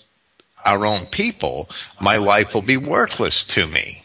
our 0.65 0.85
own 0.85 1.05
people, 1.05 1.69
my 2.01 2.17
life 2.17 2.53
will 2.53 2.61
be 2.61 2.77
worthless 2.77 3.45
to 3.45 3.65
me 3.65 4.04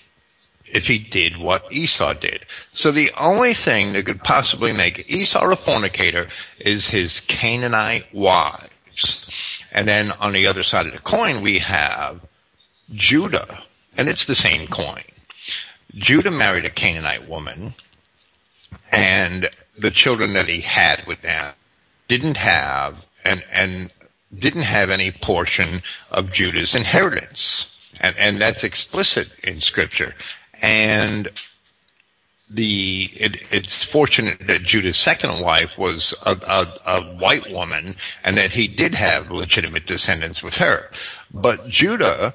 if 0.72 0.86
he 0.86 0.98
did 0.98 1.36
what 1.36 1.72
Esau 1.72 2.14
did. 2.14 2.44
So 2.72 2.92
the 2.92 3.10
only 3.16 3.55
thing 3.55 3.92
that 3.92 4.06
could 4.06 4.22
possibly 4.22 4.72
make 4.72 5.10
Esau 5.10 5.51
a 5.51 5.56
fornicator 5.56 6.28
is 6.59 6.86
his 6.86 7.20
Canaanite 7.20 8.12
wives. 8.14 9.26
And 9.72 9.88
then 9.88 10.12
on 10.12 10.32
the 10.32 10.47
other 10.47 10.62
side 10.62 10.86
of 10.86 10.92
the 10.92 10.98
coin, 10.98 11.42
we 11.42 11.59
have 11.59 12.20
Judah, 12.92 13.62
and 13.97 14.09
it's 14.09 14.24
the 14.24 14.34
same 14.34 14.66
coin. 14.66 15.02
Judah 15.94 16.30
married 16.30 16.64
a 16.64 16.70
Canaanite 16.70 17.28
woman, 17.28 17.74
and 18.92 19.51
the 19.78 19.90
children 19.90 20.34
that 20.34 20.48
he 20.48 20.60
had 20.60 21.05
with 21.06 21.22
them 21.22 21.55
didn't 22.09 22.36
have 22.36 22.97
and 23.24 23.42
and 23.51 23.90
didn't 24.36 24.62
have 24.62 24.90
any 24.90 25.10
portion 25.10 25.82
of 26.10 26.32
Judah's 26.32 26.74
inheritance. 26.74 27.66
And, 28.01 28.16
and 28.16 28.40
that's 28.40 28.64
explicit 28.64 29.28
in 29.42 29.60
scripture. 29.60 30.14
And 30.60 31.30
the 32.50 33.10
it, 33.14 33.42
it's 33.52 33.84
fortunate 33.84 34.46
that 34.46 34.64
Judah's 34.64 34.98
second 34.98 35.40
wife 35.40 35.78
was 35.78 36.14
a, 36.22 36.32
a, 36.32 36.80
a, 36.84 37.16
white 37.16 37.50
woman 37.50 37.96
and 38.24 38.36
that 38.36 38.50
he 38.50 38.66
did 38.66 38.94
have 38.96 39.30
legitimate 39.30 39.86
descendants 39.86 40.42
with 40.42 40.54
her. 40.54 40.90
But 41.32 41.68
Judah, 41.68 42.34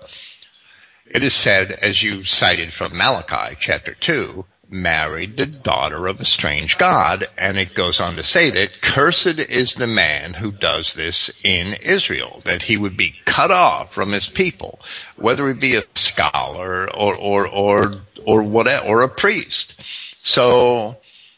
it 1.06 1.22
is 1.22 1.34
said, 1.34 1.72
as 1.72 2.02
you 2.02 2.24
cited 2.24 2.74
from 2.74 2.98
Malachi 2.98 3.58
chapter 3.60 3.94
2, 3.94 4.46
married 4.70 5.38
the 5.38 5.46
daughter 5.46 6.08
of 6.08 6.20
a 6.20 6.26
strange 6.26 6.78
god, 6.78 7.28
and 7.38 7.58
it 7.58 7.74
goes 7.74 8.00
on 8.00 8.16
to 8.16 8.24
say 8.24 8.50
that 8.50 8.82
cursed 8.82 9.40
is 9.40 9.76
the 9.76 9.88
man 9.88 10.34
who 10.34 10.52
does 10.52 10.94
this 10.94 11.30
in 11.44 11.74
Israel, 11.76 12.42
that 12.46 12.64
he 12.64 12.78
would 12.78 12.98
be 12.98 13.16
cut 13.26 13.52
off 13.52 13.94
from 13.94 14.12
his 14.12 14.28
people, 14.28 14.80
whether 15.16 15.48
he 15.48 15.54
be 15.54 15.76
a 15.76 15.84
scholar 15.96 16.90
or 16.94 17.16
or 17.16 17.48
or 17.48 17.94
or 18.26 18.44
whatever, 18.44 18.86
or 18.86 19.02
a 19.04 19.10
priest. 19.10 19.76
So 20.24 20.98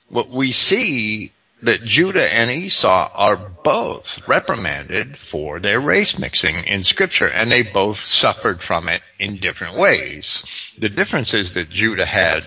what 0.10 0.30
we 0.30 0.52
see 0.52 1.32
that 1.62 1.84
Judah 1.84 2.32
and 2.34 2.52
Esau 2.52 3.10
are 3.14 3.36
both 3.36 4.20
reprimanded 4.28 5.18
for 5.18 5.60
their 5.60 5.82
race 5.82 6.18
mixing 6.18 6.56
in 6.66 6.84
scripture 6.84 7.28
and 7.28 7.52
they 7.52 7.64
both 7.64 8.00
suffered 8.04 8.62
from 8.62 8.88
it 8.88 9.02
in 9.18 9.38
different 9.38 9.76
ways. 9.76 10.46
The 10.78 10.90
difference 10.90 11.34
is 11.34 11.54
that 11.54 11.70
Judah 11.70 12.06
had 12.06 12.44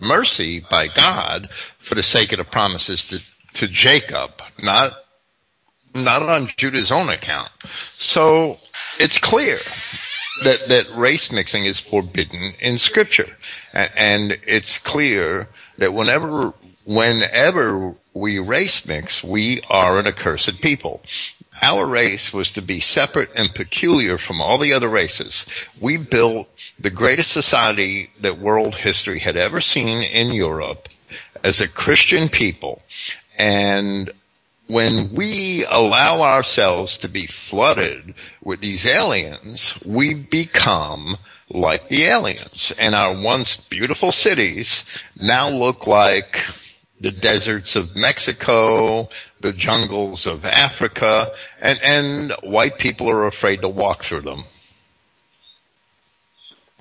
mercy 0.00 0.64
by 0.70 0.88
God 0.88 1.48
for 1.80 1.94
the 1.94 2.02
sake 2.02 2.32
of 2.32 2.38
the 2.38 2.44
promises 2.44 3.04
to, 3.04 3.20
to 3.54 3.68
Jacob, 3.68 4.30
not, 4.62 4.96
not 5.94 6.22
on 6.22 6.50
Judah's 6.56 6.90
own 6.90 7.08
account. 7.08 7.50
So 7.98 8.58
it's 8.98 9.18
clear 9.18 9.58
that, 10.44 10.68
that 10.68 10.96
race 10.96 11.30
mixing 11.30 11.64
is 11.64 11.80
forbidden 11.80 12.54
in 12.60 12.78
scripture. 12.78 13.36
And 13.72 14.38
it's 14.46 14.78
clear 14.78 15.48
that 15.78 15.92
whenever, 15.92 16.54
whenever 16.84 17.94
we 18.14 18.38
race 18.38 18.84
mix, 18.86 19.22
we 19.22 19.62
are 19.68 19.98
an 19.98 20.06
accursed 20.06 20.60
people. 20.60 21.02
Our 21.62 21.86
race 21.86 22.32
was 22.32 22.52
to 22.52 22.62
be 22.62 22.80
separate 22.80 23.30
and 23.34 23.54
peculiar 23.54 24.16
from 24.16 24.40
all 24.40 24.58
the 24.58 24.72
other 24.72 24.88
races. 24.88 25.44
We 25.80 25.98
built 25.98 26.48
the 26.78 26.90
greatest 26.90 27.32
society 27.32 28.10
that 28.22 28.38
world 28.38 28.74
history 28.74 29.18
had 29.18 29.36
ever 29.36 29.60
seen 29.60 30.02
in 30.02 30.32
Europe 30.32 30.88
as 31.44 31.60
a 31.60 31.68
Christian 31.68 32.28
people. 32.28 32.82
And 33.38 34.10
when 34.68 35.14
we 35.14 35.64
allow 35.68 36.22
ourselves 36.22 36.96
to 36.98 37.08
be 37.08 37.26
flooded 37.26 38.14
with 38.42 38.60
these 38.60 38.86
aliens, 38.86 39.74
we 39.84 40.14
become 40.14 41.16
like 41.50 41.88
the 41.88 42.04
aliens. 42.04 42.72
And 42.78 42.94
our 42.94 43.20
once 43.20 43.56
beautiful 43.56 44.12
cities 44.12 44.84
now 45.16 45.48
look 45.50 45.86
like 45.86 46.42
the 47.00 47.10
deserts 47.10 47.76
of 47.76 47.96
Mexico, 47.96 49.08
the 49.40 49.52
jungles 49.52 50.26
of 50.26 50.44
Africa, 50.44 51.32
and, 51.60 51.80
and 51.82 52.32
white 52.42 52.78
people 52.78 53.10
are 53.10 53.26
afraid 53.26 53.62
to 53.62 53.68
walk 53.68 54.04
through 54.04 54.22
them. 54.22 54.44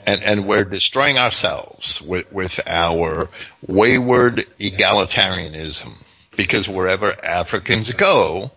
And, 0.05 0.23
and 0.23 0.47
we're 0.47 0.65
destroying 0.65 1.17
ourselves 1.17 2.01
with, 2.01 2.31
with 2.31 2.59
our 2.65 3.29
wayward 3.65 4.45
egalitarianism. 4.59 5.93
Because 6.35 6.69
wherever 6.69 7.13
Africans 7.23 7.91
go, 7.91 8.51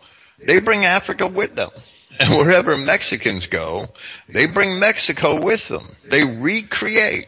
they 0.45 0.61
bring 0.61 0.85
Africa 0.85 1.27
with 1.27 1.57
them. 1.57 1.71
And 2.21 2.37
wherever 2.37 2.77
Mexicans 2.77 3.47
go, 3.47 3.89
they 4.29 4.47
bring 4.47 4.79
Mexico 4.79 5.43
with 5.43 5.67
them. 5.69 5.97
They 6.09 6.25
recreate 6.25 7.27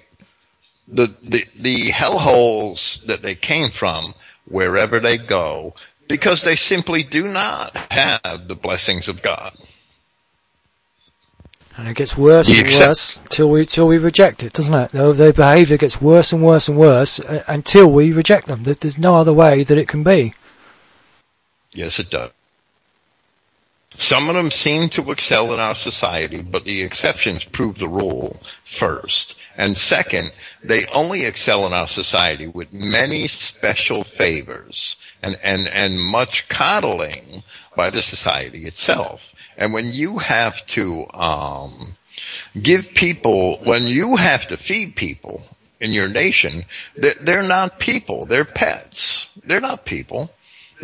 the, 0.89 1.15
the, 1.23 1.44
the 1.59 1.90
hellholes 1.90 3.05
that 3.06 3.23
they 3.23 3.35
came 3.35 3.70
from 3.70 4.15
wherever 4.47 5.01
they 5.01 5.19
go 5.19 5.74
because 6.09 6.43
they 6.43 6.56
simply 6.56 7.02
do 7.02 7.27
not 7.27 7.74
have 7.90 8.48
the 8.48 8.55
blessings 8.55 9.09
of 9.09 9.23
God. 9.23 9.56
And 11.77 11.89
it 11.89 11.97
gets 11.97 12.16
worse 12.16 12.48
and 12.51 12.69
worse 12.70 13.19
till 13.31 13.51
we 13.51 13.66
till 13.66 13.89
we 13.89 13.98
reject 13.98 14.44
it, 14.44 14.52
doesn't 14.52 14.74
it? 14.74 14.93
Their 14.93 15.32
behaviour 15.32 15.77
gets 15.77 16.01
worse 16.01 16.32
and 16.32 16.40
worse 16.40 16.69
and 16.69 16.78
worse 16.78 17.19
uh, 17.19 17.43
until 17.48 17.90
we 17.90 18.12
reject 18.12 18.47
them. 18.47 18.62
There's 18.62 18.97
no 18.97 19.16
other 19.16 19.32
way 19.32 19.65
that 19.65 19.77
it 19.77 19.89
can 19.89 20.05
be. 20.05 20.35
Yes, 21.73 21.98
it 21.98 22.11
does. 22.11 22.31
Some 23.98 24.28
of 24.28 24.36
them 24.36 24.51
seem 24.51 24.89
to 24.90 25.11
excel 25.11 25.52
in 25.52 25.61
our 25.61 25.74
society, 25.74 26.43
but 26.43 26.65
the 26.65 26.82
exceptions 26.82 27.44
prove 27.44 27.78
the 27.78 27.89
rule 27.89 28.40
first. 28.65 29.36
And 29.56 29.76
second, 29.76 30.32
they 30.62 30.86
only 30.86 31.24
excel 31.24 31.66
in 31.66 31.72
our 31.72 31.89
society 31.89 32.47
with 32.47 32.72
many 32.72 33.28
special 33.28 34.05
favors 34.05 34.97
and, 35.22 35.39
and, 35.43 35.68
and 35.68 36.01
much 36.01 36.48
coddling 36.48 37.43
by 37.76 37.90
the 37.90 38.02
society 38.02 38.66
itself. 38.66 39.20
And 39.56 39.72
when 39.72 39.93
you 39.93 40.18
have 40.18 40.64
to, 40.66 41.06
um, 41.14 41.97
give 42.60 42.94
people, 42.94 43.59
when 43.64 43.85
you 43.85 44.16
have 44.16 44.47
to 44.48 44.56
feed 44.56 44.97
people 44.97 45.43
in 45.81 45.93
your 45.93 46.09
nation, 46.09 46.64
they're, 46.97 47.14
they're 47.20 47.43
not 47.43 47.78
people, 47.78 48.26
they're 48.26 48.44
pets. 48.44 49.26
They're 49.44 49.60
not 49.60 49.85
people. 49.85 50.31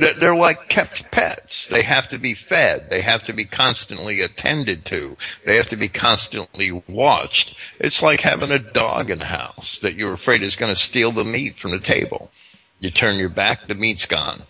They're 0.00 0.34
like 0.34 0.68
kept 0.68 1.10
pets. 1.10 1.66
They 1.68 1.82
have 1.82 2.08
to 2.08 2.18
be 2.18 2.34
fed. 2.34 2.88
They 2.90 3.02
have 3.02 3.24
to 3.24 3.32
be 3.32 3.44
constantly 3.44 4.20
attended 4.20 4.84
to. 4.86 5.16
They 5.44 5.56
have 5.56 5.68
to 5.68 5.76
be 5.76 5.88
constantly 5.88 6.70
watched. 6.88 7.54
It's 7.78 8.02
like 8.02 8.20
having 8.20 8.50
a 8.50 8.58
dog 8.58 9.10
in 9.10 9.18
the 9.18 9.26
house 9.26 9.78
that 9.82 9.94
you're 9.94 10.12
afraid 10.12 10.42
is 10.42 10.56
going 10.56 10.74
to 10.74 10.80
steal 10.80 11.12
the 11.12 11.24
meat 11.24 11.58
from 11.58 11.72
the 11.72 11.80
table. 11.80 12.30
You 12.78 12.90
turn 12.90 13.16
your 13.16 13.28
back, 13.28 13.68
the 13.68 13.74
meat's 13.74 14.06
gone. 14.06 14.42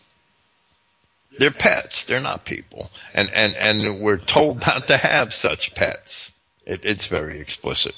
They're 1.39 1.51
pets. 1.51 2.05
They're 2.05 2.21
not 2.21 2.45
people. 2.45 2.91
And, 3.15 3.31
and, 3.31 3.57
and 3.57 4.01
we're 4.01 4.19
told 4.19 4.61
not 4.67 4.87
to 4.89 4.97
have 4.97 5.33
such 5.35 5.75
pets. 5.75 6.31
It, 6.67 6.81
it's 6.85 7.07
very 7.07 7.41
explicit. 7.41 7.95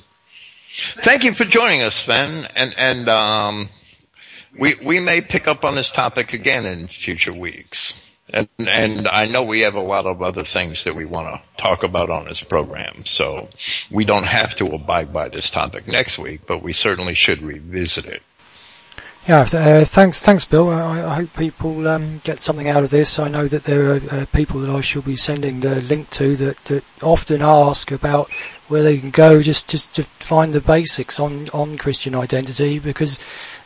Thank 1.03 1.25
you 1.25 1.35
for 1.35 1.45
joining 1.45 1.83
us, 1.83 1.97
Sven. 1.97 2.49
And, 2.55 2.75
and, 2.79 3.09
um, 3.09 3.69
we 4.59 4.75
we 4.85 5.01
may 5.01 5.21
pick 5.21 5.49
up 5.49 5.65
on 5.65 5.75
this 5.75 5.91
topic 5.91 6.33
again 6.33 6.67
in 6.67 6.89
future 6.89 7.33
weeks. 7.33 7.95
And, 8.35 8.49
and 8.59 9.09
I 9.09 9.27
know 9.27 9.43
we 9.43 9.61
have 9.61 9.75
a 9.75 9.83
lot 9.83 10.07
of 10.07 10.23
other 10.23 10.43
things 10.43 10.85
that 10.85 10.95
we 10.95 11.05
want 11.05 11.35
to 11.35 11.63
talk 11.63 11.83
about 11.83 12.09
on 12.09 12.25
this 12.25 12.43
program, 12.43 13.05
so 13.05 13.51
we 13.91 14.07
don't 14.07 14.25
have 14.25 14.55
to 14.55 14.67
abide 14.69 15.13
by 15.13 15.29
this 15.29 15.51
topic 15.51 15.87
next 15.87 16.19
week, 16.19 16.47
but 16.47 16.63
we 16.63 16.73
certainly 16.73 17.15
should 17.15 17.43
revisit 17.43 18.07
it. 18.07 18.23
Yeah, 19.29 19.43
uh, 19.53 19.85
thanks, 19.85 20.21
thanks, 20.21 20.47
Bill. 20.47 20.71
I, 20.71 21.01
I 21.01 21.15
hope 21.15 21.37
people 21.37 21.87
um, 21.87 22.21
get 22.25 22.41
something 22.41 22.69
out 22.69 22.83
of 22.83 22.91
this. 22.91 23.21
I 23.21 23.29
know 23.29 23.47
that 23.47 23.65
there 23.65 23.93
are 23.93 24.01
uh, 24.11 24.27
people 24.33 24.61
that 24.61 24.75
I 24.75 24.81
shall 24.81 25.03
be 25.03 25.15
sending 25.15 25.61
the 25.61 25.81
link 25.83 26.11
to 26.11 26.35
that, 26.37 26.65
that 26.65 26.85
often 27.03 27.41
ask 27.41 27.93
about 27.93 28.33
where 28.73 28.83
they 28.83 28.97
can 28.97 29.11
go 29.11 29.43
just, 29.43 29.69
just 29.69 29.93
to 29.93 30.03
find 30.19 30.55
the 30.55 30.61
basics 30.63 31.21
on, 31.21 31.47
on 31.51 31.77
Christian 31.77 32.15
identity 32.15 32.79
because 32.79 33.19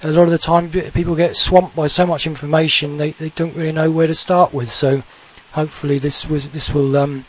a 0.03 0.11
lot 0.11 0.25
of 0.25 0.31
the 0.31 0.37
time 0.37 0.69
people 0.69 1.15
get 1.15 1.37
swamped 1.37 1.77
by 1.77 1.87
so 1.87 2.05
much 2.05 2.27
information 2.27 2.97
they, 2.97 3.13
they 3.13 3.29
don't 3.31 3.55
really 3.55 3.71
know 3.71 3.89
where 3.89 4.09
to 4.09 4.17
start 4.17 4.53
with. 4.53 4.69
So 4.69 5.05
hopefully 5.53 6.01
this 6.01 6.27
was 6.27 6.51
this 6.51 6.75
will 6.75 6.97
um, 6.97 7.25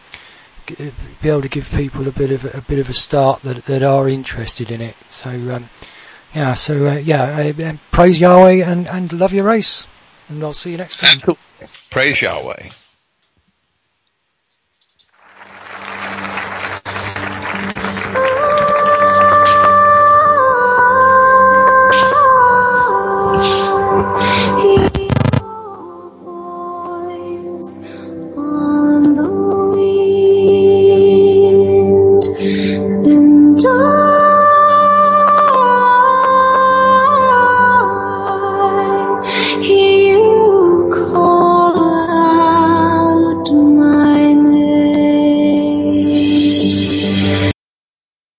be 0.65 1.29
able 1.29 1.43
to 1.43 1.49
give 1.49 1.69
people 1.69 2.07
a 2.07 2.11
bit 2.11 2.31
of 2.31 2.45
a, 2.55 2.61
bit 2.61 2.79
of 2.79 2.89
a 2.89 2.93
start 2.93 3.43
that 3.43 3.65
that 3.65 3.83
are 3.83 4.09
interested 4.09 4.71
in 4.71 4.81
it. 4.81 4.95
So. 5.09 5.29
Um, 5.29 5.69
yeah, 6.33 6.55
so 6.55 6.85
uh, 6.85 6.95
yeah, 6.95 7.53
uh, 7.57 7.77
praise 7.91 8.19
Yahweh 8.19 8.63
and, 8.63 8.87
and 8.89 9.13
love 9.13 9.33
your 9.33 9.45
race. 9.45 9.87
And 10.27 10.43
I'll 10.43 10.53
see 10.53 10.71
you 10.71 10.77
next 10.77 10.99
time. 10.99 11.37
Praise 11.89 12.21
Yahweh. 12.21 12.69